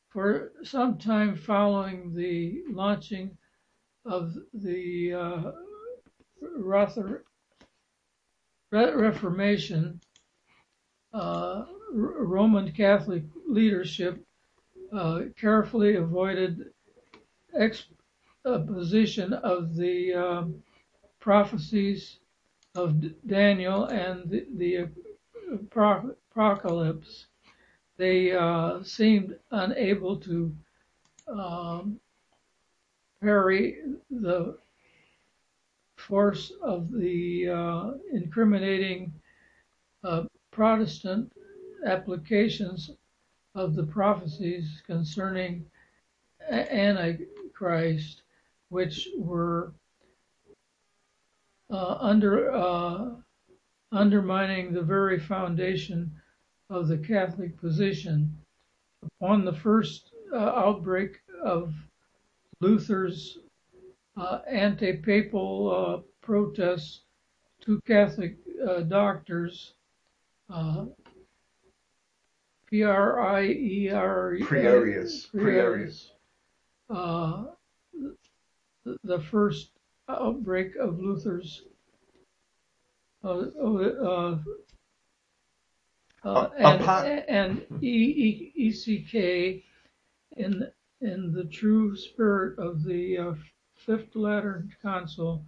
For 0.09 0.53
some 0.63 0.97
time 0.97 1.35
following 1.35 2.15
the 2.15 2.63
launching 2.69 3.37
of 4.05 4.35
the 4.53 5.13
uh, 5.13 5.51
Reformation, 8.71 9.99
uh, 11.13 11.65
Roman 11.91 12.71
Catholic 12.71 13.23
leadership 13.47 14.23
uh, 14.93 15.21
carefully 15.39 15.95
avoided 15.95 16.71
exposition 17.55 19.33
of 19.33 19.75
the 19.75 20.13
um, 20.13 20.63
prophecies 21.19 22.19
of 22.75 23.03
Daniel 23.27 23.85
and 23.85 24.29
the, 24.55 24.77
uh, 24.77 24.87
apocalypse. 26.31 27.25
They 27.97 28.31
seemed 28.83 29.37
unable 29.51 30.17
to 30.17 30.55
um, 31.27 31.99
parry 33.21 33.79
the 34.09 34.57
force 36.09 36.51
of 36.63 36.91
the 36.91 37.47
uh, 37.47 37.91
incriminating 38.11 39.13
uh, 40.03 40.23
Protestant 40.51 41.31
applications 41.85 42.89
of 43.53 43.75
the 43.75 43.83
prophecies 43.83 44.81
concerning 44.87 45.63
Antichrist, 46.51 48.23
which 48.69 49.07
were 49.17 49.71
uh, 51.71 51.97
under 51.99 52.51
uh, 52.51 53.09
undermining 53.91 54.73
the 54.73 54.81
very 54.81 55.19
foundation 55.19 56.11
of 56.71 56.87
the 56.87 56.97
Catholic 56.97 57.59
position. 57.59 58.35
Upon 59.21 59.45
the 59.45 59.53
first 59.53 60.11
uh, 60.33 60.37
outbreak 60.37 61.19
of 61.43 61.73
Luther's 62.59 63.37
anti-papal 64.49 65.71
uh, 65.71 66.01
protests, 66.21 67.01
two 67.61 67.79
Catholic 67.85 68.37
uh, 68.67 68.81
doctors, 68.81 69.73
uh, 70.49 70.85
P-R-I-E-R, 72.67 74.37
Prierius. 74.41 75.25
Prierius, 75.27 76.11
uh, 76.89 77.45
the, 78.85 78.97
the 79.03 79.19
first 79.19 79.71
outbreak 80.07 80.75
of 80.75 80.99
Luther's 80.99 81.63
uh, 83.23 83.45
uh, 83.61 83.75
uh, 84.05 84.37
Uh, 86.23 86.49
and, 86.57 86.81
and 87.29 87.65
E- 87.81 88.51
E- 88.53 88.53
in 90.35 90.69
in 91.01 91.31
the 91.31 91.45
true 91.45 91.95
spirit 91.95 92.59
of 92.59 92.83
the 92.83 93.17
uh, 93.17 93.33
Fifth 93.89 94.15
Lateran 94.15 94.71
Council, 94.83 95.43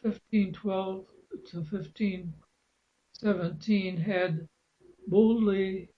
1512 0.00 1.04
to 1.50 1.56
1517, 1.58 3.96
had 3.98 4.48
boldly 5.06 5.90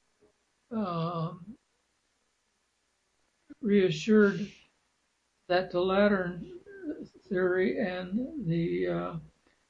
um, 0.72 1.56
reassured 3.62 4.51
that 5.47 5.70
the 5.70 5.78
Lateran 5.78 6.59
theory 7.28 7.78
and 7.78 8.48
the 8.48 8.88
uh, 8.88 9.12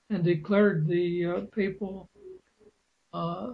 and 0.09 0.25
declared 0.25 0.87
the 0.87 1.27
uh, 1.27 1.41
papal 1.55 2.09
uh, 3.13 3.51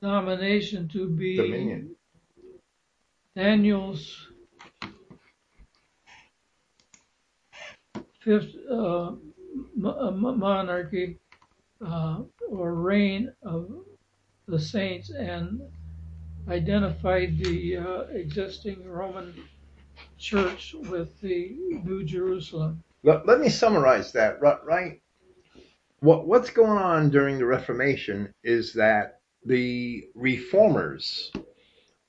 nomination 0.00 0.88
to 0.88 1.08
be 1.08 1.36
Dominion. 1.36 1.94
Daniel's 3.36 4.31
fifth 8.24 8.54
uh, 8.70 9.12
uh, 9.84 10.10
monarchy 10.10 11.18
uh, 11.84 12.20
or 12.48 12.74
reign 12.74 13.32
of 13.42 13.68
the 14.46 14.58
saints 14.58 15.10
and 15.10 15.60
identified 16.48 17.38
the 17.38 17.76
uh, 17.76 18.00
existing 18.12 18.88
Roman 18.88 19.34
church 20.18 20.74
with 20.88 21.20
the 21.20 21.56
New 21.84 22.04
Jerusalem. 22.04 22.82
Let, 23.02 23.26
let 23.26 23.40
me 23.40 23.48
summarize 23.48 24.12
that, 24.12 24.40
ri- 24.40 24.62
right? 24.64 25.00
What, 26.00 26.26
what's 26.26 26.50
going 26.50 26.78
on 26.78 27.10
during 27.10 27.38
the 27.38 27.46
Reformation 27.46 28.32
is 28.42 28.74
that 28.74 29.20
the 29.44 30.04
reformers, 30.14 31.32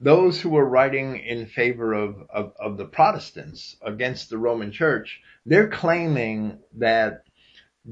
those 0.04 0.42
who 0.42 0.50
were 0.50 0.66
writing 0.68 1.18
in 1.18 1.46
favor 1.46 1.94
of, 1.94 2.16
of, 2.30 2.54
of 2.60 2.78
the 2.78 2.86
Protestants 2.86 3.78
against 3.82 4.30
the 4.30 4.38
Roman 4.38 4.72
Church, 4.72 5.22
they're 5.46 5.70
claiming 5.70 6.60
that 6.78 7.24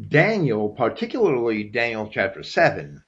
Daniel, 0.08 0.70
particularly 0.70 1.64
Daniel 1.64 2.10
chapter 2.12 2.44
7, 2.44 3.04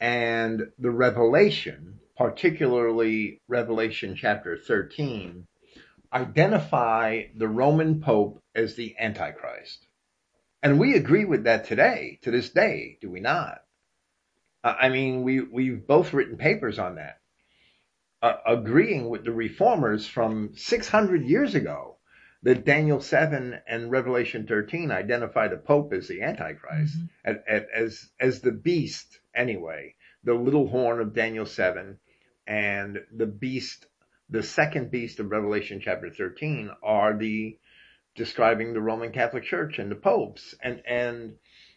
and 0.00 0.62
the 0.78 0.90
Revelation, 0.90 2.00
particularly 2.16 3.40
Revelation 3.48 4.16
chapter 4.16 4.56
13, 4.56 5.46
identify 6.12 7.22
the 7.36 7.48
Roman 7.48 8.00
Pope 8.00 8.42
as 8.54 8.74
the 8.74 8.96
Antichrist. 8.98 9.86
And 10.62 10.78
we 10.78 10.94
agree 10.94 11.24
with 11.24 11.44
that 11.44 11.66
today, 11.66 12.18
to 12.22 12.30
this 12.30 12.50
day, 12.50 12.98
do 13.00 13.10
we 13.10 13.20
not? 13.20 13.58
I 14.64 14.88
mean, 14.88 15.22
we, 15.22 15.40
we've 15.40 15.86
both 15.86 16.14
written 16.14 16.38
papers 16.38 16.78
on 16.78 16.94
that, 16.94 17.20
uh, 18.24 18.38
agreeing 18.46 19.10
with 19.10 19.24
the 19.24 19.32
reformers 19.32 20.06
from 20.06 20.50
600 20.56 21.22
years 21.24 21.54
ago 21.54 21.98
that 22.42 22.64
Daniel 22.64 23.00
7 23.00 23.60
and 23.68 23.90
Revelation 23.90 24.46
13 24.46 24.90
identify 24.90 25.48
the 25.48 25.58
Pope 25.58 25.92
as 25.92 26.08
the 26.08 26.22
Antichrist, 26.22 26.96
Mhm. 26.98 27.08
a- 27.26 27.54
a- 27.56 27.76
as, 27.76 28.10
as 28.20 28.40
the 28.40 28.52
beast, 28.52 29.20
anyway, 29.34 29.94
the 30.24 30.34
little 30.34 30.68
horn 30.68 31.00
of 31.00 31.14
Daniel 31.14 31.46
7 31.46 31.98
and 32.46 33.04
the 33.14 33.26
beast, 33.26 33.86
the 34.30 34.42
second 34.42 34.90
beast 34.90 35.20
of 35.20 35.30
Revelation 35.30 35.80
chapter 35.80 36.10
13 36.10 36.70
are 36.82 37.16
the 37.16 37.58
describing 38.14 38.72
the 38.72 38.80
Roman 38.80 39.12
Catholic 39.12 39.44
Church 39.44 39.78
and 39.78 39.90
the 39.90 39.96
popes. 39.96 40.54
And, 40.62 40.82
and 40.86 41.34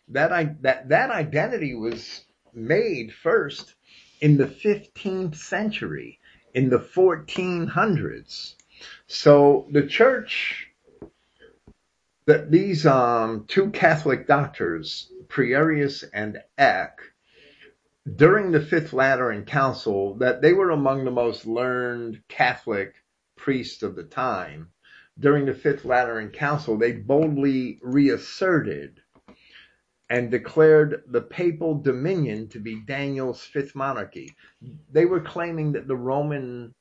that, 0.09 0.31
I, 0.31 0.55
that, 0.61 0.89
that 0.89 1.09
identity 1.11 1.75
was 1.75 2.23
made 2.53 3.13
first 3.13 3.75
in 4.21 4.37
the 4.37 4.47
15th 4.47 5.35
century, 5.35 6.19
in 6.53 6.69
the 6.69 6.79
1400s. 6.79 8.55
So 9.07 9.67
the 9.71 9.87
church, 9.87 10.67
that 12.25 12.51
these 12.51 12.85
um, 12.85 13.45
two 13.47 13.71
Catholic 13.71 14.27
doctors, 14.27 15.11
Prierius 15.27 16.03
and 16.13 16.39
Eck, 16.57 16.99
during 18.15 18.51
the 18.51 18.61
Fifth 18.61 18.93
Lateran 18.93 19.45
Council, 19.45 20.15
that 20.15 20.41
they 20.41 20.53
were 20.53 20.71
among 20.71 21.03
the 21.03 21.11
most 21.11 21.45
learned 21.45 22.21
Catholic 22.27 22.95
priests 23.35 23.83
of 23.83 23.95
the 23.95 24.03
time. 24.03 24.69
During 25.19 25.45
the 25.45 25.53
Fifth 25.53 25.83
Lateran 25.83 26.29
Council, 26.29 26.77
they 26.77 26.91
boldly 26.91 27.79
reasserted 27.81 29.01
and 30.09 30.31
declared 30.31 31.03
the 31.07 31.21
papal 31.21 31.79
dominion 31.81 32.47
to 32.49 32.59
be 32.59 32.81
Daniel's 32.81 33.43
fifth 33.43 33.75
monarchy. 33.75 34.35
They 34.91 35.05
were 35.05 35.21
claiming 35.21 35.73
that 35.73 35.87
the 35.87 35.95
Roman, 35.97 36.73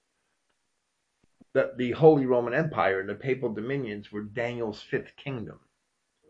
that 1.55 1.77
the 1.77 1.93
Holy 1.93 2.27
Roman 2.27 2.55
Empire 2.55 3.01
and 3.01 3.09
the 3.09 3.15
papal 3.15 3.53
dominions 3.53 4.13
were 4.13 4.23
Daniel's 4.23 4.83
fifth 4.83 5.17
kingdom 5.17 5.61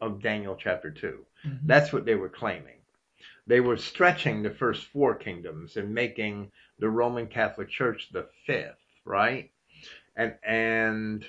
of 0.01 0.23
Daniel 0.23 0.57
chapter 0.57 0.91
2. 0.91 1.27
Mhm. 1.45 1.61
That's 1.67 1.93
what 1.93 2.05
they 2.05 2.15
were 2.15 2.29
claiming. 2.29 2.81
They 3.47 3.61
were 3.61 3.77
stretching 3.77 4.43
the 4.43 4.51
first 4.51 4.87
four 4.87 5.15
kingdoms 5.15 5.77
and 5.77 5.95
making 5.95 6.53
the 6.79 6.91
Roman 6.91 7.27
Catholic 7.29 7.69
Church 7.69 8.11
the 8.13 8.29
fifth, 8.47 8.83
right? 9.05 9.51
And 10.17 10.39
and 10.45 11.27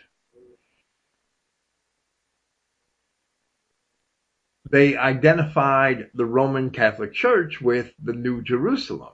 they 4.69 4.97
identified 4.97 6.09
the 6.13 6.25
Roman 6.25 6.69
Catholic 6.69 7.13
Church 7.13 7.61
with 7.61 7.93
the 8.03 8.13
New 8.13 8.41
Jerusalem. 8.41 9.13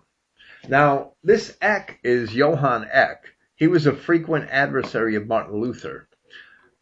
Now, 0.68 1.14
this 1.24 1.58
Eck 1.62 2.00
is 2.04 2.34
Johann 2.34 2.88
Eck. 2.92 3.26
He 3.56 3.68
was 3.68 3.86
a 3.86 3.94
frequent 3.94 4.50
adversary 4.50 5.16
of 5.16 5.28
Martin 5.28 5.60
Luther, 5.60 6.08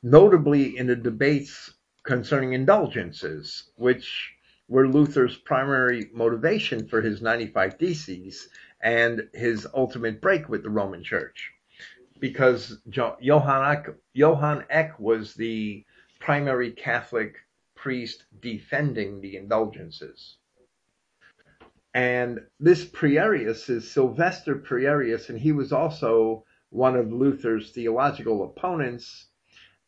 notably 0.02 0.78
in 0.78 0.88
the 0.88 0.96
debates 0.96 1.74
concerning 2.04 2.54
indulgences, 2.54 3.72
which 3.76 4.34
were 4.68 4.88
Luther's 4.88 5.36
primary 5.38 6.10
motivation 6.14 6.88
for 6.88 7.02
his 7.02 7.22
95 7.22 7.74
Theses 7.78 8.48
and 8.82 9.28
his 9.34 9.68
ultimate 9.74 10.22
break 10.22 10.48
with 10.48 10.64
the 10.64 10.70
Roman 10.70 11.04
Church. 11.04 11.52
Because 12.20 12.80
Johann 12.90 13.72
Eck, 13.72 13.90
Johann 14.14 14.64
Eck 14.70 15.00
was 15.00 15.34
the 15.34 15.84
primary 16.20 16.72
Catholic 16.72 17.36
priest 17.82 18.24
defending 18.40 19.22
the 19.22 19.36
indulgences. 19.36 20.38
And 21.96 22.42
this 22.60 22.86
Prierius 22.86 23.70
is 23.70 23.90
Sylvester 23.92 24.56
Prierius, 24.56 25.30
and 25.30 25.40
he 25.40 25.52
was 25.52 25.74
also 25.74 26.46
one 26.70 26.96
of 26.96 27.12
Luther's 27.12 27.72
theological 27.72 28.46
opponents. 28.46 29.28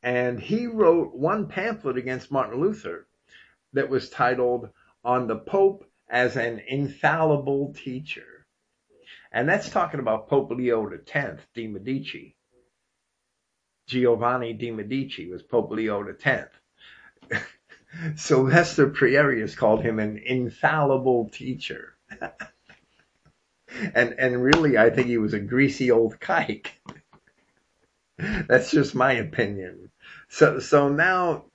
And 0.01 0.39
he 0.39 0.65
wrote 0.65 1.15
one 1.15 1.47
pamphlet 1.47 1.97
against 1.97 2.31
Martin 2.31 2.59
Luther 2.59 3.07
that 3.73 3.89
was 3.89 4.09
titled 4.09 4.69
On 5.05 5.27
the 5.27 5.37
Pope 5.37 5.85
as 6.09 6.35
an 6.35 6.61
Infallible 6.67 7.73
Teacher. 7.75 8.47
And 9.31 9.47
that's 9.47 9.69
talking 9.69 9.99
about 9.99 10.29
Pope 10.29 10.49
Leo 10.51 10.89
X 11.13 11.43
de 11.53 11.67
Medici. 11.67 12.35
Giovanni 13.85 14.53
de 14.53 14.71
Medici 14.71 15.29
was 15.29 15.43
Pope 15.43 15.71
Leo 15.71 16.03
X. 16.25 16.49
Sylvester 18.15 18.89
Prierius 18.89 19.55
called 19.55 19.81
him 19.81 19.99
an 19.99 20.17
infallible 20.17 21.29
teacher. 21.29 21.95
and 23.95 24.15
and 24.17 24.43
really 24.43 24.77
I 24.77 24.89
think 24.89 25.07
he 25.07 25.17
was 25.17 25.33
a 25.33 25.39
greasy 25.39 25.91
old 25.91 26.19
kike. 26.19 26.67
That's 28.47 28.71
just 28.71 28.95
my 28.95 29.13
opinion. 29.13 29.91
So 30.29 30.59
so 30.59 30.89
now 30.89 31.45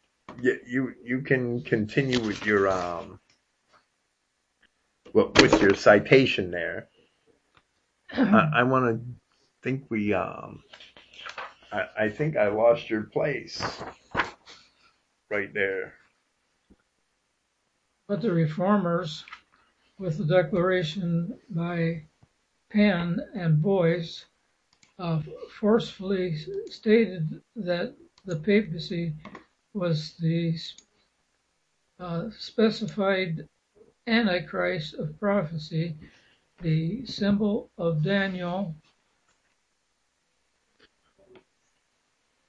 you 0.40 0.58
you, 0.66 0.94
you 1.02 1.20
can 1.22 1.62
continue 1.62 2.20
with 2.20 2.44
your 2.44 2.68
um 2.68 3.20
with 5.12 5.60
your 5.60 5.74
citation 5.74 6.50
there. 6.50 6.88
I, 8.12 8.50
I 8.56 8.62
want 8.64 8.86
to 8.86 9.00
think 9.62 9.84
we 9.88 10.14
um 10.14 10.62
I, 11.72 11.86
I 11.98 12.08
think 12.08 12.36
I 12.36 12.48
lost 12.48 12.90
your 12.90 13.02
place 13.02 13.62
right 15.30 15.52
there. 15.52 15.94
But 18.08 18.22
the 18.22 18.32
reformers, 18.32 19.22
with 19.98 20.16
the 20.16 20.24
declaration 20.24 21.38
by 21.50 22.04
pen 22.70 23.20
and 23.34 23.58
voice, 23.58 24.24
uh, 24.98 25.20
forcefully 25.60 26.34
stated 26.70 27.42
that 27.54 27.94
the 28.24 28.36
papacy 28.36 29.14
was 29.74 30.14
the 30.16 30.58
uh, 32.00 32.30
specified 32.30 33.46
antichrist 34.06 34.94
of 34.94 35.20
prophecy, 35.20 35.94
the 36.62 37.04
symbol 37.04 37.70
of 37.76 38.02
Daniel, 38.02 38.74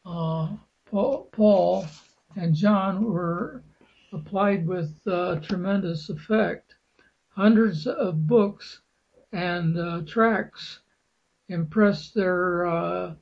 uh, 0.05 0.55
Paul, 0.85 1.85
and 2.37 2.55
John 2.55 3.03
were 3.03 3.61
applied 4.11 4.67
with 4.67 4.99
uh, 5.07 5.35
tremendous 5.39 6.09
effect. 6.09 6.75
Hundreds 7.29 7.85
of 7.87 8.27
books 8.27 8.81
and 9.31 9.77
uh, 9.77 10.01
tracts 10.05 10.79
impressed 11.47 12.13
their 12.13 12.65
uh, 12.65 13.13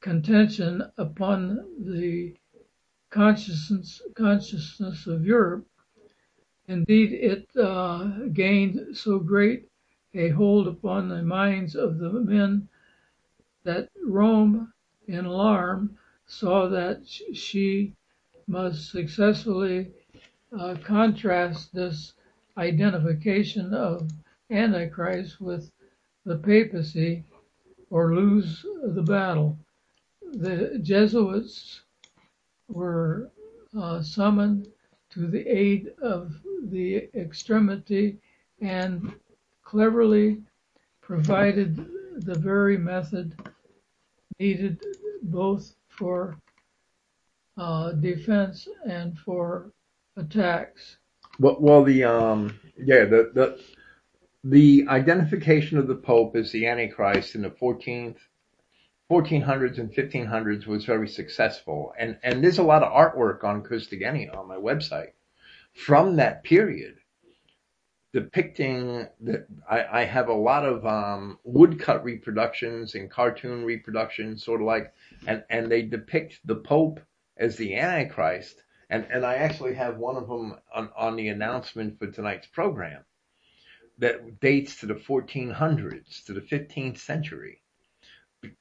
contention 0.00 0.82
upon 0.96 1.64
the 1.78 2.34
consciousness 3.10 4.02
consciousness 4.14 5.06
of 5.06 5.24
Europe. 5.24 5.66
Indeed, 6.66 7.12
it 7.12 7.56
uh, 7.56 8.04
gained 8.32 8.96
so 8.96 9.18
great 9.18 9.68
a 10.14 10.28
hold 10.30 10.68
upon 10.68 11.08
the 11.08 11.22
minds 11.22 11.74
of 11.74 11.98
the 11.98 12.10
men 12.10 12.68
that 13.64 13.88
Rome, 14.04 14.72
in 15.06 15.24
alarm, 15.24 15.96
saw 16.26 16.68
that 16.68 17.06
she 17.06 17.94
must 18.46 18.90
successfully 18.90 19.92
contrast 20.82 21.74
this 21.74 22.14
identification 22.56 23.74
of 23.74 24.08
Antichrist 24.50 25.40
with 25.40 25.70
the 26.24 26.36
papacy 26.36 27.24
or 27.90 28.14
lose 28.14 28.64
the 28.82 29.02
battle. 29.02 29.58
The 30.32 30.78
Jesuits 30.82 31.82
were 32.68 33.30
uh, 33.78 34.02
summoned 34.02 34.68
to 35.10 35.26
the 35.26 35.46
aid 35.46 35.92
of 36.02 36.34
the 36.64 37.08
extremity 37.14 38.18
and 38.60 39.14
cleverly 39.62 40.42
provided 41.00 41.76
the 42.16 42.38
very 42.38 42.76
method 42.76 43.34
needed 44.38 44.78
both 45.22 45.74
for 45.88 46.36
uh, 47.56 47.92
defense 47.92 48.68
and 48.86 49.18
for 49.18 49.72
attacks. 50.18 50.96
Well, 51.38 51.56
well, 51.60 51.84
the 51.84 52.04
um, 52.04 52.58
yeah, 52.76 53.04
the 53.04 53.30
the 53.34 53.60
the 54.44 54.86
identification 54.88 55.78
of 55.78 55.86
the 55.86 55.94
Pope 55.94 56.36
as 56.36 56.52
the 56.52 56.66
Antichrist 56.66 57.34
in 57.34 57.42
the 57.42 57.50
14th, 57.50 58.16
1400s 59.10 59.78
and 59.78 59.92
1500s 59.92 60.66
was 60.66 60.84
very 60.84 61.08
successful, 61.08 61.92
and 61.98 62.18
and 62.22 62.42
there's 62.42 62.58
a 62.58 62.62
lot 62.62 62.82
of 62.82 62.92
artwork 62.92 63.44
on 63.44 63.62
Christogenea 63.62 64.36
on 64.36 64.48
my 64.48 64.56
website 64.56 65.12
from 65.72 66.16
that 66.16 66.42
period 66.42 66.96
depicting 68.12 69.06
that 69.20 69.46
I, 69.70 70.00
I, 70.00 70.04
have 70.04 70.28
a 70.28 70.34
lot 70.34 70.64
of 70.64 70.84
um, 70.86 71.38
woodcut 71.44 72.02
reproductions 72.04 72.94
and 72.94 73.10
cartoon 73.10 73.64
reproductions, 73.64 74.42
sort 74.42 74.62
of 74.62 74.66
like, 74.66 74.92
and, 75.26 75.44
and 75.50 75.70
they 75.70 75.82
depict 75.82 76.40
the 76.44 76.56
Pope 76.56 77.00
as 77.36 77.56
the 77.56 77.76
Antichrist, 77.76 78.62
and 78.90 79.06
and 79.10 79.24
I 79.24 79.34
actually 79.36 79.74
have 79.74 79.98
one 79.98 80.16
of 80.16 80.28
them 80.28 80.56
on, 80.74 80.90
on 80.96 81.16
the 81.16 81.28
announcement 81.28 81.98
for 81.98 82.06
tonight's 82.06 82.46
program 82.46 83.04
that 83.98 84.40
dates 84.40 84.80
to 84.80 84.86
the 84.86 84.94
1400s 84.94 86.24
to 86.24 86.32
the 86.32 86.40
15th 86.40 86.98
century. 86.98 87.60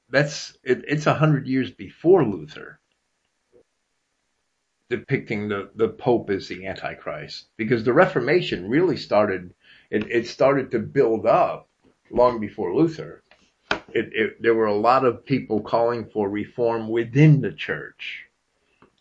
That's 0.09 0.57
it, 0.63 0.83
it's 0.87 1.05
a 1.05 1.13
hundred 1.13 1.47
years 1.47 1.71
before 1.71 2.25
Luther, 2.25 2.79
depicting 4.89 5.47
the 5.47 5.69
the 5.75 5.89
Pope 5.89 6.29
as 6.29 6.47
the 6.47 6.65
Antichrist, 6.65 7.47
because 7.55 7.83
the 7.83 7.93
Reformation 7.93 8.69
really 8.69 8.97
started. 8.97 9.53
It, 9.89 10.09
it 10.11 10.27
started 10.27 10.71
to 10.71 10.79
build 10.79 11.25
up 11.25 11.69
long 12.09 12.39
before 12.41 12.75
Luther. 12.75 13.23
It, 13.89 14.09
it, 14.13 14.41
there 14.41 14.55
were 14.55 14.65
a 14.65 14.75
lot 14.75 15.05
of 15.05 15.25
people 15.25 15.61
calling 15.61 16.09
for 16.09 16.29
reform 16.29 16.89
within 16.89 17.39
the 17.39 17.53
church 17.53 18.26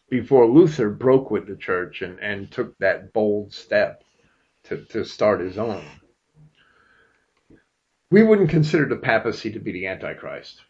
before 0.08 0.46
Luther 0.46 0.90
broke 0.90 1.30
with 1.30 1.46
the 1.46 1.56
church 1.56 2.02
and, 2.02 2.18
and 2.20 2.50
took 2.50 2.76
that 2.78 3.12
bold 3.12 3.52
step 3.52 4.04
to, 4.64 4.84
to 4.86 5.04
start 5.04 5.40
his 5.40 5.58
own. 5.58 5.84
We 8.10 8.22
wouldn't 8.22 8.50
consider 8.50 8.88
the 8.88 8.96
papacy 8.96 9.52
to 9.52 9.58
be 9.58 9.72
the 9.72 9.88
Antichrist. 9.88 10.62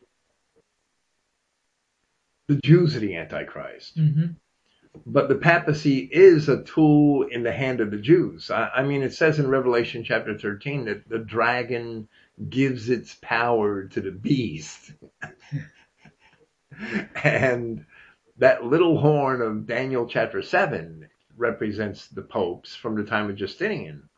The 2.48 2.60
Jews 2.64 2.96
are 2.96 3.00
the 3.00 3.16
Antichrist. 3.16 3.98
Mm-hmm. 3.98 4.26
But 5.04 5.28
the 5.28 5.34
papacy 5.34 6.08
is 6.10 6.48
a 6.48 6.62
tool 6.62 7.24
in 7.24 7.42
the 7.42 7.52
hand 7.52 7.82
of 7.82 7.90
the 7.90 7.98
Jews. 7.98 8.50
I, 8.50 8.70
I 8.76 8.82
mean, 8.82 9.02
it 9.02 9.12
says 9.12 9.38
in 9.38 9.48
Revelation 9.48 10.04
chapter 10.04 10.38
13 10.38 10.86
that 10.86 11.06
the 11.08 11.18
dragon 11.18 12.08
gives 12.48 12.88
its 12.88 13.14
power 13.20 13.84
to 13.88 14.00
the 14.00 14.10
beast. 14.10 14.92
and 17.22 17.84
that 18.38 18.64
little 18.64 18.98
horn 18.98 19.40
of 19.40 19.66
Daniel 19.66 20.06
chapter 20.06 20.42
7 20.42 21.08
represents 21.36 22.08
the 22.08 22.22
popes 22.22 22.74
from 22.74 22.94
the 22.94 23.04
time 23.04 23.30
of 23.30 23.36
Justinian. 23.36 24.08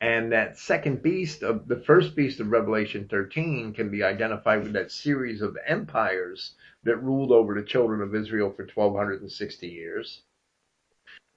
And 0.00 0.32
that 0.32 0.58
second 0.58 1.02
beast 1.02 1.42
of 1.42 1.66
the 1.66 1.80
first 1.80 2.14
beast 2.14 2.40
of 2.40 2.50
Revelation 2.50 3.08
13 3.10 3.72
can 3.72 3.90
be 3.90 4.02
identified 4.02 4.62
with 4.62 4.74
that 4.74 4.92
series 4.92 5.40
of 5.40 5.56
empires 5.66 6.54
that 6.84 7.02
ruled 7.02 7.32
over 7.32 7.54
the 7.54 7.66
children 7.66 8.02
of 8.02 8.14
Israel 8.14 8.50
for 8.50 8.64
1260 8.64 9.66
years. 9.66 10.22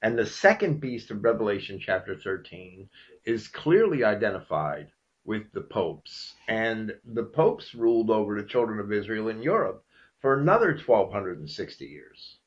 And 0.01 0.17
the 0.17 0.25
second 0.25 0.81
beast 0.81 1.11
of 1.11 1.23
Revelation 1.23 1.79
chapter 1.79 2.15
13 2.15 2.89
is 3.25 3.47
clearly 3.47 4.03
identified 4.03 4.91
with 5.23 5.51
the 5.53 5.61
popes. 5.61 6.35
And 6.47 6.93
the 7.05 7.23
popes 7.23 7.73
ruled 7.73 8.09
over 8.09 8.35
the 8.35 8.47
children 8.47 8.79
of 8.79 8.91
Israel 8.91 9.29
in 9.29 9.41
Europe 9.41 9.85
for 10.22 10.39
another 10.39 10.77
1260 10.77 11.85
years. 11.85 12.38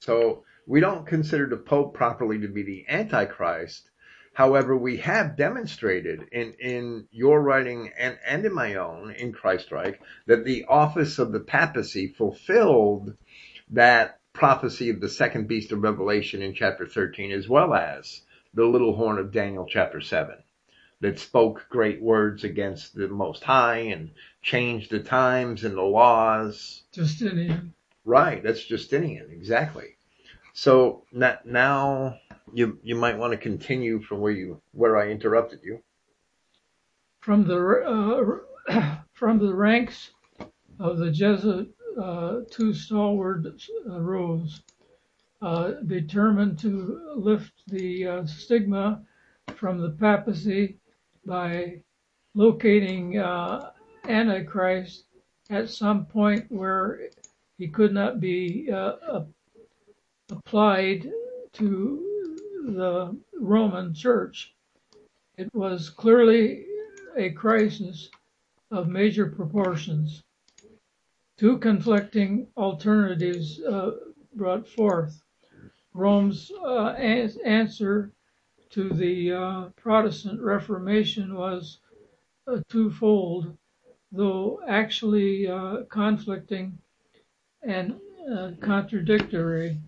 So 0.00 0.44
we 0.66 0.80
don't 0.80 1.06
consider 1.06 1.46
the 1.46 1.56
Pope 1.56 1.94
properly 1.94 2.40
to 2.40 2.48
be 2.48 2.62
the 2.62 2.86
Antichrist. 2.88 3.90
However, 4.32 4.76
we 4.76 4.96
have 4.98 5.36
demonstrated 5.36 6.28
in, 6.32 6.54
in 6.54 7.06
your 7.12 7.40
writing 7.40 7.90
and, 7.98 8.18
and 8.26 8.44
in 8.44 8.52
my 8.52 8.74
own 8.74 9.12
in 9.12 9.32
Christreich 9.32 9.96
that 10.26 10.44
the 10.44 10.64
office 10.64 11.18
of 11.18 11.30
the 11.30 11.40
papacy 11.40 12.08
fulfilled 12.08 13.16
that 13.70 14.18
prophecy 14.32 14.90
of 14.90 15.00
the 15.00 15.08
second 15.08 15.46
beast 15.46 15.70
of 15.72 15.82
Revelation 15.82 16.42
in 16.42 16.54
chapter 16.54 16.86
13, 16.86 17.30
as 17.30 17.48
well 17.48 17.74
as 17.74 18.22
the 18.52 18.64
little 18.64 18.96
horn 18.96 19.18
of 19.18 19.30
Daniel 19.30 19.66
chapter 19.68 20.00
7 20.00 20.43
that 21.00 21.18
spoke 21.18 21.66
great 21.68 22.00
words 22.00 22.44
against 22.44 22.94
the 22.94 23.08
Most 23.08 23.44
High 23.44 23.78
and 23.78 24.10
changed 24.42 24.90
the 24.90 25.00
times 25.00 25.64
and 25.64 25.76
the 25.76 25.82
laws. 25.82 26.82
Justinian. 26.92 27.74
Right, 28.04 28.42
that's 28.42 28.64
Justinian, 28.64 29.30
exactly. 29.30 29.96
So 30.52 31.04
now 31.44 32.18
you 32.52 32.78
you 32.82 32.94
might 32.94 33.18
want 33.18 33.32
to 33.32 33.36
continue 33.36 34.00
from 34.00 34.20
where 34.20 34.32
you 34.32 34.60
where 34.72 34.96
I 34.96 35.08
interrupted 35.08 35.60
you. 35.64 35.82
From 37.20 37.44
the 37.46 38.42
uh, 38.68 38.96
from 39.12 39.38
the 39.38 39.54
ranks 39.54 40.10
of 40.78 40.98
the 40.98 41.10
Jesuit, 41.10 41.74
uh, 42.00 42.40
two 42.50 42.72
stalwart 42.72 43.46
uh, 43.88 44.00
rose, 44.00 44.60
uh, 45.42 45.72
determined 45.86 46.58
to 46.60 47.14
lift 47.16 47.52
the 47.66 48.06
uh, 48.06 48.26
stigma 48.26 49.02
from 49.56 49.80
the 49.80 49.90
papacy 49.90 50.78
by 51.26 51.80
locating 52.34 53.18
uh, 53.18 53.70
Antichrist 54.04 55.04
at 55.50 55.68
some 55.68 56.06
point 56.06 56.44
where 56.50 57.08
he 57.58 57.68
could 57.68 57.92
not 57.92 58.20
be 58.20 58.68
applied 60.30 61.10
to 61.52 62.38
the 62.66 63.16
Roman 63.38 63.94
Church. 63.94 64.54
It 65.36 65.52
was 65.54 65.90
clearly 65.90 66.66
a 67.16 67.30
crisis 67.30 68.10
of 68.70 68.88
major 68.88 69.26
proportions. 69.26 70.22
Two 71.36 71.58
conflicting 71.58 72.46
alternatives 72.56 73.60
uh, 73.60 73.92
brought 74.34 74.66
forth. 74.66 75.20
Rome's 75.92 76.50
uh, 76.64 76.88
answer 76.88 78.12
to 78.74 78.88
the 78.90 79.32
uh, 79.32 79.64
Protestant 79.76 80.40
Reformation 80.40 81.36
was 81.36 81.78
uh, 82.48 82.58
twofold, 82.68 83.56
though 84.10 84.60
actually 84.66 85.46
uh, 85.46 85.84
conflicting 85.88 86.76
and 87.62 87.94
uh, 88.36 88.50
contradictory. 88.60 89.78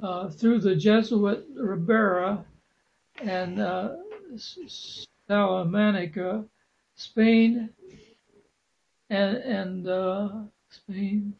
Uh, 0.00 0.30
through 0.30 0.58
the 0.58 0.74
Jesuit 0.74 1.44
Ribera 1.54 2.42
and 3.22 3.60
uh, 3.60 3.96
Salamanca, 5.28 6.44
Spain, 6.94 7.68
and, 9.10 9.36
and 9.36 10.48
Spain. 10.70 11.34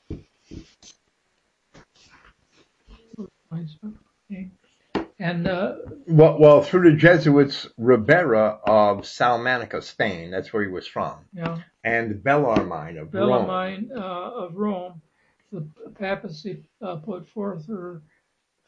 And 5.20 5.46
uh, 5.46 5.74
well, 6.06 6.38
well, 6.38 6.62
through 6.62 6.90
the 6.90 6.96
Jesuits, 6.96 7.68
Ribera 7.76 8.58
of 8.66 9.06
Salamanca, 9.06 9.82
Spain. 9.82 10.30
That's 10.30 10.50
where 10.50 10.62
he 10.62 10.70
was 10.70 10.86
from. 10.86 11.18
Yeah. 11.34 11.58
And 11.84 12.22
Bellarmine 12.24 12.96
of 12.96 13.12
Bellarmine 13.12 13.90
Rome. 13.90 14.02
Uh, 14.02 14.30
of 14.46 14.56
Rome. 14.56 15.02
The 15.52 15.68
papacy 15.98 16.64
uh, 16.80 16.96
put 16.96 17.28
forth 17.28 17.66
her 17.66 18.02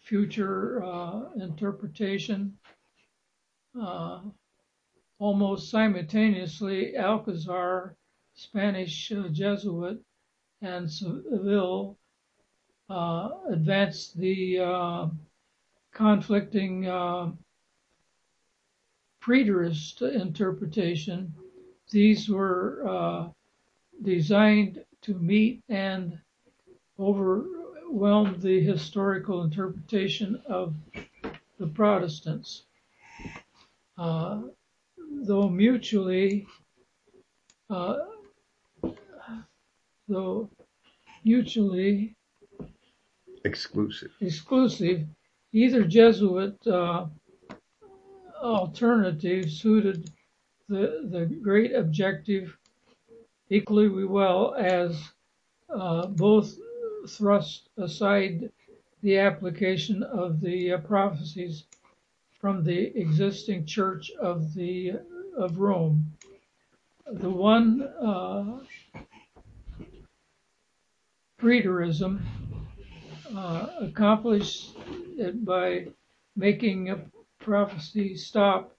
future 0.02 0.84
uh, 0.84 1.30
interpretation. 1.40 2.58
Uh, 3.80 4.20
almost 5.18 5.70
simultaneously, 5.70 6.98
Alcazar, 6.98 7.96
Spanish 8.34 9.10
uh, 9.10 9.28
Jesuit, 9.28 10.02
and 10.60 10.90
Seville 10.90 11.96
uh, 12.90 13.28
advanced 13.50 14.18
the 14.18 14.58
uh, 14.58 15.06
conflicting 15.92 16.86
uh, 16.86 17.30
preterist 19.22 20.02
interpretation. 20.02 21.32
These 21.90 22.28
were 22.28 23.32
designed 24.02 24.84
to 25.02 25.14
meet 25.14 25.62
and 25.68 26.18
overwhelm 26.98 28.40
the 28.40 28.60
historical 28.62 29.42
interpretation 29.42 30.40
of 30.46 30.74
the 31.58 31.66
Protestants. 31.66 32.64
Uh, 33.98 34.42
though 35.24 35.48
mutually, 35.48 36.46
uh, 37.70 37.98
though 40.08 40.50
mutually 41.24 42.16
exclusive, 43.44 44.10
exclusive, 44.20 45.06
either 45.52 45.84
Jesuit 45.84 46.66
uh, 46.66 47.06
alternative 48.42 49.50
suited 49.50 50.10
the 50.68 51.08
the 51.10 51.26
great 51.26 51.74
objective 51.74 52.56
equally 53.50 53.88
well 54.04 54.54
as 54.54 55.10
uh, 55.68 56.06
both 56.06 56.56
thrust 57.08 57.68
aside 57.76 58.50
the 59.02 59.18
application 59.18 60.02
of 60.02 60.40
the 60.40 60.72
uh, 60.72 60.78
prophecies 60.78 61.64
from 62.40 62.64
the 62.64 62.98
existing 62.98 63.66
church 63.66 64.10
of 64.20 64.54
the 64.54 64.92
of 65.36 65.58
Rome. 65.58 66.12
The 67.06 67.30
one 67.30 67.82
uh, 67.82 68.60
preterism 71.40 72.20
uh, 73.36 73.68
accomplished 73.80 74.76
it 75.16 75.44
by 75.44 75.86
making 76.36 76.90
a 76.90 77.00
prophecy 77.38 78.16
stop 78.16 78.76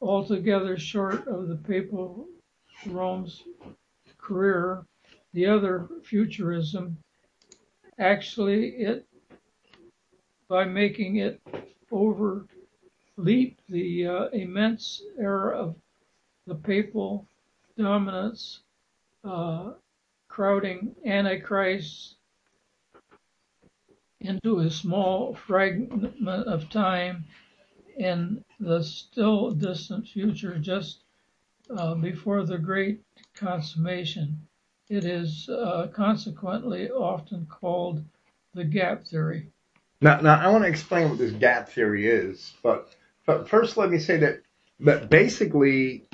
altogether 0.00 0.78
short 0.78 1.26
of 1.26 1.48
the 1.48 1.56
papal 1.56 2.26
Rome's 2.86 3.42
career. 4.18 4.84
The 5.32 5.46
other 5.46 5.88
futurism 6.02 6.98
actually 7.98 8.68
it 8.76 9.06
by 10.48 10.64
making 10.64 11.16
it 11.16 11.40
overleap 11.92 13.58
the 13.68 14.06
uh, 14.06 14.24
immense 14.28 15.02
era 15.18 15.56
of 15.56 15.76
the 16.46 16.54
papal 16.54 17.26
dominance, 17.78 18.60
uh, 19.22 19.72
crowding 20.28 20.94
Antichrist 21.04 22.16
into 24.20 24.58
a 24.58 24.70
small 24.70 25.34
fragment 25.34 26.46
of 26.46 26.68
time 26.70 27.24
in 27.96 28.44
the 28.58 28.82
still 28.82 29.50
distant 29.50 30.06
future 30.06 30.58
just 30.58 31.00
uh, 31.76 31.94
before 31.94 32.44
the 32.44 32.58
great 32.58 33.00
consummation. 33.34 34.46
It 34.88 35.04
is 35.04 35.48
uh, 35.48 35.88
consequently 35.92 36.90
often 36.90 37.46
called 37.46 38.04
the 38.54 38.64
gap 38.64 39.06
theory. 39.06 39.46
Now, 40.00 40.20
now 40.20 40.40
I 40.40 40.48
want 40.48 40.64
to 40.64 40.68
explain 40.68 41.08
what 41.08 41.18
this 41.18 41.32
gap 41.32 41.68
theory 41.68 42.08
is, 42.08 42.52
but 42.62 42.94
but 43.26 43.48
first 43.48 43.76
let 43.76 43.90
me 43.90 43.98
say 43.98 44.16
that 44.18 44.42
that 44.80 45.10
basically 45.10 46.04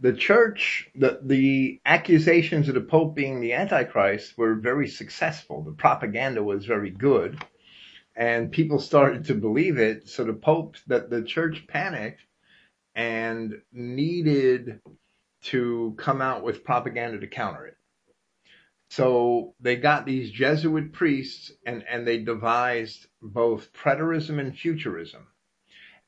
the 0.00 0.12
church, 0.12 0.90
the 0.94 1.20
the 1.22 1.80
accusations 1.86 2.68
of 2.68 2.74
the 2.74 2.80
Pope 2.80 3.14
being 3.14 3.40
the 3.40 3.54
Antichrist 3.54 4.36
were 4.36 4.54
very 4.54 4.88
successful. 4.88 5.62
The 5.62 5.72
propaganda 5.72 6.42
was 6.42 6.66
very 6.66 6.90
good, 6.90 7.42
and 8.16 8.50
people 8.50 8.78
started 8.78 9.26
to 9.26 9.34
believe 9.34 9.78
it. 9.78 10.08
So 10.08 10.24
the 10.24 10.32
Pope, 10.32 10.76
that 10.86 11.10
the 11.10 11.22
church 11.22 11.66
panicked 11.68 12.22
and 12.94 13.60
needed 13.72 14.80
to 15.42 15.94
come 15.98 16.22
out 16.22 16.42
with 16.42 16.64
propaganda 16.64 17.20
to 17.20 17.26
counter 17.26 17.66
it. 17.66 17.76
So 18.90 19.54
they 19.60 19.76
got 19.76 20.06
these 20.06 20.30
Jesuit 20.30 20.92
priests 20.92 21.52
and, 21.66 21.84
and 21.88 22.06
they 22.06 22.18
devised 22.18 23.06
both 23.20 23.72
preterism 23.72 24.40
and 24.40 24.56
futurism. 24.56 25.26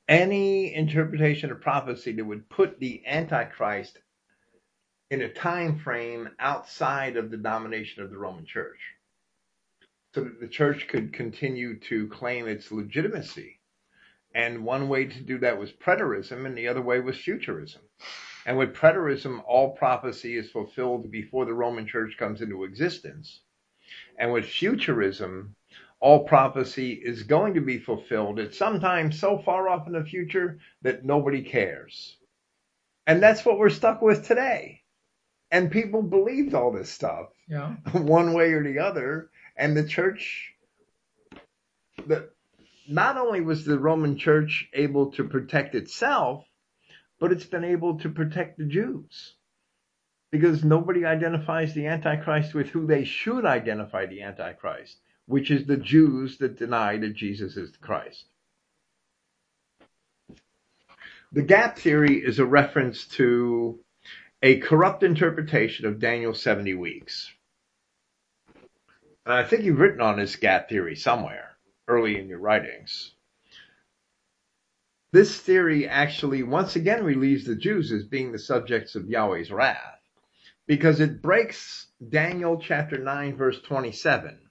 Any 0.09 0.75
interpretation 0.75 1.51
of 1.51 1.61
prophecy 1.61 2.13
that 2.13 2.25
would 2.25 2.49
put 2.49 2.79
the 2.79 3.03
Antichrist 3.07 3.99
in 5.11 5.21
a 5.21 5.29
time 5.29 5.79
frame 5.79 6.31
outside 6.39 7.17
of 7.17 7.31
the 7.31 7.37
domination 7.37 8.03
of 8.03 8.11
the 8.11 8.19
Roman 8.19 8.47
Church. 8.47 8.79
So 10.15 10.25
that 10.25 10.41
the 10.41 10.49
church 10.49 10.89
could 10.89 11.13
continue 11.13 11.79
to 11.81 12.09
claim 12.09 12.49
its 12.49 12.73
legitimacy. 12.73 13.61
And 14.35 14.65
one 14.65 14.89
way 14.89 15.07
to 15.07 15.21
do 15.21 15.39
that 15.39 15.59
was 15.59 15.73
preterism, 15.73 16.47
and 16.47 16.57
the 16.57 16.69
other 16.69 16.83
way 16.83 17.01
was 17.01 17.19
futurism. 17.19 17.83
And 18.47 18.57
with 18.57 18.75
preterism, 18.75 19.43
all 19.47 19.77
prophecy 19.77 20.37
is 20.37 20.51
fulfilled 20.51 21.11
before 21.11 21.45
the 21.45 21.55
Roman 21.55 21.87
church 21.87 22.17
comes 22.19 22.41
into 22.41 22.65
existence. 22.65 23.41
And 24.19 24.33
with 24.33 24.47
futurism, 24.47 25.55
all 26.01 26.25
prophecy 26.25 26.93
is 26.93 27.25
going 27.25 27.55
to 27.55 27.61
be 27.61 27.79
fulfilled 27.79 28.39
at 28.39 28.55
some 28.55 28.81
time 28.81 29.13
so 29.13 29.39
far 29.39 29.69
off 29.69 29.87
in 29.87 29.93
the 29.93 30.05
future 30.05 30.59
that 30.83 31.05
nobody 31.05 31.43
cares. 31.43 32.17
And 33.07 33.23
that's 33.23 33.45
what 33.45 33.59
we're 33.59 33.71
stuck 33.71 34.03
with 34.03 34.27
today. 34.27 34.83
And 35.51 35.71
people 35.71 36.03
believed 36.03 36.55
all 36.55 36.71
this 36.71 36.91
stuff 36.91 37.29
Yeah. 37.49 37.75
one 37.93 38.35
way 38.35 38.53
or 38.53 38.63
the 38.63 38.79
other. 38.79 39.31
And 39.59 39.77
the 39.77 39.85
church, 39.85 40.55
the, 42.07 42.31
not 42.89 43.19
only 43.19 43.41
was 43.41 43.65
the 43.65 43.79
Roman 43.79 44.17
church 44.17 44.69
able 44.73 45.11
to 45.13 45.25
protect 45.25 45.75
itself, 45.75 46.45
but 47.19 47.33
it's 47.33 47.47
been 47.47 47.65
able 47.65 47.99
to 47.99 48.09
protect 48.09 48.59
the 48.59 48.65
Jews. 48.65 49.35
Because 50.31 50.63
nobody 50.63 51.05
identifies 51.05 51.75
the 51.75 51.87
Antichrist 51.87 52.55
with 52.55 52.69
who 52.69 52.87
they 52.87 53.05
should 53.05 53.45
identify 53.45 54.07
the 54.07 54.23
Antichrist, 54.23 54.99
which 55.27 55.51
is 55.51 55.67
the 55.67 55.77
Jews 55.77 56.39
that 56.39 56.59
deny 56.59 56.99
that 56.99 57.15
Jesus 57.15 57.57
is 57.57 57.73
the 57.73 57.79
Christ. 57.79 58.27
The 61.33 61.43
gap 61.43 61.79
theory 61.79 62.23
is 62.25 62.39
a 62.39 62.47
reference 62.47 63.07
to 63.17 63.81
a 64.43 64.59
corrupt 64.59 65.03
interpretation 65.03 65.85
of 65.87 65.99
Daniel's 65.99 66.41
70 66.43 66.75
weeks. 66.75 67.33
And 69.29 69.37
I 69.37 69.45
think 69.45 69.63
you've 69.63 69.79
written 69.79 70.01
on 70.01 70.17
this 70.17 70.37
gap 70.37 70.71
theory 70.71 70.97
somewhere 70.97 71.59
early 71.87 72.19
in 72.19 72.29
your 72.29 72.39
writings. 72.39 73.13
This 75.13 75.39
theory 75.39 75.87
actually 75.87 76.43
once 76.43 76.77
again 76.77 77.05
relieves 77.05 77.45
the 77.45 77.55
Jews 77.55 77.93
as 77.93 78.07
being 78.07 78.33
the 78.33 78.39
subjects 78.39 78.95
of 78.95 79.11
Yahweh's 79.11 79.53
wrath 79.53 80.01
because 80.67 81.01
it 81.01 81.21
breaks 81.21 81.89
Daniel 82.09 82.59
chapter 82.59 82.97
9 82.97 83.37
verse 83.37 83.61
27 83.61 84.49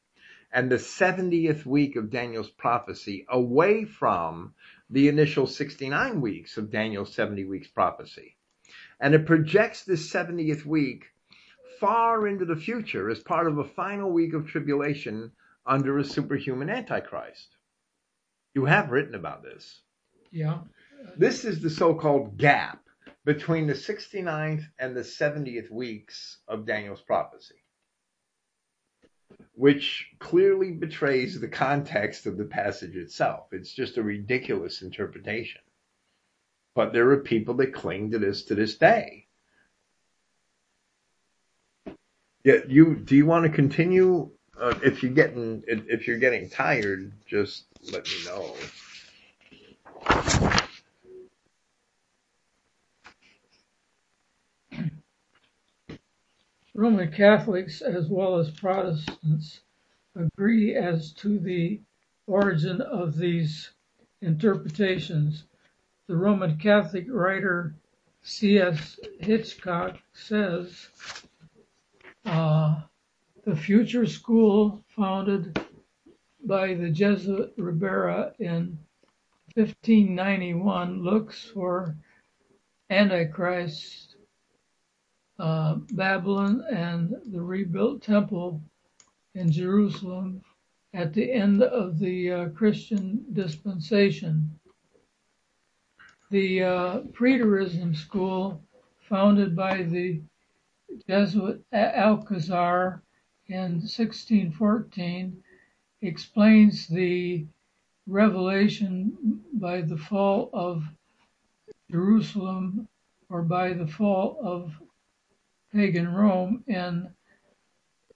and 0.54 0.72
the 0.72 0.76
70th 0.76 1.66
week 1.66 1.96
of 1.96 2.12
Daniel's 2.12 2.52
prophecy 2.52 3.26
away 3.30 3.84
from 3.84 4.54
the 4.92 5.08
initial 5.08 5.48
69 5.48 6.22
weeks 6.22 6.56
of 6.56 6.70
Daniel's 6.70 7.16
70 7.16 7.46
weeks 7.46 7.68
prophecy. 7.68 8.38
And 9.00 9.16
it 9.16 9.26
projects 9.26 9.86
this 9.86 10.08
70th 10.14 10.66
week 10.66 11.06
far 11.80 12.28
into 12.28 12.46
the 12.46 12.56
future 12.56 13.10
as 13.10 13.20
part 13.20 13.48
of 13.48 13.58
a 13.58 13.64
final 13.64 14.12
week 14.12 14.34
of 14.34 14.48
tribulation 14.48 15.32
under 15.66 15.98
a 15.98 16.04
superhuman 16.04 16.70
antichrist. 16.70 17.56
You 18.54 18.66
have 18.66 18.92
written 18.92 19.16
about 19.16 19.44
this. 19.44 19.82
Yeah. 20.32 20.60
This 21.18 21.46
is 21.46 21.60
the 21.60 21.70
so-called 21.70 22.38
gap 22.38 22.84
between 23.26 23.68
the 23.68 23.74
69th 23.74 24.64
and 24.80 24.96
the 24.96 25.02
70th 25.02 25.70
weeks 25.70 26.40
of 26.48 26.66
Daniel's 26.66 27.02
prophecy, 27.02 27.64
which 29.54 30.08
clearly 30.20 30.72
betrays 30.72 31.40
the 31.40 31.48
context 31.48 32.26
of 32.26 32.38
the 32.38 32.46
passage 32.46 32.96
itself. 32.96 33.48
It's 33.52 33.74
just 33.74 33.98
a 33.98 34.04
ridiculous 34.04 34.82
interpretation. 34.82 35.62
But 36.74 36.94
there 36.94 37.12
are 37.12 37.18
people 37.18 37.56
that 37.56 37.74
cling 37.74 38.12
to 38.12 38.20
this 38.20 38.44
to 38.46 38.56
this 38.56 38.78
day. 38.78 39.27
Yeah, 42.48 42.60
you 42.66 42.96
do 42.96 43.14
you 43.18 43.26
want 43.26 43.44
to 43.44 43.50
continue? 43.50 44.30
Uh, 44.58 44.74
if 44.82 45.04
you're 45.04 45.12
getting 45.12 45.66
if, 45.68 46.08
you're 46.08 46.18
getting 46.18 46.50
tired, 46.50 47.12
just 47.26 47.66
let 47.92 48.06
me 48.06 48.24
know. 48.26 48.56
Roman 56.74 57.12
Catholics 57.12 57.82
as 57.82 58.08
well 58.08 58.38
as 58.38 58.50
Protestants 58.50 59.60
agree 60.16 60.74
as 60.74 61.12
to 61.16 61.40
the 61.40 61.82
origin 62.28 62.80
of 62.80 63.18
these 63.18 63.72
interpretations. 64.22 65.44
The 66.08 66.16
Roman 66.16 66.58
Catholic 66.58 67.08
writer 67.10 67.76
C.S. 68.24 69.02
Hitchcock 69.20 69.98
says 70.14 70.88
the 72.28 73.56
future 73.56 74.06
school 74.06 74.84
founded 74.90 75.58
by 76.46 76.74
the 76.74 76.90
Jesuit 76.90 77.54
Ribera 77.58 78.34
in 78.40 78.78
1591 79.56 81.02
looks 81.02 81.46
for 81.54 81.96
Antichrist 82.90 84.18
uh, 85.40 85.76
Babylon 85.94 86.66
and 86.70 87.16
the 87.32 87.42
rebuilt 87.42 88.02
temple 88.02 88.62
in 89.34 89.50
Jerusalem 89.50 90.42
at 90.94 91.14
the 91.14 91.32
end 91.32 91.64
of 91.64 92.00
the 92.00 92.32
uh, 92.32 92.50
Christian 92.50 93.24
dispensation. 93.32 94.60
The 96.32 96.64
uh, 96.64 97.00
Preterism 97.14 97.96
school, 97.96 98.62
founded 99.08 99.56
by 99.56 99.84
the 99.84 100.22
Jesuit 101.08 101.64
Alcazar 101.74 103.02
in 103.48 103.80
1614, 103.80 105.44
explains 106.02 106.88
the 106.88 107.46
revelation 108.06 109.42
by 109.54 109.82
the 109.82 109.98
fall 109.98 110.50
of 110.54 110.84
Jerusalem 111.90 112.88
or 113.30 113.42
by 113.42 113.74
the 113.74 113.88
fall 113.88 114.40
of 114.42 114.74
pagan 115.74 116.14
Rome 116.14 116.64
in 116.68 117.10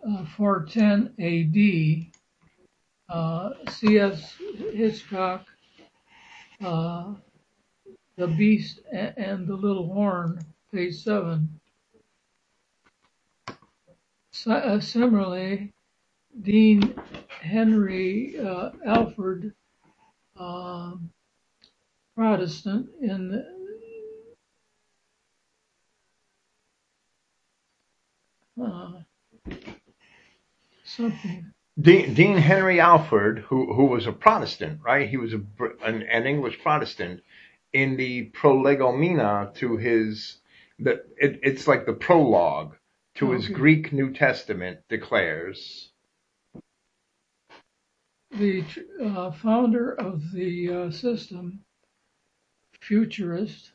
uh, 0.08 0.26
410 0.38 1.14
AD. 1.20 2.08
Uh, 3.10 3.50
C.S. 3.70 4.38
Hitchcock, 4.74 5.46
uh, 6.64 7.14
The 8.16 8.28
Beast 8.28 8.80
and 8.92 9.46
the 9.46 9.56
Little 9.56 9.94
Horn, 9.94 10.40
page 10.74 11.04
7. 11.04 11.61
Uh, 14.48 14.80
similarly, 14.80 15.74
Dean 16.42 16.96
Henry 17.42 18.36
uh, 18.40 18.72
Alford, 18.86 19.54
um, 20.38 21.12
Protestant, 22.16 22.90
in 23.02 23.46
uh, 28.64 28.92
something. 30.84 31.52
Dean, 31.80 32.14
Dean 32.14 32.38
Henry 32.38 32.80
Alford, 32.80 33.40
who 33.50 33.74
who 33.74 33.86
was 33.86 34.08
a 34.08 34.12
Protestant, 34.14 34.80
right? 34.84 35.10
He 35.10 35.18
was 35.18 35.34
a 35.34 35.42
an, 35.86 36.04
an 36.04 36.28
English 36.28 36.62
Protestant. 36.62 37.22
In 37.74 37.98
the 37.98 38.26
prolegomena 38.26 39.52
to 39.56 39.78
his, 39.78 40.38
the 40.80 41.04
it, 41.18 41.40
it's 41.44 41.68
like 41.68 41.86
the 41.86 41.94
prologue 41.94 42.76
to 43.22 43.32
his. 43.32 43.48
Greek 43.48 43.94
New 43.94 44.12
Testament 44.12 44.80
declares. 44.90 45.92
The 48.32 48.64
uh, 49.04 49.32
founder 49.32 49.94
of 49.94 50.32
the 50.32 50.72
uh, 50.72 50.92
system, 50.92 51.62
futurist, 52.80 53.72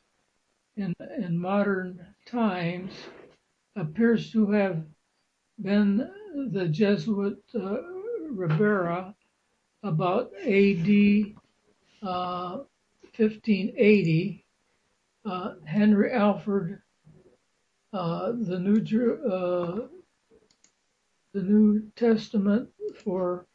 in 0.76 0.94
in 1.18 1.38
modern 1.38 2.06
times, 2.26 2.92
appears 3.76 4.32
to 4.32 4.50
have 4.50 4.82
been 5.60 6.10
the 6.52 6.68
Jesuit 6.68 7.42
uh, 7.54 7.76
Ribera 8.30 9.14
about 9.82 10.32
A.D. 10.42 11.36
Uh, 12.02 12.58
1580. 13.16 14.44
Uh, 15.24 15.54
Henry 15.64 16.12
Alford, 16.12 16.74
uh, 16.74 16.85
the 17.96 18.58
New 18.58 18.78
uh, 19.26 19.88
the 21.32 21.42
New 21.42 21.90
Testament 21.96 22.68
for 23.02 23.46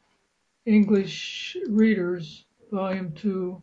English 0.66 1.58
readers, 1.68 2.46
volume 2.72 3.14
two, 3.14 3.62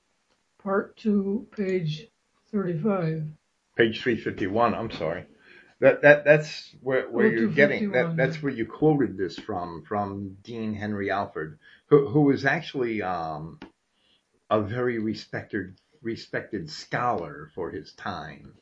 part 0.63 0.97
two, 0.97 1.47
page 1.57 2.07
35. 2.53 3.25
Page 3.77 4.01
three 4.01 4.17
fifty 4.17 4.47
one. 4.47 4.75
I'm 4.75 4.91
sorry. 4.91 5.25
That 5.81 6.03
that 6.03 6.25
that's 6.25 6.75
where 6.83 7.09
where 7.09 7.29
you're 7.29 7.49
getting 7.49 7.93
that 7.93 8.17
that's 8.17 8.43
where 8.43 8.53
you 8.53 8.67
quoted 8.67 9.17
this 9.17 9.39
from 9.39 9.85
from 9.87 10.37
Dean 10.43 10.75
Henry 10.75 11.11
Alford, 11.11 11.59
who 11.87 12.09
who 12.09 12.23
was 12.23 12.45
actually 12.45 13.03
um 13.03 13.61
a 14.51 14.61
very 14.61 14.99
respected 14.99 15.79
respected 16.03 16.71
scholar 16.71 17.51
for 17.55 17.71
his 17.71 17.93
time. 17.93 18.55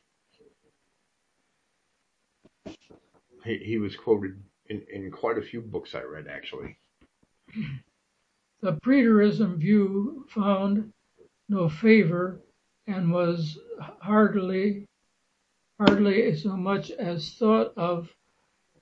He 3.46 3.78
was 3.78 3.94
quoted 3.94 4.42
in 4.68 4.84
in 4.92 5.12
quite 5.12 5.38
a 5.38 5.42
few 5.42 5.60
books 5.60 5.94
I 5.94 6.02
read 6.02 6.26
actually. 6.26 6.76
The 8.60 8.72
preterism 8.72 9.58
view 9.58 10.26
found 10.28 10.92
no 11.48 11.68
favor 11.68 12.40
and 12.88 13.12
was 13.12 13.56
hardly 13.78 14.88
hardly 15.78 16.34
so 16.34 16.56
much 16.56 16.90
as 16.90 17.34
thought 17.34 17.72
of 17.76 18.12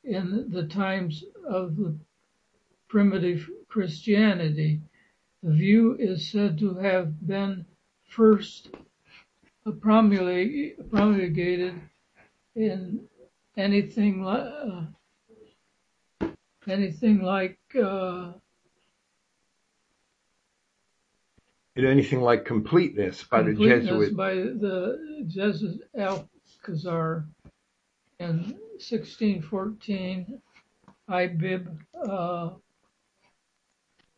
in 0.03 0.51
the 0.51 0.67
times 0.67 1.23
of 1.47 1.77
the 1.77 1.99
primitive 2.89 3.51
Christianity. 3.69 4.81
The 5.43 5.53
view 5.53 5.95
is 5.99 6.31
said 6.31 6.59
to 6.61 6.77
have 6.77 7.27
been 7.27 7.67
first 8.09 8.71
promulgated 9.81 11.81
in 12.55 13.09
anything 13.57 14.27
uh, 14.27 14.87
anything 16.69 17.23
like 17.23 17.59
uh, 17.81 18.33
anything 21.77 22.21
like 22.21 22.45
completeness 22.45 23.25
by 23.25 23.43
completeness 23.43 23.85
the 23.85 23.91
Jesuit. 23.91 24.17
by 24.17 24.35
the 24.35 25.25
Jesuit 25.27 25.81
Alcazar 25.99 27.27
in 28.21 28.57
1614. 28.79 30.41
Ibib. 31.09 31.79
Uh, 31.95 32.51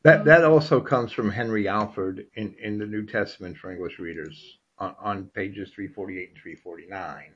that 0.03 0.25
that 0.25 0.45
also 0.45 0.81
comes 0.81 1.11
from 1.11 1.31
Henry 1.31 1.67
Alford 1.67 2.27
in, 2.35 2.55
in 2.63 2.79
the 2.79 2.87
New 2.87 3.05
Testament 3.07 3.57
for 3.57 3.73
English 3.73 3.99
readers 3.99 4.59
on, 4.79 4.95
on 5.01 5.25
pages 5.35 5.71
348 5.71 6.29
and 6.29 6.39
349. 6.39 7.36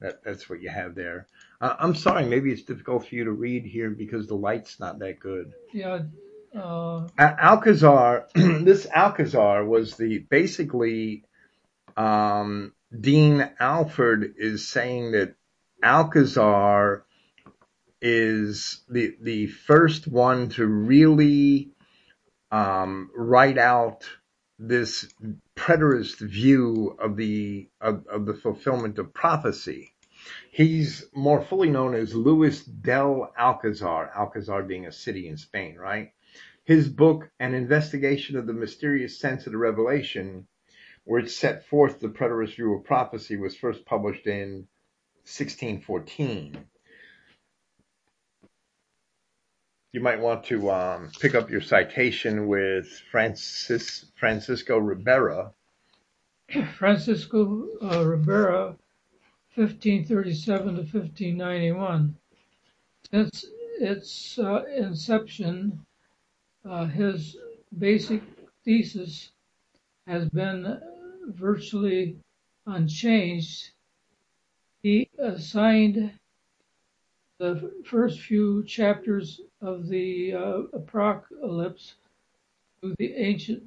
That 0.00 0.22
that's 0.24 0.48
what 0.48 0.62
you 0.62 0.68
have 0.68 0.94
there. 0.94 1.26
Uh, 1.60 1.74
I'm 1.78 1.94
sorry, 1.94 2.24
maybe 2.24 2.52
it's 2.52 2.62
difficult 2.62 3.06
for 3.08 3.14
you 3.14 3.24
to 3.24 3.32
read 3.32 3.64
here 3.64 3.90
because 3.90 4.28
the 4.28 4.36
light's 4.36 4.78
not 4.78 4.98
that 5.00 5.18
good. 5.18 5.52
Yeah. 5.72 6.02
Uh, 6.54 7.08
Alcazar, 7.18 8.28
this 8.34 8.86
Alcazar 8.86 9.64
was 9.64 9.96
the 9.96 10.18
basically 10.18 11.24
um, 11.96 12.72
Dean 12.98 13.50
Alford 13.58 14.34
is 14.38 14.68
saying 14.68 15.12
that 15.12 15.34
Alcazar 15.82 17.04
is 18.00 18.82
the 18.88 19.16
the 19.20 19.46
first 19.48 20.06
one 20.06 20.48
to 20.50 20.66
really 20.66 21.70
um, 22.50 23.10
write 23.14 23.58
out 23.58 24.04
this 24.58 25.08
preterist 25.56 26.18
view 26.18 26.96
of 26.98 27.16
the 27.16 27.68
of, 27.80 28.06
of 28.08 28.26
the 28.26 28.34
fulfillment 28.34 28.98
of 28.98 29.14
prophecy. 29.14 29.92
He's 30.50 31.06
more 31.14 31.40
fully 31.40 31.70
known 31.70 31.94
as 31.94 32.14
Luis 32.14 32.64
del 32.64 33.32
Alcazar, 33.38 34.10
Alcazar 34.14 34.64
being 34.64 34.86
a 34.86 34.92
city 34.92 35.28
in 35.28 35.36
Spain, 35.36 35.76
right? 35.76 36.12
His 36.64 36.88
book, 36.88 37.30
An 37.38 37.54
Investigation 37.54 38.36
of 38.36 38.46
the 38.46 38.52
Mysterious 38.52 39.18
Sense 39.18 39.46
of 39.46 39.52
the 39.52 39.58
Revelation, 39.58 40.48
it 41.06 41.30
set 41.30 41.64
forth 41.64 42.00
the 42.00 42.08
preterist 42.08 42.56
view 42.56 42.74
of 42.74 42.84
prophecy, 42.84 43.36
was 43.36 43.56
first 43.56 43.86
published 43.86 44.26
in 44.26 44.66
1614. 45.24 46.58
You 49.92 50.00
might 50.00 50.20
want 50.20 50.44
to 50.44 50.70
um, 50.70 51.10
pick 51.18 51.34
up 51.34 51.50
your 51.50 51.60
citation 51.60 52.46
with 52.46 52.86
Francis, 53.10 54.04
Francisco 54.16 54.78
Ribera. 54.78 55.52
Francisco 56.76 57.66
uh, 57.82 58.04
Ribera, 58.04 58.76
1537 59.54 60.66
to 60.66 60.82
1591. 60.82 62.16
Since 63.10 63.46
its 63.80 64.38
uh, 64.38 64.64
inception, 64.76 65.86
uh, 66.68 66.86
his 66.86 67.36
basic 67.78 68.22
thesis 68.64 69.30
has 70.06 70.28
been 70.28 70.80
virtually 71.28 72.16
unchanged. 72.66 73.70
He 74.82 75.08
assigned 75.18 76.12
the 77.38 77.72
first 77.84 78.20
few 78.20 78.64
chapters 78.64 79.40
of 79.62 79.88
the 79.88 80.34
uh, 80.34 80.62
apocalypse 80.72 81.94
to 82.82 82.94
the 82.98 83.14
ancient 83.14 83.62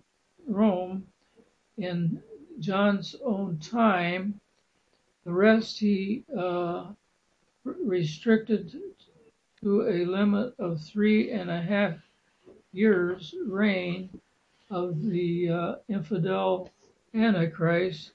Rome 0.48 1.07
in 1.77 2.22
John's 2.60 3.15
own 3.23 3.57
time. 3.60 4.39
The 5.23 5.31
rest 5.31 5.80
he 5.80 6.26
uh, 6.38 6.88
restricted 7.64 8.76
to 9.61 9.88
a 9.88 10.06
limit 10.06 10.53
of 10.60 10.81
three 10.81 11.31
and 11.31 11.49
a 11.49 11.61
half 11.61 11.95
years 12.73 13.34
reign 13.45 14.10
of 14.69 15.02
the 15.02 15.49
uh, 15.49 15.76
infidel 15.88 16.69
Antichrist 17.14 18.11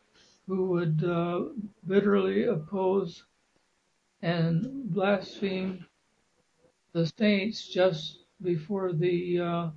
who 0.47 0.67
would 0.67 1.05
uh, 1.05 1.45
bitterly 1.87 2.45
oppose 2.45 3.25
and 4.23 4.91
blasphemed 4.91 5.85
the 6.93 7.11
saints 7.19 7.67
just 7.67 8.25
before 8.43 8.93
the 8.93 9.41
uh, 9.41 9.69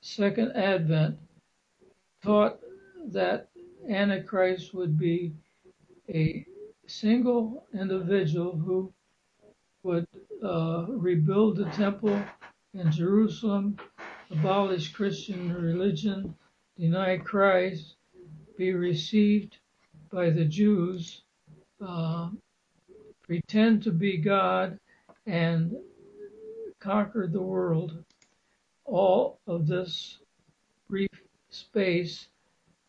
second 0.00 0.52
advent, 0.52 1.18
taught 2.22 2.58
that 3.06 3.48
Antichrist 3.88 4.74
would 4.74 4.98
be 4.98 5.32
a 6.08 6.46
single 6.86 7.66
individual 7.74 8.56
who 8.56 8.92
would 9.82 10.06
uh, 10.42 10.86
rebuild 10.88 11.56
the 11.56 11.70
temple 11.70 12.22
in 12.74 12.90
Jerusalem, 12.90 13.76
abolish 14.30 14.92
Christian 14.92 15.52
religion, 15.52 16.34
deny 16.78 17.16
Christ, 17.16 17.96
be 18.56 18.74
received 18.74 19.58
by 20.10 20.30
the 20.30 20.44
Jews, 20.44 21.22
uh, 21.80 22.30
pretend 23.28 23.82
to 23.82 23.92
be 23.92 24.16
God 24.16 24.78
and 25.26 25.76
conquer 26.80 27.28
the 27.30 27.42
world. 27.42 28.02
All 28.86 29.38
of 29.46 29.66
this 29.66 30.18
brief 30.88 31.10
space 31.50 32.28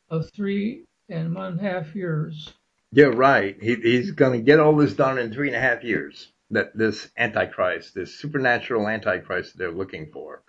of 0.09 0.31
three 0.33 0.85
and 1.09 1.35
one 1.35 1.59
half 1.59 1.93
years. 1.93 2.53
Yeah, 2.91 3.11
right. 3.13 3.57
He, 3.61 3.75
he's 3.75 4.11
going 4.11 4.39
to 4.39 4.43
get 4.43 4.59
all 4.59 4.75
this 4.75 4.93
done 4.93 5.19
in 5.19 5.31
three 5.31 5.47
and 5.47 5.57
a 5.57 5.59
half 5.59 5.83
years. 5.83 6.31
That 6.51 6.75
this 6.75 7.09
Antichrist, 7.15 7.93
this 7.93 8.15
supernatural 8.17 8.87
Antichrist 8.87 9.55
they're 9.57 9.71
looking 9.71 10.09
for. 10.11 10.41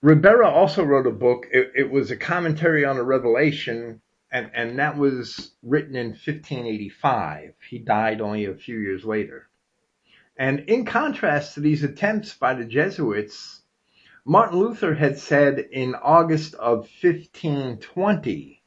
Ribera 0.00 0.48
also 0.48 0.84
wrote 0.84 1.08
a 1.08 1.10
book. 1.10 1.46
It, 1.50 1.72
it 1.74 1.90
was 1.90 2.10
a 2.10 2.16
commentary 2.16 2.84
on 2.84 2.96
the 2.96 3.02
Revelation 3.02 4.00
and 4.30 4.50
and 4.54 4.78
that 4.78 4.96
was 4.96 5.52
written 5.62 5.96
in 5.96 6.08
1585. 6.08 7.54
He 7.68 7.78
died 7.78 8.20
only 8.20 8.46
a 8.46 8.54
few 8.54 8.78
years 8.78 9.04
later. 9.04 9.48
And 10.36 10.60
in 10.60 10.86
contrast 10.86 11.54
to 11.54 11.60
these 11.60 11.84
attempts 11.84 12.34
by 12.34 12.54
the 12.54 12.64
Jesuits, 12.64 13.60
Martin 14.24 14.58
Luther 14.58 14.94
had 14.94 15.18
said 15.18 15.58
in 15.58 15.94
August 15.94 16.54
of 16.54 16.88
1520 17.02 18.62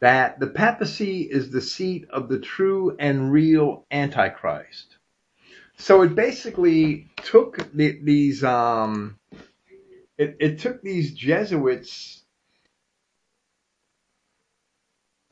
that 0.00 0.40
the 0.40 0.48
papacy 0.48 1.22
is 1.22 1.50
the 1.50 1.60
seat 1.60 2.08
of 2.10 2.28
the 2.28 2.40
true 2.40 2.96
and 2.98 3.30
real 3.30 3.86
Antichrist. 3.92 4.96
So 5.76 6.02
it 6.02 6.14
basically 6.14 7.10
took 7.16 7.72
the, 7.72 8.00
these 8.02 8.42
um, 8.42 9.18
it, 10.18 10.36
it 10.40 10.58
took 10.58 10.82
these 10.82 11.14
Jesuits 11.14 12.21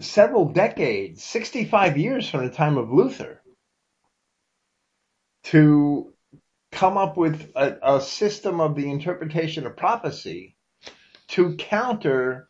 several 0.01 0.47
decades, 0.47 1.23
65 1.23 1.97
years 1.97 2.29
from 2.29 2.45
the 2.45 2.53
time 2.53 2.79
of 2.79 2.91
Luther, 2.91 3.43
to 5.45 6.13
come 6.73 6.97
up 6.97 7.17
with 7.17 7.53
a, 7.55 7.97
a 7.97 8.01
system 8.01 8.61
of 8.61 8.75
the 8.75 8.91
interpretation 8.91 9.67
of 9.67 9.77
prophecy 9.77 10.57
to 11.29 11.55
counter 11.57 12.49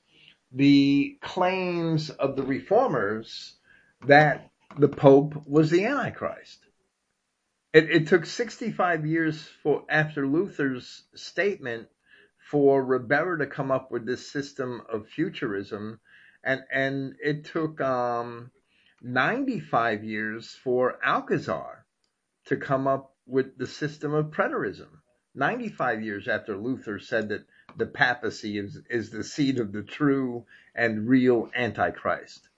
the 0.52 1.18
claims 1.20 2.10
of 2.10 2.36
the 2.36 2.42
reformers 2.42 3.56
that 4.06 4.50
the 4.78 4.88
Pope 4.88 5.34
was 5.46 5.70
the 5.70 5.84
Antichrist. 5.84 6.64
It, 7.72 7.90
it, 7.90 8.06
took 8.08 8.26
65 8.26 9.06
years 9.06 9.48
for 9.62 9.84
after 9.88 10.26
Luther's 10.26 11.04
statement 11.14 11.88
for 12.50 12.84
Ribera 12.84 13.38
to 13.38 13.46
come 13.46 13.70
up 13.70 13.92
with 13.92 14.06
this 14.06 14.30
system 14.30 14.82
of 14.92 15.06
futurism 15.06 16.00
and 16.42 16.62
and 16.72 17.16
it 17.22 17.44
took 17.44 17.80
um, 17.80 18.50
95 19.02 20.04
years 20.04 20.54
for 20.64 20.98
Alcazar 21.04 21.84
to 22.46 22.56
come 22.56 22.86
up 22.86 23.14
with 23.26 23.56
the 23.58 23.66
system 23.66 24.14
of 24.14 24.26
preterism. 24.26 24.88
95 25.34 26.02
years 26.02 26.28
after 26.28 26.56
Luther 26.56 26.98
said 26.98 27.28
that 27.28 27.46
the 27.76 27.86
papacy 27.86 28.58
is, 28.58 28.80
is 28.90 29.10
the 29.10 29.22
seat 29.22 29.60
of 29.60 29.72
the 29.72 29.82
true 29.82 30.44
and 30.74 31.08
real 31.08 31.50
Antichrist. 31.54 32.48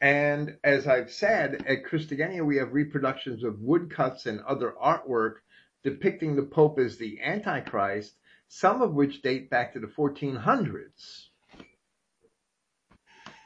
And 0.00 0.56
as 0.62 0.86
I've 0.86 1.10
said, 1.10 1.64
at 1.66 1.84
Christogenea 1.84 2.44
we 2.44 2.58
have 2.58 2.72
reproductions 2.72 3.42
of 3.42 3.60
woodcuts 3.60 4.26
and 4.26 4.40
other 4.40 4.74
artwork 4.82 5.36
depicting 5.82 6.36
the 6.36 6.42
Pope 6.42 6.78
as 6.78 6.98
the 6.98 7.20
Antichrist, 7.22 8.14
some 8.48 8.82
of 8.82 8.92
which 8.92 9.22
date 9.22 9.50
back 9.50 9.72
to 9.72 9.80
the 9.80 9.86
1400s 9.86 11.29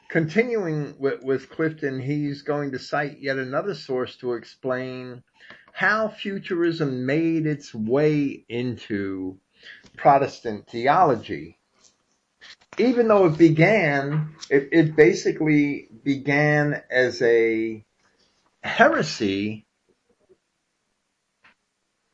continuing 0.09 0.95
with, 0.99 1.23
with 1.23 1.49
Clifton, 1.49 1.99
he's 1.99 2.41
going 2.41 2.71
to 2.71 2.79
cite 2.79 3.19
yet 3.19 3.37
another 3.37 3.75
source 3.75 4.15
to 4.17 4.33
explain 4.33 5.23
how 5.73 6.07
futurism 6.07 7.05
made 7.05 7.45
its 7.45 7.73
way 7.73 8.45
into 8.47 9.37
Protestant 9.97 10.69
theology. 10.69 11.57
Even 12.77 13.07
though 13.07 13.25
it 13.25 13.37
began, 13.37 14.35
it, 14.49 14.69
it 14.71 14.95
basically 14.95 15.87
began 16.03 16.81
as 16.89 17.21
a 17.21 17.83
heresy 18.63 19.65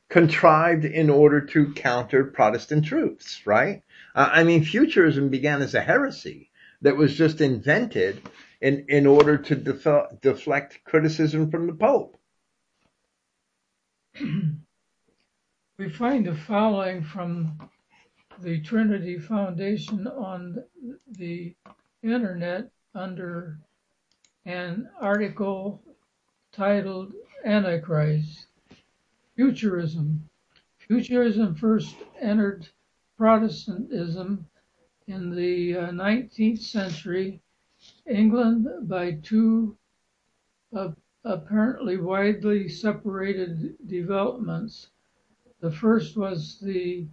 contrived 0.10 0.86
in 0.86 1.10
order 1.10 1.42
to 1.42 1.74
counter 1.74 2.26
Protestant 2.26 2.86
truths, 2.86 3.46
right? 3.46 3.82
Uh, 4.14 4.30
I 4.32 4.44
mean, 4.44 4.64
futurism 4.64 5.30
began 5.30 5.62
as 5.62 5.74
a 5.74 5.82
heresy 5.82 6.51
that 6.82 6.98
was 6.98 7.16
just 7.16 7.42
invented 7.42 8.22
in, 8.60 8.86
in 8.90 9.06
order 9.06 9.38
to 9.38 9.56
def- 9.56 10.22
deflect 10.22 10.84
criticism 10.84 11.50
from 11.52 11.68
the 11.68 11.74
Pope. 11.74 12.18
we 15.78 15.90
find 15.90 16.26
the 16.26 16.36
following 16.36 17.04
from 17.04 17.58
the 18.40 18.62
Trinity 18.62 19.20
Foundation 19.20 20.08
on 20.08 20.64
the 21.12 21.56
internet 22.04 22.70
under 22.96 23.60
an 24.46 24.90
article 25.00 25.82
titled 26.52 27.14
Antichrist. 27.46 28.48
Futurism. 29.36 30.28
Futurism 30.80 31.56
first 31.56 31.96
entered 32.20 32.68
Protestantism 33.18 34.46
in 35.12 35.36
the 35.36 35.74
19th 35.74 36.60
uh, 36.60 36.62
century 36.62 37.42
England 38.08 38.68
by 38.88 39.12
two 39.24 39.78
apparently 41.24 41.98
widely 41.98 42.68
separated 42.68 43.76
developments. 43.88 44.90
The 45.60 45.72
first 45.72 46.18
was 46.18 46.60
the 46.60 47.08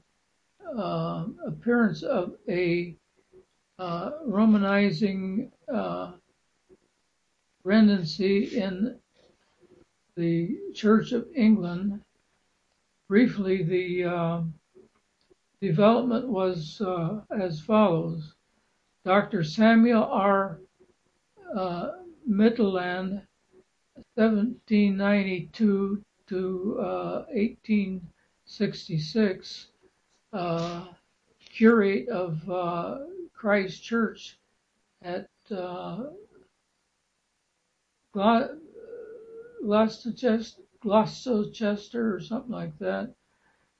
uh, 0.77 1.27
appearance 1.47 2.03
of 2.03 2.35
a 2.49 2.97
uh, 3.79 4.11
Romanizing 4.27 5.51
uh, 5.73 6.13
tendency 7.69 8.59
in 8.59 8.99
the 10.17 10.59
Church 10.75 11.13
of 11.13 11.27
England. 11.35 12.01
Briefly, 13.09 13.63
the 13.63 14.05
uh, 14.05 14.43
development 15.61 16.29
was 16.29 16.81
uh, 16.81 17.21
as 17.37 17.61
follows. 17.61 18.35
Dr. 19.05 19.43
Samuel 19.43 20.05
R. 20.05 20.61
Uh, 21.57 21.89
Maitland, 22.27 23.23
1792 24.15 26.05
to 26.27 26.75
1866, 27.33 29.69
uh, 30.33 30.37
uh, 30.37 30.85
curate 31.41 32.09
of 32.09 32.51
uh, 32.51 32.99
Christ 33.33 33.83
Church 33.83 34.39
at 35.03 35.29
Gloucester, 38.13 38.59
Gloucester 40.81 42.15
or 42.15 42.21
something 42.21 42.53
like 42.53 42.79
that, 42.79 43.15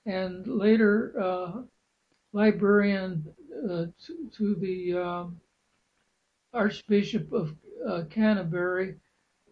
and 0.09 0.47
later 0.47 1.13
uh, 1.21 1.53
librarian 2.33 3.23
uh, 3.65 3.85
to, 4.07 4.31
to, 4.35 4.55
the 4.55 4.99
uh, 4.99 5.25
Archbishop 6.55 7.31
of 7.33 7.55
uh, 7.87 8.03
Canterbury, 8.09 8.95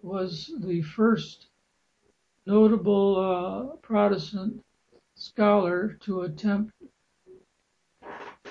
was 0.03 0.51
the 0.61 0.81
first 0.81 1.49
notable 2.47 3.19
uh, 3.19 3.77
Protestant 3.83 4.65
scholar 5.15 5.99
to 6.01 6.23
attempt 6.23 6.73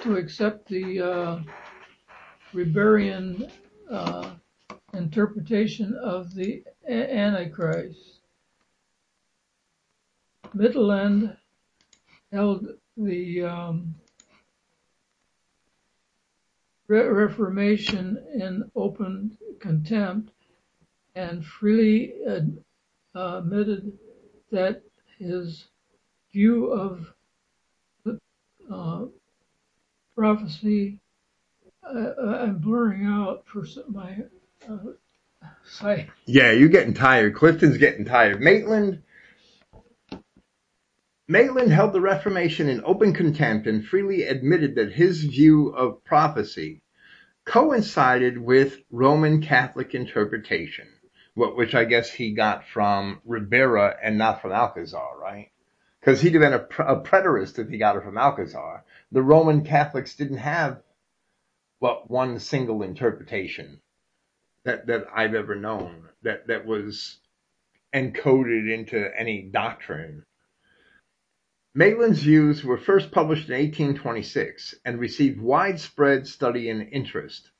to 0.03 0.17
accept 0.17 0.67
the 0.67 1.01
uh, 1.01 1.39
Riberian 2.53 3.49
interpretation 4.93 5.97
of 6.03 6.35
the 6.35 6.63
Antichrist. 6.87 8.19
Maitland 10.53 11.35
held 12.35 12.67
the 12.97 13.43
um, 13.43 13.95
Reformation 16.87 18.23
in 18.35 18.69
open 18.75 19.37
contempt 19.59 20.31
and 21.15 21.43
freely 21.45 22.13
ad, 22.27 22.57
uh, 23.15 23.37
admitted 23.37 23.97
that 24.51 24.83
his 25.17 25.65
view 26.33 26.71
of 26.71 27.07
the 28.03 28.19
uh, 28.71 29.05
prophecy, 30.13 30.99
uh, 31.83 32.11
I'm 32.19 32.57
blurring 32.57 33.05
out 33.05 33.45
for 33.45 33.65
my 33.89 34.17
Say. 35.63 36.09
Yeah, 36.25 36.51
you're 36.51 36.69
getting 36.69 36.93
tired. 36.93 37.33
Clifton's 37.35 37.77
getting 37.77 38.05
tired. 38.05 38.41
Maitland 38.41 39.01
Maitland 41.27 41.71
held 41.71 41.91
the 41.91 42.01
Reformation 42.01 42.69
in 42.69 42.83
open 42.83 43.11
contempt 43.11 43.65
and 43.65 43.83
freely 43.83 44.23
admitted 44.23 44.75
that 44.75 44.93
his 44.93 45.23
view 45.23 45.69
of 45.69 46.03
prophecy 46.03 46.83
coincided 47.45 48.37
with 48.37 48.79
Roman 48.91 49.41
Catholic 49.41 49.95
interpretation, 49.95 50.87
which 51.35 51.73
I 51.73 51.85
guess 51.85 52.11
he 52.11 52.33
got 52.35 52.67
from 52.67 53.21
Ribera 53.25 53.97
and 54.03 54.19
not 54.19 54.39
from 54.39 54.51
Alcazar, 54.51 55.17
right? 55.19 55.49
Because 55.99 56.21
he'd 56.21 56.35
have 56.35 56.41
been 56.41 56.53
a, 56.53 56.83
a 56.83 57.01
preterist 57.01 57.57
if 57.57 57.69
he 57.69 57.79
got 57.79 57.95
it 57.95 58.03
from 58.03 58.19
Alcazar. 58.19 58.83
The 59.11 59.23
Roman 59.23 59.63
Catholics 59.65 60.15
didn't 60.15 60.37
have, 60.37 60.83
well, 61.79 62.03
one 62.07 62.37
single 62.39 62.83
interpretation 62.83 63.81
that 64.63 64.85
that 64.87 65.07
I've 65.15 65.33
ever 65.33 65.55
known 65.55 66.09
that 66.21 66.47
that 66.47 66.67
was 66.67 67.17
encoded 67.93 68.71
into 68.71 69.09
any 69.17 69.41
doctrine. 69.41 70.23
Maitland's 71.77 72.23
views 72.23 72.63
were 72.63 72.77
first 72.77 73.11
published 73.11 73.49
in 73.49 73.55
1826 73.55 74.75
and 74.85 74.97
received 74.97 75.41
widespread 75.41 76.25
study 76.25 76.69
and 76.69 76.87
interest. 76.89 77.51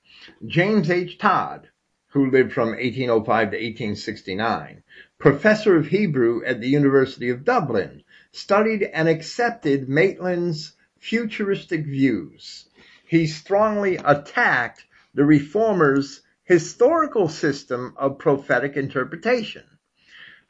James 0.45 0.89
H. 0.89 1.17
Todd, 1.17 1.67
who 2.11 2.31
lived 2.31 2.53
from 2.53 2.69
1805 2.69 3.25
to 3.25 3.57
1869, 3.57 4.83
professor 5.19 5.75
of 5.75 5.87
Hebrew 5.87 6.45
at 6.45 6.61
the 6.61 6.69
University 6.69 7.29
of 7.29 7.43
Dublin, 7.43 8.03
studied 8.31 8.83
and 8.83 9.09
accepted 9.09 9.89
Maitland's 9.89 10.77
futuristic 10.97 11.83
views. 11.85 12.69
He 13.05 13.27
strongly 13.27 13.97
attacked 13.97 14.85
the 15.13 15.25
reformers' 15.25 16.21
historical 16.45 17.27
system 17.27 17.93
of 17.97 18.19
prophetic 18.19 18.77
interpretation. 18.77 19.65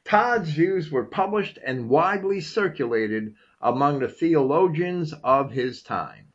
Todd's 0.03 0.51
views 0.51 0.91
were 0.91 1.05
published 1.05 1.57
and 1.65 1.89
widely 1.89 2.41
circulated 2.41 3.33
among 3.61 3.99
the 3.99 4.07
theologians 4.07 5.13
of 5.23 5.51
his 5.51 5.81
time. 5.81 6.27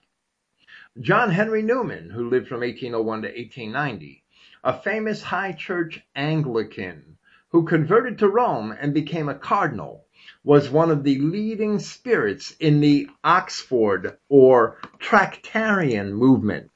John 1.00 1.30
Henry 1.30 1.62
Newman, 1.62 2.10
who 2.10 2.28
lived 2.28 2.48
from 2.48 2.60
1801 2.60 3.22
to 3.22 3.28
1890, 3.28 4.24
a 4.64 4.78
famous 4.80 5.22
high 5.22 5.52
church 5.52 6.00
Anglican 6.14 7.16
who 7.50 7.64
converted 7.64 8.18
to 8.18 8.28
Rome 8.28 8.74
and 8.80 8.94
became 8.94 9.28
a 9.28 9.34
cardinal, 9.34 10.06
was 10.44 10.70
one 10.70 10.90
of 10.90 11.04
the 11.04 11.18
leading 11.18 11.78
spirits 11.78 12.54
in 12.60 12.80
the 12.80 13.08
Oxford 13.24 14.18
or 14.28 14.78
Tractarian 14.98 16.12
movement 16.12 16.70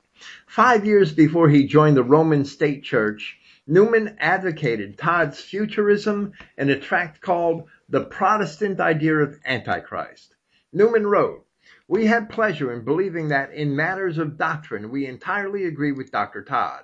Five 0.46 0.86
years 0.86 1.12
before 1.12 1.50
he 1.50 1.66
joined 1.66 1.96
the 1.98 2.02
Roman 2.02 2.44
State 2.44 2.82
Church, 2.82 3.36
Newman 3.66 4.16
advocated 4.20 4.96
Todd's 4.96 5.40
futurism 5.40 6.32
in 6.56 6.70
a 6.70 6.78
tract 6.78 7.20
called 7.20 7.68
The 7.88 8.04
Protestant 8.04 8.80
Idea 8.80 9.16
of 9.16 9.38
Antichrist. 9.44 10.33
Newman 10.76 11.06
wrote, 11.06 11.46
We 11.86 12.06
have 12.06 12.28
pleasure 12.28 12.72
in 12.72 12.84
believing 12.84 13.28
that 13.28 13.52
in 13.52 13.76
matters 13.76 14.18
of 14.18 14.36
doctrine 14.36 14.90
we 14.90 15.06
entirely 15.06 15.66
agree 15.66 15.92
with 15.92 16.10
Dr. 16.10 16.42
Todd. 16.42 16.82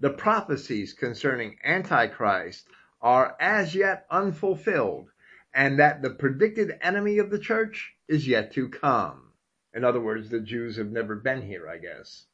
The 0.00 0.08
prophecies 0.08 0.94
concerning 0.94 1.58
Antichrist 1.62 2.66
are 3.02 3.36
as 3.38 3.74
yet 3.74 4.06
unfulfilled, 4.10 5.10
and 5.52 5.78
that 5.78 6.00
the 6.00 6.08
predicted 6.08 6.78
enemy 6.80 7.18
of 7.18 7.28
the 7.28 7.38
church 7.38 7.94
is 8.08 8.26
yet 8.26 8.52
to 8.54 8.70
come. 8.70 9.32
In 9.74 9.84
other 9.84 10.00
words, 10.00 10.30
the 10.30 10.40
Jews 10.40 10.76
have 10.76 10.90
never 10.90 11.14
been 11.14 11.42
here, 11.42 11.68
I 11.68 11.76
guess. 11.76 12.24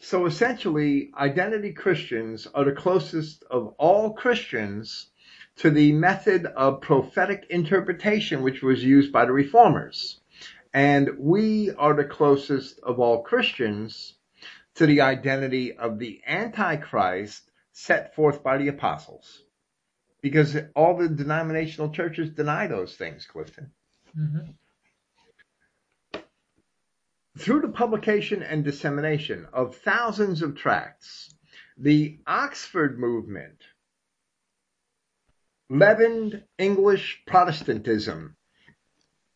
So 0.00 0.26
essentially, 0.26 1.12
identity 1.16 1.72
Christians 1.72 2.48
are 2.52 2.64
the 2.64 2.72
closest 2.72 3.44
of 3.44 3.76
all 3.78 4.12
Christians 4.12 5.12
to 5.56 5.70
the 5.70 5.92
method 5.92 6.46
of 6.46 6.80
prophetic 6.80 7.46
interpretation 7.50 8.42
which 8.42 8.62
was 8.62 8.84
used 8.84 9.12
by 9.12 9.24
the 9.24 9.32
reformers. 9.32 10.20
And 10.74 11.10
we 11.18 11.70
are 11.72 11.94
the 11.94 12.04
closest 12.04 12.78
of 12.80 13.00
all 13.00 13.22
Christians 13.22 14.14
to 14.74 14.86
the 14.86 15.00
identity 15.00 15.72
of 15.72 15.98
the 15.98 16.20
Antichrist 16.26 17.50
set 17.72 18.14
forth 18.14 18.42
by 18.42 18.58
the 18.58 18.68
apostles. 18.68 19.42
because 20.22 20.56
all 20.74 20.96
the 20.96 21.08
denominational 21.08 21.90
churches 21.90 22.30
deny 22.30 22.66
those 22.66 22.96
things, 22.96 23.26
Clifton. 23.26 23.70
Mhm. 24.18 24.54
Through 27.38 27.60
the 27.60 27.68
publication 27.68 28.42
and 28.42 28.64
dissemination 28.64 29.46
of 29.52 29.76
thousands 29.76 30.42
of 30.42 30.56
tracts, 30.56 31.32
the 31.76 32.18
Oxford 32.26 32.98
movement 32.98 33.62
Mm. 35.68 35.80
leavened 35.80 36.44
English 36.58 37.24
Protestantism 37.26 38.36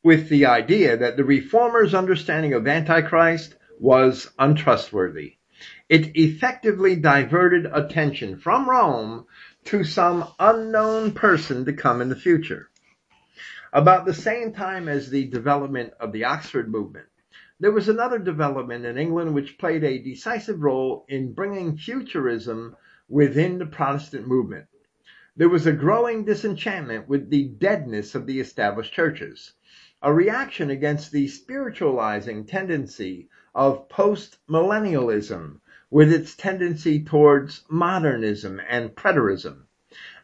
with 0.04 0.28
the 0.28 0.46
idea 0.46 0.96
that 0.96 1.16
the 1.16 1.24
reformers' 1.24 1.92
understanding 1.92 2.52
of 2.52 2.68
Antichrist 2.68 3.56
was 3.80 4.30
untrustworthy. 4.38 5.38
It 5.88 6.16
effectively 6.16 6.94
diverted 6.94 7.66
attention 7.66 8.38
from 8.38 8.70
Rome 8.70 9.26
to 9.64 9.82
some 9.82 10.28
unknown 10.38 11.14
person 11.14 11.64
to 11.64 11.72
come 11.72 12.00
in 12.00 12.08
the 12.08 12.14
future. 12.14 12.70
About 13.72 14.04
the 14.04 14.14
same 14.14 14.52
time 14.52 14.88
as 14.88 15.10
the 15.10 15.26
development 15.26 15.94
of 15.98 16.12
the 16.12 16.26
Oxford 16.26 16.70
movement, 16.70 17.08
there 17.58 17.72
was 17.72 17.88
another 17.88 18.20
development 18.20 18.84
in 18.84 18.98
England 18.98 19.34
which 19.34 19.58
played 19.58 19.82
a 19.82 19.98
decisive 19.98 20.62
role 20.62 21.04
in 21.08 21.32
bringing 21.32 21.76
futurism 21.76 22.76
within 23.08 23.58
the 23.58 23.66
Protestant 23.66 24.28
movement. 24.28 24.66
There 25.40 25.48
was 25.48 25.66
a 25.66 25.72
growing 25.72 26.26
disenchantment 26.26 27.08
with 27.08 27.30
the 27.30 27.44
deadness 27.48 28.14
of 28.14 28.26
the 28.26 28.40
established 28.40 28.92
churches, 28.92 29.54
a 30.02 30.12
reaction 30.12 30.68
against 30.68 31.12
the 31.12 31.28
spiritualizing 31.28 32.44
tendency 32.44 33.30
of 33.54 33.88
post-millennialism 33.88 35.60
with 35.88 36.12
its 36.12 36.36
tendency 36.36 37.02
towards 37.02 37.64
modernism 37.70 38.60
and 38.68 38.94
preterism, 38.94 39.62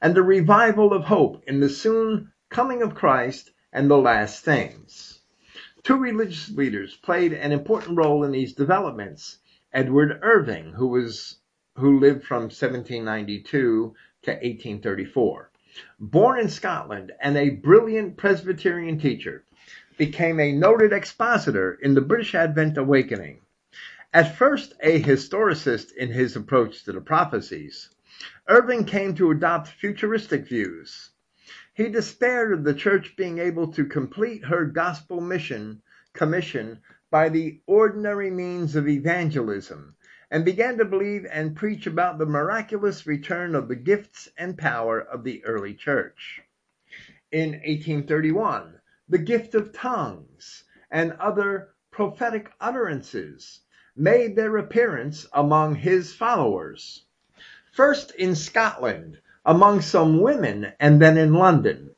and 0.02 0.18
a 0.18 0.22
revival 0.22 0.93
of 0.93 1.05
hope 1.05 1.43
in 1.47 1.60
the 1.60 1.70
soon 1.70 2.30
coming 2.51 2.82
of 2.82 2.94
Christ 2.94 3.52
and 3.72 3.90
the 3.90 3.97
last 3.97 4.44
things. 4.44 5.22
Two 5.82 5.97
religious 5.97 6.51
leaders 6.51 6.94
played 6.94 7.32
an 7.32 7.52
important 7.52 7.97
role 7.97 8.22
in 8.22 8.32
these 8.32 8.52
developments. 8.52 9.38
Edward 9.72 10.18
Irving, 10.20 10.72
who 10.74 10.88
was 10.88 11.38
who 11.76 12.01
lived 12.01 12.24
from 12.24 12.43
1792 12.43 13.94
to 14.27 14.32
1834, 14.32 15.51
born 15.98 16.39
in 16.39 16.48
Scotland 16.48 17.12
and 17.20 17.36
a 17.36 17.51
brilliant 17.51 18.16
Presbyterian 18.16 18.98
teacher, 18.98 19.44
became 19.97 20.39
a 20.40 20.53
noted 20.53 20.93
expositor 20.93 21.78
in 21.81 21.94
the 21.94 22.01
British 22.01 22.35
Advent 22.35 22.77
Awakening. 22.77 23.40
At 24.12 24.36
first 24.36 24.74
a 24.81 25.01
historicist 25.01 25.93
in 25.93 26.11
his 26.11 26.36
approach 26.36 26.85
to 26.85 26.93
the 26.93 27.01
prophecies, 27.01 27.90
Irving 28.48 28.85
came 28.85 29.15
to 29.15 29.31
adopt 29.31 29.69
futuristic 29.69 30.47
views. 30.47 31.11
He 31.74 31.89
despaired 31.89 32.53
of 32.53 32.65
the 32.65 32.74
church 32.74 33.15
being 33.16 33.39
able 33.39 33.73
to 33.73 33.85
complete 33.85 34.44
her 34.44 34.65
gospel 34.65 35.20
mission 35.20 35.82
commission 36.12 36.81
by 37.11 37.28
the 37.28 37.61
ordinary 37.66 38.31
means 38.31 38.74
of 38.74 38.89
evangelism 38.89 39.95
and 40.31 40.44
began 40.44 40.77
to 40.78 40.85
believe 40.85 41.27
and 41.31 41.57
preach 41.57 41.86
about 41.86 42.19
the 42.19 42.27
miraculous 42.27 43.07
return 43.07 43.55
of 43.55 43.69
the 43.69 43.77
gifts 43.77 44.28
and 44.36 44.59
power 44.59 45.01
of 45.01 45.23
the 45.23 45.44
early 45.44 45.74
church. 45.74 46.40
In 47.31 47.51
1831, 47.51 48.81
the 49.09 49.19
gift 49.19 49.55
of 49.55 49.73
tongues 49.73 50.65
and 50.90 51.12
other 51.12 51.74
prophetic 51.90 52.51
utterances 52.61 53.61
made 53.94 54.36
their 54.36 54.57
appearance 54.57 55.27
among 55.32 55.74
his 55.74 56.12
followers. 56.12 57.05
First 57.73 58.15
in 58.15 58.35
Scotland, 58.35 59.19
among 59.44 59.81
some 59.81 60.20
women, 60.20 60.73
and 60.81 61.01
then 61.01 61.16
in 61.16 61.32
London. 61.32 61.90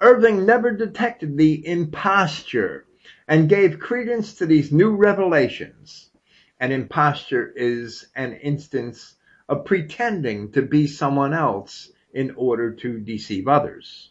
Irving 0.00 0.46
never 0.46 0.72
detected 0.72 1.36
the 1.36 1.66
imposture 1.66 2.86
and 3.28 3.48
gave 3.48 3.78
credence 3.78 4.34
to 4.34 4.46
these 4.46 4.72
new 4.72 4.96
revelations. 4.96 6.10
An 6.64 6.72
imposture 6.72 7.52
is 7.54 8.06
an 8.16 8.32
instance 8.32 9.16
of 9.50 9.66
pretending 9.66 10.50
to 10.52 10.62
be 10.62 10.86
someone 10.86 11.34
else 11.34 11.92
in 12.14 12.30
order 12.36 12.72
to 12.76 13.00
deceive 13.00 13.48
others. 13.48 14.10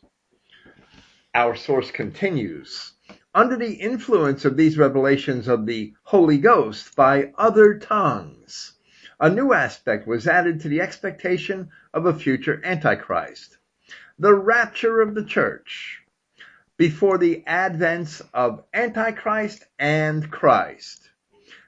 Our 1.33 1.55
source 1.55 1.89
continues. 1.89 2.93
Under 3.33 3.55
the 3.55 3.73
influence 3.73 4.45
of 4.45 4.55
these 4.55 4.77
revelations 4.77 5.47
of 5.47 5.65
the 5.65 5.95
Holy 6.03 6.37
Ghost 6.37 6.95
by 6.95 7.33
other 7.39 7.79
tongues, 7.79 8.73
a 9.19 9.31
new 9.31 9.51
aspect 9.51 10.05
was 10.05 10.27
added 10.27 10.59
to 10.59 10.69
the 10.69 10.81
expectation 10.81 11.71
of 11.91 12.05
a 12.05 12.13
future 12.13 12.61
Antichrist. 12.63 13.57
The 14.19 14.35
rapture 14.35 15.01
of 15.01 15.15
the 15.15 15.25
church 15.25 16.03
before 16.77 17.17
the 17.17 17.43
advents 17.47 18.21
of 18.31 18.63
Antichrist 18.75 19.65
and 19.79 20.29
Christ. 20.29 21.09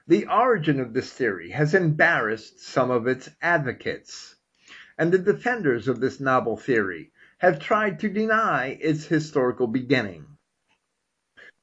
The 0.08 0.28
origin 0.28 0.78
of 0.78 0.92
this 0.92 1.12
theory 1.12 1.50
has 1.50 1.74
embarrassed 1.74 2.60
some 2.60 2.92
of 2.92 3.08
its 3.08 3.28
advocates, 3.42 4.36
and 4.96 5.10
the 5.10 5.18
defenders 5.18 5.88
of 5.88 5.98
this 5.98 6.20
novel 6.20 6.56
theory 6.56 7.10
have 7.38 7.58
tried 7.58 7.98
to 7.98 8.08
deny 8.08 8.78
its 8.80 9.06
historical 9.06 9.66
beginning. 9.66 10.38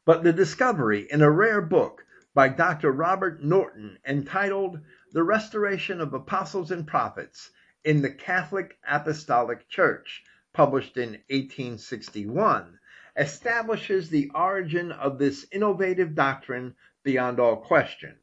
But 0.03 0.23
the 0.23 0.33
discovery 0.33 1.07
in 1.09 1.21
a 1.21 1.31
rare 1.31 1.61
book 1.61 2.05
by 2.33 2.49
Dr. 2.49 2.91
Robert 2.91 3.41
Norton 3.41 3.97
entitled 4.05 4.81
The 5.13 5.23
Restoration 5.23 6.01
of 6.01 6.13
Apostles 6.13 6.69
and 6.69 6.85
Prophets 6.85 7.49
in 7.85 8.01
the 8.01 8.11
Catholic 8.11 8.77
Apostolic 8.85 9.69
Church, 9.69 10.21
published 10.51 10.97
in 10.97 11.11
1861, 11.29 12.77
establishes 13.15 14.09
the 14.09 14.31
origin 14.35 14.91
of 14.91 15.17
this 15.17 15.45
innovative 15.49 16.13
doctrine 16.13 16.75
beyond 17.03 17.39
all 17.39 17.55
question. 17.55 18.17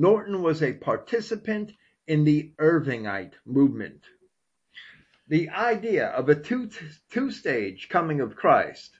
Norton 0.00 0.42
was 0.42 0.62
a 0.62 0.74
participant 0.74 1.72
in 2.06 2.22
the 2.22 2.52
Irvingite 2.60 3.34
movement 3.44 4.04
the 5.28 5.50
idea 5.50 6.06
of 6.06 6.28
a 6.28 6.34
two, 6.34 6.70
two 7.10 7.30
stage 7.30 7.88
coming 7.90 8.20
of 8.20 8.34
Christ 8.34 8.98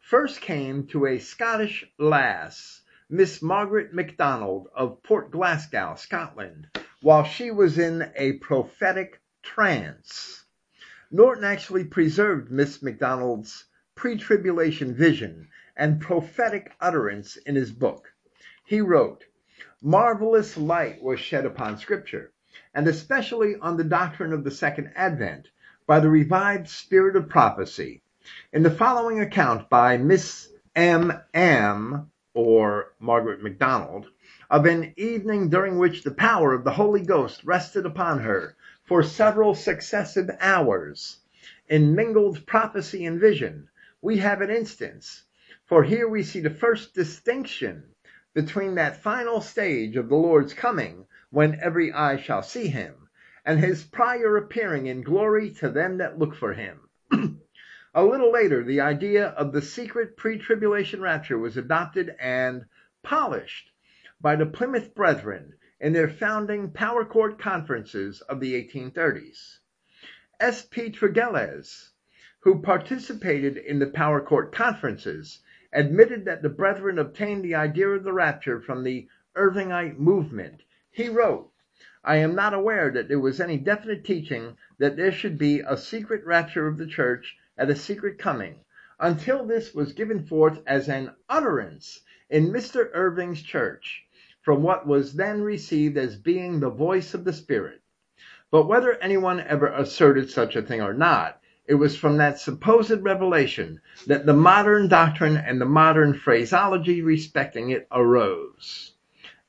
first 0.00 0.40
came 0.40 0.86
to 0.86 1.04
a 1.06 1.18
Scottish 1.18 1.84
lass, 1.98 2.82
Miss 3.10 3.42
Margaret 3.42 3.92
MacDonald 3.92 4.68
of 4.74 5.02
Port 5.02 5.30
Glasgow, 5.30 5.96
Scotland, 5.96 6.68
while 7.02 7.24
she 7.24 7.50
was 7.50 7.76
in 7.78 8.10
a 8.16 8.34
prophetic 8.34 9.20
trance. 9.42 10.46
Norton 11.10 11.44
actually 11.44 11.84
preserved 11.84 12.50
Miss 12.50 12.82
MacDonald's 12.82 13.66
pre-tribulation 13.96 14.94
vision 14.94 15.48
and 15.76 16.00
prophetic 16.00 16.72
utterance 16.80 17.36
in 17.36 17.54
his 17.54 17.70
book. 17.70 18.14
He 18.64 18.80
wrote, 18.80 19.24
Marvelous 19.86 20.56
light 20.56 21.02
was 21.02 21.20
shed 21.20 21.44
upon 21.44 21.76
scripture 21.76 22.32
and 22.72 22.88
especially 22.88 23.56
on 23.56 23.76
the 23.76 23.84
doctrine 23.84 24.32
of 24.32 24.42
the 24.42 24.50
second 24.50 24.90
advent 24.96 25.50
by 25.86 26.00
the 26.00 26.08
revived 26.08 26.70
spirit 26.70 27.16
of 27.16 27.28
prophecy. 27.28 28.00
In 28.50 28.62
the 28.62 28.70
following 28.70 29.20
account 29.20 29.68
by 29.68 29.98
Miss 29.98 30.48
M. 30.74 31.12
M. 31.34 32.10
or 32.32 32.94
Margaret 32.98 33.42
MacDonald 33.42 34.06
of 34.48 34.64
an 34.64 34.94
evening 34.96 35.50
during 35.50 35.76
which 35.76 36.02
the 36.02 36.14
power 36.14 36.54
of 36.54 36.64
the 36.64 36.72
Holy 36.72 37.02
Ghost 37.02 37.44
rested 37.44 37.84
upon 37.84 38.20
her 38.20 38.56
for 38.84 39.02
several 39.02 39.54
successive 39.54 40.30
hours 40.40 41.18
in 41.68 41.94
mingled 41.94 42.46
prophecy 42.46 43.04
and 43.04 43.20
vision, 43.20 43.68
we 44.00 44.16
have 44.16 44.40
an 44.40 44.48
instance. 44.48 45.24
For 45.66 45.84
here 45.84 46.08
we 46.08 46.22
see 46.22 46.40
the 46.40 46.48
first 46.48 46.94
distinction 46.94 47.93
between 48.34 48.74
that 48.74 49.00
final 49.00 49.40
stage 49.40 49.96
of 49.96 50.08
the 50.08 50.16
Lord's 50.16 50.52
coming 50.52 51.06
when 51.30 51.58
every 51.60 51.92
eye 51.92 52.16
shall 52.16 52.42
see 52.42 52.66
him, 52.66 53.08
and 53.44 53.60
his 53.60 53.84
prior 53.84 54.36
appearing 54.36 54.86
in 54.86 55.02
glory 55.02 55.50
to 55.50 55.68
them 55.68 55.98
that 55.98 56.18
look 56.18 56.34
for 56.34 56.52
him. 56.52 56.80
a 57.94 58.04
little 58.04 58.32
later, 58.32 58.64
the 58.64 58.80
idea 58.80 59.28
of 59.28 59.52
the 59.52 59.62
secret 59.62 60.16
pre-tribulation 60.16 61.00
rapture 61.00 61.38
was 61.38 61.56
adopted 61.56 62.14
and 62.20 62.64
polished 63.04 63.70
by 64.20 64.34
the 64.34 64.46
Plymouth 64.46 64.94
Brethren 64.94 65.54
in 65.78 65.92
their 65.92 66.08
founding 66.08 66.70
Powerscourt 66.70 67.38
conferences 67.38 68.20
of 68.22 68.40
the 68.40 68.54
1830s. 68.54 69.58
S. 70.40 70.62
P. 70.62 70.90
Tregelles, 70.90 71.90
who 72.40 72.60
participated 72.60 73.56
in 73.56 73.78
the 73.78 73.86
Powerscourt 73.86 74.50
conferences, 74.50 75.40
admitted 75.74 76.24
that 76.24 76.40
the 76.40 76.48
Brethren 76.48 77.00
obtained 77.00 77.44
the 77.44 77.56
idea 77.56 77.88
of 77.88 78.04
the 78.04 78.12
rapture 78.12 78.60
from 78.60 78.84
the 78.84 79.08
Irvingite 79.34 79.98
movement 79.98 80.62
he 80.90 81.08
wrote, 81.08 81.50
I 82.04 82.16
am 82.16 82.36
not 82.36 82.54
aware 82.54 82.90
that 82.92 83.08
there 83.08 83.18
was 83.18 83.40
any 83.40 83.58
definite 83.58 84.04
teaching 84.04 84.56
that 84.78 84.96
there 84.96 85.10
should 85.10 85.36
be 85.36 85.60
a 85.60 85.76
secret 85.76 86.24
rapture 86.24 86.68
of 86.68 86.78
the 86.78 86.86
church 86.86 87.36
at 87.58 87.70
a 87.70 87.74
secret 87.74 88.18
coming 88.18 88.60
until 89.00 89.44
this 89.44 89.74
was 89.74 89.92
given 89.92 90.24
forth 90.24 90.60
as 90.66 90.88
an 90.88 91.10
utterance 91.28 92.02
in 92.30 92.52
Mr. 92.52 92.90
Irving's 92.94 93.42
church 93.42 94.04
from 94.42 94.62
what 94.62 94.86
was 94.86 95.14
then 95.14 95.42
received 95.42 95.96
as 95.96 96.14
being 96.16 96.60
the 96.60 96.70
voice 96.70 97.14
of 97.14 97.24
the 97.24 97.32
Spirit. 97.32 97.80
But 98.50 98.66
whether 98.66 98.94
anyone 99.00 99.40
ever 99.40 99.66
asserted 99.66 100.30
such 100.30 100.54
a 100.54 100.62
thing 100.62 100.80
or 100.80 100.94
not 100.94 101.40
It 101.66 101.76
was 101.76 101.96
from 101.96 102.18
that 102.18 102.38
supposed 102.38 103.02
revelation 103.02 103.80
that 104.06 104.26
the 104.26 104.34
modern 104.34 104.86
doctrine 104.86 105.38
and 105.38 105.58
the 105.58 105.64
modern 105.64 106.12
phraseology 106.12 107.00
respecting 107.00 107.70
it 107.70 107.88
arose. 107.90 108.92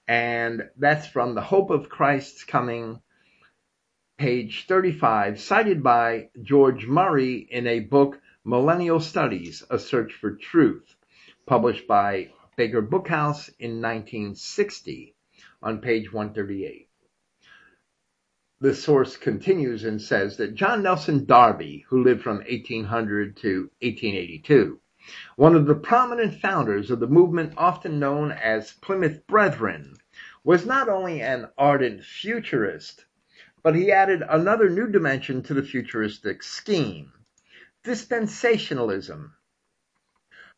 And 0.08 0.70
that's 0.78 1.08
from 1.08 1.36
The 1.36 1.42
Hope 1.42 1.72
of 1.72 1.90
Christ's 1.90 2.46
Coming, 2.46 3.02
page 4.18 4.66
35, 4.66 5.42
cited 5.42 5.84
by 5.84 6.30
George 6.42 6.88
Murray 6.88 7.36
in 7.52 7.68
a 7.68 7.82
book, 7.82 8.22
Millennial 8.46 9.02
Studies, 9.02 9.64
A 9.70 9.78
Search 9.78 10.14
for 10.14 10.36
Truth, 10.36 10.96
published 11.46 11.86
by 11.86 12.32
Baker 12.56 12.82
Bookhouse 12.82 13.50
in 13.60 13.82
1960 13.82 15.16
on 15.62 15.82
page 15.82 16.14
138 16.14 16.88
the 18.62 18.74
source 18.74 19.18
continues 19.18 19.84
and 19.84 20.02
says 20.02 20.38
that 20.38 20.56
John 20.56 20.82
Nelson 20.82 21.26
Darby, 21.26 21.86
who 21.90 22.04
lived 22.04 22.22
from 22.22 22.38
1800 22.38 23.36
to 23.38 23.70
1882, 23.82 24.80
one 25.36 25.56
of 25.56 25.66
the 25.66 25.76
prominent 25.76 26.40
founders 26.40 26.90
of 26.90 27.00
the 27.00 27.08
movement 27.08 27.54
often 27.58 28.00
known 28.00 28.32
as 28.32 28.72
Plymouth 28.72 29.28
Brethren, 29.28 29.98
was 30.44 30.66
not 30.66 30.88
only 30.88 31.22
an 31.22 31.50
ardent 31.58 32.04
futurist, 32.04 33.06
but 33.62 33.76
he 33.76 33.92
added 33.92 34.24
another 34.30 34.70
new 34.70 34.88
dimension 34.88 35.44
to 35.44 35.54
the 35.54 35.64
futuristic 35.64 36.42
scheme 36.42 37.12
dispensationalism. 37.84 39.32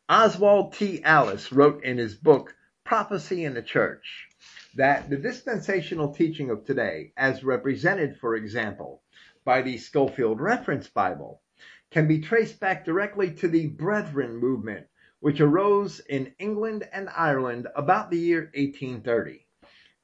Oswald 0.08 0.72
T. 0.72 1.02
Allis 1.02 1.52
wrote 1.52 1.84
in 1.84 1.98
his 1.98 2.14
book 2.14 2.54
Prophecy 2.84 3.44
in 3.44 3.52
the 3.52 3.62
Church 3.62 4.27
that 4.74 5.08
the 5.08 5.16
dispensational 5.16 6.12
teaching 6.12 6.50
of 6.50 6.64
today, 6.64 7.12
as 7.16 7.42
represented, 7.42 8.16
for 8.18 8.36
example, 8.36 9.02
by 9.44 9.62
the 9.62 9.78
Scofield 9.78 10.40
Reference 10.40 10.88
Bible, 10.88 11.42
can 11.90 12.06
be 12.06 12.20
traced 12.20 12.60
back 12.60 12.84
directly 12.84 13.30
to 13.32 13.48
the 13.48 13.66
Brethren 13.68 14.36
movement, 14.36 14.86
which 15.20 15.40
arose 15.40 16.00
in 16.00 16.34
England 16.38 16.86
and 16.92 17.08
Ireland 17.08 17.66
about 17.74 18.10
the 18.10 18.18
year 18.18 18.50
1830. 18.54 19.46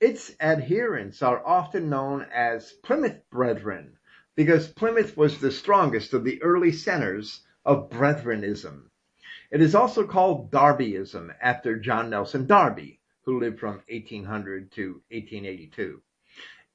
Its 0.01 0.35
adherents 0.41 1.23
are 1.23 1.47
often 1.47 1.89
known 1.89 2.27
as 2.33 2.73
Plymouth 2.73 3.21
Brethren 3.31 3.97
because 4.35 4.73
Plymouth 4.73 5.17
was 5.17 5.41
the 5.41 5.53
strongest 5.53 6.13
of 6.15 6.25
the 6.25 6.43
early 6.43 6.73
centers 6.73 7.47
of 7.65 7.91
Brethrenism. 7.91 8.91
It 9.51 9.61
is 9.61 9.75
also 9.75 10.07
called 10.07 10.51
Darbyism 10.51 11.35
after 11.41 11.79
John 11.79 12.11
Nelson 12.11 12.47
Darby, 12.47 13.01
who 13.25 13.41
lived 13.41 13.59
from 13.59 13.83
1800 13.89 14.71
to 14.73 15.03
1882. 15.11 16.03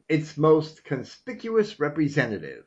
Its 0.08 0.38
most 0.38 0.84
conspicuous 0.84 1.80
representative. 1.80 2.66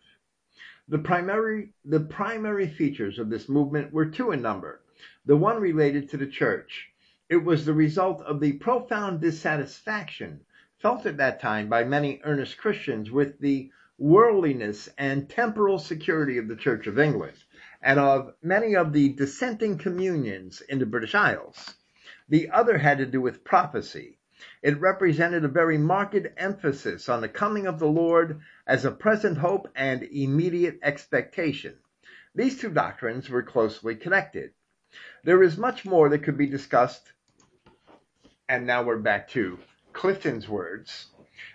The 0.88 0.98
primary, 0.98 1.72
the 1.84 2.00
primary 2.00 2.68
features 2.68 3.18
of 3.18 3.30
this 3.30 3.48
movement 3.48 3.92
were 3.92 4.06
two 4.06 4.30
in 4.30 4.42
number. 4.42 4.82
The 5.24 5.36
one 5.36 5.60
related 5.60 6.10
to 6.10 6.16
the 6.16 6.26
church. 6.26 6.90
It 7.28 7.44
was 7.44 7.64
the 7.64 7.72
result 7.72 8.20
of 8.22 8.40
the 8.40 8.52
profound 8.54 9.20
dissatisfaction 9.20 10.40
felt 10.78 11.06
at 11.06 11.16
that 11.16 11.40
time 11.40 11.68
by 11.68 11.84
many 11.84 12.20
earnest 12.24 12.58
Christians 12.58 13.10
with 13.10 13.38
the 13.38 13.70
worldliness 13.98 14.88
and 14.98 15.28
temporal 15.28 15.78
security 15.78 16.38
of 16.38 16.48
the 16.48 16.56
Church 16.56 16.86
of 16.86 16.98
England 16.98 17.36
and 17.80 17.98
of 17.98 18.34
many 18.42 18.74
of 18.74 18.92
the 18.92 19.10
dissenting 19.10 19.78
communions 19.78 20.60
in 20.60 20.78
the 20.78 20.86
British 20.86 21.14
Isles. 21.14 21.74
The 22.28 22.50
other 22.50 22.78
had 22.78 22.98
to 22.98 23.06
do 23.06 23.20
with 23.20 23.44
prophecy. 23.44 24.18
It 24.62 24.80
represented 24.80 25.44
a 25.44 25.48
very 25.48 25.78
marked 25.78 26.26
emphasis 26.36 27.08
on 27.08 27.20
the 27.20 27.28
coming 27.28 27.66
of 27.66 27.78
the 27.78 27.88
Lord 27.88 28.40
as 28.66 28.84
a 28.84 28.90
present 28.90 29.38
hope 29.38 29.68
and 29.74 30.02
immediate 30.02 30.78
expectation. 30.82 31.78
These 32.34 32.60
two 32.60 32.70
doctrines 32.70 33.28
were 33.28 33.42
closely 33.42 33.94
connected. 33.94 34.52
There 35.24 35.42
is 35.42 35.58
much 35.58 35.84
more 35.84 36.08
that 36.08 36.22
could 36.22 36.36
be 36.36 36.46
discussed, 36.46 37.12
and 38.48 38.66
now 38.66 38.82
we're 38.82 38.98
back 38.98 39.28
to 39.30 39.58
Clifton's 39.92 40.48
words. 40.48 41.08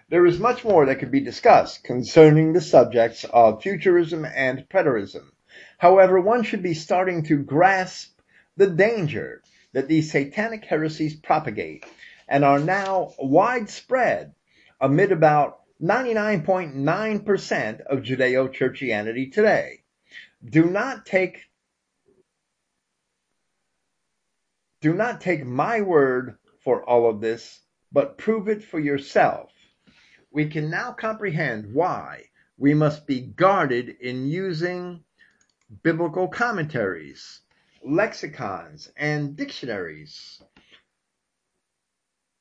There 0.09 0.25
is 0.25 0.39
much 0.39 0.63
more 0.63 0.85
that 0.85 0.99
could 0.99 1.11
be 1.11 1.19
discussed 1.19 1.83
concerning 1.83 2.53
the 2.53 2.61
subjects 2.61 3.25
of 3.25 3.63
futurism 3.63 4.25
and 4.25 4.67
preterism. 4.69 5.31
However, 5.77 6.19
one 6.19 6.43
should 6.43 6.63
be 6.63 6.73
starting 6.73 7.23
to 7.23 7.37
grasp 7.43 8.17
the 8.55 8.67
danger 8.67 9.41
that 9.77 9.87
these 9.87 10.11
satanic 10.11 10.65
heresies 10.65 11.15
propagate 11.15 11.85
and 12.27 12.43
are 12.43 12.57
now 12.57 13.13
widespread 13.19 14.33
amid 14.81 15.11
about 15.11 15.59
99.9% 15.79 17.81
of 17.81 17.99
Judeo 17.99 18.51
churchianity 18.51 19.31
today. 19.31 19.83
Do 20.43 20.65
not 20.65 21.05
take 21.05 21.43
do 24.81 24.95
not 24.95 25.21
take 25.21 25.45
my 25.45 25.81
word 25.81 26.39
for 26.63 26.83
all 26.83 27.07
of 27.07 27.21
this, 27.21 27.59
but 27.91 28.17
prove 28.17 28.47
it 28.47 28.63
for 28.63 28.79
yourself. 28.79 29.51
We 30.31 30.47
can 30.47 30.71
now 30.71 30.91
comprehend 30.91 31.71
why 31.71 32.23
we 32.57 32.73
must 32.73 33.05
be 33.05 33.21
guarded 33.21 33.89
in 33.89 34.25
using 34.25 35.03
biblical 35.83 36.29
commentaries 36.29 37.41
lexicons, 37.87 38.91
and 38.97 39.37
dictionaries, 39.37 40.41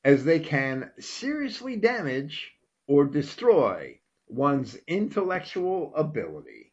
as 0.04 0.24
they 0.24 0.40
can 0.40 0.90
seriously 0.98 1.76
damage 1.76 2.52
or 2.88 3.04
destroy 3.04 4.00
one's 4.26 4.76
intellectual 4.88 5.94
ability. 5.94 6.72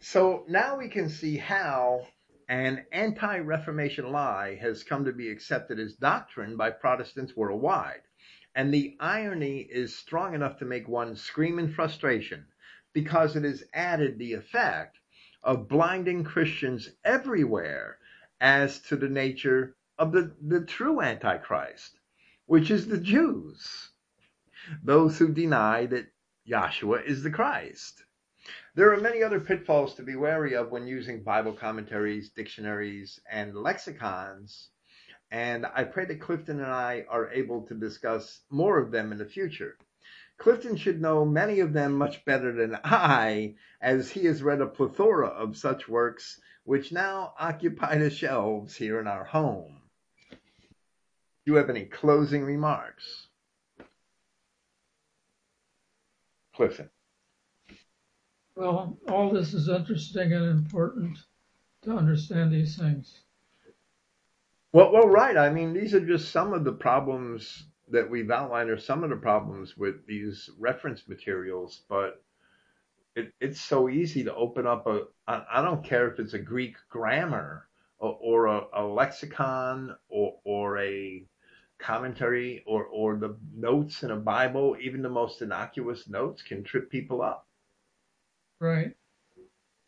So 0.00 0.44
now 0.48 0.76
we 0.78 0.88
can 0.88 1.08
see 1.08 1.36
how 1.36 2.06
an 2.48 2.84
anti 2.90 3.38
Reformation 3.38 4.10
lie 4.10 4.56
has 4.56 4.82
come 4.82 5.04
to 5.04 5.12
be 5.12 5.30
accepted 5.30 5.78
as 5.78 5.94
doctrine 5.94 6.56
by 6.56 6.70
Protestants 6.70 7.36
worldwide. 7.36 8.02
And 8.56 8.74
the 8.74 8.96
irony 8.98 9.58
is 9.60 9.96
strong 9.96 10.34
enough 10.34 10.58
to 10.58 10.64
make 10.64 10.88
one 10.88 11.14
scream 11.14 11.60
in 11.60 11.72
frustration 11.72 12.46
because 12.92 13.36
it 13.36 13.44
has 13.44 13.62
added 13.72 14.18
the 14.18 14.32
effect 14.32 14.98
of 15.42 15.68
blinding 15.68 16.24
Christians 16.24 16.88
everywhere 17.04 17.98
as 18.40 18.80
to 18.82 18.96
the 18.96 19.08
nature 19.08 19.76
of 19.98 20.12
the, 20.12 20.34
the 20.40 20.64
true 20.64 21.00
Antichrist, 21.00 21.98
which 22.46 22.70
is 22.70 22.86
the 22.86 22.98
Jews, 22.98 23.90
those 24.82 25.18
who 25.18 25.32
deny 25.32 25.86
that 25.86 26.06
Yahshua 26.48 27.04
is 27.04 27.22
the 27.22 27.30
Christ. 27.30 28.04
There 28.74 28.92
are 28.92 29.00
many 29.00 29.22
other 29.22 29.40
pitfalls 29.40 29.94
to 29.96 30.02
be 30.02 30.16
wary 30.16 30.54
of 30.54 30.70
when 30.70 30.86
using 30.86 31.22
Bible 31.22 31.52
commentaries, 31.52 32.30
dictionaries, 32.30 33.20
and 33.30 33.54
lexicons, 33.54 34.70
and 35.30 35.66
I 35.66 35.84
pray 35.84 36.06
that 36.06 36.20
Clifton 36.20 36.60
and 36.60 36.70
I 36.70 37.04
are 37.08 37.30
able 37.30 37.66
to 37.66 37.74
discuss 37.74 38.40
more 38.50 38.78
of 38.78 38.90
them 38.90 39.12
in 39.12 39.18
the 39.18 39.26
future. 39.26 39.76
Clifton 40.38 40.76
should 40.76 41.00
know 41.00 41.24
many 41.24 41.58
of 41.60 41.72
them 41.72 41.94
much 41.94 42.24
better 42.24 42.52
than 42.52 42.78
I, 42.84 43.56
as 43.80 44.10
he 44.10 44.24
has 44.26 44.42
read 44.42 44.60
a 44.60 44.66
plethora 44.66 45.28
of 45.28 45.56
such 45.56 45.88
works, 45.88 46.40
which 46.62 46.92
now 46.92 47.34
occupy 47.38 47.98
the 47.98 48.08
shelves 48.08 48.76
here 48.76 49.00
in 49.00 49.08
our 49.08 49.24
home. 49.24 49.82
Do 50.30 50.36
you 51.52 51.54
have 51.56 51.70
any 51.70 51.86
closing 51.86 52.44
remarks? 52.44 53.28
Clifton. 56.54 56.90
Well, 58.54 58.98
all 59.08 59.32
this 59.32 59.54
is 59.54 59.68
interesting 59.68 60.32
and 60.32 60.44
important 60.44 61.18
to 61.82 61.96
understand 61.96 62.52
these 62.52 62.76
things. 62.76 63.22
Well, 64.72 64.92
well, 64.92 65.08
right. 65.08 65.36
I 65.36 65.50
mean, 65.50 65.72
these 65.72 65.94
are 65.94 66.04
just 66.04 66.30
some 66.30 66.52
of 66.52 66.64
the 66.64 66.72
problems 66.72 67.64
that 67.90 68.08
we've 68.10 68.30
outlined 68.30 68.70
are 68.70 68.78
some 68.78 69.04
of 69.04 69.10
the 69.10 69.16
problems 69.16 69.76
with 69.76 70.06
these 70.06 70.50
reference 70.58 71.08
materials, 71.08 71.82
but 71.88 72.22
it, 73.16 73.32
it's 73.40 73.60
so 73.60 73.88
easy 73.88 74.24
to 74.24 74.34
open 74.34 74.66
up 74.66 74.86
a. 74.86 75.04
I, 75.26 75.44
I 75.54 75.62
don't 75.62 75.84
care 75.84 76.08
if 76.08 76.18
it's 76.18 76.34
a 76.34 76.38
Greek 76.38 76.76
grammar 76.88 77.68
or, 77.98 78.18
or 78.20 78.46
a, 78.46 78.62
a, 78.74 78.84
lexicon 78.84 79.96
or, 80.08 80.34
or 80.44 80.78
a 80.78 81.24
commentary 81.78 82.62
or, 82.66 82.84
or 82.84 83.16
the 83.16 83.36
notes 83.54 84.02
in 84.02 84.10
a 84.10 84.16
Bible, 84.16 84.76
even 84.80 85.02
the 85.02 85.08
most 85.08 85.42
innocuous 85.42 86.08
notes 86.08 86.42
can 86.42 86.62
trip 86.62 86.90
people 86.90 87.22
up. 87.22 87.46
Right. 88.60 88.94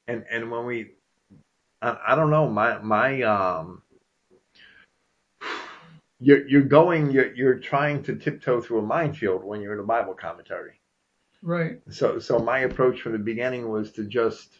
And 0.08 0.24
and 0.30 0.50
when 0.50 0.66
we, 0.66 0.92
I, 1.82 1.96
I 2.08 2.14
don't 2.16 2.30
know, 2.30 2.48
my 2.48 2.78
my 2.78 3.22
um 3.22 3.82
you're 6.20 6.46
you're 6.46 6.62
going 6.62 7.10
you're 7.10 7.34
you're 7.34 7.58
trying 7.58 8.02
to 8.04 8.14
tiptoe 8.16 8.60
through 8.60 8.80
a 8.80 8.82
minefield 8.82 9.42
when 9.42 9.60
you're 9.60 9.72
in 9.72 9.80
a 9.80 9.84
Bible 9.84 10.14
commentary. 10.14 10.80
Right. 11.42 11.80
So 11.90 12.18
so 12.18 12.38
my 12.38 12.60
approach 12.60 13.00
from 13.00 13.12
the 13.12 13.18
beginning 13.18 13.68
was 13.68 13.92
to 13.92 14.04
just 14.04 14.52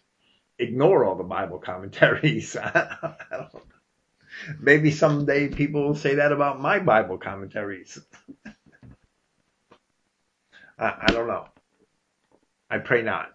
ignore 0.58 1.04
all 1.04 1.16
the 1.16 1.24
Bible 1.24 1.58
commentaries. 1.58 2.56
Maybe 4.60 4.90
someday 4.90 5.48
people 5.48 5.82
will 5.82 5.94
say 5.94 6.14
that 6.16 6.32
about 6.32 6.60
my 6.60 6.78
Bible 6.78 7.18
commentaries. 7.18 8.00
I, 10.78 10.94
I 11.02 11.06
don't 11.12 11.28
know. 11.28 11.46
I 12.70 12.78
pray 12.78 13.02
not. 13.02 13.32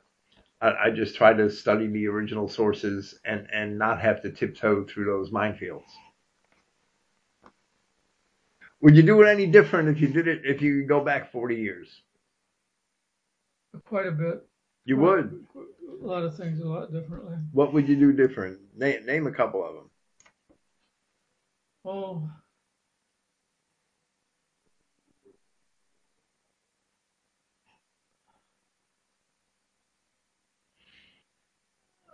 I, 0.62 0.74
I 0.86 0.90
just 0.90 1.16
try 1.16 1.34
to 1.34 1.50
study 1.52 1.88
the 1.88 2.08
original 2.08 2.48
sources 2.48 3.20
and, 3.24 3.48
and 3.52 3.78
not 3.78 4.02
have 4.02 4.22
to 4.24 4.32
tiptoe 4.32 4.84
through 4.86 5.06
those 5.06 5.30
minefields. 5.30 5.92
Would 8.82 8.96
you 8.96 9.04
do 9.04 9.22
it 9.22 9.28
any 9.28 9.48
different 9.48 9.90
if 9.90 10.02
you 10.02 10.08
did 10.08 10.28
it 10.28 10.42
if 10.44 10.62
you 10.62 10.80
could 10.80 10.88
go 10.90 11.04
back 11.04 11.32
40 11.32 11.56
years? 11.56 12.02
Quite 13.86 14.08
a 14.08 14.12
bit. 14.12 14.46
You 14.86 14.98
would. 14.98 15.46
A 16.02 16.06
lot 16.06 16.24
of 16.24 16.38
things 16.38 16.60
a 16.60 16.68
lot 16.68 16.92
differently. 16.92 17.38
What 17.52 17.74
would 17.74 17.90
you 17.90 17.96
do 17.96 18.14
different? 18.14 18.60
Name, 18.78 19.06
name 19.06 19.28
a 19.28 19.32
couple 19.32 19.66
of 19.66 19.74
them. 19.74 19.90
Oh, 21.84 22.30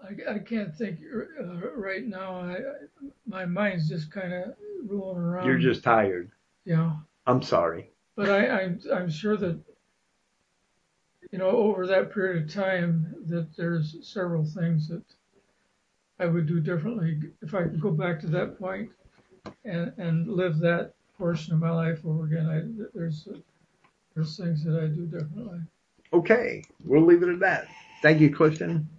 I, 0.04 0.36
I 0.36 0.40
can't 0.40 0.76
think 0.76 1.00
uh, 1.40 1.72
right 1.76 2.06
now. 2.06 2.42
I, 2.42 2.54
I, 2.54 3.10
my 3.26 3.46
mind's 3.46 3.88
just 3.88 4.12
kind 4.12 4.34
of 4.34 4.54
rolling 4.86 5.22
around. 5.22 5.46
You're 5.46 5.58
just 5.58 5.84
tired. 5.84 6.32
Yeah. 6.66 6.94
I'm 7.28 7.42
sorry. 7.42 7.92
But 8.16 8.30
I, 8.30 8.48
I'm 8.48 8.80
I'm 8.94 9.10
sure 9.10 9.38
that 9.38 9.60
you 11.32 11.40
know 11.40 11.50
over 11.50 11.88
that 11.88 12.14
period 12.14 12.44
of 12.44 12.54
time 12.54 13.16
that 13.28 13.56
there's 13.56 13.96
several 14.02 14.46
things 14.46 14.88
that 14.90 15.04
I 16.20 16.26
would 16.26 16.46
do 16.46 16.60
differently 16.60 17.20
if 17.42 17.54
I 17.56 17.64
could 17.64 17.82
go 17.82 17.92
back 17.92 18.20
to 18.22 18.28
that 18.28 18.60
point 18.60 18.90
and 19.66 19.94
and 19.98 20.28
live 20.28 20.60
that 20.60 20.94
portion 21.18 21.54
of 21.54 21.60
my 21.60 21.72
life 21.72 22.06
over 22.06 22.26
again. 22.26 22.48
I 22.50 22.88
there's 22.98 23.28
there's 24.16 24.38
things 24.38 24.64
that 24.66 24.80
I 24.80 24.88
do 24.88 25.06
differently. 25.06 25.60
Okay, 26.14 26.64
we'll 26.84 27.06
leave 27.06 27.24
it 27.24 27.30
at 27.30 27.40
that. 27.40 27.68
Thank 28.02 28.20
you, 28.20 28.34
Clifton. 28.34 28.90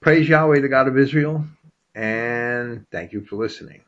Praise 0.00 0.28
Yahweh, 0.28 0.60
the 0.60 0.68
God 0.68 0.88
of 0.88 0.98
Israel, 0.98 1.46
and 1.94 2.86
thank 2.90 3.12
you 3.12 3.20
for 3.22 3.36
listening. 3.36 3.82